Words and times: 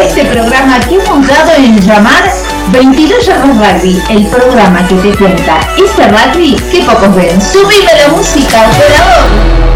este 0.00 0.24
programa 0.26 0.78
que 0.78 0.94
hemos 0.94 1.26
dado 1.26 1.50
en 1.56 1.80
llamar 1.80 2.30
22 2.70 3.26
Yardas 3.26 3.56
Rugby, 3.56 4.00
el 4.10 4.24
programa 4.28 4.86
que 4.86 4.94
te 4.94 5.12
cuenta 5.16 5.58
ese 5.76 6.06
rugby 6.06 6.54
que 6.70 6.84
pocos 6.84 7.12
ven. 7.16 7.42
Subime 7.42 7.90
la 8.00 8.10
música, 8.16 8.70
operador. 8.70 9.71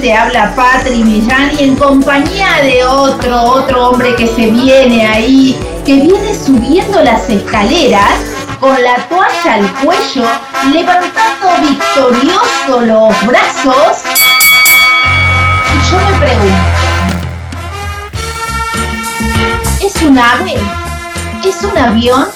Habla 0.00 0.54
Patri 0.56 1.04
Millán 1.04 1.52
y 1.58 1.64
en 1.64 1.76
compañía 1.76 2.62
de 2.62 2.82
otro, 2.84 3.42
otro 3.42 3.90
hombre 3.90 4.14
que 4.16 4.26
se 4.26 4.50
viene 4.50 5.06
ahí, 5.06 5.58
que 5.84 5.96
viene 5.96 6.34
subiendo 6.34 7.02
las 7.02 7.28
escaleras 7.28 8.14
con 8.58 8.82
la 8.82 8.96
toalla 9.08 9.54
al 9.54 9.72
cuello, 9.84 10.24
levantando 10.72 11.68
victorioso 11.68 12.80
los 12.80 13.26
brazos. 13.26 13.98
Y 15.68 15.90
yo 15.90 15.98
me 15.98 16.26
pregunto, 16.26 16.56
¿es 19.82 20.02
un 20.02 20.18
ave? 20.18 20.54
¿Es 21.44 21.62
un 21.62 21.76
avión? 21.76 22.28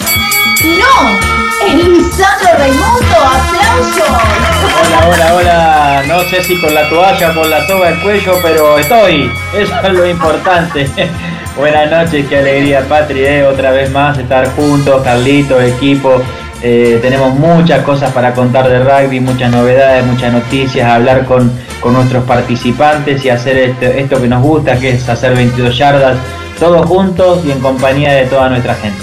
¡No! 0.62 1.66
¡Es 1.66 1.74
Lisandro 1.74 2.50
Raimundo! 2.58 3.55
Hola, 3.78 5.06
hola, 5.08 5.34
hola. 5.34 6.02
No 6.08 6.20
sé 6.30 6.42
si 6.42 6.58
con 6.60 6.72
la 6.74 6.88
toalla, 6.88 7.34
con 7.34 7.50
la 7.50 7.66
soga 7.66 7.88
al 7.88 8.00
cuello, 8.00 8.38
pero 8.42 8.78
estoy. 8.78 9.30
Eso 9.56 9.74
es 9.82 9.92
lo 9.92 10.06
importante. 10.06 10.86
Buenas 11.56 11.90
noches, 11.90 12.26
qué 12.28 12.38
alegría, 12.38 12.80
Patri, 12.88 13.20
eh, 13.24 13.44
otra 13.46 13.70
vez 13.72 13.90
más 13.90 14.16
estar 14.18 14.46
juntos, 14.54 15.02
Carlito, 15.02 15.60
equipo. 15.60 16.22
Eh, 16.62 16.98
tenemos 17.02 17.34
muchas 17.34 17.82
cosas 17.82 18.10
para 18.12 18.32
contar 18.34 18.68
de 18.68 18.78
rugby, 18.82 19.20
muchas 19.20 19.50
novedades, 19.50 20.04
muchas 20.04 20.32
noticias, 20.32 20.86
hablar 20.90 21.24
con, 21.26 21.50
con 21.80 21.92
nuestros 21.94 22.24
participantes 22.24 23.24
y 23.24 23.30
hacer 23.30 23.56
este- 23.58 24.00
esto 24.00 24.20
que 24.20 24.28
nos 24.28 24.42
gusta, 24.42 24.78
que 24.78 24.90
es 24.90 25.08
hacer 25.08 25.34
22 25.34 25.76
yardas, 25.76 26.16
todos 26.58 26.84
juntos 26.86 27.40
y 27.44 27.52
en 27.52 27.60
compañía 27.60 28.12
de 28.12 28.24
toda 28.26 28.48
nuestra 28.48 28.74
gente. 28.74 29.02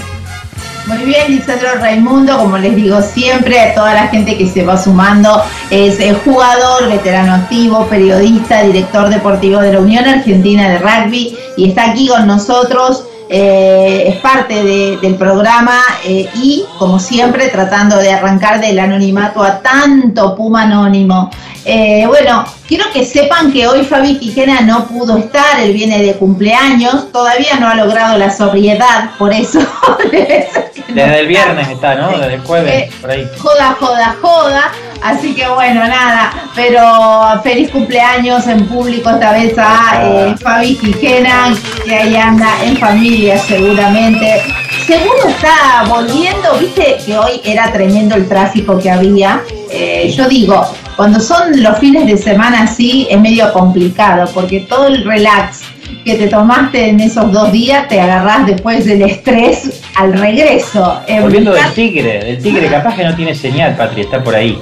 Muy 0.86 0.98
bien, 0.98 1.28
Lisandro 1.28 1.76
Raimundo, 1.80 2.36
como 2.36 2.58
les 2.58 2.76
digo 2.76 3.00
siempre, 3.00 3.58
a 3.58 3.74
toda 3.74 3.94
la 3.94 4.08
gente 4.08 4.36
que 4.36 4.46
se 4.46 4.64
va 4.64 4.76
sumando, 4.76 5.42
es 5.70 5.98
eh, 5.98 6.14
jugador, 6.24 6.88
veterano 6.90 7.34
activo, 7.34 7.86
periodista, 7.86 8.62
director 8.62 9.08
deportivo 9.08 9.60
de 9.60 9.72
la 9.72 9.80
Unión 9.80 10.04
Argentina 10.06 10.68
de 10.68 10.78
Rugby 10.78 11.38
y 11.56 11.68
está 11.70 11.90
aquí 11.90 12.06
con 12.08 12.26
nosotros, 12.26 13.04
eh, 13.30 14.04
es 14.08 14.16
parte 14.16 14.62
de- 14.62 14.98
del 15.00 15.14
programa 15.14 15.78
eh, 16.04 16.28
y, 16.34 16.66
como 16.78 16.98
siempre, 17.00 17.48
tratando 17.48 17.96
de 17.96 18.12
arrancar 18.12 18.60
del 18.60 18.78
anonimato 18.78 19.42
a 19.42 19.60
tanto 19.60 20.36
Puma 20.36 20.64
anónimo. 20.64 21.30
Eh, 21.64 22.04
bueno, 22.06 22.44
quiero 22.68 22.84
que 22.92 23.04
sepan 23.04 23.52
que 23.52 23.66
hoy 23.66 23.84
Fabi 23.84 24.18
Quijena 24.18 24.60
no 24.60 24.86
pudo 24.86 25.16
estar, 25.16 25.60
él 25.60 25.72
viene 25.72 26.02
de 26.02 26.14
cumpleaños, 26.14 27.10
todavía 27.10 27.58
no 27.58 27.68
ha 27.68 27.74
logrado 27.74 28.18
la 28.18 28.30
sobriedad, 28.30 29.12
por 29.18 29.32
eso 29.32 29.60
no 29.88 29.96
Desde 30.94 31.20
el 31.20 31.26
viernes 31.26 31.68
está, 31.68 31.94
¿no? 31.94 32.18
Desde 32.18 32.34
el 32.34 32.40
jueves, 32.42 32.72
Eh, 32.72 32.90
por 33.00 33.10
ahí. 33.10 33.26
Joda, 33.38 33.76
joda, 33.80 34.16
joda. 34.20 34.72
Así 35.02 35.34
que 35.34 35.46
bueno, 35.48 35.86
nada. 35.86 36.32
Pero 36.54 36.82
feliz 37.42 37.70
cumpleaños 37.70 38.46
en 38.46 38.66
público 38.66 39.10
esta 39.10 39.32
vez 39.32 39.54
a 39.58 40.00
eh, 40.02 40.34
Fabi 40.40 40.76
Quijena, 40.76 41.54
que 41.84 41.94
ahí 41.94 42.16
anda 42.16 42.48
en 42.62 42.76
familia 42.76 43.38
seguramente. 43.38 44.42
Seguro 44.86 45.28
está 45.28 45.84
volviendo, 45.88 46.54
viste 46.58 46.98
que 47.04 47.16
hoy 47.18 47.40
era 47.44 47.72
tremendo 47.72 48.14
el 48.16 48.28
tráfico 48.28 48.78
que 48.78 48.90
había. 48.90 49.42
Eh, 49.76 50.14
yo 50.16 50.28
digo, 50.28 50.64
cuando 50.94 51.18
son 51.18 51.60
los 51.60 51.78
fines 51.78 52.06
de 52.06 52.16
semana 52.16 52.62
así 52.62 53.08
es 53.10 53.20
medio 53.20 53.52
complicado, 53.52 54.30
porque 54.32 54.60
todo 54.60 54.86
el 54.86 55.04
relax 55.04 55.62
que 56.04 56.14
te 56.14 56.28
tomaste 56.28 56.90
en 56.90 57.00
esos 57.00 57.32
dos 57.32 57.50
días 57.50 57.88
te 57.88 58.00
agarrás 58.00 58.46
después 58.46 58.84
del 58.84 59.02
estrés 59.02 59.82
al 59.96 60.12
regreso. 60.12 61.00
En 61.08 61.22
Volviendo 61.22 61.52
del 61.52 61.72
tigre, 61.72 62.24
del 62.24 62.40
tigre 62.40 62.68
capaz 62.68 62.94
que 62.94 63.02
no 63.02 63.16
tiene 63.16 63.34
señal, 63.34 63.74
Patri, 63.76 64.02
está 64.02 64.22
por 64.22 64.36
ahí. 64.36 64.56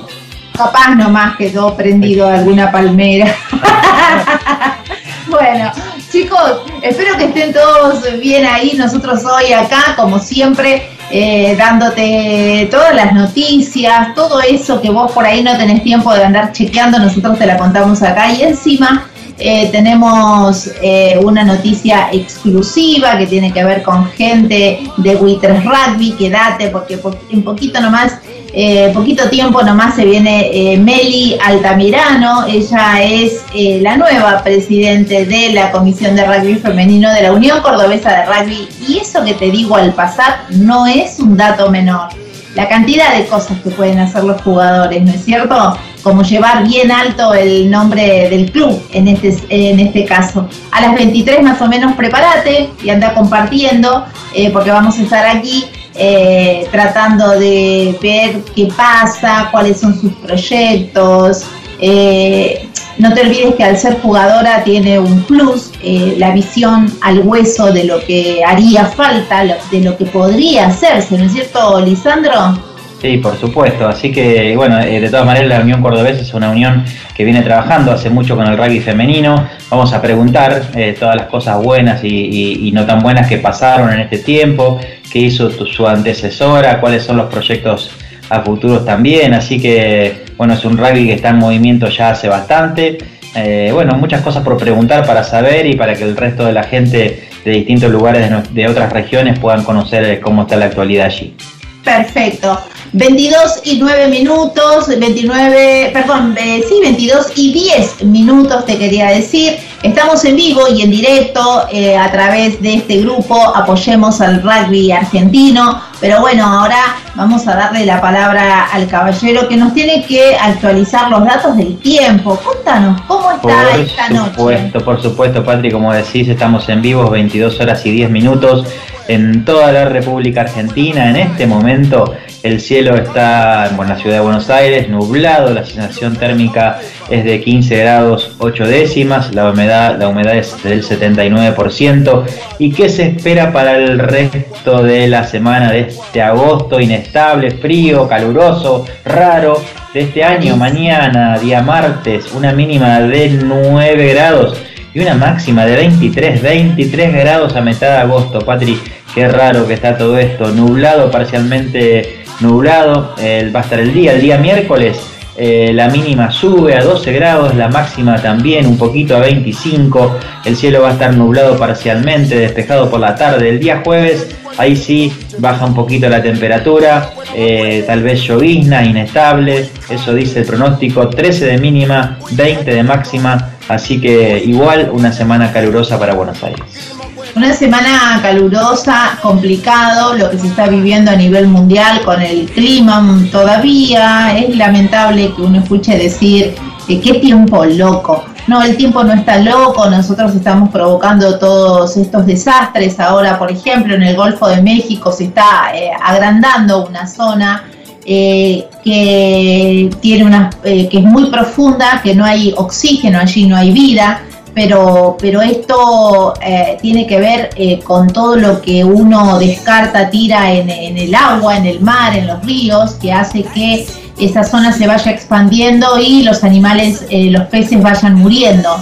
Capaz 0.57 0.95
nomás 0.95 1.37
quedó 1.37 1.77
prendido 1.77 2.27
alguna 2.27 2.73
palmera. 2.73 3.35
bueno, 5.29 5.73
chicos, 6.13 6.61
espero 6.83 7.17
que 7.17 7.25
estén 7.25 7.55
todos 7.55 8.03
bien 8.21 8.45
ahí. 8.45 8.75
Nosotros 8.77 9.23
hoy 9.25 9.53
acá, 9.53 9.95
como 9.97 10.19
siempre, 10.19 10.91
eh, 11.11 11.57
dándote 11.57 12.69
todas 12.71 12.95
las 12.95 13.15
noticias, 13.15 14.15
todo 14.15 14.41
eso 14.43 14.81
que 14.83 14.91
vos 14.91 15.11
por 15.13 15.25
ahí 15.25 15.43
no 15.43 15.57
tenés 15.57 15.83
tiempo 15.83 16.13
de 16.15 16.25
andar 16.25 16.53
chequeando, 16.53 16.99
nosotros 16.99 17.39
te 17.39 17.47
la 17.47 17.57
contamos 17.57 18.03
acá 18.03 18.31
y 18.31 18.43
encima. 18.43 19.09
Eh, 19.45 19.69
tenemos 19.73 20.71
eh, 20.81 21.19
una 21.23 21.43
noticia 21.43 22.09
exclusiva 22.13 23.19
que 23.19 23.27
tiene 23.27 23.53
que 23.53 23.65
ver 23.65 23.83
con 23.83 24.07
gente 24.13 24.81
de 24.97 25.17
Witters 25.17 25.65
Rugby, 25.65 26.13
quédate 26.13 26.69
porque 26.69 26.99
en 27.31 27.43
poquito 27.43 27.81
nomás, 27.81 28.19
eh, 28.53 28.93
poquito 28.95 29.29
tiempo 29.29 29.63
nomás 29.63 29.97
se 29.97 30.05
viene 30.05 30.79
Meli 30.81 31.37
Altamirano, 31.45 32.47
ella 32.47 33.03
es 33.03 33.43
la 33.81 33.97
nueva 33.97 34.43
presidente 34.45 35.27
de 35.27 35.53
la 35.53 35.73
Comisión 35.73 36.15
de 36.15 36.25
Rugby 36.25 36.55
Femenino 36.55 37.13
de 37.13 37.23
la 37.23 37.33
Unión 37.33 37.61
Cordobesa 37.63 38.11
de 38.11 38.27
Rugby. 38.27 38.69
Y 38.87 38.99
eso 38.99 39.25
que 39.25 39.35
te 39.35 39.51
digo 39.51 39.77
al 39.77 39.93
pasar 39.93 40.45
no 40.51 40.87
es 40.87 41.19
un 41.19 41.37
dato 41.37 41.71
menor. 41.71 42.09
La 42.55 42.69
cantidad 42.69 43.17
de 43.17 43.27
cosas 43.27 43.59
que 43.63 43.71
pueden 43.71 43.99
hacer 43.99 44.25
los 44.25 44.41
jugadores, 44.43 45.03
¿no 45.03 45.11
es 45.11 45.25
cierto? 45.25 45.77
Como 46.03 46.23
llevar 46.23 46.67
bien 46.67 46.91
alto 46.91 47.33
el 47.33 47.71
nombre 47.71 48.29
del 48.29 48.51
club 48.51 48.83
en 48.93 49.09
este, 49.09 49.37
en 49.49 49.79
este 49.79 50.05
caso. 50.05 50.49
A 50.71 50.81
las 50.81 50.95
23 50.95 51.43
más 51.43 51.61
o 51.63 51.69
menos 51.69 51.95
prepárate 51.95 52.71
y 52.83 52.91
anda 52.91 53.15
compartiendo, 53.15 54.05
eh, 54.35 54.51
porque 54.51 54.71
vamos 54.71 54.99
a 54.99 55.03
estar 55.03 55.27
aquí 55.27 55.67
eh, 55.95 56.67
tratando 56.73 57.39
de 57.39 57.97
ver 58.03 58.43
qué 58.55 58.69
pasa, 58.77 59.49
cuáles 59.53 59.81
son 59.81 60.01
sus 60.01 60.13
proyectos. 60.15 61.45
Eh, 61.79 62.69
no 62.99 63.15
te 63.15 63.23
olvides 63.23 63.55
que 63.55 63.65
al 63.65 63.79
ser 63.79 64.01
jugadora 64.01 64.63
tiene 64.65 64.99
un 64.99 65.23
plus, 65.23 65.71
la 65.83 66.31
visión 66.33 66.93
al 67.01 67.21
hueso 67.21 67.73
de 67.73 67.85
lo 67.85 68.05
que 68.05 68.43
haría 68.45 68.87
falta, 68.87 69.45
de 69.71 69.81
lo 69.81 69.97
que 69.97 70.05
podría 70.05 70.67
hacerse, 70.67 71.17
¿no 71.17 71.25
es 71.25 71.33
cierto, 71.33 71.81
Lisandro? 71.81 72.72
Sí, 73.03 73.17
por 73.17 73.37
supuesto. 73.37 73.89
Así 73.89 74.13
que, 74.13 74.55
bueno, 74.55 74.79
eh, 74.79 75.01
de 75.01 75.11
todas 75.11 75.27
maneras 75.27 75.49
la 75.49 75.61
Unión 75.61 75.83
Cordobesa 75.83 76.23
es 76.23 76.33
una 76.35 76.51
unión 76.51 76.85
que 77.17 77.25
viene 77.25 77.43
trabajando 77.43 77.91
hace 77.91 78.11
mucho 78.11 78.37
con 78.37 78.47
el 78.47 78.57
rugby 78.57 78.79
femenino. 78.79 79.49
Vamos 79.69 79.93
a 79.93 80.01
preguntar 80.01 80.63
eh, 80.77 80.95
todas 80.97 81.17
las 81.17 81.27
cosas 81.27 81.61
buenas 81.61 82.05
y, 82.05 82.71
no 82.73 82.87
tan 82.87 83.01
buenas 83.01 83.27
que 83.27 83.39
pasaron 83.39 83.93
en 83.93 83.99
este 83.99 84.19
tiempo, 84.19 84.79
qué 85.13 85.19
hizo 85.19 85.51
su 85.51 85.85
antecesora, 85.85 86.81
cuáles 86.81 87.03
son 87.03 87.17
los 87.17 87.29
proyectos 87.29 87.91
a 88.31 88.41
futuros 88.43 88.85
también. 88.85 89.35
Así 89.35 89.61
que, 89.61 90.23
bueno, 90.37 90.55
es 90.55 90.65
un 90.65 90.79
rugby 90.79 91.07
que 91.07 91.15
está 91.15 91.31
en 91.31 91.39
movimiento 91.39 91.89
ya 91.89 92.11
hace 92.11 92.29
bastante. 92.29 92.99
Eh, 93.35 93.71
bueno, 93.73 93.97
muchas 93.97 94.21
cosas 94.21 94.45
por 94.45 94.57
preguntar 94.59 95.05
para 95.05 95.25
saber 95.25 95.67
y 95.67 95.75
para 95.75 95.97
que 95.97 96.05
el 96.05 96.17
resto 96.17 96.45
de 96.45 96.53
la 96.53 96.63
gente 96.63 97.31
de 97.45 97.51
distintos 97.51 97.91
lugares 97.91 98.31
de, 98.55 98.69
otras 98.69 98.93
regiones 98.93 99.41
puedan 99.41 99.65
conocer 99.65 100.21
cómo 100.21 100.43
está 100.43 100.55
la 100.55 100.67
actualidad 100.67 101.07
allí. 101.07 101.35
Perfecto. 101.83 102.61
22 102.93 103.61
y 103.65 103.79
9 103.79 104.09
minutos, 104.09 104.87
29, 104.87 105.91
perdón, 105.95 106.37
eh, 106.39 106.63
sí, 106.69 106.79
22 106.83 107.33
y 107.37 107.53
10 107.53 108.05
minutos 108.05 108.67
te 108.67 108.77
quería 108.77 109.09
decir. 109.09 109.57
Estamos 109.83 110.25
en 110.27 110.37
vivo 110.37 110.63
y 110.69 110.83
en 110.83 110.91
directo 110.91 111.67
eh, 111.73 111.97
a 111.97 112.13
través 112.13 112.61
de 112.61 112.75
este 112.75 112.99
grupo, 112.99 113.35
apoyemos 113.57 114.21
al 114.21 114.43
rugby 114.43 114.93
argentino. 114.93 115.81
Pero 116.01 116.21
bueno, 116.21 116.45
ahora 116.45 116.97
vamos 117.15 117.49
a 117.49 117.57
darle 117.57 117.87
la 117.87 118.01
palabra 118.01 118.67
al 118.67 118.87
caballero 118.87 119.49
que 119.49 119.57
nos 119.57 119.73
tiene 119.73 120.05
que 120.05 120.37
actualizar 120.37 121.11
los 121.11 121.25
datos 121.25 121.57
del 121.57 121.79
tiempo. 121.79 122.39
Contanos, 122.45 123.01
¿cómo 123.09 123.31
está 123.31 123.75
esta 123.77 124.09
noche? 124.11 124.31
Por 124.37 124.37
supuesto, 124.37 124.85
por 124.85 125.03
supuesto, 125.03 125.45
Patri, 125.45 125.71
como 125.73 125.93
decís, 125.95 126.29
estamos 126.29 126.69
en 126.69 126.83
vivo 126.83 127.09
22 127.09 127.59
horas 127.59 127.87
y 127.87 127.91
10 127.91 128.11
minutos 128.11 128.67
en 129.09 129.45
toda 129.45 129.73
la 129.73 129.87
República 129.87 130.43
Argentina. 130.43 131.09
En 131.09 131.17
este 131.17 131.47
momento 131.47 132.15
el 132.43 132.61
cielo 132.61 132.97
está 132.97 133.69
en 133.69 133.77
la 133.77 133.97
ciudad 133.97 134.17
de 134.17 134.23
Buenos 134.23 134.51
Aires 134.51 134.89
nublado, 134.89 135.53
la 135.53 135.65
sensación 135.65 136.17
térmica 136.17 136.81
es 137.09 137.25
de 137.25 137.41
15 137.41 137.77
grados 137.77 138.33
8 138.39 138.67
décimas, 138.67 139.35
la 139.35 139.51
humedad, 139.51 139.97
la 139.99 140.09
humedad 140.09 140.37
es 140.37 140.61
del 140.63 140.83
79%. 140.83 142.25
¿Y 142.59 142.73
qué 142.73 142.89
se 142.89 143.09
espera 143.09 143.53
para 143.53 143.77
el 143.77 143.99
resto 143.99 144.83
de 144.83 145.07
la 145.07 145.25
semana 145.25 145.71
de 145.71 145.81
este 145.81 146.21
agosto 146.21 146.81
inestable, 146.81 147.53
frío, 147.53 148.09
caluroso, 148.09 148.87
raro? 149.05 149.63
De 149.95 150.01
este 150.01 150.25
año, 150.25 150.57
mañana, 150.57 151.39
día 151.39 151.61
martes, 151.61 152.33
una 152.33 152.53
mínima 152.53 152.99
de 153.01 153.29
9 153.29 154.15
grados 154.15 154.57
y 154.95 155.01
una 155.01 155.15
máxima 155.15 155.67
de 155.67 155.77
23, 155.77 156.43
23 156.43 157.13
grados 157.13 157.55
a 157.57 157.61
mitad 157.61 157.89
de 157.89 157.99
agosto, 157.99 158.41
Patri. 158.41 158.81
Qué 159.15 159.29
raro 159.29 159.69
que 159.69 159.75
está 159.75 159.99
todo 159.99 160.19
esto, 160.19 160.49
nublado, 160.49 161.11
parcialmente 161.11 162.22
nublado, 162.43 163.15
va 163.19 163.61
a 163.61 163.63
estar 163.63 163.81
el 163.81 163.95
día, 163.95 164.13
el 164.13 164.21
día 164.21 164.39
miércoles 164.39 165.01
eh, 165.35 165.71
la 165.73 165.89
mínima 165.89 166.31
sube 166.31 166.77
a 166.77 166.85
12 166.85 167.11
grados, 167.13 167.55
la 167.55 167.69
máxima 167.69 168.21
también 168.21 168.67
un 168.67 168.77
poquito 168.77 169.17
a 169.17 169.21
25, 169.21 170.19
el 170.45 170.57
cielo 170.57 170.83
va 170.83 170.91
a 170.91 170.93
estar 170.93 171.15
nublado 171.15 171.57
parcialmente, 171.57 172.37
despejado 172.37 172.91
por 172.91 173.01
la 173.01 173.15
tarde. 173.15 173.49
El 173.49 173.59
día 173.59 173.81
jueves, 173.83 174.37
ahí 174.59 174.77
sí 174.77 175.11
baja 175.39 175.65
un 175.65 175.75
poquito 175.75 176.09
la 176.11 176.23
temperatura, 176.23 177.15
eh, 177.35 177.83
tal 177.87 178.03
vez 178.03 178.23
llovizna, 178.23 178.85
inestable, 178.85 179.71
eso 179.89 180.15
dice 180.15 180.41
el 180.41 180.47
pronóstico, 180.47 181.09
13 181.09 181.47
de 181.47 181.59
mínima, 181.59 182.19
20 182.33 182.71
de 182.71 182.83
máxima, 182.83 183.53
así 183.69 184.01
que 184.01 184.43
igual 184.45 184.91
una 184.93 185.13
semana 185.13 185.51
calurosa 185.51 185.99
para 185.99 186.13
Buenos 186.13 186.43
Aires. 186.45 186.93
Una 187.35 187.55
semana 187.55 188.21
calurosa, 188.21 189.19
complicado, 189.23 190.15
lo 190.19 190.31
que 190.31 190.39
se 190.39 190.49
está 190.49 190.67
viviendo 190.69 191.11
a 191.11 191.17
nivel 191.17 191.49
mundial 191.49 192.03
con 192.05 192.21
el 192.21 192.45
clima 192.51 193.03
todavía. 193.33 194.37
Es 194.39 194.55
lamentable 194.55 195.33
que 195.35 195.41
uno 195.41 195.61
escuche 195.61 195.97
decir 195.97 196.55
que 196.87 197.01
qué 197.01 197.15
tiempo 197.15 197.65
loco. 197.65 198.25
No, 198.49 198.63
el 198.63 198.77
tiempo 198.77 199.03
no 199.03 199.15
está 199.15 199.39
loco, 199.39 199.89
nosotros 199.89 200.35
estamos 200.35 200.69
provocando 200.69 201.39
todos 201.39 201.97
estos 201.97 202.27
desastres. 202.27 203.01
Ahora, 203.01 203.39
por 203.39 203.51
ejemplo, 203.51 203.95
en 203.95 204.03
el 204.03 204.15
Golfo 204.15 204.49
de 204.49 204.61
México 204.61 205.11
se 205.11 205.25
está 205.25 205.73
eh, 205.75 205.91
agrandando 206.03 206.85
una 206.87 207.07
zona 207.07 207.65
eh, 208.05 208.69
que 208.85 209.89
tiene 210.03 210.25
una 210.25 210.51
eh, 210.65 210.87
que 210.89 210.99
es 210.99 211.05
muy 211.05 211.31
profunda, 211.31 212.01
que 212.03 212.15
no 212.15 212.27
hay 212.27 212.53
oxígeno 212.59 213.19
allí, 213.19 213.47
no 213.47 213.57
hay 213.57 213.71
vida 213.71 214.21
pero, 214.55 215.17
pero 215.19 215.41
esto 215.41 216.35
eh, 216.43 216.77
tiene 216.81 217.07
que 217.07 217.19
ver 217.19 217.51
eh, 217.57 217.81
con 217.81 218.09
todo 218.09 218.37
lo 218.37 218.61
que 218.61 218.85
uno 218.85 219.39
descarta, 219.39 220.11
tira 220.11 220.53
en, 220.53 220.69
el 220.71 221.15
agua, 221.15 221.57
en 221.57 221.67
el 221.67 221.81
mar, 221.81 222.17
en 222.17 222.27
los 222.27 222.45
ríos, 222.45 222.93
que 222.93 223.13
hace 223.13 223.45
que 223.45 223.87
esa 224.19 224.45
zona 224.45 224.73
se 224.73 224.87
vaya 224.87 225.11
expandiendo 225.11 225.99
y 225.99 226.23
los 226.23 226.45
animales, 226.45 227.07
eh, 227.09 227.31
los 227.31 227.45
peces 227.49 227.83
vayan 227.83 228.15
muriendo. 228.15 228.77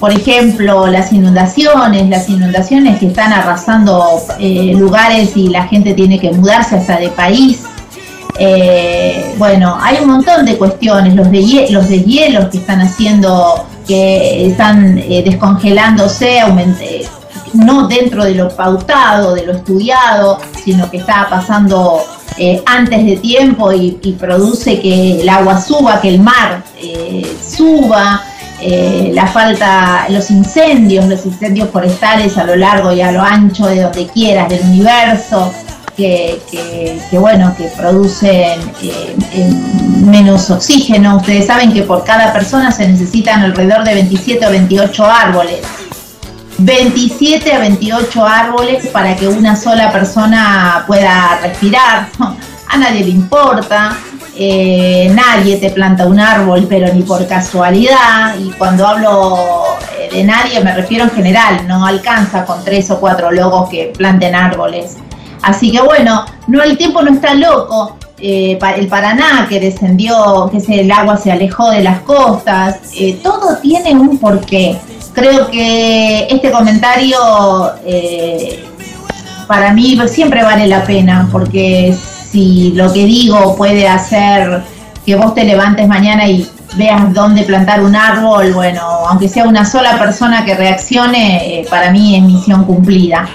por 0.00 0.12
ejemplo, 0.12 0.88
las 0.88 1.12
inundaciones, 1.12 2.08
las 2.08 2.28
inundaciones 2.28 2.98
que 2.98 3.06
están 3.06 3.32
arrasando 3.32 4.20
lugares 4.74 5.36
y 5.36 5.48
la 5.48 5.66
gente 5.68 5.94
tiene 5.94 6.18
que 6.18 6.32
mudarse 6.32 6.76
hasta 6.76 6.98
de 6.98 7.08
país. 7.10 7.62
bueno, 9.38 9.78
hay 9.80 9.98
un 10.02 10.08
montón 10.10 10.44
de 10.44 10.56
cuestiones, 10.56 11.14
los 11.14 11.30
de, 11.30 11.68
los 11.70 11.88
hielos 11.88 12.46
que 12.50 12.58
están 12.58 12.80
haciendo 12.80 13.66
que 13.86 14.48
están 14.48 14.98
eh, 14.98 15.22
descongelándose, 15.24 16.40
no 17.52 17.86
dentro 17.86 18.24
de 18.24 18.34
lo 18.34 18.48
pautado, 18.48 19.34
de 19.34 19.46
lo 19.46 19.52
estudiado, 19.52 20.38
sino 20.64 20.90
que 20.90 20.98
está 20.98 21.28
pasando 21.30 22.02
eh, 22.36 22.62
antes 22.66 23.04
de 23.04 23.16
tiempo 23.16 23.72
y, 23.72 23.92
produce 24.18 24.80
que 24.80 25.20
el 25.20 25.28
agua 25.28 25.60
suba, 25.60 26.00
que 26.00 26.08
el 26.08 26.20
mar 26.20 26.64
eh, 26.80 27.36
suba, 27.46 28.24
la 29.12 29.26
falta, 29.26 30.06
los 30.08 30.30
incendios, 30.30 31.04
los 31.06 31.26
incendios 31.26 31.68
forestales 31.68 32.38
a 32.38 32.44
lo 32.44 32.56
largo 32.56 32.92
y 32.92 33.02
a 33.02 33.12
lo 33.12 33.20
ancho 33.20 33.66
de 33.66 33.82
donde 33.82 34.06
quieras 34.06 34.48
del 34.48 34.62
universo, 34.62 35.52
que, 35.96 36.40
bueno, 37.12 37.54
que 37.56 37.64
producen 37.76 38.60
eh, 38.82 39.14
menos 40.04 40.50
oxígeno. 40.50 41.16
Ustedes 41.16 41.46
saben 41.46 41.72
que 41.72 41.82
por 41.82 42.04
cada 42.04 42.32
persona 42.32 42.72
se 42.72 42.88
necesitan 42.88 43.42
alrededor 43.42 43.84
de 43.84 43.94
27 43.94 44.46
o 44.46 44.50
28 44.50 45.04
árboles. 45.04 45.60
27 46.58 47.52
a 47.52 47.58
28 47.58 48.26
árboles 48.26 48.86
para 48.88 49.16
que 49.16 49.26
una 49.26 49.56
sola 49.56 49.90
persona 49.92 50.84
pueda 50.86 51.38
respirar. 51.42 52.08
A 52.66 52.76
nadie 52.76 53.04
le 53.04 53.10
importa, 53.10 53.96
eh, 54.36 55.08
nadie 55.14 55.58
te 55.58 55.70
planta 55.70 56.06
un 56.06 56.18
árbol, 56.18 56.66
pero 56.68 56.92
ni 56.92 57.02
por 57.02 57.24
casualidad. 57.28 58.34
Y 58.38 58.50
cuando 58.52 58.86
hablo 58.86 59.64
eh, 59.96 60.08
de 60.12 60.24
nadie 60.24 60.60
me 60.60 60.74
refiero 60.74 61.04
en 61.04 61.10
general, 61.10 61.68
no 61.68 61.86
alcanza 61.86 62.44
con 62.44 62.64
tres 62.64 62.90
o 62.90 62.98
cuatro 62.98 63.30
logos 63.30 63.68
que 63.68 63.92
planten 63.96 64.34
árboles. 64.34 64.96
Así 65.44 65.70
que 65.70 65.80
bueno, 65.80 66.24
no 66.46 66.62
el 66.62 66.76
tiempo 66.76 67.02
no 67.02 67.12
está 67.12 67.34
loco. 67.34 67.96
Eh, 68.18 68.58
el 68.76 68.86
Paraná 68.86 69.46
que 69.48 69.60
descendió, 69.60 70.50
que 70.50 70.80
el 70.80 70.90
agua 70.90 71.18
se 71.18 71.30
alejó 71.30 71.70
de 71.70 71.82
las 71.82 72.00
costas, 72.00 72.78
eh, 72.96 73.18
todo 73.22 73.58
tiene 73.58 73.92
un 73.92 74.16
porqué. 74.18 74.78
Creo 75.12 75.50
que 75.50 76.26
este 76.30 76.50
comentario 76.50 77.18
eh, 77.84 78.64
para 79.46 79.74
mí 79.74 79.98
siempre 80.08 80.42
vale 80.42 80.66
la 80.66 80.84
pena, 80.84 81.28
porque 81.30 81.94
si 82.30 82.72
lo 82.72 82.90
que 82.92 83.04
digo 83.04 83.54
puede 83.56 83.86
hacer 83.86 84.62
que 85.04 85.16
vos 85.16 85.34
te 85.34 85.44
levantes 85.44 85.86
mañana 85.86 86.26
y 86.26 86.48
veas 86.76 87.12
dónde 87.12 87.42
plantar 87.42 87.82
un 87.82 87.94
árbol, 87.94 88.54
bueno, 88.54 88.80
aunque 89.08 89.28
sea 89.28 89.44
una 89.44 89.66
sola 89.66 89.98
persona 89.98 90.44
que 90.46 90.54
reaccione, 90.54 91.66
para 91.68 91.90
mí 91.90 92.16
es 92.16 92.22
misión 92.22 92.64
cumplida. 92.64 93.28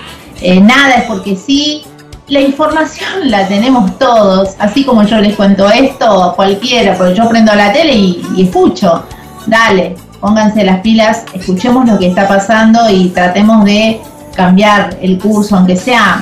Nada 0.62 0.96
es 0.96 1.04
porque 1.04 1.36
sí, 1.36 1.84
la 2.29 2.41
información 2.41 3.29
la 3.29 3.48
tenemos 3.48 3.98
todos, 3.98 4.50
así 4.59 4.83
como 4.83 5.03
yo 5.03 5.17
les 5.17 5.36
cuento 5.36 5.69
esto, 5.69 6.33
cualquiera, 6.36 6.95
porque 6.98 7.15
yo 7.15 7.27
prendo 7.27 7.53
la 7.55 7.71
tele 7.74 7.93
y, 7.93 8.21
y 8.36 8.43
escucho, 8.43 9.03
dale, 9.48 9.95
pónganse 10.21 10.63
las 10.63 10.81
pilas, 10.81 11.24
escuchemos 11.33 11.88
lo 11.88 11.98
que 11.98 12.07
está 12.07 12.27
pasando 12.27 12.89
y 12.89 13.09
tratemos 13.09 13.65
de 13.65 14.00
cambiar 14.36 14.98
el 15.01 15.17
curso, 15.17 15.55
aunque 15.57 15.75
sea 15.75 16.21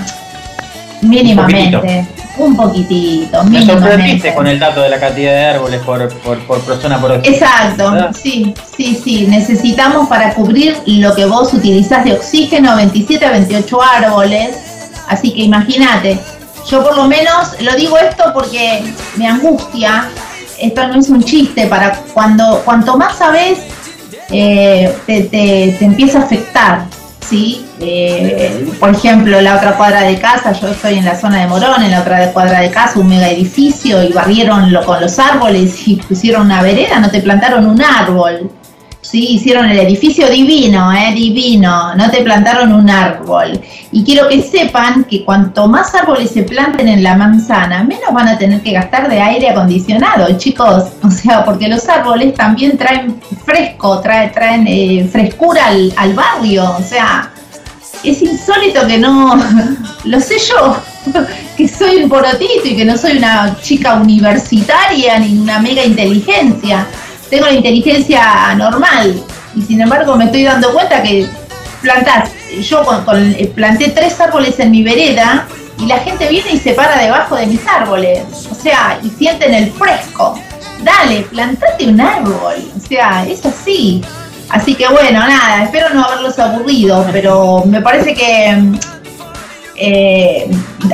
mínimamente. 1.01 2.07
Un 2.37 2.55
poquitito, 2.55 3.43
Me 3.45 3.49
mínimamente. 3.49 3.89
sorprendiste 3.89 4.33
con 4.35 4.45
el 4.45 4.59
dato 4.59 4.81
de 4.81 4.89
la 4.89 4.99
cantidad 4.99 5.31
de 5.31 5.45
árboles 5.45 5.81
por, 5.81 6.07
por, 6.19 6.37
por 6.45 6.61
persona 6.61 7.01
por 7.01 7.11
oxígeno. 7.11 7.35
Exacto, 7.35 7.91
¿verdad? 7.91 8.15
sí, 8.15 8.53
sí, 8.75 9.01
sí. 9.03 9.25
Necesitamos 9.27 10.07
para 10.07 10.35
cubrir 10.35 10.77
lo 10.85 11.15
que 11.15 11.25
vos 11.25 11.51
utilizás 11.55 12.05
de 12.05 12.13
oxígeno 12.13 12.75
27 12.75 13.25
a 13.25 13.31
28 13.31 13.79
árboles. 13.81 14.55
Así 15.07 15.33
que 15.33 15.41
imagínate, 15.43 16.19
yo 16.69 16.83
por 16.83 16.95
lo 16.97 17.07
menos 17.07 17.59
lo 17.61 17.73
digo 17.75 17.97
esto 17.97 18.25
porque 18.33 18.83
me 19.15 19.27
angustia. 19.27 20.09
Esto 20.59 20.87
no 20.87 20.99
es 20.99 21.09
un 21.09 21.23
chiste, 21.23 21.67
para 21.67 21.91
cuando 22.13 22.61
cuanto 22.65 22.97
más 22.97 23.17
sabes, 23.17 23.59
eh, 24.31 24.91
te, 25.05 25.21
te- 25.23 25.75
te 25.77 25.85
empieza 25.85 26.19
a 26.19 26.23
afectar. 26.23 26.85
¿sí? 27.29 27.65
Eh, 27.79 28.69
por 28.79 28.89
ejemplo, 28.89 29.39
la 29.41 29.55
otra 29.57 29.73
cuadra 29.77 30.01
de 30.03 30.17
casa, 30.17 30.53
yo 30.53 30.69
estoy 30.69 30.97
en 30.97 31.05
la 31.05 31.15
zona 31.19 31.41
de 31.41 31.47
Morón, 31.47 31.83
en 31.83 31.91
la 31.91 31.99
otra 31.99 32.31
cuadra 32.31 32.61
de 32.61 32.71
casa, 32.71 32.99
un 32.99 33.09
mega 33.09 33.29
edificio, 33.29 34.01
y 34.01 34.13
barrieron 34.13 34.71
lo, 34.71 34.83
con 34.85 34.99
los 35.01 35.19
árboles 35.19 35.87
y 35.87 35.97
pusieron 35.97 36.43
una 36.45 36.61
vereda, 36.61 36.99
no 36.99 37.09
te 37.11 37.19
plantaron 37.21 37.65
un 37.67 37.81
árbol. 37.83 38.49
Sí, 39.09 39.35
hicieron 39.35 39.69
el 39.69 39.79
edificio 39.79 40.27
divino, 40.29 40.91
eh, 40.91 41.13
divino, 41.15 41.95
no 41.95 42.11
te 42.11 42.21
plantaron 42.23 42.73
un 42.73 42.89
árbol. 42.89 43.57
Y 43.93 44.03
quiero 44.03 44.27
que 44.27 44.41
sepan 44.41 45.05
que 45.05 45.23
cuanto 45.23 45.65
más 45.69 45.95
árboles 45.95 46.31
se 46.31 46.43
planten 46.43 46.89
en 46.89 47.01
la 47.01 47.15
manzana, 47.15 47.83
menos 47.83 48.11
van 48.13 48.27
a 48.27 48.37
tener 48.37 48.59
que 48.61 48.73
gastar 48.73 49.09
de 49.09 49.21
aire 49.21 49.49
acondicionado, 49.49 50.37
chicos. 50.37 50.83
O 51.03 51.09
sea, 51.09 51.45
porque 51.45 51.69
los 51.69 51.87
árboles 51.87 52.33
también 52.33 52.77
traen 52.77 53.17
fresco, 53.45 54.01
trae- 54.01 54.33
traen 54.33 54.65
eh, 54.67 55.07
frescura 55.09 55.67
al, 55.67 55.93
al 55.95 56.13
barrio. 56.13 56.75
O 56.77 56.83
sea, 56.83 57.31
es 58.03 58.21
insólito 58.21 58.85
que 58.87 58.97
no, 58.97 59.39
lo 60.03 60.19
sé 60.19 60.35
yo, 60.49 60.77
que 61.55 61.65
soy 61.69 62.03
un 62.03 62.09
porotito 62.09 62.65
y 62.65 62.75
que 62.75 62.83
no 62.83 62.97
soy 62.97 63.17
una 63.19 63.55
chica 63.61 63.93
universitaria 63.95 65.17
ni 65.19 65.37
una 65.39 65.59
mega 65.59 65.85
inteligencia. 65.85 66.85
Tengo 67.29 67.46
la 67.46 67.53
inteligencia 67.53 68.53
normal 68.55 69.22
y 69.55 69.62
sin 69.62 69.81
embargo 69.81 70.15
me 70.15 70.25
estoy 70.25 70.43
dando 70.43 70.72
cuenta 70.72 71.01
que 71.01 71.27
plantás, 71.81 72.31
yo 72.62 72.84
eh, 73.15 73.51
planté 73.53 73.89
tres 73.89 74.19
árboles 74.19 74.60
en 74.60 74.72
mi 74.72 74.84
vereda 74.84 75.48
y 75.79 75.86
la 75.86 76.00
gente 76.00 76.27
viene 76.27 76.53
y 76.53 76.57
se 76.57 76.74
para 76.74 77.01
debajo 77.01 77.36
de 77.36 77.46
mis 77.46 77.65
árboles, 77.67 78.24
o 78.50 78.55
sea, 78.55 79.00
y 79.03 79.10
sienten 79.10 79.53
el 79.53 79.72
fresco. 79.72 80.39
Dale, 80.81 81.22
plantate 81.24 81.88
un 81.88 82.00
árbol, 82.00 82.55
o 82.75 82.88
sea, 82.88 83.25
es 83.27 83.46
así. 83.46 84.03
Así 84.50 84.75
que 84.75 84.88
bueno, 84.88 85.19
nada, 85.19 85.63
espero 85.63 85.89
no 85.93 86.03
haberlos 86.03 86.39
aburrido, 86.39 87.05
pero 87.12 87.63
me 87.65 87.81
parece 87.81 88.13
que 88.13 88.57
eh, 89.77 90.50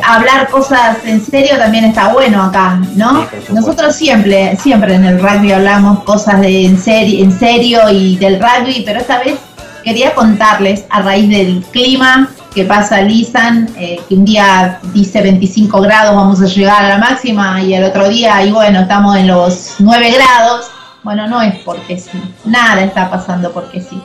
hablar 0.06 0.50
cosas 0.50 0.98
en 1.06 1.24
serio 1.24 1.58
también 1.58 1.86
está 1.86 2.14
bueno 2.14 2.44
acá, 2.44 2.82
¿no? 2.96 3.22
Sí. 3.24 3.54
Nosotros 3.54 3.96
siempre, 3.96 4.58
siempre 4.58 4.96
en 4.96 5.06
el 5.06 5.20
rugby 5.20 5.52
hablamos 5.52 6.04
cosas 6.04 6.42
de 6.42 6.66
en 6.66 6.78
serio, 6.78 7.24
en 7.24 7.38
serio 7.38 7.90
y 7.90 8.18
del 8.18 8.42
rugby, 8.42 8.84
pero 8.86 9.00
esta 9.00 9.20
vez 9.20 9.36
quería 9.84 10.14
contarles 10.14 10.86
a 10.90 11.02
raíz 11.02 11.30
del 11.30 11.64
clima 11.72 12.30
que 12.54 12.66
pasa 12.66 13.02
Lisan, 13.02 13.70
eh, 13.78 14.00
que 14.08 14.16
un 14.16 14.26
día 14.26 14.80
dice 14.94 15.22
25 15.22 15.82
grados, 15.82 16.16
vamos 16.16 16.42
a 16.42 16.46
llegar 16.46 16.86
a 16.86 16.90
la 16.90 16.98
máxima, 16.98 17.62
y 17.62 17.74
el 17.74 17.84
otro 17.84 18.08
día, 18.10 18.44
y 18.46 18.52
bueno, 18.52 18.82
estamos 18.82 19.18
en 19.18 19.28
los 19.28 19.76
9 19.80 20.12
grados. 20.12 20.68
Bueno, 21.04 21.28
no 21.28 21.42
es 21.42 21.56
porque 21.66 21.98
sí, 21.98 22.22
nada 22.46 22.84
está 22.84 23.10
pasando 23.10 23.52
porque 23.52 23.82
sí. 23.82 24.02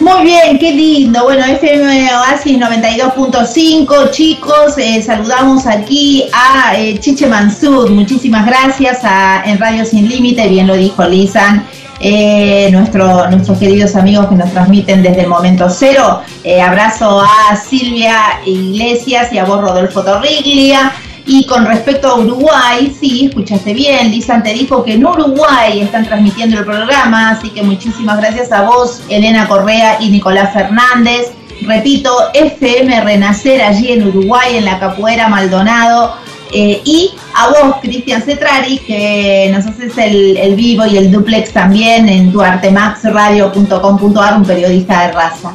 Muy 0.00 0.22
bien, 0.24 0.58
qué 0.58 0.72
lindo. 0.72 1.24
Bueno, 1.24 1.44
FM 1.44 2.08
Oasis 2.14 2.58
92.5, 2.58 4.10
chicos, 4.10 4.78
eh, 4.78 5.02
saludamos 5.02 5.66
aquí 5.66 6.24
a 6.32 6.74
eh, 6.78 6.98
Chiche 6.98 7.26
Mansur. 7.26 7.90
Muchísimas 7.90 8.46
gracias 8.46 9.00
a, 9.04 9.42
en 9.44 9.58
Radio 9.58 9.84
Sin 9.84 10.08
Límite, 10.08 10.48
bien 10.48 10.66
lo 10.66 10.74
dijo 10.74 11.04
Lisan. 11.04 11.66
eh, 12.00 12.70
nuestro, 12.72 13.28
nuestros 13.30 13.58
queridos 13.58 13.94
amigos 13.94 14.26
que 14.28 14.34
nos 14.34 14.50
transmiten 14.52 15.02
desde 15.02 15.20
el 15.22 15.28
momento 15.28 15.68
cero. 15.68 16.22
Eh, 16.44 16.60
abrazo 16.60 17.20
a 17.20 17.54
Silvia 17.56 18.40
Iglesias 18.46 19.30
y 19.32 19.38
a 19.38 19.44
vos, 19.44 19.60
Rodolfo 19.60 20.02
Torriglia. 20.02 20.92
Y 21.26 21.46
con 21.46 21.66
respecto 21.66 22.08
a 22.08 22.16
Uruguay, 22.16 22.94
sí, 22.98 23.26
escuchaste 23.26 23.74
bien, 23.74 24.10
Lisan 24.10 24.42
te 24.42 24.52
dijo 24.52 24.82
que 24.82 24.94
en 24.94 25.04
Uruguay 25.04 25.80
están 25.80 26.04
transmitiendo 26.04 26.58
el 26.58 26.64
programa, 26.64 27.30
así 27.30 27.50
que 27.50 27.62
muchísimas 27.62 28.18
gracias 28.18 28.50
a 28.52 28.62
vos, 28.62 29.02
Elena 29.08 29.46
Correa 29.46 29.98
y 30.00 30.10
Nicolás 30.10 30.52
Fernández. 30.52 31.30
Repito, 31.62 32.10
FM 32.32 33.02
Renacer 33.02 33.62
allí 33.62 33.92
en 33.92 34.08
Uruguay, 34.08 34.56
en 34.56 34.64
la 34.64 34.80
Capuera 34.80 35.28
Maldonado. 35.28 36.14
Eh, 36.52 36.80
y 36.84 37.12
a 37.34 37.48
vos, 37.48 37.76
Cristian 37.80 38.22
Cetrari, 38.22 38.78
que 38.78 39.48
nos 39.52 39.66
haces 39.66 39.96
el, 39.98 40.36
el 40.36 40.56
vivo 40.56 40.84
y 40.86 40.96
el 40.96 41.12
duplex 41.12 41.52
también 41.52 42.08
en 42.08 42.32
tuartemaxradio.com.ar, 42.32 44.36
un 44.36 44.44
periodista 44.44 45.06
de 45.06 45.12
raza. 45.12 45.54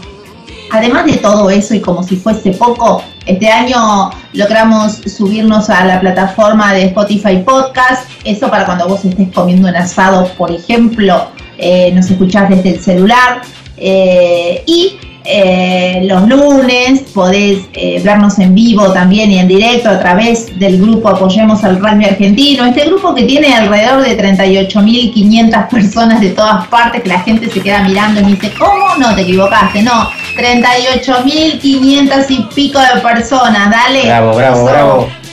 Además 0.72 1.06
de 1.06 1.18
todo 1.18 1.50
eso 1.50 1.74
y 1.74 1.80
como 1.80 2.04
si 2.04 2.16
fuese 2.16 2.52
poco, 2.52 3.04
este 3.26 3.50
año 3.50 4.10
logramos 4.34 4.98
subirnos 5.06 5.70
a 5.70 5.86
la 5.86 6.00
plataforma 6.00 6.74
de 6.74 6.86
Spotify 6.86 7.38
Podcast. 7.46 8.10
Eso 8.24 8.50
para 8.50 8.66
cuando 8.66 8.88
vos 8.88 9.06
estés 9.06 9.32
comiendo 9.34 9.68
un 9.68 9.76
asado, 9.76 10.28
por 10.38 10.52
ejemplo, 10.52 11.30
eh, 11.58 11.92
nos 11.94 12.10
escuchás 12.10 12.50
desde 12.50 12.72
el 12.72 12.80
celular. 12.82 13.42
Eh, 13.78 14.64
y 14.66 14.98
eh, 15.28 16.02
los 16.04 16.28
lunes 16.28 17.02
podés 17.14 17.60
eh, 17.74 18.00
vernos 18.04 18.38
en 18.40 18.54
vivo 18.54 18.92
también 18.94 19.32
y 19.32 19.40
en 19.40 19.48
directo 19.48 19.90
a 19.90 20.00
través 20.00 20.58
del 20.60 20.80
grupo 20.80 21.10
Apoyemos 21.10 21.64
al 21.64 21.80
Rugby 21.80 22.06
Argentino. 22.06 22.66
Este 22.66 22.86
grupo 22.86 23.16
que 23.16 23.24
tiene 23.24 23.54
alrededor 23.54 24.04
de 24.04 24.18
38.500 24.18 25.68
personas 25.70 26.22
de 26.22 26.30
todas 26.30 26.68
partes, 26.68 27.02
que 27.02 27.10
la 27.10 27.22
gente 27.22 27.50
se 27.50 27.60
queda 27.60 27.82
mirando 27.84 28.22
y 28.22 28.26
dice, 28.26 28.52
¿cómo? 28.58 28.96
No, 29.00 29.16
te 29.16 29.22
equivocaste, 29.22 29.82
no. 29.82 30.10
38.500 30.38 32.26
y 32.30 32.44
pico 32.54 32.80
de 32.80 33.02
personas, 33.02 33.72
dale. 33.72 34.06
Bravo, 34.06 34.36
bravo, 34.36 34.66
bravo. 34.66 35.25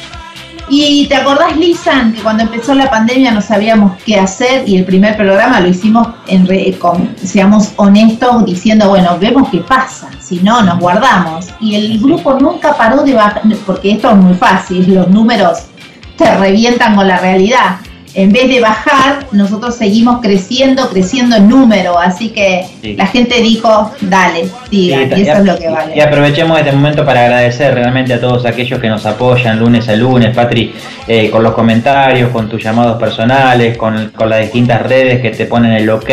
Y 0.74 1.06
te 1.06 1.16
acordás, 1.16 1.54
Lisan, 1.54 2.14
que 2.14 2.22
cuando 2.22 2.44
empezó 2.44 2.74
la 2.74 2.88
pandemia 2.88 3.30
no 3.30 3.42
sabíamos 3.42 3.92
qué 4.06 4.18
hacer 4.18 4.66
y 4.66 4.78
el 4.78 4.86
primer 4.86 5.18
programa 5.18 5.60
lo 5.60 5.68
hicimos, 5.68 6.08
en 6.28 6.46
con, 6.78 7.14
seamos 7.22 7.72
honestos, 7.76 8.46
diciendo, 8.46 8.88
bueno, 8.88 9.18
vemos 9.18 9.50
qué 9.50 9.58
pasa, 9.58 10.08
si 10.18 10.36
no, 10.36 10.62
nos 10.62 10.78
guardamos. 10.78 11.48
Y 11.60 11.74
el 11.74 12.00
grupo 12.00 12.38
nunca 12.40 12.74
paró 12.74 13.02
de 13.02 13.12
bajar, 13.12 13.42
porque 13.66 13.92
esto 13.92 14.12
es 14.12 14.16
muy 14.16 14.32
fácil, 14.32 14.94
los 14.94 15.08
números 15.08 15.58
te 16.16 16.38
revientan 16.38 16.96
con 16.96 17.06
la 17.06 17.18
realidad 17.18 17.76
en 18.14 18.32
vez 18.32 18.48
de 18.48 18.60
bajar, 18.60 19.26
nosotros 19.32 19.74
seguimos 19.74 20.20
creciendo, 20.20 20.88
creciendo 20.90 21.36
en 21.36 21.48
número. 21.48 21.98
Así 21.98 22.30
que 22.30 22.66
la 22.96 23.06
gente 23.06 23.40
dijo, 23.40 23.90
dale, 24.02 24.48
siga, 24.70 25.02
y 25.16 25.22
eso 25.22 25.38
es 25.38 25.44
lo 25.44 25.58
que 25.58 25.68
vale. 25.68 25.96
Y 25.96 26.00
aprovechemos 26.00 26.58
este 26.58 26.72
momento 26.72 27.04
para 27.04 27.24
agradecer 27.24 27.74
realmente 27.74 28.14
a 28.14 28.20
todos 28.20 28.44
aquellos 28.44 28.80
que 28.80 28.88
nos 28.88 29.06
apoyan 29.06 29.58
lunes 29.58 29.88
a 29.88 29.96
lunes, 29.96 30.34
Patri, 30.34 30.74
eh, 31.06 31.30
con 31.30 31.42
los 31.42 31.52
comentarios, 31.52 32.30
con 32.30 32.48
tus 32.48 32.62
llamados 32.62 32.98
personales, 32.98 33.76
con, 33.76 34.10
con 34.10 34.28
las 34.28 34.40
distintas 34.40 34.82
redes 34.82 35.20
que 35.20 35.30
te 35.30 35.46
ponen 35.46 35.72
el 35.72 35.88
ok. 35.88 36.10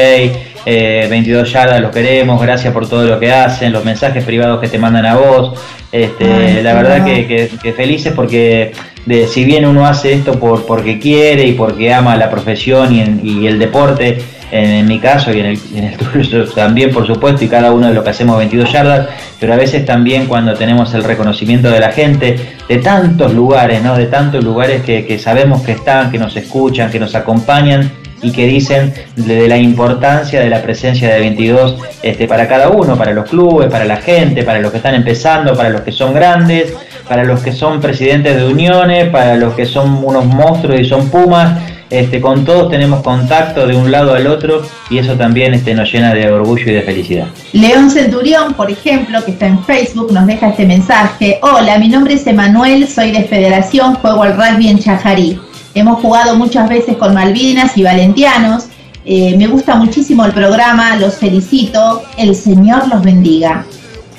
22 0.65 1.47
eh, 1.47 1.51
yardas, 1.51 1.81
los 1.81 1.91
queremos, 1.91 2.41
gracias 2.41 2.73
por 2.73 2.87
todo 2.87 3.05
lo 3.05 3.19
que 3.19 3.31
hacen, 3.31 3.71
los 3.71 3.83
mensajes 3.85 4.23
privados 4.23 4.59
que 4.59 4.67
te 4.67 4.77
mandan 4.77 5.05
a 5.05 5.15
vos. 5.15 5.59
Este, 5.91 6.61
la 6.61 6.73
verdad 6.73 7.03
que, 7.03 7.73
felices 7.75 8.13
porque 8.15 8.73
de, 9.09 9.27
si 9.27 9.43
bien 9.43 9.65
uno 9.65 9.87
hace 9.87 10.13
esto 10.13 10.39
por, 10.39 10.67
porque 10.67 10.99
quiere 10.99 11.43
y 11.47 11.53
porque 11.53 11.91
ama 11.91 12.15
la 12.15 12.29
profesión 12.29 12.93
y, 12.93 13.47
el 13.47 13.57
deporte, 13.57 14.19
en, 14.51 14.87
mi 14.87 14.99
caso 14.99 15.33
y 15.33 15.39
en 15.39 15.45
el, 15.47 15.59
en 15.75 15.97
tuyo 16.11 16.47
también 16.49 16.91
por 16.91 17.07
supuesto 17.07 17.43
y 17.43 17.47
cada 17.47 17.71
uno 17.71 17.87
de 17.87 17.95
lo 17.95 18.03
que 18.03 18.11
hacemos 18.11 18.37
22 18.37 18.71
yardas, 18.71 19.07
pero 19.39 19.53
a 19.53 19.55
veces 19.55 19.83
también 19.83 20.27
cuando 20.27 20.53
tenemos 20.53 20.93
el 20.93 21.03
reconocimiento 21.03 21.71
de 21.71 21.79
la 21.79 21.91
gente 21.91 22.35
de 22.67 22.77
tantos 22.77 23.33
lugares, 23.33 23.81
¿no? 23.81 23.97
de 23.97 24.05
tantos 24.05 24.43
lugares 24.43 24.83
que, 24.83 25.03
que 25.07 25.17
sabemos 25.17 25.63
que 25.63 25.71
están, 25.71 26.11
que 26.11 26.19
nos 26.19 26.37
escuchan, 26.37 26.91
que 26.91 26.99
nos 26.99 27.15
acompañan 27.15 27.91
y 28.21 28.31
que 28.31 28.45
dicen 28.45 28.93
de, 29.15 29.47
la 29.47 29.57
importancia 29.57 30.39
de 30.39 30.49
la 30.49 30.61
presencia 30.61 31.11
de 31.11 31.19
22 31.19 31.77
este, 32.03 32.27
para 32.27 32.47
cada 32.47 32.69
uno, 32.69 32.95
para 32.95 33.11
los 33.11 33.27
clubes, 33.27 33.71
para 33.71 33.85
la 33.85 33.97
gente, 33.97 34.43
para 34.43 34.59
los 34.59 34.69
que 34.71 34.77
están 34.77 34.93
empezando, 34.93 35.55
para 35.55 35.69
los 35.69 35.81
que 35.81 35.91
son 35.91 36.13
grandes, 36.13 36.75
para 37.09 37.23
los 37.23 37.41
que 37.41 37.51
son 37.51 37.81
presidentes 37.81 38.37
de 38.37 38.45
uniones, 38.45 39.09
para 39.09 39.35
los 39.35 39.55
que 39.55 39.65
son 39.65 40.01
unos 40.05 40.25
monstruos 40.25 40.79
y 40.79 40.85
son 40.85 41.09
pumas. 41.09 41.59
Este, 41.89 42.21
con 42.21 42.45
todos 42.45 42.69
tenemos 42.69 43.01
contacto 43.01 43.65
de 43.65 43.75
un 43.75 43.89
lado 43.89 44.13
al 44.13 44.27
otro 44.27 44.61
y 44.91 44.99
eso 44.99 45.15
también 45.15 45.55
este, 45.55 45.73
nos 45.73 45.91
llena 45.91 46.13
de 46.13 46.29
orgullo 46.29 46.69
y 46.69 46.73
de 46.75 46.83
felicidad. 46.83 47.25
León 47.51 47.89
Centurión, 47.89 48.53
por 48.53 48.69
ejemplo, 48.69 49.25
que 49.25 49.31
está 49.31 49.47
en 49.47 49.63
Facebook, 49.63 50.11
nos 50.13 50.27
deja 50.27 50.49
este 50.49 50.67
mensaje. 50.67 51.39
Hola, 51.41 51.79
mi 51.79 51.89
nombre 51.89 52.13
es 52.13 52.27
Emanuel, 52.27 52.87
soy 52.87 53.11
de 53.11 53.23
Federación, 53.23 53.95
juego 53.95 54.21
al 54.21 54.37
rugby 54.37 54.67
en 54.67 54.77
Chajarí. 54.77 55.39
Hemos 55.73 55.99
jugado 56.01 56.35
muchas 56.35 56.69
veces 56.69 56.95
con 56.95 57.15
Malvinas 57.15 57.75
y 57.75 57.81
Valentianos. 57.81 58.65
Eh, 59.03 59.35
me 59.35 59.47
gusta 59.47 59.73
muchísimo 59.73 60.23
el 60.25 60.31
programa, 60.31 60.95
los 60.97 61.15
felicito. 61.15 62.03
El 62.19 62.35
Señor 62.35 62.87
los 62.87 63.01
bendiga. 63.01 63.65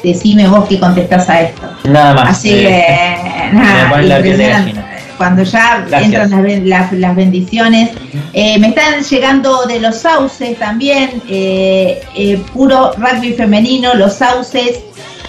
Decime 0.02 0.49
vos 0.49 0.69
qué 0.69 0.78
contestás 0.78 1.28
a 1.28 1.42
esto. 1.42 1.62
Nada 1.85 2.14
más. 2.14 2.30
Así 2.30 2.50
que, 2.50 2.85
Cuando 5.16 5.42
ya 5.42 5.87
entran 5.92 6.30
las, 6.69 7.14
bendiciones. 7.14 7.90
Eh, 8.33 8.59
me 8.59 8.69
están 8.69 9.02
llegando 9.02 9.66
de 9.66 9.78
los 9.78 9.99
sauces 9.99 10.59
también, 10.59 11.23
eh, 11.28 12.42
puro 12.54 12.92
rugby 12.97 13.35
femenino, 13.35 13.92
los 13.95 14.14
sauces, 14.14 14.80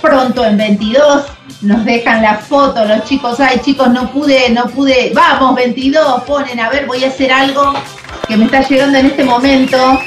pronto 0.01 0.45
en 0.45 0.55
22 0.55 1.23
nos 1.61 1.85
dejan 1.85 2.21
la 2.21 2.37
foto 2.37 2.85
los 2.85 3.03
chicos, 3.05 3.39
ay 3.39 3.59
chicos, 3.63 3.89
no 3.89 4.11
pude, 4.11 4.49
no 4.49 4.65
pude, 4.65 5.11
vamos, 5.13 5.55
22, 5.55 6.23
ponen, 6.23 6.59
a 6.59 6.69
ver, 6.69 6.85
voy 6.87 7.03
a 7.03 7.07
hacer 7.07 7.31
algo 7.31 7.73
que 8.27 8.35
me 8.37 8.45
está 8.45 8.67
llegando 8.67 8.97
en 8.97 9.05
este 9.07 9.23
momento. 9.23 9.99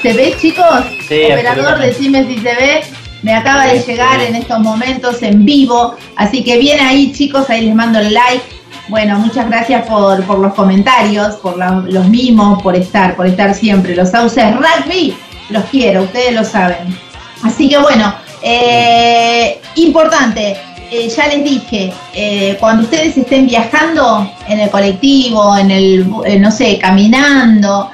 ¿Se 0.00 0.12
ve 0.14 0.34
chicos? 0.40 0.84
Sí, 1.08 1.24
Operador, 1.24 1.78
decime 1.78 2.26
si 2.26 2.38
se 2.38 2.54
ve. 2.54 2.82
Me 3.22 3.34
acaba 3.34 3.66
de 3.66 3.80
llegar 3.80 4.20
en 4.20 4.34
estos 4.34 4.58
momentos 4.58 5.22
en 5.22 5.44
vivo, 5.44 5.94
así 6.16 6.42
que 6.42 6.58
bien 6.58 6.80
ahí 6.80 7.12
chicos, 7.12 7.48
ahí 7.50 7.66
les 7.66 7.74
mando 7.74 8.00
el 8.00 8.12
like. 8.12 8.42
Bueno, 8.88 9.18
muchas 9.18 9.46
gracias 9.46 9.86
por, 9.86 10.24
por 10.24 10.40
los 10.40 10.54
comentarios, 10.54 11.36
por 11.36 11.56
los 11.56 12.08
mimos, 12.08 12.60
por 12.62 12.74
estar, 12.74 13.14
por 13.14 13.26
estar 13.26 13.54
siempre. 13.54 13.94
Los 13.94 14.10
sauces 14.10 14.54
rugby, 14.56 15.16
los 15.50 15.64
quiero, 15.66 16.02
ustedes 16.02 16.34
lo 16.34 16.44
saben. 16.44 16.96
Así 17.44 17.68
que 17.68 17.78
bueno, 17.78 18.12
eh, 18.42 19.60
importante, 19.76 20.56
eh, 20.90 21.08
ya 21.08 21.28
les 21.28 21.44
dije, 21.44 21.92
eh, 22.12 22.56
cuando 22.58 22.82
ustedes 22.82 23.16
estén 23.16 23.46
viajando 23.46 24.30
en 24.48 24.60
el 24.60 24.70
colectivo, 24.70 25.56
en 25.56 25.70
el, 25.70 26.40
no 26.40 26.50
sé, 26.50 26.78
caminando, 26.78 27.90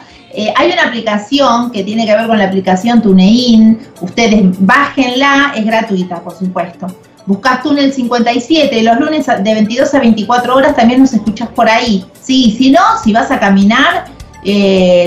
hay 0.56 0.72
una 0.72 0.84
aplicación 0.84 1.70
que 1.70 1.82
tiene 1.84 2.06
que 2.06 2.14
ver 2.14 2.26
con 2.26 2.38
la 2.38 2.44
aplicación 2.44 3.02
TuneIn, 3.02 3.78
ustedes 4.00 4.44
bájenla, 4.58 5.52
es 5.56 5.64
gratuita, 5.64 6.20
por 6.22 6.36
supuesto. 6.36 6.86
Buscás 7.26 7.62
Túnel 7.62 7.92
57, 7.92 8.82
los 8.82 8.98
lunes 8.98 9.26
de 9.26 9.54
22 9.54 9.92
a 9.92 9.98
24 10.00 10.54
horas 10.54 10.74
también 10.74 11.00
nos 11.00 11.12
escuchas 11.12 11.48
por 11.50 11.68
ahí. 11.68 12.04
Sí, 12.22 12.54
si 12.56 12.70
no, 12.70 12.80
si 13.04 13.12
vas 13.12 13.30
a 13.30 13.38
caminar, 13.38 14.06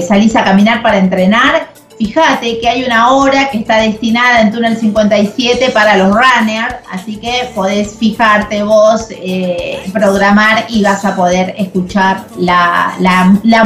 salís 0.07 0.35
a 0.35 0.43
caminar 0.43 0.83
para 0.83 0.99
entrenar, 0.99 1.70
Fíjate 2.03 2.59
que 2.59 2.67
hay 2.67 2.83
una 2.83 3.11
hora 3.11 3.51
que 3.51 3.59
está 3.59 3.77
destinada 3.77 4.41
en 4.41 4.51
Túnel 4.51 4.75
57 4.75 5.69
para 5.69 5.97
los 5.97 6.07
runners, 6.07 6.77
así 6.89 7.17
que 7.17 7.51
podés 7.53 7.95
fijarte 7.95 8.63
vos, 8.63 9.05
eh, 9.11 9.87
programar 9.93 10.65
y 10.67 10.81
vas 10.81 11.05
a 11.05 11.15
poder 11.15 11.53
escuchar 11.59 12.25
la, 12.39 12.95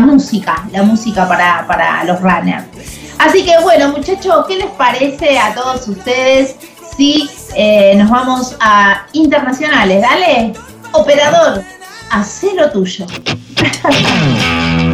música, 0.02 0.66
la 0.74 0.84
música 0.84 1.26
para, 1.30 1.66
para 1.66 2.04
los 2.04 2.20
runners. 2.20 2.66
Así 3.20 3.46
que 3.46 3.58
bueno, 3.62 3.88
muchachos, 3.94 4.46
¿qué 4.50 4.58
les 4.58 4.72
parece 4.72 5.40
a 5.40 5.54
todos 5.54 5.88
ustedes 5.88 6.58
si 6.98 7.30
eh, 7.56 7.96
nos 7.96 8.10
vamos 8.10 8.58
a 8.60 9.06
internacionales? 9.14 10.02
Dale, 10.02 10.52
operador, 10.92 11.64
haz 12.12 12.44
lo 12.54 12.70
tuyo. 12.70 13.06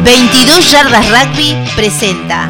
22 0.04 0.70
Yardas 0.70 1.08
Rugby 1.08 1.56
presenta 1.74 2.48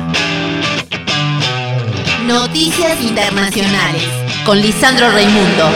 Noticias 2.26 3.00
Internacionales 3.00 4.02
con 4.46 4.60
Lisandro 4.60 5.10
Raimundo. 5.10 5.70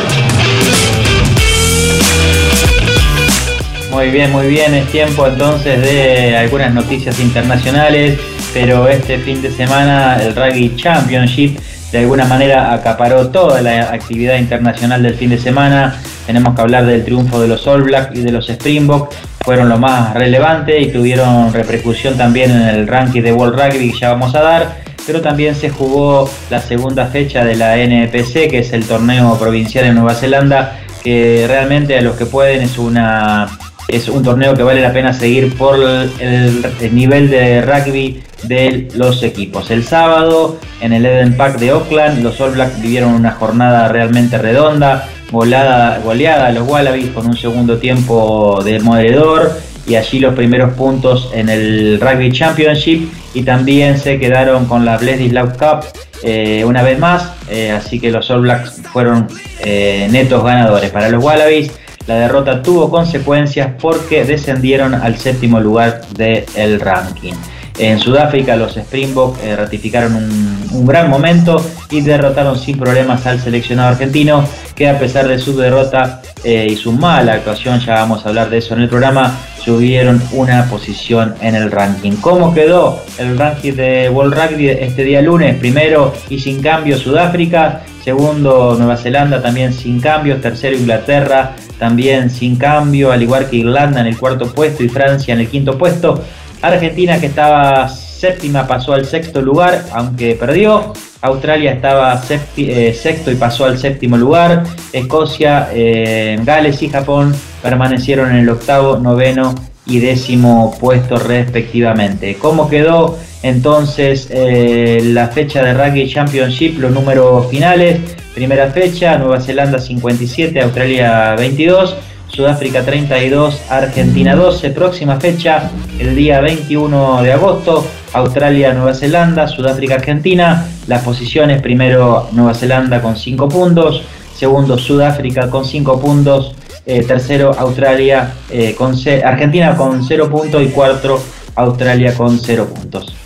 Muy 3.91 4.11
bien, 4.11 4.31
muy 4.31 4.47
bien, 4.47 4.73
es 4.75 4.87
tiempo 4.93 5.27
entonces 5.27 5.83
de 5.83 6.37
algunas 6.37 6.73
noticias 6.73 7.19
internacionales, 7.19 8.19
pero 8.55 8.89
este 8.89 9.19
fin 9.19 9.43
de 9.43 9.51
semana 9.51 10.23
el 10.23 10.37
Rugby 10.37 10.77
Championship 10.77 11.59
de 11.91 11.99
alguna 11.99 12.25
manera 12.27 12.73
acaparó 12.73 13.29
toda 13.29 13.61
la 13.61 13.91
actividad 13.93 14.37
internacional 14.39 15.03
del 15.03 15.15
fin 15.15 15.31
de 15.31 15.39
semana. 15.39 16.01
Tenemos 16.27 16.55
que 16.55 16.61
hablar 16.61 16.87
del 16.87 17.05
triunfo 17.05 17.41
de 17.41 17.49
los 17.49 17.67
All 17.67 17.83
Blacks 17.83 18.17
y 18.17 18.23
de 18.23 18.31
los 18.31 18.49
Springboks, 18.49 19.17
fueron 19.45 19.69
lo 19.69 19.79
más 19.79 20.15
relevante 20.15 20.81
y 20.81 20.93
tuvieron 20.93 21.53
repercusión 21.53 22.17
también 22.17 22.53
en 22.53 22.63
el 22.63 22.87
ranking 22.87 23.23
de 23.23 23.33
World 23.33 23.61
Rugby 23.61 23.91
que 23.91 23.99
ya 23.99 24.11
vamos 24.11 24.35
a 24.37 24.43
dar 24.43 24.86
pero 25.07 25.21
también 25.21 25.55
se 25.55 25.71
jugó 25.71 26.29
la 26.51 26.61
segunda 26.61 27.07
fecha 27.07 27.45
de 27.45 27.57
la 27.57 27.79
NPC, 27.79 28.51
que 28.51 28.59
es 28.59 28.73
el 28.73 28.85
torneo 28.85 29.39
provincial 29.39 29.85
en 29.87 29.95
Nueva 29.95 30.15
Zelanda, 30.15 30.81
que 31.03 31.45
realmente 31.47 31.97
a 31.97 32.03
los 32.03 32.17
que 32.17 32.27
pueden 32.27 32.63
es 32.63 32.79
una 32.79 33.49
es 33.89 34.09
un 34.09 34.25
torneo 34.25 34.55
que 34.55 34.65
vale 34.65 34.81
la 34.81 34.93
pena 34.93 35.13
seguir 35.13 35.57
por 35.57 35.79
el, 35.79 36.65
nivel 36.93 37.31
de 37.31 37.63
rugby 37.63 38.21
de 38.43 38.89
los 38.95 39.23
equipos. 39.23 39.71
El 39.71 39.85
sábado 39.85 40.59
en 40.81 40.93
el 40.93 41.07
Eden 41.07 41.37
Park 41.37 41.59
de 41.59 41.71
Auckland 41.71 42.23
los 42.23 42.41
All 42.41 42.53
Blacks 42.53 42.81
vivieron 42.81 43.15
una 43.15 43.33
jornada 43.33 43.87
realmente 43.89 44.39
redonda, 44.39 45.09
goleada, 45.31 46.01
goleada 46.01 46.49
a 46.49 46.53
los 46.53 46.69
Wallabies 46.69 47.11
con 47.11 47.27
un 47.27 47.37
segundo 47.37 47.79
tiempo 47.79 48.61
de 48.65 48.81
moderador 48.81 49.53
y 49.87 49.95
allí 49.95 50.19
los 50.19 50.35
primeros 50.35 50.75
puntos 50.75 51.31
en 51.33 51.49
el 51.49 52.01
Rugby 52.01 52.33
Championship 52.33 53.09
y 53.37 53.43
también 53.43 53.99
se 53.99 54.19
quedaron 54.19 54.65
con 54.65 54.87
la 54.87 54.97
Bledisloe 54.97 55.53
Cup 55.59 55.85
eh, 56.23 56.65
una 56.65 56.83
vez 56.83 56.99
más, 56.99 57.33
eh, 57.51 57.71
así 57.71 58.01
que 58.01 58.11
los 58.11 58.31
All 58.31 58.41
Blacks 58.41 58.81
fueron 58.91 59.29
eh, 59.61 60.09
netos 60.11 60.43
ganadores. 60.43 60.91
Para 60.91 61.11
los 61.11 61.23
Wallabies 61.23 61.71
la 62.07 62.15
derrota 62.15 62.63
tuvo 62.63 62.89
consecuencias 62.89 63.73
porque 63.79 64.25
descendieron 64.25 64.95
al 64.95 65.19
séptimo 65.19 65.61
lugar 65.61 66.01
del 66.17 66.81
ranking. 66.81 67.35
En 67.79 67.99
Sudáfrica 67.99 68.57
los 68.57 68.77
Springboks 68.77 69.43
eh, 69.43 69.55
ratificaron 69.55 70.15
un, 70.15 70.87
gran 70.87 71.11
momento 71.11 71.65
y 71.91 72.01
derrotaron 72.01 72.59
sin 72.59 72.79
problemas 72.79 73.27
al 73.27 73.41
seleccionado 73.41 73.91
argentino 73.91 74.45
que 74.75 74.89
a 74.89 74.99
pesar 74.99 75.27
de 75.27 75.39
su 75.39 75.57
derrota 75.57 76.21
eh, 76.45 76.67
y 76.71 76.77
su 76.77 76.93
mala 76.93 77.35
actuación, 77.35 77.81
ya 77.81 77.95
vamos 77.95 78.25
a 78.25 78.29
hablar 78.29 78.51
de 78.51 78.59
eso 78.59 78.75
en 78.75 78.83
el 78.83 78.89
programa, 78.89 79.37
subieron 79.63 80.23
una 80.33 80.67
posición 80.67 81.35
en 81.41 81.55
el 81.55 81.71
ranking. 81.71 82.13
¿Cómo 82.21 82.55
quedó 82.55 83.03
el 83.19 83.37
ranking 83.37 83.73
de 83.73 84.11
World 84.11 84.35
Rugby 84.35 84.69
este 84.69 85.03
día 85.05 85.23
lunes? 85.23 85.57
Primero 85.59 86.15
y 86.29 86.39
sin 86.39 86.63
cambio 86.63 86.99
Sudáfrica, 86.99 87.83
segundo 88.05 88.77
Nueva 88.79 88.97
Zelanda 88.97 89.43
también 89.43 89.73
sin 89.73 90.01
cambios, 90.01 90.41
tercero 90.41 90.77
Inglaterra 90.77 91.57
también 91.79 92.31
sin 92.31 92.57
cambio, 92.57 93.13
al 93.13 93.23
igual 93.23 93.49
que 93.49 93.57
Irlanda 93.57 94.01
en 94.01 94.07
el 94.07 94.19
cuarto 94.19 94.47
puesto 94.53 94.83
y 94.83 94.89
Francia 94.89 95.35
en 95.35 95.41
el 95.41 95.49
quinto 95.49 95.77
puesto. 95.77 96.23
Argentina 96.69 97.21
que 97.21 97.27
estaba 97.27 97.89
séptima 97.89 98.67
pasó 98.67 98.95
al 98.95 99.05
sexto 99.05 99.43
lugar, 99.43 99.85
aunque 99.93 100.35
perdió. 100.35 100.93
Australia 101.23 101.73
estaba 101.73 102.23
eh, 102.57 102.97
sexto 102.99 103.31
y 103.31 103.35
pasó 103.35 103.65
al 103.65 103.79
séptimo 103.79 104.17
lugar. 104.17 104.65
Escocia, 104.93 105.69
eh, 105.73 106.39
Gales 106.45 106.83
y 106.83 106.89
Japón 106.89 107.35
permanecieron 107.63 108.31
en 108.31 108.37
el 108.37 108.49
octavo, 108.49 108.99
noveno 108.99 109.55
y 109.87 109.99
décimo 109.99 110.77
puesto 110.81 111.19
respectivamente. 111.19 112.37
¿Cómo 112.37 112.69
quedó 112.69 113.19
entonces 113.43 114.29
eh, 114.31 115.01
la 115.05 115.29
fecha 115.29 115.63
de 115.63 115.75
Rugby 115.75 116.09
Championship, 116.09 116.79
los 116.79 116.93
números 116.93 117.49
finales? 117.51 118.01
Primera 118.35 118.69
fecha, 118.71 119.17
Nueva 119.19 119.41
Zelanda 119.41 119.79
57, 119.79 120.61
Australia 120.61 121.35
22. 121.37 121.97
Sudáfrica 122.37 122.85
32, 122.85 123.63
Argentina 123.71 124.37
12. 124.37 124.69
Próxima 124.71 125.19
fecha, 125.19 125.71
el 125.99 126.15
día 126.15 126.43
21 126.43 127.23
de 127.23 127.33
agosto, 127.33 127.87
Australia, 128.13 128.75
Nueva 128.75 128.93
Zelanda, 128.93 129.49
Sudáfrica, 129.49 129.95
Argentina. 129.95 130.67
Las 130.87 131.03
posiciones, 131.03 131.63
primero 131.63 132.29
Nueva 132.33 132.53
Zelanda 132.53 133.01
con 133.01 133.17
5 133.17 133.49
puntos, 133.49 134.03
segundo 134.37 134.77
Sudáfrica 134.77 135.49
con 135.49 135.65
5 135.65 135.99
puntos, 135.99 136.55
eh, 136.85 137.05
tercero 137.05 137.55
Australia, 137.59 138.35
eh, 138.51 138.75
con 138.75 138.95
Argentina 139.25 139.75
con 139.75 140.05
0 140.05 140.29
puntos 140.29 140.63
y 140.63 140.67
cuarto 140.67 141.19
Australia 141.55 142.13
con 142.15 142.39
0 142.39 142.67
puntos. 142.67 143.26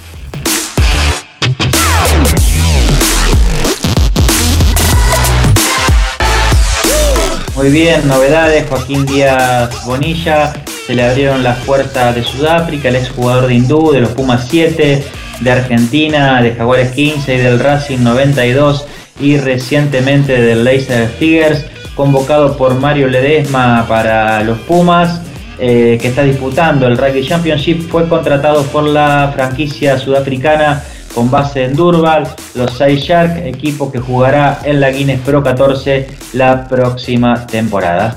Muy 7.60 7.68
bien, 7.68 8.08
novedades, 8.08 8.66
Joaquín 8.70 9.04
Díaz 9.04 9.84
Bonilla, 9.84 10.54
se 10.86 10.94
le 10.94 11.04
abrieron 11.04 11.42
las 11.42 11.58
puertas 11.58 12.14
de 12.14 12.22
Sudáfrica, 12.22 12.88
el 12.88 12.96
exjugador 12.96 13.48
de 13.48 13.54
Hindú, 13.54 13.92
de 13.92 14.00
los 14.00 14.12
Pumas 14.12 14.48
7, 14.48 15.04
de 15.40 15.50
Argentina, 15.50 16.40
de 16.40 16.54
Jaguares 16.54 16.92
15 16.92 17.34
y 17.34 17.36
del 17.36 17.58
Racing 17.58 17.98
92 17.98 18.86
y 19.20 19.36
recientemente 19.36 20.40
del 20.40 20.64
Leicester 20.64 21.10
Tigers, 21.18 21.66
convocado 21.94 22.56
por 22.56 22.80
Mario 22.80 23.08
Ledesma 23.08 23.84
para 23.86 24.42
los 24.42 24.56
Pumas, 24.60 25.20
eh, 25.58 25.98
que 26.00 26.08
está 26.08 26.22
disputando 26.22 26.86
el 26.86 26.96
Rugby 26.96 27.28
Championship, 27.28 27.90
fue 27.90 28.08
contratado 28.08 28.62
por 28.68 28.84
la 28.84 29.32
franquicia 29.34 29.98
sudafricana 29.98 30.82
con 31.14 31.30
base 31.30 31.64
en 31.64 31.74
Durval, 31.74 32.28
los 32.54 32.72
Sai 32.76 32.96
Shark, 32.96 33.38
equipo 33.44 33.90
que 33.90 33.98
jugará 33.98 34.60
en 34.64 34.80
la 34.80 34.90
Guinness 34.90 35.20
Pro 35.20 35.42
14 35.42 36.08
la 36.34 36.68
próxima 36.68 37.46
temporada. 37.46 38.16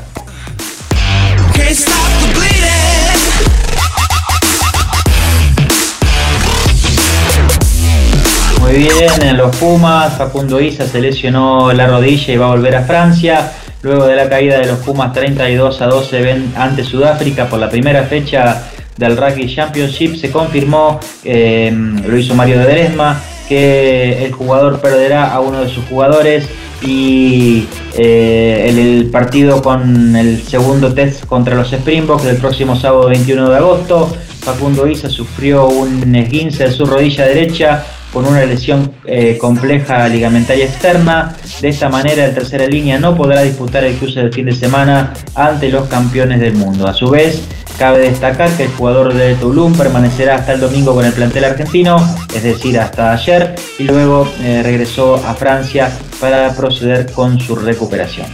Muy 8.62 8.73
bien, 8.73 9.21
en 9.21 9.38
los 9.38 9.56
Pumas, 9.58 10.17
Facundo 10.17 10.60
Isa 10.60 10.88
se 10.88 10.99
lesionó 10.99 11.71
la 11.73 11.86
rodilla 11.86 12.34
y 12.34 12.38
va 12.38 12.47
a 12.47 12.49
volver 12.49 12.75
a 12.75 12.84
Francia. 12.84 13.51
Luego 13.82 14.08
de 14.08 14.15
la 14.15 14.29
caída 14.29 14.58
de 14.58 14.65
los 14.65 14.79
Pumas 14.79 15.12
32 15.13 15.82
a 15.82 15.88
12 15.88 16.41
ante 16.56 16.84
Sudáfrica 16.84 17.47
por 17.47 17.60
la 17.60 17.69
primera 17.69 18.03
fecha 18.03 18.71
del 18.97 19.17
Rugby 19.17 19.53
Championship 19.53 20.15
se 20.15 20.32
confirmó, 20.32 20.99
em, 21.23 22.01
lo 22.06 22.17
hizo 22.17 22.36
Mario 22.36 22.60
de 22.60 22.65
Deresma, 22.65 23.21
que 23.47 24.25
el 24.25 24.32
jugador 24.32 24.79
perderá 24.79 25.34
a 25.34 25.39
uno 25.39 25.62
de 25.62 25.69
sus 25.69 25.84
jugadores 25.86 26.47
y 26.82 27.67
eh, 27.97 28.67
el, 28.69 29.10
partido 29.12 29.62
con 29.62 30.15
el 30.15 30.41
segundo 30.43 30.93
test 30.93 31.25
contra 31.25 31.56
los 31.56 31.71
Springboks 31.71 32.23
del 32.23 32.38
próximo 32.38 32.75
sábado 32.75 33.08
21 33.10 33.49
de 33.49 33.58
agosto. 33.58 34.15
Facundo 34.39 34.88
Isa 34.88 35.10
sufrió 35.10 35.67
un 35.67 36.13
esguince 36.15 36.65
de 36.65 36.71
su 36.71 36.86
rodilla 36.86 37.25
derecha 37.25 37.86
con 38.13 38.27
una 38.27 38.45
lesión 38.45 38.91
eh, 39.06 39.38
compleja 39.39 40.08
ligamentaria 40.08 40.65
externa. 40.65 41.36
De 41.62 41.69
esta 41.69 41.89
manera, 41.89 42.25
el 42.25 42.34
tercera 42.36 42.67
línea 42.67 42.99
no 42.99 43.15
podrá 43.15 43.41
disputar 43.41 43.84
el 43.84 43.95
cruce 43.95 44.19
del 44.19 44.34
fin 44.34 44.45
de 44.45 44.53
semana 44.53 45.13
ante 45.34 45.69
los 45.69 45.88
campeones 45.88 46.39
del 46.39 46.53
mundo. 46.53 46.88
A 46.88 46.93
su 46.93 47.10
vez, 47.10 47.41
cabe 47.78 48.00
destacar 48.00 48.50
que 48.56 48.64
el 48.64 48.72
jugador 48.72 49.14
de 49.14 49.36
Toulon 49.36 49.74
permanecerá 49.74 50.36
hasta 50.36 50.54
el 50.54 50.60
domingo 50.60 50.94
con 50.94 51.06
el 51.06 51.14
plantel 51.14 51.46
argentino, 51.46 51.98
es 52.34 52.44
decir, 52.44 52.80
hasta 52.80 53.12
ayer, 53.14 53.56
y 53.80 53.84
luego 53.84 54.28
eh, 54.42 54.62
regresó 54.64 55.16
a 55.16 55.34
Francia 55.34 55.92
para 56.20 56.54
proceder 56.54 57.12
con 57.12 57.40
su 57.40 57.56
recuperación. 57.56 58.28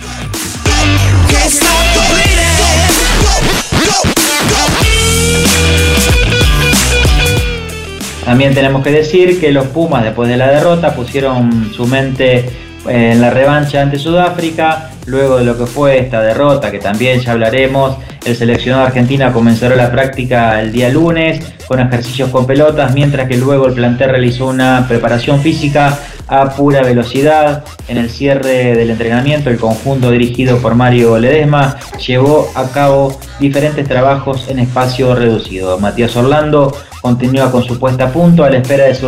También 8.26 8.54
tenemos 8.54 8.84
que 8.84 8.92
decir 8.92 9.40
que 9.40 9.52
los 9.52 9.68
Pumas 9.68 10.04
después 10.04 10.30
de 10.30 10.38
la 10.38 10.52
derrota 10.52 10.94
pusieron 10.94 11.72
su 11.74 11.88
mente 11.88 12.69
en 12.90 13.22
la 13.22 13.30
revancha 13.30 13.82
ante 13.82 14.00
Sudáfrica, 14.00 14.90
luego 15.06 15.38
de 15.38 15.46
lo 15.46 15.58
que 15.58 15.66
fue 15.66 16.00
esta 16.00 16.22
derrota, 16.22 16.72
que 16.72 16.80
también 16.80 17.20
ya 17.20 17.34
hablaremos, 17.34 17.98
el 18.26 18.36
seleccionado 18.36 18.86
argentino 18.86 19.32
comenzará 19.32 19.76
la 19.76 19.92
práctica 19.92 20.60
el 20.62 20.72
día 20.72 20.90
lunes 20.90 21.40
con 21.68 21.80
ejercicios 21.80 22.30
con 22.30 22.48
pelotas, 22.48 22.94
mientras 22.94 23.28
que 23.28 23.38
luego 23.38 23.68
el 23.68 23.74
plantel 23.74 24.10
realizó 24.10 24.48
una 24.48 24.86
preparación 24.88 25.40
física 25.40 26.00
a 26.28 26.50
pura 26.50 26.82
velocidad. 26.82 27.64
En 27.88 27.98
el 27.98 28.10
cierre 28.10 28.76
del 28.76 28.90
entrenamiento, 28.90 29.50
el 29.50 29.58
conjunto 29.58 30.12
dirigido 30.12 30.58
por 30.58 30.76
Mario 30.76 31.18
Ledesma 31.18 31.78
llevó 32.06 32.52
a 32.56 32.70
cabo 32.70 33.20
diferentes 33.40 33.88
trabajos 33.88 34.48
en 34.50 34.60
espacio 34.60 35.16
reducido. 35.16 35.80
Matías 35.80 36.16
Orlando 36.16 36.76
continúa 37.02 37.52
con 37.52 37.64
su 37.64 37.80
puesta 37.80 38.06
a 38.06 38.12
punto 38.12 38.44
a 38.44 38.50
la 38.50 38.58
espera 38.58 38.86
de 38.86 38.96
su 38.96 39.08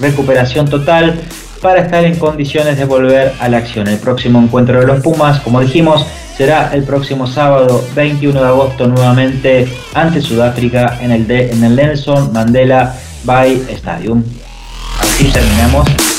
recuperación 0.00 0.68
total 0.68 1.18
para 1.60 1.82
estar 1.82 2.04
en 2.04 2.16
condiciones 2.16 2.78
de 2.78 2.84
volver 2.84 3.32
a 3.38 3.48
la 3.48 3.58
acción. 3.58 3.88
El 3.88 3.98
próximo 3.98 4.40
encuentro 4.40 4.80
de 4.80 4.86
los 4.86 5.00
Pumas, 5.00 5.40
como 5.40 5.60
dijimos, 5.60 6.06
será 6.36 6.70
el 6.72 6.84
próximo 6.84 7.26
sábado 7.26 7.84
21 7.94 8.40
de 8.40 8.46
agosto 8.46 8.86
nuevamente 8.86 9.68
ante 9.94 10.22
Sudáfrica 10.22 10.98
en 11.02 11.10
el, 11.10 11.76
Nelson 11.76 12.32
Mandela 12.32 12.94
Bay 13.24 13.62
Stadium. 13.68 14.22
Así 15.00 15.24
terminamos. 15.24 16.09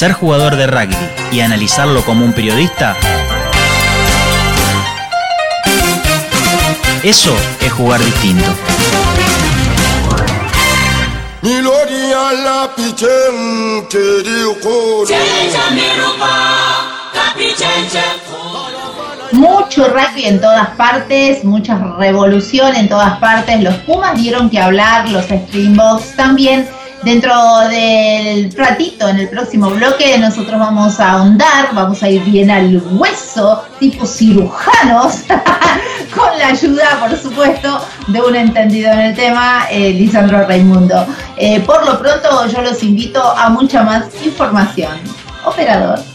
Ser 0.00 0.14
jugador 0.14 0.56
de 0.56 0.66
rugby 0.66 0.96
y 1.30 1.40
analizarlo 1.40 2.02
como 2.06 2.24
un 2.24 2.32
periodista, 2.32 2.96
eso 7.02 7.36
es 7.60 7.70
jugar 7.70 8.02
distinto. 8.02 8.50
Mucho 19.32 19.86
rugby 19.88 20.24
en 20.24 20.40
todas 20.40 20.68
partes, 20.76 21.44
mucha 21.44 21.76
revolución 21.98 22.74
en 22.74 22.88
todas 22.88 23.18
partes. 23.18 23.62
Los 23.62 23.74
Pumas 23.80 24.16
dieron 24.16 24.48
que 24.48 24.58
hablar, 24.58 25.10
los 25.10 25.30
Springboks 25.30 26.16
también 26.16 26.79
Dentro 27.02 27.32
del 27.70 28.52
ratito, 28.54 29.08
en 29.08 29.20
el 29.20 29.28
próximo 29.30 29.70
bloque, 29.70 30.18
nosotros 30.18 30.60
vamos 30.60 31.00
a 31.00 31.12
ahondar, 31.12 31.70
vamos 31.72 32.02
a 32.02 32.10
ir 32.10 32.22
bien 32.24 32.50
al 32.50 32.76
hueso, 32.92 33.64
tipo 33.78 34.04
cirujanos, 34.04 35.22
con 36.14 36.38
la 36.38 36.48
ayuda, 36.48 36.98
por 37.00 37.16
supuesto, 37.16 37.80
de 38.08 38.20
un 38.20 38.36
entendido 38.36 38.92
en 38.92 39.00
el 39.00 39.14
tema, 39.14 39.64
eh, 39.70 39.94
Lisandro 39.94 40.46
Raimundo. 40.46 41.06
Eh, 41.38 41.60
por 41.60 41.86
lo 41.86 41.98
pronto, 41.98 42.46
yo 42.48 42.60
los 42.60 42.82
invito 42.82 43.22
a 43.22 43.48
mucha 43.48 43.82
más 43.82 44.04
información. 44.22 44.92
Operador. 45.46 46.09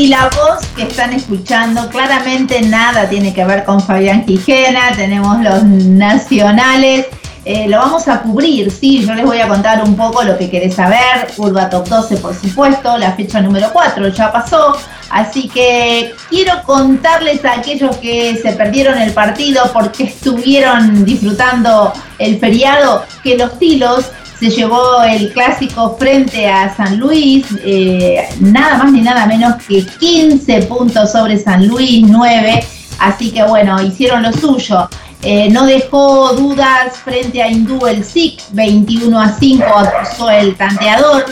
Y 0.00 0.06
la 0.06 0.30
voz 0.34 0.66
que 0.74 0.84
están 0.84 1.12
escuchando 1.12 1.90
claramente 1.90 2.62
nada 2.62 3.06
tiene 3.06 3.34
que 3.34 3.44
ver 3.44 3.64
con 3.64 3.82
Fabián 3.82 4.24
Quijena, 4.24 4.92
tenemos 4.96 5.42
los 5.42 5.62
nacionales. 5.62 7.04
Eh, 7.44 7.68
lo 7.68 7.76
vamos 7.76 8.08
a 8.08 8.22
cubrir, 8.22 8.70
sí, 8.70 9.04
yo 9.04 9.12
les 9.12 9.26
voy 9.26 9.40
a 9.40 9.46
contar 9.48 9.84
un 9.84 9.94
poco 9.96 10.22
lo 10.22 10.38
que 10.38 10.48
querés 10.48 10.76
saber. 10.76 11.30
Urba 11.36 11.68
Top 11.68 11.86
12, 11.86 12.16
por 12.16 12.34
supuesto, 12.34 12.96
la 12.96 13.12
fecha 13.12 13.42
número 13.42 13.68
4 13.74 14.08
ya 14.08 14.32
pasó. 14.32 14.74
Así 15.10 15.50
que 15.50 16.14
quiero 16.30 16.62
contarles 16.62 17.44
a 17.44 17.58
aquellos 17.58 17.94
que 17.98 18.38
se 18.40 18.52
perdieron 18.52 18.96
el 18.96 19.12
partido 19.12 19.70
porque 19.70 20.04
estuvieron 20.04 21.04
disfrutando 21.04 21.92
el 22.18 22.38
feriado 22.38 23.04
que 23.22 23.36
los 23.36 23.58
Tilos 23.58 24.06
se 24.40 24.48
llevó 24.48 25.02
el 25.02 25.32
clásico 25.34 25.96
frente 25.98 26.48
a 26.48 26.74
San 26.74 26.98
Luis, 26.98 27.44
eh, 27.62 28.26
nada 28.40 28.78
más 28.78 28.90
ni 28.90 29.02
nada 29.02 29.26
menos 29.26 29.62
que 29.68 29.84
15 29.84 30.62
puntos 30.62 31.12
sobre 31.12 31.38
San 31.38 31.68
Luis, 31.68 32.06
9. 32.08 32.64
Así 32.98 33.30
que 33.30 33.42
bueno, 33.44 33.80
hicieron 33.82 34.22
lo 34.22 34.32
suyo. 34.32 34.88
Eh, 35.22 35.50
no 35.50 35.66
dejó 35.66 36.32
dudas 36.32 36.96
frente 37.04 37.42
a 37.42 37.48
Hindú 37.48 37.86
el 37.86 38.02
SIC, 38.02 38.40
21 38.52 39.20
a 39.20 39.28
5 39.28 39.64
acusó 39.64 40.30
el 40.30 40.56
tanteador. 40.56 41.26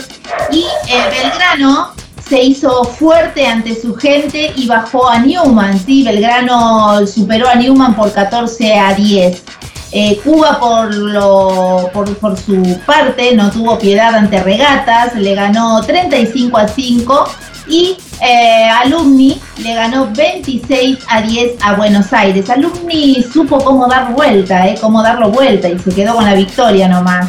Y 0.51 0.65
Belgrano 0.87 1.93
se 2.29 2.43
hizo 2.43 2.83
fuerte 2.83 3.47
ante 3.47 3.73
su 3.73 3.95
gente 3.95 4.53
y 4.55 4.67
bajó 4.67 5.09
a 5.09 5.17
Newman. 5.17 5.79
¿sí? 5.83 6.03
Belgrano 6.03 7.07
superó 7.07 7.49
a 7.49 7.55
Newman 7.55 7.95
por 7.95 8.13
14 8.13 8.75
a 8.75 8.93
10. 8.93 9.43
Eh, 9.91 10.19
Cuba 10.23 10.59
por, 10.59 10.93
lo, 10.93 11.89
por, 11.91 12.37
su 12.37 12.79
parte 12.85 13.35
no 13.35 13.49
tuvo 13.49 13.79
piedad 13.79 14.13
ante 14.13 14.41
regatas, 14.43 15.15
le 15.15 15.33
ganó 15.33 15.81
35 15.81 16.57
a 16.57 16.67
5 16.67 17.29
y 17.67 17.97
eh, 18.21 18.69
Alumni 18.83 19.39
le 19.57 19.73
ganó 19.73 20.07
26 20.11 20.99
a 21.07 21.21
10 21.21 21.53
a 21.63 21.73
Buenos 21.73 22.13
Aires. 22.13 22.49
Alumni 22.51 23.23
supo 23.33 23.57
cómo 23.57 23.87
dar 23.87 24.13
vuelta, 24.13 24.67
eh, 24.67 24.75
cómo 24.79 25.01
darlo 25.01 25.29
vuelta 25.29 25.67
y 25.67 25.79
se 25.79 25.89
quedó 25.91 26.15
con 26.15 26.25
la 26.25 26.35
victoria 26.35 26.87
nomás. 26.87 27.27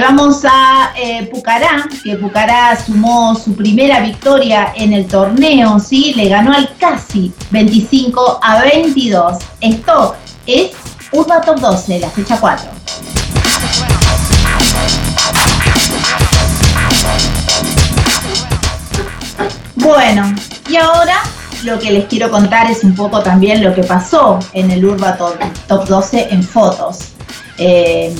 vamos 0.00 0.44
a 0.44 0.92
Pucará, 1.30 1.86
que 2.02 2.16
Pucará 2.16 2.76
sumó 2.84 3.36
su 3.36 3.54
primera 3.54 4.00
victoria 4.00 4.72
en 4.74 4.92
el 4.92 5.06
torneo, 5.06 5.78
¿sí? 5.78 6.14
le 6.16 6.28
ganó 6.28 6.52
al 6.52 6.68
casi 6.78 7.32
25 7.50 8.40
a 8.42 8.62
22. 8.62 9.38
Esto 9.60 10.16
es 10.46 10.85
Urba 11.12 11.40
Top 11.40 11.60
12, 11.60 12.00
la 12.00 12.10
fecha 12.10 12.38
4. 12.40 12.68
Bueno, 19.76 20.34
y 20.68 20.76
ahora 20.76 21.22
lo 21.64 21.78
que 21.78 21.92
les 21.92 22.06
quiero 22.06 22.28
contar 22.30 22.70
es 22.70 22.82
un 22.82 22.94
poco 22.94 23.22
también 23.22 23.62
lo 23.62 23.72
que 23.72 23.84
pasó 23.84 24.40
en 24.52 24.70
el 24.72 24.84
Urba 24.84 25.16
Top, 25.16 25.86
12 25.86 26.28
en 26.30 26.42
fotos. 26.42 27.12
Eh, 27.58 28.12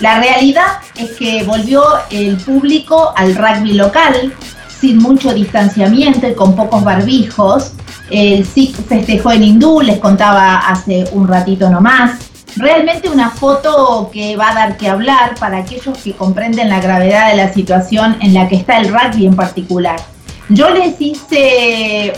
la 0.00 0.18
realidad 0.18 0.80
es 0.96 1.12
que 1.12 1.44
volvió 1.44 1.84
el 2.10 2.36
público 2.38 3.12
al 3.16 3.36
rugby 3.36 3.74
local 3.74 4.34
sin 4.80 4.98
mucho 4.98 5.32
distanciamiento 5.32 6.26
y 6.26 6.34
con 6.34 6.56
pocos 6.56 6.82
barbijos. 6.82 7.70
El 8.10 8.44
SIC 8.44 8.84
festejó 8.88 9.30
en 9.30 9.44
hindú, 9.44 9.80
les 9.80 10.00
contaba 10.00 10.58
hace 10.58 11.04
un 11.12 11.28
ratito 11.28 11.70
nomás 11.70 12.31
realmente 12.56 13.08
una 13.08 13.30
foto 13.30 14.10
que 14.12 14.36
va 14.36 14.50
a 14.50 14.54
dar 14.54 14.76
que 14.76 14.88
hablar 14.88 15.34
para 15.38 15.58
aquellos 15.58 15.98
que 15.98 16.12
comprenden 16.12 16.68
la 16.68 16.80
gravedad 16.80 17.30
de 17.30 17.36
la 17.36 17.52
situación 17.52 18.16
en 18.20 18.34
la 18.34 18.48
que 18.48 18.56
está 18.56 18.78
el 18.78 18.88
rugby 18.88 19.26
en 19.26 19.36
particular. 19.36 20.00
Yo 20.48 20.68
les 20.70 21.00
hice, 21.00 22.12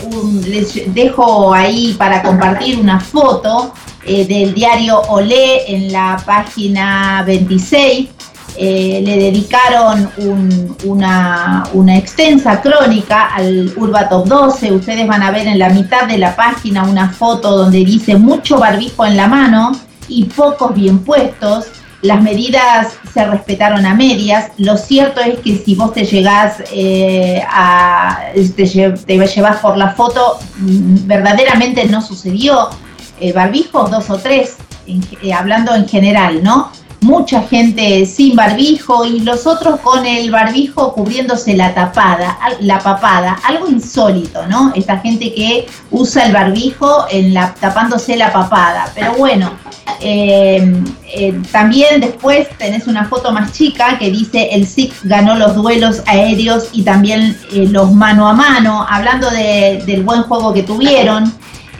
les 0.47 0.93
dejo 0.93 1.53
ahí 1.53 1.95
para 1.97 2.21
compartir 2.21 2.79
una 2.79 2.99
foto 2.99 3.73
eh, 4.05 4.25
del 4.25 4.53
diario 4.53 4.99
Olé 5.09 5.73
en 5.73 5.91
la 5.91 6.21
página 6.25 7.23
26. 7.25 8.09
Eh, 8.57 9.01
le 9.03 9.17
dedicaron 9.17 10.09
una, 10.85 11.63
una, 11.73 11.97
extensa 11.97 12.61
crónica 12.61 13.27
al 13.35 13.73
Urba 13.75 14.07
Top 14.07 14.27
12. 14.27 14.71
Ustedes 14.71 15.07
van 15.07 15.23
a 15.23 15.31
ver 15.31 15.47
en 15.47 15.59
la 15.59 15.69
mitad 15.69 16.05
de 16.05 16.17
la 16.17 16.35
página 16.35 16.83
una 16.83 17.09
foto 17.09 17.57
donde 17.57 17.79
dice 17.79 18.15
mucho 18.15 18.57
barbijo 18.57 19.05
en 19.05 19.17
la 19.17 19.27
mano 19.27 19.73
y 20.07 20.25
pocos 20.25 20.73
bien 20.73 20.99
puestos. 20.99 21.67
Las 22.01 22.21
medidas 22.21 22.93
se 23.13 23.25
respetaron 23.25 23.85
a 23.85 23.95
medias. 23.95 24.51
Lo 24.57 24.77
cierto 24.77 25.21
es 25.21 25.39
que 25.39 25.57
si 25.57 25.75
vos 25.75 25.93
te 25.93 26.05
llegás 26.05 26.63
eh, 26.71 27.43
a. 27.49 28.19
Te, 28.55 28.65
llevas 28.65 29.57
por 29.61 29.77
la 29.77 29.91
foto, 29.91 30.39
mm, 30.57 31.07
verdaderamente 31.07 31.85
no 31.85 32.01
sucedió. 32.01 32.69
Eh, 33.19 33.31
barbijos, 33.31 33.89
dos 33.89 34.09
o 34.09 34.17
tres, 34.17 34.57
eh, 34.87 35.33
hablando 35.33 35.73
en 35.73 35.87
general, 35.87 36.43
¿no? 36.43 36.69
Mucha 37.01 37.43
gente 37.43 38.05
sin 38.05 38.35
barbijo 38.35 39.05
y 39.05 39.19
los 39.19 39.45
otros 39.45 39.79
con 39.81 40.05
el 40.05 40.31
barbijo 40.31 40.93
cubriéndose 40.93 41.55
la 41.55 41.73
tapada, 41.73 42.37
la 42.61 42.79
papada, 42.79 43.39
algo 43.43 43.67
insólito, 43.67 44.45
¿no? 44.47 44.71
Esta 44.75 44.97
gente 44.99 45.33
que 45.33 45.67
usa 45.91 46.25
el 46.25 46.33
barbijo 46.33 47.05
en 47.09 47.33
la, 47.33 47.53
tapándose 47.53 48.15
la 48.15 48.31
papada. 48.31 48.91
Pero 48.95 49.13
bueno, 49.13 49.51
eh, 50.01 50.83
eh, 51.13 51.41
también 51.51 52.01
después 52.01 52.47
tenés 52.57 52.87
una 52.87 53.05
foto 53.05 53.31
más 53.31 53.53
chica 53.53 53.97
que 53.97 54.09
dice 54.11 54.49
el 54.51 54.67
SIC 54.67 54.93
ganó 55.03 55.35
los 55.35 55.55
duelos 55.55 56.01
aéreos 56.05 56.69
y 56.73 56.83
también 56.83 57.37
eh, 57.53 57.67
los 57.69 57.93
mano 57.93 58.27
a 58.27 58.33
mano, 58.33 58.85
hablando 58.89 59.29
del 59.29 60.03
buen 60.03 60.23
juego 60.23 60.53
que 60.53 60.63
tuvieron. 60.63 61.33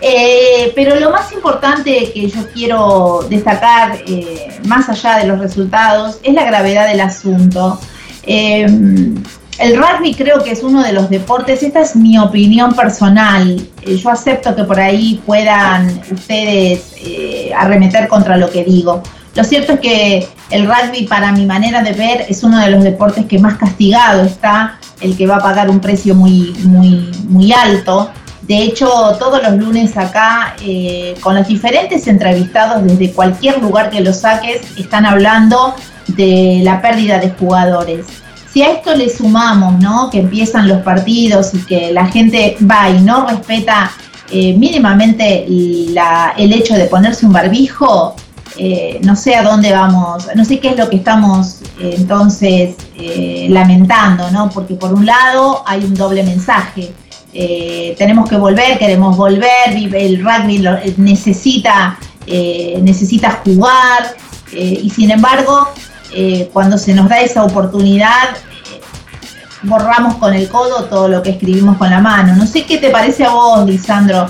Eh, 0.07 0.71
pero 0.75 0.99
lo 0.99 1.09
más 1.09 1.31
importante 1.31 2.11
que 2.13 2.29
yo 2.29 2.47
quiero 2.53 3.25
destacar, 3.27 3.97
eh, 4.05 4.49
más 4.67 4.87
allá 4.87 5.17
de 5.17 5.25
los 5.25 5.39
resultados, 5.39 6.19
es 6.21 6.31
la 6.35 6.43
gravedad 6.43 6.87
del 6.87 7.01
asunto. 7.01 7.79
Eh, 8.21 8.67
el 9.57 9.75
rugby 9.75 10.13
creo 10.13 10.43
que 10.43 10.51
es 10.51 10.61
uno 10.61 10.83
de 10.83 10.93
los 10.93 11.09
deportes, 11.09 11.63
esta 11.63 11.81
es 11.81 11.95
mi 11.95 12.19
opinión 12.19 12.75
personal, 12.75 13.59
yo 13.83 14.09
acepto 14.11 14.55
que 14.55 14.63
por 14.65 14.79
ahí 14.79 15.23
puedan 15.25 15.99
ustedes 16.11 16.83
arremeter 17.57 18.07
contra 18.07 18.37
lo 18.37 18.51
que 18.51 18.63
digo. 18.63 19.01
Lo 19.33 19.43
cierto 19.43 19.73
es 19.73 19.79
que 19.79 20.27
el 20.51 20.67
rugby, 20.67 21.07
para 21.07 21.31
mi 21.31 21.47
manera 21.47 21.81
de 21.81 21.93
ver, 21.93 22.25
es 22.29 22.43
uno 22.43 22.59
de 22.59 22.69
los 22.69 22.83
deportes 22.83 23.25
que 23.25 23.39
más 23.39 23.55
castigado 23.55 24.23
está, 24.23 24.77
el 25.01 25.17
que 25.17 25.25
va 25.25 25.37
a 25.37 25.39
pagar 25.39 25.67
un 25.67 25.79
precio 25.79 26.13
muy, 26.13 26.55
muy, 26.63 27.11
muy 27.27 27.51
alto. 27.51 28.11
De 28.47 28.61
hecho, 28.61 28.87
todos 29.17 29.41
los 29.41 29.53
lunes 29.57 29.97
acá, 29.97 30.55
eh, 30.61 31.15
con 31.21 31.35
los 31.35 31.47
diferentes 31.47 32.05
entrevistados 32.07 32.83
desde 32.83 33.11
cualquier 33.11 33.59
lugar 33.59 33.89
que 33.89 34.01
los 34.01 34.17
saques, 34.17 34.61
están 34.77 35.05
hablando 35.05 35.73
de 36.09 36.61
la 36.63 36.79
pérdida 36.79 37.17
de 37.17 37.31
jugadores. 37.31 38.05
Si 38.53 38.61
a 38.61 38.71
esto 38.71 38.93
le 38.93 39.09
sumamos, 39.09 39.79
¿no? 39.79 40.11
Que 40.11 40.19
empiezan 40.19 40.67
los 40.67 40.83
partidos 40.83 41.55
y 41.55 41.65
que 41.65 41.91
la 41.91 42.05
gente 42.05 42.55
va 42.69 42.89
y 42.89 43.01
no 43.01 43.27
respeta 43.27 43.91
eh, 44.31 44.53
mínimamente 44.55 45.45
el 45.45 46.53
hecho 46.53 46.75
de 46.75 46.85
ponerse 46.85 47.25
un 47.25 47.33
barbijo, 47.33 48.15
eh, 48.57 48.99
no 49.03 49.15
sé 49.15 49.35
a 49.35 49.43
dónde 49.43 49.71
vamos, 49.71 50.27
no 50.35 50.45
sé 50.45 50.59
qué 50.59 50.69
es 50.69 50.77
lo 50.77 50.89
que 50.89 50.97
estamos 50.97 51.61
entonces 51.79 52.75
lamentando, 53.49 54.29
¿no? 54.29 54.49
Porque 54.51 54.75
por 54.75 54.93
un 54.93 55.05
lado 55.05 55.63
hay 55.65 55.83
un 55.83 55.95
doble 55.95 56.23
mensaje 56.23 56.93
eh, 57.37 57.95
tenemos 57.97 58.29
que 58.29 58.37
volver, 58.37 58.77
queremos 58.79 59.17
volver, 59.17 59.67
el 59.67 60.23
rugby 60.23 60.65
necesita, 60.95 61.99
eh, 62.25 62.79
necesita 62.81 63.41
jugar 63.43 64.15
eh, 64.53 64.79
y 64.83 64.89
sin 64.89 65.11
embargo 65.11 65.67
cuando 66.53 66.77
se 66.77 66.93
nos 66.93 67.09
da 67.09 67.19
esa 67.19 67.43
oportunidad 67.43 68.37
borramos 69.63 70.15
con 70.15 70.33
el 70.33 70.47
codo 70.47 70.85
todo 70.85 71.09
lo 71.09 71.21
que 71.21 71.31
escribimos 71.31 71.75
con 71.75 71.89
la 71.89 71.99
mano. 71.99 72.33
No 72.37 72.47
sé 72.47 72.63
qué 72.63 72.77
te 72.77 72.89
parece 72.89 73.25
a 73.25 73.31
vos, 73.31 73.67
Lisandro. 73.67 74.27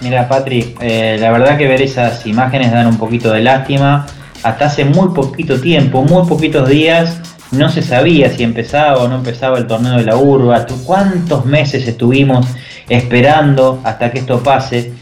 Mira, 0.00 0.28
Patri, 0.28 0.74
la 0.80 1.30
verdad 1.30 1.56
que 1.56 1.68
ver 1.68 1.80
esas 1.80 2.26
imágenes 2.26 2.72
dan 2.72 2.88
un 2.88 2.98
poquito 2.98 3.30
de 3.30 3.40
lástima. 3.40 4.04
Hasta 4.42 4.64
hace 4.64 4.84
muy 4.84 5.10
poquito 5.14 5.60
tiempo, 5.60 6.02
muy 6.02 6.26
poquitos 6.26 6.68
días, 6.68 7.19
no 7.52 7.68
se 7.68 7.82
sabía 7.82 8.30
si 8.30 8.42
empezaba 8.42 8.98
o 9.02 9.08
no 9.08 9.16
empezaba 9.16 9.58
el 9.58 9.66
torneo 9.66 9.96
de 9.96 10.04
la 10.04 10.16
urba, 10.16 10.66
cuántos 10.84 11.44
meses 11.44 11.86
estuvimos 11.86 12.46
esperando 12.88 13.80
hasta 13.84 14.10
que 14.10 14.20
esto 14.20 14.42
pase. 14.42 14.92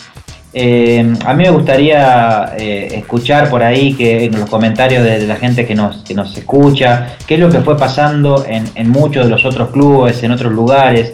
Eh, 0.55 1.15
a 1.27 1.35
mí 1.35 1.45
me 1.45 1.51
gustaría 1.51 2.55
eh, 2.59 2.89
escuchar 2.93 3.51
por 3.51 3.63
ahí 3.63 3.93
que 3.95 4.25
en 4.25 4.41
los 4.41 4.49
comentarios 4.49 5.05
de, 5.05 5.27
la 5.27 5.37
gente 5.37 5.67
que 5.67 5.75
nos, 5.75 5.99
que 5.99 6.15
nos 6.15 6.37
escucha, 6.37 7.17
qué 7.27 7.35
es 7.35 7.41
lo 7.41 7.51
que 7.51 7.61
fue 7.61 7.77
pasando 7.77 8.45
en, 8.49 8.89
muchos 8.89 9.25
de 9.25 9.31
los 9.31 9.45
otros 9.45 9.69
clubes, 9.71 10.23
en 10.23 10.33
otros 10.33 10.53
lugares. 10.53 11.13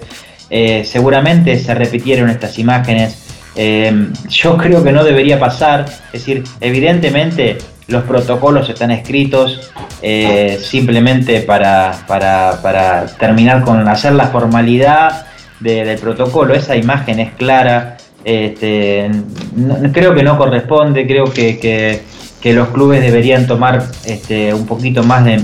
Eh, 0.50 0.84
seguramente 0.84 1.58
se 1.58 1.74
repitieron 1.74 2.30
estas 2.30 2.58
imágenes. 2.58 3.18
yo 4.28 4.56
creo 4.56 4.82
que 4.84 4.92
no 4.92 5.04
debería 5.04 5.38
pasar, 5.38 5.84
es 6.12 6.12
decir, 6.12 6.44
evidentemente 6.60 7.58
los 7.88 8.02
protocolos 8.04 8.68
están 8.68 8.90
escritos 8.90 9.70
eh, 10.02 10.58
simplemente 10.62 11.40
para, 11.42 12.04
para, 12.06 12.60
terminar 13.18 13.62
con 13.62 13.86
hacer 13.88 14.12
la 14.12 14.28
formalidad 14.28 15.26
de- 15.60 15.84
del 15.84 15.98
protocolo. 15.98 16.54
Esa 16.54 16.76
imagen 16.76 17.20
es 17.20 17.32
clara. 17.34 17.96
Este, 18.24 19.10
no- 19.54 19.76
creo 19.92 20.14
que 20.14 20.22
no 20.22 20.36
corresponde, 20.38 21.06
creo 21.06 21.24
que, 21.24 21.58
que- 21.58 22.02
los 22.54 22.68
clubes 22.68 23.00
deberían 23.00 23.46
tomar 23.46 23.82
este, 24.04 24.52
un 24.52 24.66
poquito 24.66 25.02
más 25.02 25.24
de, 25.24 25.40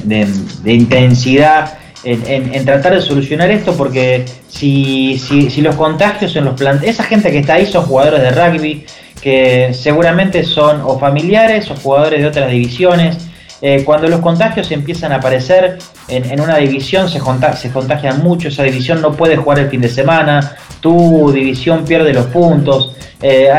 intensidad 0.74 1.74
en, 2.04 2.22
en- 2.26 2.54
en 2.54 2.64
tratar 2.64 2.94
de 2.94 3.00
solucionar 3.02 3.50
esto, 3.50 3.74
porque 3.74 4.24
si, 4.48 5.18
si, 5.18 5.50
si 5.50 5.60
los 5.62 5.76
contagios 5.76 6.34
en 6.36 6.44
los 6.46 6.54
plan 6.58 6.80
esa 6.82 7.04
gente 7.04 7.30
que 7.30 7.38
está 7.38 7.54
ahí 7.54 7.66
son 7.66 7.84
jugadores 7.84 8.20
de 8.22 8.30
rugby, 8.30 8.84
que 9.20 9.72
seguramente 9.74 10.44
son 10.44 10.80
o 10.82 10.98
familiares 10.98 11.70
o 11.70 11.76
jugadores 11.76 12.20
de 12.20 12.26
otras 12.26 12.50
divisiones. 12.50 13.18
Eh, 13.62 13.82
cuando 13.84 14.08
los 14.08 14.20
contagios 14.20 14.70
empiezan 14.72 15.12
a 15.12 15.16
aparecer 15.16 15.78
en, 16.08 16.24
en 16.30 16.40
una 16.40 16.56
división, 16.56 17.10
se, 17.10 17.20
se 17.58 17.70
contagian 17.70 18.22
mucho, 18.22 18.48
esa 18.48 18.62
división 18.62 19.02
no 19.02 19.12
puede 19.12 19.36
jugar 19.36 19.58
el 19.58 19.68
fin 19.68 19.82
de 19.82 19.90
semana, 19.90 20.56
tu 20.80 21.30
división 21.30 21.84
pierde 21.84 22.14
los 22.14 22.26
puntos, 22.26 22.96
eh, 23.22 23.50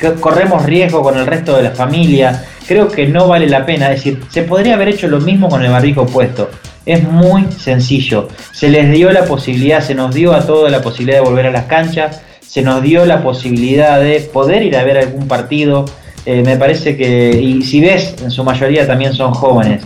eh, 0.00 0.16
corremos 0.20 0.64
riesgo 0.64 1.00
con 1.00 1.16
el 1.16 1.26
resto 1.26 1.56
de 1.56 1.62
la 1.62 1.70
familia, 1.70 2.44
creo 2.66 2.88
que 2.88 3.06
no 3.06 3.28
vale 3.28 3.48
la 3.48 3.64
pena, 3.64 3.92
es 3.92 4.02
decir, 4.02 4.20
se 4.30 4.42
podría 4.42 4.74
haber 4.74 4.88
hecho 4.88 5.06
lo 5.06 5.20
mismo 5.20 5.48
con 5.48 5.64
el 5.64 5.70
barbijo 5.70 6.06
puesto. 6.06 6.50
Es 6.84 7.02
muy 7.04 7.50
sencillo, 7.52 8.28
se 8.52 8.68
les 8.68 8.90
dio 8.90 9.12
la 9.12 9.24
posibilidad, 9.24 9.80
se 9.80 9.94
nos 9.94 10.12
dio 10.12 10.32
a 10.32 10.44
todos 10.44 10.70
la 10.70 10.82
posibilidad 10.82 11.18
de 11.18 11.24
volver 11.24 11.46
a 11.46 11.50
las 11.52 11.64
canchas, 11.64 12.20
se 12.56 12.62
nos 12.62 12.80
dio 12.80 13.04
la 13.04 13.22
posibilidad 13.22 14.00
de 14.00 14.18
poder 14.32 14.62
ir 14.62 14.78
a 14.78 14.82
ver 14.82 14.96
algún 14.96 15.28
partido. 15.28 15.84
Eh, 16.24 16.42
me 16.42 16.56
parece 16.56 16.96
que, 16.96 17.38
y 17.38 17.60
si 17.60 17.82
ves, 17.82 18.14
en 18.22 18.30
su 18.30 18.42
mayoría 18.44 18.86
también 18.86 19.12
son 19.12 19.34
jóvenes. 19.34 19.82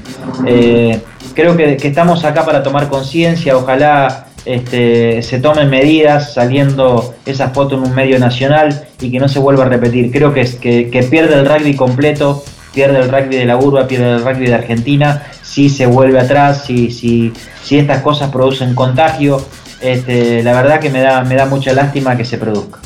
Eh, 0.47 1.01
creo 1.35 1.57
que, 1.57 1.77
estamos 1.83 2.25
acá 2.25 2.45
para 2.45 2.63
tomar 2.63 2.89
conciencia, 2.89 3.57
ojalá 3.57 4.29
este, 4.45 5.21
se 5.21 5.41
tomen 5.41 5.69
medidas 5.69 6.33
saliendo 6.33 7.13
esa 7.27 7.49
foto 7.49 7.75
en 7.75 7.83
un 7.83 7.93
medio 7.93 8.21
nacional 8.21 8.85
y 9.01 9.11
que 9.11 9.19
no 9.19 9.29
se 9.29 9.41
vuelva 9.41 9.65
a 9.65 9.69
repetir. 9.69 10.13
Creo 10.13 10.33
que, 10.33 10.45
que, 10.61 10.91
que 10.91 11.03
pierde 11.03 11.41
el 11.41 11.47
rugby 11.47 11.75
completo, 11.75 12.45
pierde 12.73 13.01
el 13.01 13.09
rugby 13.11 13.35
de 13.35 13.47
la 13.47 13.57
urba, 13.57 13.89
pierde 13.89 14.13
el 14.13 14.25
rugby 14.25 14.47
de 14.47 14.55
Argentina, 14.55 15.25
si 15.43 15.69
se 15.69 15.87
vuelve 15.87 16.21
atrás, 16.21 16.67
si, 16.67 16.93
si, 16.93 17.33
si 17.65 17.79
estas 17.79 18.01
cosas 18.03 18.31
producen 18.31 18.77
contagio. 18.77 19.45
Este, 19.81 20.43
la 20.43 20.53
verdad 20.53 20.81
que 20.81 20.91
me 20.91 21.01
da, 21.01 21.23
me 21.23 21.35
da 21.35 21.47
mucha 21.47 21.73
lástima 21.73 22.17
que 22.17 22.25
se 22.25 22.37
produzca. 22.37 22.81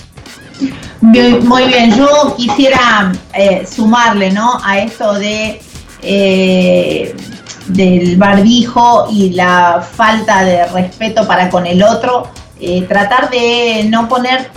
Muy 1.00 1.64
bien, 1.64 1.94
yo 1.94 2.34
quisiera 2.36 3.12
eh, 3.34 3.66
sumarle 3.70 4.30
¿no? 4.30 4.58
a 4.64 4.78
esto 4.78 5.14
de 5.14 5.60
eh, 6.02 7.14
del 7.66 8.16
barbijo 8.16 9.08
y 9.10 9.30
la 9.30 9.82
falta 9.82 10.44
de 10.44 10.66
respeto 10.66 11.26
para 11.26 11.50
con 11.50 11.66
el 11.66 11.82
otro, 11.82 12.28
eh, 12.60 12.82
tratar 12.82 13.30
de 13.30 13.86
no 13.88 14.08
poner 14.08 14.50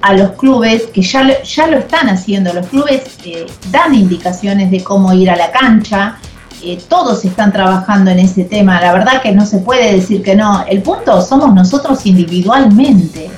a 0.00 0.12
los 0.14 0.30
clubes, 0.32 0.86
que 0.86 1.02
ya 1.02 1.22
lo, 1.24 1.34
ya 1.42 1.66
lo 1.66 1.78
están 1.78 2.08
haciendo, 2.08 2.52
los 2.54 2.66
clubes 2.68 3.02
dan 3.70 3.92
indicaciones 3.94 4.70
de 4.70 4.82
cómo 4.82 5.12
ir 5.12 5.28
a 5.28 5.36
la 5.36 5.50
cancha, 5.50 6.18
eh, 6.62 6.78
todos 6.88 7.24
están 7.24 7.52
trabajando 7.52 8.10
en 8.10 8.18
ese 8.18 8.44
tema, 8.44 8.80
la 8.80 8.92
verdad 8.92 9.22
que 9.22 9.32
no 9.32 9.46
se 9.46 9.58
puede 9.58 9.92
decir 9.92 10.22
que 10.22 10.34
no, 10.34 10.64
el 10.68 10.82
punto 10.82 11.22
somos 11.22 11.54
nosotros 11.54 12.04
individualmente, 12.06 13.30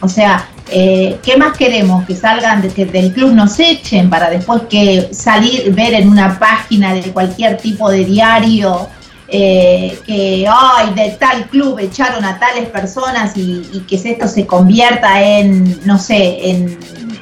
o 0.00 0.08
sea, 0.08 0.48
eh, 0.68 1.18
¿qué 1.22 1.36
más 1.36 1.56
queremos? 1.56 2.04
Que 2.06 2.16
salgan, 2.16 2.62
de, 2.62 2.68
que 2.68 2.86
del 2.86 3.12
club 3.12 3.32
nos 3.32 3.58
echen 3.60 4.10
para 4.10 4.30
después 4.30 4.62
que 4.68 5.10
salir, 5.12 5.72
ver 5.74 5.94
en 5.94 6.08
una 6.08 6.38
página 6.38 6.92
de 6.92 7.02
cualquier 7.12 7.56
tipo 7.56 7.88
de 7.88 8.04
diario 8.04 8.88
eh, 9.28 9.98
que, 10.06 10.46
ay, 10.48 10.94
de 10.94 11.16
tal 11.18 11.46
club 11.48 11.78
echaron 11.78 12.24
a 12.24 12.38
tales 12.38 12.68
personas 12.68 13.36
y, 13.36 13.68
y 13.72 13.80
que 13.80 13.96
esto 13.96 14.28
se 14.28 14.46
convierta 14.46 15.22
en, 15.22 15.84
no 15.84 15.98
sé, 15.98 16.50
en, 16.50 16.78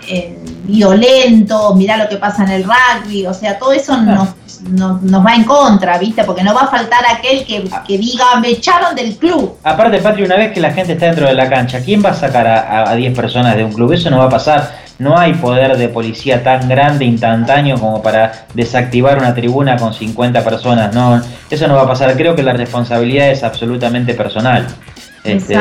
en 0.09 0.37
violento, 0.64 1.74
mirá 1.74 1.96
lo 1.96 2.09
que 2.09 2.16
pasa 2.16 2.44
en 2.44 2.50
el 2.50 2.64
rugby, 2.64 3.26
o 3.26 3.35
sea, 3.35 3.59
todo 3.59 3.72
eso 3.72 3.96
nos, 3.98 4.30
nos, 4.70 5.03
nos 5.03 5.24
va 5.24 5.35
en 5.35 5.44
contra, 5.44 5.98
¿viste? 5.98 6.24
Porque 6.24 6.42
no 6.42 6.55
va 6.55 6.62
a 6.62 6.68
faltar 6.68 7.05
aquel 7.11 7.44
que, 7.44 7.68
que 7.87 7.98
diga, 7.98 8.37
me 8.40 8.48
echaron 8.48 8.94
del 8.94 9.16
club. 9.16 9.59
Aparte, 9.62 9.98
Patri, 9.98 10.24
una 10.24 10.37
vez 10.37 10.53
que 10.53 10.61
la 10.61 10.72
gente 10.72 10.94
está 10.94 11.07
dentro 11.07 11.27
de 11.27 11.35
la 11.35 11.48
cancha, 11.48 11.81
¿quién 11.81 12.03
va 12.05 12.11
a 12.11 12.14
sacar 12.14 12.46
a, 12.46 12.90
a 12.90 12.94
10 12.94 13.14
personas 13.14 13.57
de 13.57 13.64
un 13.64 13.72
club? 13.72 13.92
Eso 13.92 14.11
no 14.11 14.18
va 14.18 14.24
a 14.24 14.31
pasar. 14.31 14.85
No 14.98 15.18
hay 15.18 15.35
poder 15.35 15.77
de 15.77 15.88
policía 15.88 16.42
tan 16.42 16.68
grande, 16.68 17.05
instantáneo, 17.05 17.79
como 17.79 18.00
para 18.00 18.46
desactivar 18.55 19.18
una 19.18 19.35
tribuna 19.35 19.77
con 19.77 19.92
50 19.92 20.44
personas. 20.44 20.94
No, 20.94 21.20
eso 21.50 21.66
no 21.66 21.74
va 21.74 21.83
a 21.83 21.88
pasar. 21.88 22.16
Creo 22.16 22.37
que 22.37 22.42
la 22.42 22.53
responsabilidad 22.53 23.31
es 23.31 23.42
absolutamente 23.42 24.14
personal. 24.14 24.66
Este, 25.24 25.57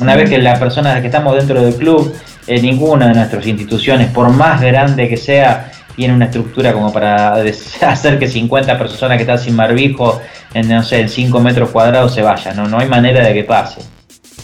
una 0.00 0.16
vez 0.16 0.30
que 0.30 0.38
las 0.38 0.58
personas 0.58 1.00
que 1.00 1.06
estamos 1.06 1.36
dentro 1.36 1.62
del 1.62 1.74
club, 1.74 2.14
eh, 2.46 2.60
ninguna 2.60 3.08
de 3.08 3.14
nuestras 3.14 3.46
instituciones, 3.46 4.10
por 4.10 4.30
más 4.30 4.60
grande 4.60 5.08
que 5.08 5.16
sea, 5.16 5.70
tiene 5.96 6.14
una 6.14 6.26
estructura 6.26 6.72
como 6.72 6.92
para 6.92 7.34
hacer 7.86 8.18
que 8.18 8.28
50 8.28 8.78
personas 8.78 9.16
que 9.16 9.22
están 9.22 9.38
sin 9.38 9.56
barbijo, 9.56 10.20
en, 10.54 10.68
no 10.68 10.82
sé, 10.82 11.00
en 11.00 11.08
5 11.08 11.40
metros 11.40 11.70
cuadrados 11.70 12.14
se 12.14 12.22
vayan. 12.22 12.56
No, 12.56 12.66
no 12.68 12.78
hay 12.78 12.88
manera 12.88 13.24
de 13.26 13.34
que 13.34 13.44
pase. 13.44 13.80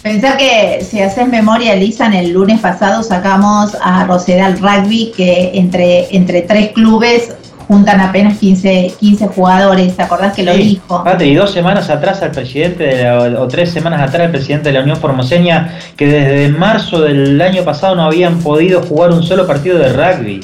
Pensar 0.02 0.36
que 0.36 0.84
si 0.88 1.00
haces 1.00 1.26
memoria, 1.26 1.74
Lisa, 1.74 2.06
en 2.06 2.14
el 2.14 2.30
lunes 2.32 2.60
pasado 2.60 3.02
sacamos 3.02 3.76
a 3.82 4.04
Rosedal 4.04 4.56
Rugby, 4.58 5.12
que 5.16 5.50
entre, 5.54 6.14
entre 6.14 6.42
tres 6.42 6.70
clubes 6.72 7.34
juntan 7.66 8.00
apenas 8.00 8.38
15, 8.38 8.92
15 9.00 9.26
jugadores. 9.28 9.96
¿Te 9.96 10.02
acordás 10.02 10.34
que 10.34 10.44
lo 10.44 10.54
dijo? 10.54 11.02
Patri, 11.02 11.34
dos 11.34 11.50
semanas 11.50 11.90
atrás 11.90 12.22
al 12.22 12.30
presidente, 12.30 12.84
de 12.84 13.02
la- 13.02 13.40
o 13.40 13.48
tres 13.48 13.70
semanas 13.72 14.00
atrás 14.00 14.26
al 14.26 14.30
presidente 14.30 14.68
de 14.68 14.74
la 14.74 14.82
Unión 14.84 14.98
Formoseña, 14.98 15.76
que 15.96 16.06
desde 16.06 16.48
marzo 16.56 17.00
del 17.00 17.40
año 17.42 17.64
pasado 17.64 17.96
no 17.96 18.04
habían 18.04 18.38
podido 18.38 18.82
jugar 18.82 19.10
un 19.10 19.24
solo 19.24 19.44
partido 19.48 19.78
de 19.78 19.92
rugby. 19.92 20.40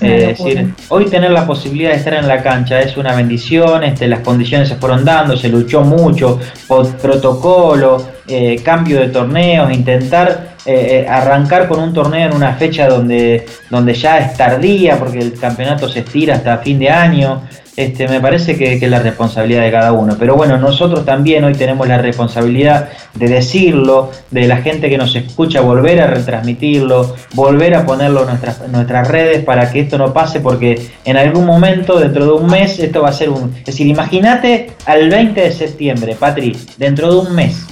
Eh, 0.00 0.34
decir, 0.36 0.72
hoy 0.88 1.06
tener 1.06 1.30
la 1.30 1.46
posibilidad 1.46 1.90
de 1.90 1.96
estar 1.96 2.14
en 2.14 2.26
la 2.26 2.42
cancha 2.42 2.80
es 2.80 2.96
una 2.96 3.14
bendición, 3.14 3.84
este, 3.84 4.08
las 4.08 4.20
condiciones 4.20 4.68
se 4.68 4.76
fueron 4.76 5.04
dando, 5.04 5.36
se 5.36 5.48
luchó 5.48 5.82
mucho, 5.82 6.38
por 6.66 6.96
protocolo, 6.96 8.06
eh, 8.26 8.60
cambio 8.62 9.00
de 9.00 9.08
torneos, 9.08 9.70
intentar 9.72 10.49
eh, 10.66 11.04
eh, 11.04 11.06
arrancar 11.08 11.68
con 11.68 11.80
un 11.80 11.94
torneo 11.94 12.28
en 12.28 12.36
una 12.36 12.54
fecha 12.54 12.86
donde, 12.86 13.46
donde 13.70 13.94
ya 13.94 14.18
es 14.18 14.34
tardía, 14.36 14.98
porque 14.98 15.18
el 15.18 15.32
campeonato 15.32 15.88
se 15.88 16.00
estira 16.00 16.34
hasta 16.34 16.58
fin 16.58 16.78
de 16.78 16.90
año. 16.90 17.42
Este, 17.76 18.06
me 18.08 18.20
parece 18.20 18.58
que, 18.58 18.78
que 18.78 18.84
es 18.84 18.90
la 18.90 18.98
responsabilidad 18.98 19.62
de 19.62 19.70
cada 19.70 19.92
uno. 19.92 20.16
Pero 20.18 20.36
bueno, 20.36 20.58
nosotros 20.58 21.06
también 21.06 21.44
hoy 21.44 21.54
tenemos 21.54 21.88
la 21.88 21.96
responsabilidad 21.96 22.90
de 23.14 23.28
decirlo, 23.28 24.10
de 24.30 24.46
la 24.46 24.58
gente 24.58 24.90
que 24.90 24.98
nos 24.98 25.16
escucha, 25.16 25.62
volver 25.62 26.02
a 26.02 26.08
retransmitirlo, 26.08 27.14
volver 27.32 27.74
a 27.74 27.86
ponerlo 27.86 28.20
en 28.22 28.26
nuestras, 28.26 28.68
nuestras 28.68 29.08
redes 29.08 29.42
para 29.42 29.70
que 29.70 29.80
esto 29.80 29.96
no 29.96 30.12
pase, 30.12 30.40
porque 30.40 30.90
en 31.06 31.16
algún 31.16 31.46
momento, 31.46 31.98
dentro 31.98 32.26
de 32.26 32.32
un 32.32 32.50
mes, 32.50 32.78
esto 32.78 33.00
va 33.00 33.08
a 33.08 33.12
ser 33.14 33.30
un... 33.30 33.54
Es 33.60 33.64
decir, 33.64 33.86
imagínate 33.86 34.72
al 34.84 35.08
20 35.08 35.40
de 35.40 35.52
septiembre, 35.52 36.16
Patri, 36.18 36.54
dentro 36.76 37.10
de 37.10 37.28
un 37.28 37.34
mes. 37.34 37.66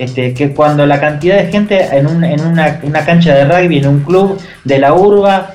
Este, 0.00 0.32
que 0.32 0.54
cuando 0.54 0.86
la 0.86 0.98
cantidad 0.98 1.36
de 1.36 1.52
gente 1.52 1.78
en, 1.92 2.06
un- 2.06 2.24
en 2.24 2.40
una, 2.40 2.80
una 2.82 3.04
cancha 3.04 3.34
de 3.34 3.44
rugby, 3.44 3.78
en 3.78 3.86
un 3.88 4.00
club 4.00 4.40
de 4.64 4.78
la 4.78 4.94
urba, 4.94 5.52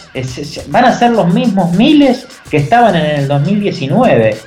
van 0.67 0.85
a 0.85 0.93
ser 0.97 1.11
los 1.11 1.33
mismos 1.33 1.71
miles 1.73 2.27
que 2.51 2.57
estaban 2.57 2.95
en 2.95 3.05
el 3.21 3.27
2019. 3.27 4.37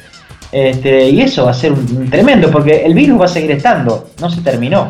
Este, 0.52 1.08
y 1.11 1.20
eso 1.20 1.44
va 1.46 1.50
a 1.50 1.54
ser 1.54 1.72
un, 1.72 2.08
tremendo, 2.08 2.48
porque 2.50 2.84
el 2.87 2.94
virus 2.94 3.20
va 3.20 3.24
a 3.24 3.28
seguir 3.28 3.50
estando, 3.50 4.11
no 4.20 4.30
se 4.30 4.40
terminó. 4.40 4.88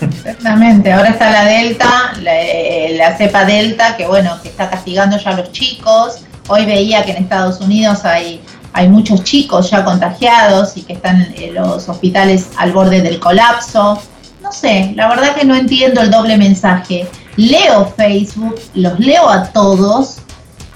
Exactamente, 0.00 0.92
ahora 0.92 1.10
está 1.10 1.30
la 1.30 1.44
Delta, 1.44 2.12
la, 2.22 2.40
eh, 2.40 2.94
la 2.96 3.16
cepa 3.16 3.44
Delta, 3.44 3.96
que 3.96 4.06
bueno, 4.06 4.38
que 4.42 4.48
está 4.48 4.70
castigando 4.70 5.18
ya 5.18 5.30
a 5.30 5.34
los 5.36 5.52
chicos. 5.52 6.22
Hoy 6.48 6.64
veía 6.64 7.04
que 7.04 7.10
en 7.12 7.18
Estados 7.24 7.60
Unidos 7.60 8.04
hay, 8.04 8.40
hay 8.72 8.88
muchos 8.88 9.22
chicos 9.24 9.70
ya 9.70 9.84
contagiados 9.84 10.76
y 10.76 10.82
que 10.82 10.94
están 10.94 11.28
en 11.36 11.54
los 11.54 11.88
hospitales 11.88 12.48
al 12.56 12.72
borde 12.72 13.02
del 13.02 13.20
colapso. 13.20 14.00
No 14.48 14.52
sé, 14.54 14.94
la 14.96 15.10
verdad 15.10 15.36
que 15.36 15.44
no 15.44 15.54
entiendo 15.54 16.00
el 16.00 16.10
doble 16.10 16.38
mensaje. 16.38 17.06
Leo 17.36 17.92
Facebook, 17.94 18.58
los 18.72 18.98
leo 18.98 19.28
a 19.28 19.44
todos 19.44 20.20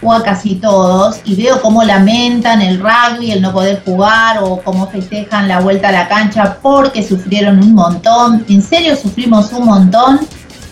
o 0.02 0.12
a 0.12 0.22
casi 0.22 0.56
todos 0.56 1.20
y 1.24 1.36
veo 1.36 1.62
cómo 1.62 1.82
lamentan 1.82 2.60
el 2.60 2.80
rugby, 2.80 3.30
el 3.30 3.40
no 3.40 3.50
poder 3.50 3.82
jugar 3.82 4.40
o 4.42 4.60
cómo 4.62 4.88
festejan 4.88 5.48
la 5.48 5.60
vuelta 5.60 5.88
a 5.88 5.92
la 5.92 6.06
cancha 6.06 6.58
porque 6.60 7.02
sufrieron 7.02 7.60
un 7.60 7.74
montón. 7.74 8.44
¿En 8.46 8.60
serio 8.60 8.94
sufrimos 8.94 9.50
un 9.54 9.64
montón? 9.64 10.20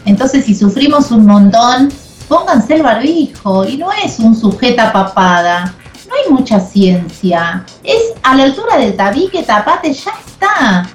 Entonces 0.05 0.45
si 0.45 0.55
sufrimos 0.55 1.11
un 1.11 1.25
montón, 1.25 1.91
pónganse 2.29 2.75
el 2.75 2.83
barbijo 2.83 3.65
y 3.65 3.79
no 3.79 3.91
es 3.93 4.19
un 4.19 4.37
sujeta 4.37 4.93
papada. 4.93 5.75
No 6.07 6.13
hay 6.15 6.31
mucha 6.31 6.61
ciencia. 6.61 7.65
Es 7.83 8.13
a 8.23 8.35
la 8.35 8.43
altura 8.43 8.77
del 8.77 8.95
tabique, 8.95 9.43
tapate, 9.43 9.95
ya 9.95 10.11
está. 10.27 10.87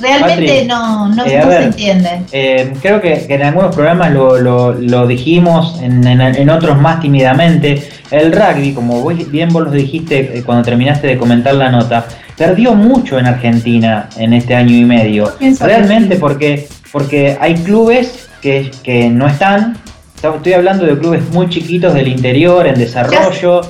Realmente 0.00 0.64
no, 0.66 1.08
no, 1.08 1.24
eh, 1.24 1.42
se 1.48 1.62
entiende. 1.64 2.22
Eh, 2.32 2.72
creo 2.80 3.00
que, 3.00 3.26
que 3.26 3.34
en 3.34 3.42
algunos 3.42 3.74
programas 3.74 4.12
lo, 4.12 4.38
lo- 4.38 4.72
lo 4.74 5.06
dijimos, 5.06 5.78
en, 5.82 6.06
en- 6.06 6.20
en 6.20 6.50
otros 6.50 6.78
más 6.80 7.00
tímidamente. 7.00 7.88
El 8.10 8.32
rugby, 8.32 8.72
como 8.72 9.00
vos- 9.02 9.30
bien 9.30 9.50
vos 9.50 9.64
lo 9.64 9.70
dijiste 9.70 10.38
eh, 10.38 10.42
cuando 10.44 10.64
terminaste 10.64 11.06
de 11.06 11.18
comentar 11.18 11.54
la 11.54 11.70
nota, 11.70 12.06
perdió 12.36 12.74
mucho 12.74 13.18
en 13.18 13.26
Argentina 13.26 14.08
en 14.16 14.32
este 14.32 14.54
año 14.54 14.74
y 14.74 14.84
medio. 14.84 15.34
pienso 15.38 15.66
Realmente 15.66 16.14
sí. 16.14 16.20
porque 16.20 16.68
porque 16.92 17.36
hay 17.40 17.54
clubes 17.54 18.28
que, 18.40 18.70
que 18.82 19.10
no 19.10 19.26
están, 19.28 19.76
estoy 20.14 20.52
hablando 20.54 20.86
de 20.86 20.98
clubes 20.98 21.28
muy 21.32 21.48
chiquitos 21.50 21.92
del 21.92 22.08
interior, 22.08 22.66
en 22.66 22.76
desarrollo. 22.76 23.60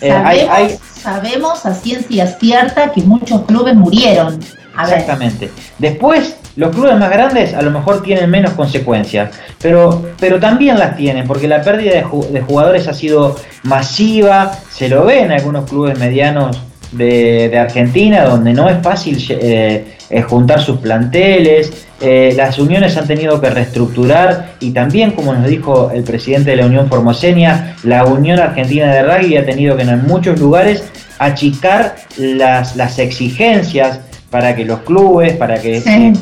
Eh, 0.00 0.10
sabemos, 0.10 0.72
sabemos 1.02 1.66
a 1.66 1.74
ciencia 1.74 2.26
cierta 2.38 2.92
que 2.92 3.02
muchos 3.02 3.42
clubes 3.46 3.74
murieron. 3.74 4.38
Exactamente. 4.82 5.50
Después, 5.78 6.36
los 6.56 6.74
clubes 6.74 6.96
más 6.98 7.10
grandes 7.10 7.54
a 7.54 7.62
lo 7.62 7.70
mejor 7.70 8.02
tienen 8.02 8.30
menos 8.30 8.52
consecuencias, 8.52 9.30
pero, 9.60 10.06
pero 10.18 10.40
también 10.40 10.78
las 10.78 10.96
tienen, 10.96 11.26
porque 11.26 11.48
la 11.48 11.62
pérdida 11.62 11.94
de, 11.94 12.40
jugadores 12.40 12.88
ha 12.88 12.94
sido 12.94 13.36
masiva, 13.62 14.52
se 14.70 14.88
lo 14.88 15.04
ve 15.04 15.20
en 15.20 15.32
algunos 15.32 15.68
clubes 15.68 15.98
medianos 15.98 16.60
de, 16.92 17.56
Argentina, 17.58 18.24
donde 18.24 18.52
no 18.52 18.68
es 18.68 18.82
fácil 18.82 19.24
eh, 19.30 19.96
eh, 20.10 20.22
juntar 20.22 20.60
sus 20.60 20.78
planteles, 20.78 21.86
eh, 22.00 22.32
las 22.36 22.58
uniones 22.58 22.96
han 22.96 23.06
tenido 23.06 23.40
que 23.40 23.50
reestructurar 23.50 24.54
y 24.60 24.70
también, 24.70 25.10
como 25.10 25.34
nos 25.34 25.46
dijo 25.46 25.90
el 25.92 26.04
presidente 26.04 26.50
de 26.50 26.56
la 26.56 26.66
Unión 26.66 26.88
Formoseña, 26.88 27.76
la 27.82 28.04
Unión 28.04 28.38
Argentina 28.38 28.92
de 28.92 29.02
Rugby 29.02 29.36
ha 29.36 29.44
tenido 29.44 29.76
que 29.76 29.82
en 29.82 30.06
muchos 30.06 30.38
lugares 30.38 30.84
achicar 31.18 31.96
las, 32.16 32.76
las 32.76 32.98
exigencias 32.98 34.00
para 34.30 34.54
que 34.54 34.64
los 34.64 34.80
clubes, 34.80 35.34
para 35.34 35.60
que 35.60 36.12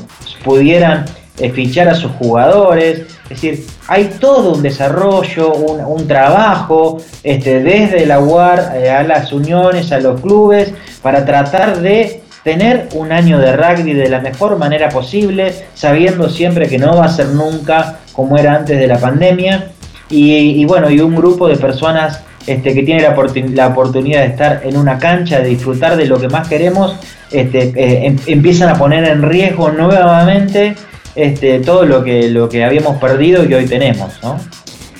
pudieran 0.44 1.04
eh, 1.38 1.50
fichar 1.50 1.88
a 1.88 1.94
sus 1.94 2.12
jugadores. 2.12 3.00
Es 3.24 3.28
decir, 3.28 3.66
hay 3.88 4.04
todo 4.20 4.54
un 4.54 4.62
desarrollo, 4.62 5.52
un, 5.52 6.06
trabajo 6.06 6.98
este, 7.22 7.60
desde 7.60 8.06
la 8.06 8.20
UAR 8.20 8.72
eh, 8.76 8.90
a 8.90 9.02
las 9.02 9.32
uniones, 9.32 9.92
a 9.92 10.00
los 10.00 10.20
clubes, 10.20 10.72
para 11.02 11.24
tratar 11.24 11.80
de 11.80 12.22
tener 12.42 12.88
un 12.94 13.10
año 13.10 13.38
de 13.40 13.56
rugby 13.56 13.92
de 13.92 14.08
la 14.08 14.20
mejor 14.20 14.56
manera 14.56 14.88
posible, 14.88 15.52
sabiendo 15.74 16.30
siempre 16.30 16.68
que 16.68 16.78
no 16.78 16.96
va 16.96 17.06
a 17.06 17.08
ser 17.08 17.26
nunca 17.30 17.98
como 18.12 18.38
era 18.38 18.54
antes 18.54 18.78
de 18.78 18.86
la 18.86 18.98
pandemia. 18.98 19.72
Y, 20.08 20.64
bueno, 20.66 20.88
y 20.88 21.00
un 21.00 21.16
grupo 21.16 21.48
de 21.48 21.56
personas 21.56 22.20
este, 22.46 22.74
que 22.74 22.82
tiene 22.82 23.02
la, 23.02 23.68
oportunidad 23.68 24.20
de 24.20 24.26
estar 24.26 24.60
en 24.64 24.76
una 24.76 24.98
cancha, 24.98 25.40
de 25.40 25.48
disfrutar 25.48 25.96
de 25.96 26.06
lo 26.06 26.20
que 26.20 26.28
más 26.28 26.46
queremos, 26.48 26.94
este, 27.30 27.72
eh, 27.74 28.06
em, 28.06 28.16
empiezan 28.26 28.68
a 28.68 28.74
poner 28.76 29.04
en 29.04 29.22
riesgo 29.22 29.70
nuevamente 29.70 30.76
este, 31.14 31.60
todo 31.60 31.84
lo 31.84 32.04
que, 32.04 32.28
lo 32.30 32.48
que 32.48 32.64
habíamos 32.64 32.98
perdido 32.98 33.44
y 33.44 33.54
hoy 33.54 33.66
tenemos. 33.66 34.12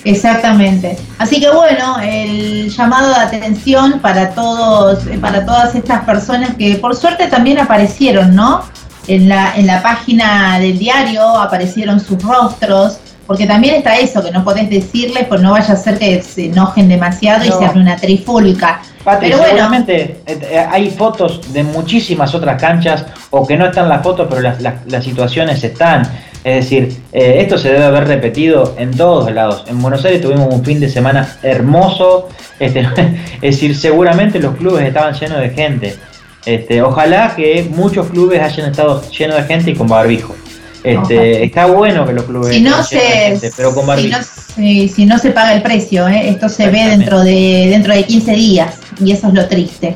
Exactamente. 0.05 0.97
Así 1.19 1.41
que 1.41 1.51
bueno, 1.51 1.99
el 2.01 2.71
llamado 2.71 3.09
de 3.11 3.17
atención 3.17 3.99
para 4.01 4.31
todos, 4.31 5.05
para 5.21 5.45
todas 5.45 5.75
estas 5.75 6.05
personas 6.05 6.55
que 6.57 6.77
por 6.77 6.95
suerte 6.97 7.27
también 7.27 7.59
aparecieron, 7.59 8.35
¿no? 8.35 8.63
En 9.09 9.29
la, 9.29 9.57
en 9.57 9.67
la 9.67 9.83
página 9.83 10.59
del 10.59 10.79
diario 10.79 11.23
aparecieron 11.23 12.01
sus 12.01 12.21
rostros, 12.23 12.99
porque 13.27 13.47
también 13.47 13.77
está 13.77 13.97
eso, 13.99 14.23
que 14.23 14.31
no 14.31 14.45
podés 14.45 14.71
decirles, 14.71 15.25
pues 15.29 15.41
no 15.41 15.53
vaya 15.53 15.75
a 15.75 15.77
ser 15.77 15.99
que 15.99 16.23
se 16.23 16.47
enojen 16.47 16.89
demasiado 16.89 17.45
y 17.45 17.49
se 17.49 17.65
haga 17.65 17.81
una 17.81 17.97
trifúlica. 17.97 18.81
pero 19.21 19.39
seguramente 19.39 20.21
eh, 20.27 20.39
eh, 20.43 20.67
hay 20.71 20.91
fotos 20.91 21.53
de 21.53 21.65
muchísimas 21.65 22.35
otras 22.35 22.61
canchas, 22.61 23.05
o 23.31 23.47
que 23.47 23.57
no 23.57 23.67
están 23.67 23.89
las 23.89 24.03
fotos, 24.03 24.27
pero 24.29 24.43
las, 24.43 24.61
las 24.61 25.05
situaciones 25.05 25.63
están. 25.63 26.09
Es 26.47 26.63
decir, 26.63 26.97
eh, 27.13 27.39
esto 27.41 27.59
se 27.59 27.73
debe 27.73 27.87
haber 27.87 28.07
repetido 28.07 28.77
en 28.79 28.97
todos 28.97 29.33
lados. 29.33 29.65
En 29.67 29.83
Buenos 29.83 30.05
Aires 30.05 30.23
tuvimos 30.23 30.55
un 30.55 30.65
fin 30.65 30.79
de 30.79 30.89
semana 30.89 31.29
hermoso. 31.43 32.29
Este, 32.61 32.83
es 33.43 33.57
decir, 33.57 33.77
seguramente 33.77 34.39
los 34.39 34.55
clubes 34.55 34.87
estaban 34.87 35.13
llenos 35.13 35.41
de 35.41 35.51
gente. 35.51 35.97
Este, 36.45 36.81
ojalá 36.83 37.35
que 37.35 37.69
muchos 37.69 38.07
clubes 38.11 38.41
hayan 38.41 38.71
estado 38.71 39.03
llenos 39.11 39.39
de 39.39 39.43
gente 39.43 39.73
y 39.73 39.75
con 39.75 39.89
barbijo. 39.89 40.37
Este, 40.83 41.45
está 41.45 41.67
bueno 41.67 42.07
que 42.07 42.13
los 42.13 42.25
clubes 42.25 42.55
si 42.55 42.61
no 42.61 42.83
se, 42.83 42.99
gente, 42.99 43.51
pero 43.57 43.75
con 43.75 43.87
barbijo. 43.87 44.19
Si 44.55 45.05
no, 45.05 45.19
se 45.19 45.31
paga 45.31 45.55
el 45.55 45.63
precio, 45.63 46.09
¿eh? 46.09 46.31
esto 46.31 46.49
se 46.49 46.69
ve 46.69 46.85
dentro 46.89 47.21
de, 47.23 47.69
dentro 47.71 47.93
de 47.93 48.05
15 48.05 48.33
días 48.33 48.79
y 49.05 49.13
eso 49.13 49.29
es 49.29 49.35
lo 49.35 49.49
triste. 49.49 49.95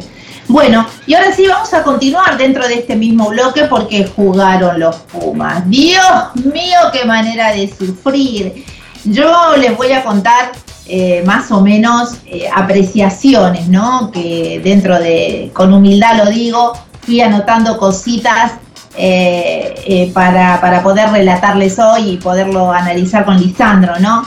Bueno, 0.48 0.84
y 1.06 1.14
ahora 1.14 1.32
sí 1.32 1.46
vamos 1.46 1.72
a 1.72 1.84
continuar 1.84 2.36
dentro 2.36 2.66
de 2.66 2.74
este 2.74 2.96
mismo 2.96 3.28
bloque 3.28 3.66
porque 3.66 4.04
jugaron 4.04 4.80
los 4.80 4.96
Pumas. 4.96 5.68
Dios 5.70 6.02
mío, 6.34 6.78
qué 6.92 7.04
manera 7.04 7.52
de 7.52 7.68
sufrir. 7.68 8.64
Yo 9.04 9.56
les 9.56 9.76
voy 9.76 9.92
a 9.92 10.02
contar 10.02 10.50
eh, 10.86 11.22
más 11.24 11.52
o 11.52 11.60
menos 11.60 12.14
eh, 12.26 12.48
apreciaciones, 12.52 13.68
¿no? 13.68 14.10
Que 14.10 14.60
dentro 14.62 14.98
de, 14.98 15.52
con 15.52 15.72
humildad 15.72 16.24
lo 16.24 16.30
digo, 16.30 16.72
fui 17.00 17.20
anotando 17.20 17.78
cositas 17.78 18.54
eh, 18.96 20.10
para, 20.12 20.60
para, 20.60 20.82
poder 20.82 21.10
relatarles 21.10 21.78
hoy 21.78 22.10
y 22.10 22.16
poderlo 22.16 22.72
analizar 22.72 23.24
con 23.24 23.38
Lisandro, 23.40 23.98
¿no? 23.98 24.26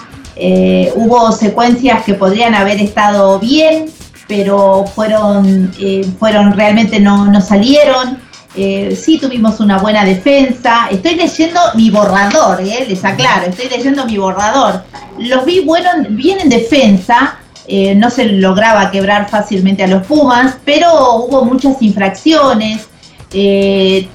hubo 0.95 1.31
secuencias 1.31 2.03
que 2.03 2.15
podrían 2.15 2.55
haber 2.55 2.79
estado 2.79 3.37
bien, 3.39 3.85
pero 4.27 4.85
fueron, 4.85 5.71
eh, 5.79 6.05
fueron 6.19 6.53
realmente 6.53 6.99
no, 6.99 7.25
no 7.25 7.41
salieron. 7.41 8.19
Eh, 8.55 8.95
sí 8.99 9.17
tuvimos 9.17 9.59
una 9.59 9.79
buena 9.79 10.05
defensa. 10.05 10.87
Estoy 10.91 11.15
leyendo 11.15 11.59
mi 11.75 11.89
borrador, 11.89 12.61
eh, 12.61 12.85
les 12.87 13.03
aclaro, 13.03 13.47
estoy 13.47 13.69
leyendo 13.69 14.05
mi 14.05 14.17
borrador. 14.17 14.83
Los 15.17 15.45
vi 15.45 15.61
bueno, 15.61 15.89
bien 16.09 16.39
en 16.39 16.49
defensa, 16.49 17.37
eh, 17.67 17.95
no 17.95 18.09
se 18.09 18.25
lograba 18.25 18.91
quebrar 18.91 19.29
fácilmente 19.29 19.83
a 19.83 19.87
los 19.87 20.05
Pumas, 20.05 20.55
pero 20.65 21.15
hubo 21.15 21.45
muchas 21.45 21.81
infracciones, 21.81 22.87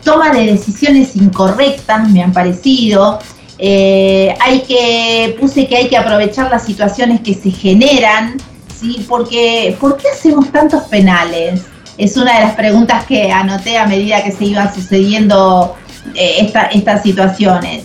toma 0.04 0.30
de 0.30 0.46
decisiones 0.52 1.16
incorrectas, 1.16 2.08
me 2.10 2.22
han 2.22 2.32
parecido. 2.32 3.18
hay 3.58 4.62
que, 4.66 5.36
puse 5.40 5.66
que 5.66 5.76
hay 5.76 5.88
que 5.88 5.96
aprovechar 5.96 6.50
las 6.50 6.64
situaciones 6.64 7.20
que 7.20 7.34
se 7.34 7.50
generan. 7.50 8.36
¿sí? 8.78 9.04
Porque, 9.08 9.76
¿por 9.80 9.96
qué 9.96 10.08
hacemos 10.08 10.50
tantos 10.52 10.84
penales? 10.84 11.62
Es 11.96 12.16
una 12.16 12.34
de 12.34 12.40
las 12.40 12.54
preguntas 12.54 13.04
que 13.06 13.30
anoté 13.32 13.76
a 13.76 13.86
medida 13.86 14.22
que 14.22 14.32
se 14.32 14.44
iban 14.44 14.72
sucediendo 14.72 15.76
eh, 16.14 16.50
estas 16.72 17.02
situaciones. 17.02 17.84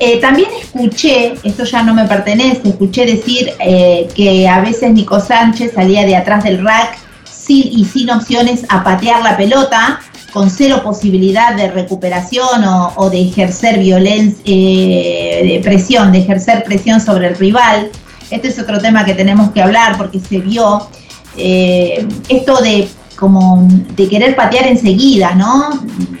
Eh, 0.00 0.20
también 0.20 0.48
escuché, 0.60 1.34
esto 1.44 1.62
ya 1.62 1.84
no 1.84 1.94
me 1.94 2.04
pertenece, 2.04 2.68
escuché 2.68 3.06
decir 3.06 3.52
eh, 3.60 4.08
que 4.14 4.48
a 4.48 4.60
veces 4.60 4.90
Nico 4.90 5.20
Sánchez 5.20 5.72
salía 5.74 6.04
de 6.04 6.16
atrás 6.16 6.42
del 6.42 6.64
rack 6.64 6.98
sin, 7.24 7.78
y 7.78 7.84
sin 7.84 8.10
opciones 8.10 8.64
a 8.68 8.82
patear 8.82 9.22
la 9.22 9.36
pelota, 9.36 10.00
con 10.34 10.50
cero 10.50 10.80
posibilidad 10.82 11.54
de 11.54 11.70
recuperación 11.70 12.64
o, 12.96 13.08
de 13.08 13.22
ejercer 13.22 13.78
violencia, 13.78 14.42
de 14.44 15.60
presión, 15.62 16.10
de 16.10 16.18
ejercer 16.18 16.64
presión 16.64 17.00
sobre 17.00 17.28
el 17.28 17.36
rival. 17.36 17.88
Este 18.32 18.48
es 18.48 18.58
otro 18.58 18.80
tema 18.80 19.04
que 19.04 19.14
tenemos 19.14 19.52
que 19.52 19.62
hablar 19.62 19.96
porque 19.96 20.18
se 20.18 20.38
vio 20.38 20.88
eh, 21.36 22.04
esto 22.28 22.60
de 22.60 22.88
como 23.14 23.68
de 23.94 24.08
querer 24.08 24.34
patear 24.34 24.66
enseguida, 24.66 25.36
¿no? 25.36 25.70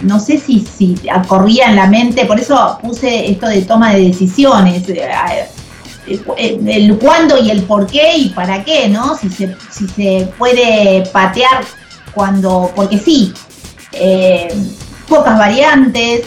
No 0.02 0.20
sé 0.20 0.38
si, 0.38 0.60
si 0.60 0.94
corría 1.26 1.66
en 1.66 1.74
la 1.74 1.88
mente, 1.88 2.24
por 2.24 2.38
eso 2.38 2.78
puse 2.80 3.32
esto 3.32 3.48
de 3.48 3.62
toma 3.62 3.94
de 3.94 4.06
decisiones, 4.06 4.88
eh, 4.88 5.00
eh, 6.06 6.60
el 6.68 6.96
cuándo 6.98 7.36
y 7.42 7.50
el 7.50 7.64
por 7.64 7.88
qué 7.88 8.16
y 8.16 8.28
para 8.28 8.62
qué, 8.62 8.88
¿no? 8.88 9.18
Si 9.18 9.28
se, 9.28 9.56
si 9.72 9.88
se 9.88 10.28
puede 10.38 11.02
patear 11.12 11.64
cuando, 12.14 12.70
porque 12.76 12.98
sí, 12.98 13.34
pocas 15.08 15.38
variantes. 15.38 16.26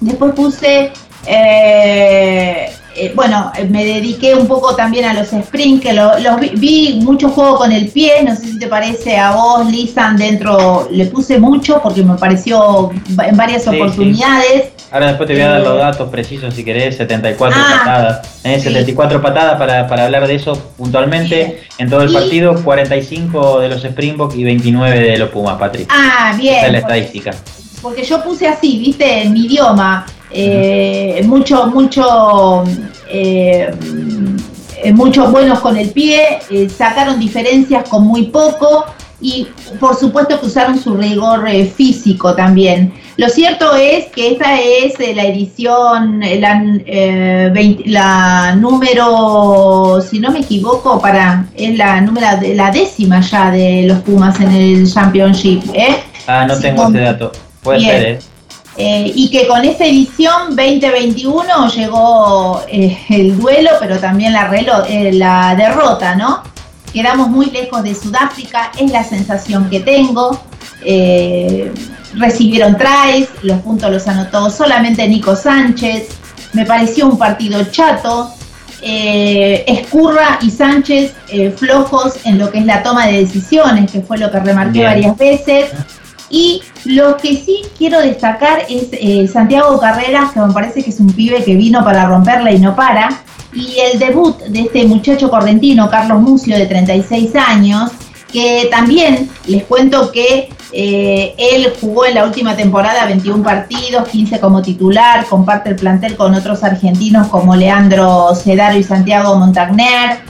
Después 0.00 0.32
puse 0.34 0.92
eh, 1.26 2.72
bueno, 3.14 3.52
eh, 3.56 3.64
me 3.64 3.84
dediqué 3.84 4.34
un 4.34 4.46
poco 4.46 4.74
también 4.76 5.04
a 5.04 5.14
los 5.14 5.28
sprints, 5.28 5.82
que 5.82 5.92
los 5.92 6.16
vi, 6.54 7.00
mucho 7.02 7.28
juego 7.30 7.56
con 7.56 7.72
el 7.72 7.88
pie, 7.88 8.22
no 8.22 8.34
sé 8.36 8.42
si 8.42 8.58
te 8.58 8.66
parece 8.66 9.18
a 9.18 9.32
vos, 9.32 9.70
Lisan, 9.70 10.16
dentro 10.16 10.88
le 10.90 11.06
puse 11.06 11.38
mucho 11.38 11.80
porque 11.82 12.02
me 12.02 12.14
pareció 12.16 12.90
en 13.24 13.36
varias 13.36 13.66
oportunidades. 13.66 14.70
Ahora 14.90 15.08
después 15.08 15.26
te 15.26 15.32
voy 15.32 15.42
a 15.42 15.48
dar 15.48 15.60
los 15.62 15.76
eh, 15.76 15.78
datos 15.78 16.10
precisos 16.10 16.52
si 16.52 16.64
querés, 16.64 16.96
74 16.98 17.58
ah, 17.58 17.78
patadas, 17.78 18.28
74 18.42 19.22
patadas 19.22 19.58
para, 19.58 19.86
para, 19.86 20.04
hablar 20.04 20.26
de 20.26 20.34
eso 20.34 20.54
puntualmente 20.76 21.62
en 21.78 21.88
todo 21.88 22.02
el 22.02 22.12
partido, 22.12 22.62
45 22.62 23.60
de 23.60 23.68
los 23.70 23.84
Springboks 23.84 24.36
y 24.36 24.44
29 24.44 25.00
de 25.00 25.16
los 25.16 25.30
Pumas, 25.30 25.58
Patrick. 25.58 25.88
Ah, 25.90 26.34
bien. 26.36 26.56
Esa 26.56 26.66
es 26.66 26.72
la 26.72 26.78
estadística. 26.78 27.30
Porque 27.80 28.04
yo 28.04 28.22
puse 28.22 28.46
así, 28.46 28.78
viste, 28.78 29.22
en 29.22 29.32
mi 29.32 29.46
idioma, 29.46 30.06
eh, 30.34 31.22
mucho, 31.26 31.66
mucho, 31.66 32.64
eh, 33.08 33.70
muchos 34.94 35.30
buenos 35.30 35.60
con 35.60 35.76
el 35.76 35.90
pie, 35.90 36.40
eh, 36.50 36.68
sacaron 36.68 37.20
diferencias 37.20 37.88
con 37.88 38.06
muy 38.06 38.24
poco 38.24 38.86
y 39.20 39.46
por 39.78 39.94
supuesto 39.94 40.40
que 40.40 40.46
usaron 40.46 40.78
su 40.78 40.96
rigor 40.96 41.48
físico 41.76 42.34
también. 42.34 42.92
Lo 43.16 43.28
cierto 43.28 43.74
es 43.76 44.06
que 44.06 44.32
esta 44.32 44.58
es 44.60 44.98
la 45.14 45.24
edición, 45.24 46.20
la, 46.20 46.64
la, 47.84 48.56
número, 48.56 50.00
si 50.00 50.18
no 50.18 50.32
me 50.32 50.40
equivoco, 50.40 50.98
para 51.00 51.46
es 51.54 51.76
la 51.76 52.00
número, 52.00 52.26
la 52.54 52.70
décima 52.70 53.20
ya 53.20 53.50
de 53.50 53.84
los 53.86 53.98
Pumas 54.00 54.40
en 54.40 54.50
el 54.50 54.92
Championship. 54.92 55.62
Ah, 56.26 56.46
no 56.48 56.58
tengo 56.58 56.88
ese 56.88 57.00
dato. 57.00 57.32
Puede 57.62 57.80
ser, 57.80 58.02
¿eh? 58.02 58.18
Eh, 58.76 59.12
y 59.14 59.30
que 59.30 59.46
con 59.46 59.64
esta 59.64 59.84
edición 59.84 60.56
2021 60.56 61.68
llegó 61.68 62.62
eh, 62.68 62.96
el 63.10 63.38
duelo, 63.38 63.70
pero 63.78 63.98
también 63.98 64.32
la, 64.32 64.50
eh, 64.88 65.12
la 65.12 65.54
derrota, 65.54 66.14
¿no? 66.14 66.42
Quedamos 66.92 67.28
muy 67.28 67.46
lejos 67.46 67.82
de 67.82 67.94
Sudáfrica, 67.94 68.72
es 68.78 68.90
la 68.90 69.04
sensación 69.04 69.68
que 69.68 69.80
tengo. 69.80 70.40
recibieron 72.14 72.76
tries, 72.76 73.28
los 73.42 73.60
puntos 73.60 73.90
los 73.90 74.08
anotó 74.08 74.50
solamente 74.50 75.06
Nico 75.08 75.34
Sánchez. 75.34 76.08
Me 76.52 76.66
pareció 76.66 77.06
un 77.06 77.18
partido 77.18 77.64
chato. 77.64 78.30
Escurra 78.82 80.38
y 80.42 80.50
Sánchez 80.50 81.14
flojos 81.56 82.14
en 82.24 82.38
lo 82.38 82.50
que 82.50 82.58
es 82.58 82.66
la 82.66 82.82
toma 82.82 83.06
de 83.06 83.24
decisiones, 83.24 83.90
que 83.90 84.02
fue 84.02 84.18
lo 84.18 84.30
que 84.30 84.40
remarqué 84.40 84.84
varias 84.84 85.16
veces. 85.16 85.70
Y 86.32 86.62
lo 86.86 87.18
que 87.18 87.36
sí 87.36 87.60
quiero 87.76 88.00
destacar 88.00 88.64
es 88.66 88.88
eh, 88.92 89.28
Santiago 89.30 89.78
Carreras, 89.78 90.32
que 90.32 90.40
me 90.40 90.50
parece 90.50 90.82
que 90.82 90.88
es 90.88 90.98
un 90.98 91.12
pibe 91.12 91.44
que 91.44 91.54
vino 91.54 91.84
para 91.84 92.06
romperla 92.06 92.50
y 92.50 92.58
no 92.58 92.74
para. 92.74 93.20
Y 93.52 93.76
el 93.78 93.98
debut 93.98 94.38
de 94.44 94.62
este 94.62 94.86
muchacho 94.86 95.30
correntino, 95.30 95.90
Carlos 95.90 96.22
Mucio, 96.22 96.56
de 96.56 96.64
36 96.64 97.36
años, 97.36 97.90
que 98.32 98.66
también 98.70 99.28
les 99.46 99.64
cuento 99.64 100.10
que 100.10 100.48
eh, 100.72 101.34
él 101.36 101.70
jugó 101.78 102.06
en 102.06 102.14
la 102.14 102.24
última 102.24 102.56
temporada 102.56 103.04
21 103.04 103.44
partidos, 103.44 104.08
15 104.08 104.40
como 104.40 104.62
titular, 104.62 105.26
comparte 105.26 105.68
el 105.68 105.76
plantel 105.76 106.16
con 106.16 106.34
otros 106.34 106.64
argentinos 106.64 107.28
como 107.28 107.54
Leandro 107.54 108.34
Cedaro 108.34 108.78
y 108.78 108.82
Santiago 108.82 109.36
Montagner. 109.36 110.20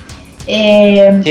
Eh, 0.49 1.23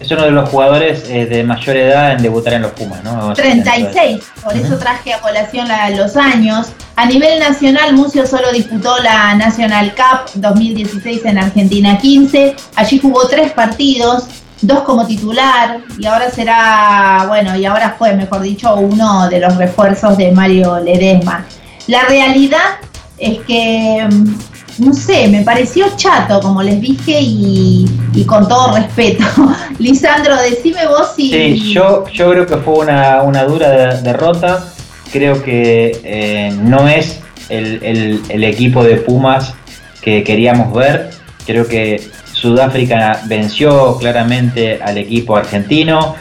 es 0.00 0.10
uno 0.10 0.24
de 0.24 0.30
los 0.30 0.48
jugadores 0.48 1.04
eh, 1.10 1.26
de 1.26 1.44
mayor 1.44 1.76
edad 1.76 2.12
en 2.12 2.22
debutar 2.22 2.54
en 2.54 2.62
los 2.62 2.72
Pumas, 2.72 3.04
¿no? 3.04 3.34
36, 3.34 4.22
por 4.42 4.56
eso 4.56 4.78
traje 4.78 5.12
a 5.12 5.20
colación 5.20 5.68
los 5.96 6.16
años. 6.16 6.68
A 6.96 7.04
nivel 7.04 7.38
nacional, 7.38 7.92
Mucio 7.94 8.26
solo 8.26 8.50
disputó 8.50 8.98
la 9.02 9.34
National 9.34 9.94
Cup 9.94 10.30
2016 10.34 11.24
en 11.26 11.38
Argentina 11.38 11.98
15. 11.98 12.56
Allí 12.76 12.98
jugó 12.98 13.28
tres 13.28 13.52
partidos, 13.52 14.24
dos 14.62 14.80
como 14.80 15.06
titular, 15.06 15.80
y 15.98 16.06
ahora 16.06 16.30
será, 16.30 17.26
bueno, 17.28 17.54
y 17.56 17.66
ahora 17.66 17.94
fue, 17.98 18.14
mejor 18.14 18.40
dicho, 18.40 18.74
uno 18.76 19.28
de 19.28 19.40
los 19.40 19.56
refuerzos 19.56 20.16
de 20.16 20.32
Mario 20.32 20.80
Ledesma. 20.80 21.44
La 21.88 22.04
realidad 22.04 22.78
es 23.18 23.38
que 23.40 24.08
mm, 24.10 24.34
no 24.78 24.92
sé, 24.92 25.28
me 25.28 25.42
pareció 25.42 25.86
chato, 25.96 26.40
como 26.40 26.62
les 26.62 26.80
dije, 26.80 27.18
y, 27.20 27.86
con 28.26 28.48
todo 28.48 28.76
respeto. 28.76 29.24
Lisandro, 29.78 30.36
decime 30.36 30.86
vos 30.86 31.12
si... 31.16 31.30
Sí, 31.30 31.72
yo, 31.72 32.04
yo 32.12 32.30
creo 32.30 32.46
que 32.46 32.56
fue 32.58 32.78
una, 32.78 33.44
dura 33.44 33.96
derrota. 33.96 34.64
Creo 35.12 35.42
que 35.42 36.00
eh, 36.04 36.52
no 36.62 36.88
es 36.88 37.20
el, 37.48 38.44
equipo 38.44 38.84
de 38.84 38.96
Pumas 38.96 39.54
que 40.00 40.22
queríamos 40.22 40.72
ver. 40.72 41.10
Creo 41.46 41.66
que 41.66 42.00
Sudáfrica 42.32 43.22
venció 43.26 43.96
claramente 43.98 44.80
al 44.82 44.98
equipo 44.98 45.36
argentino. 45.36 46.14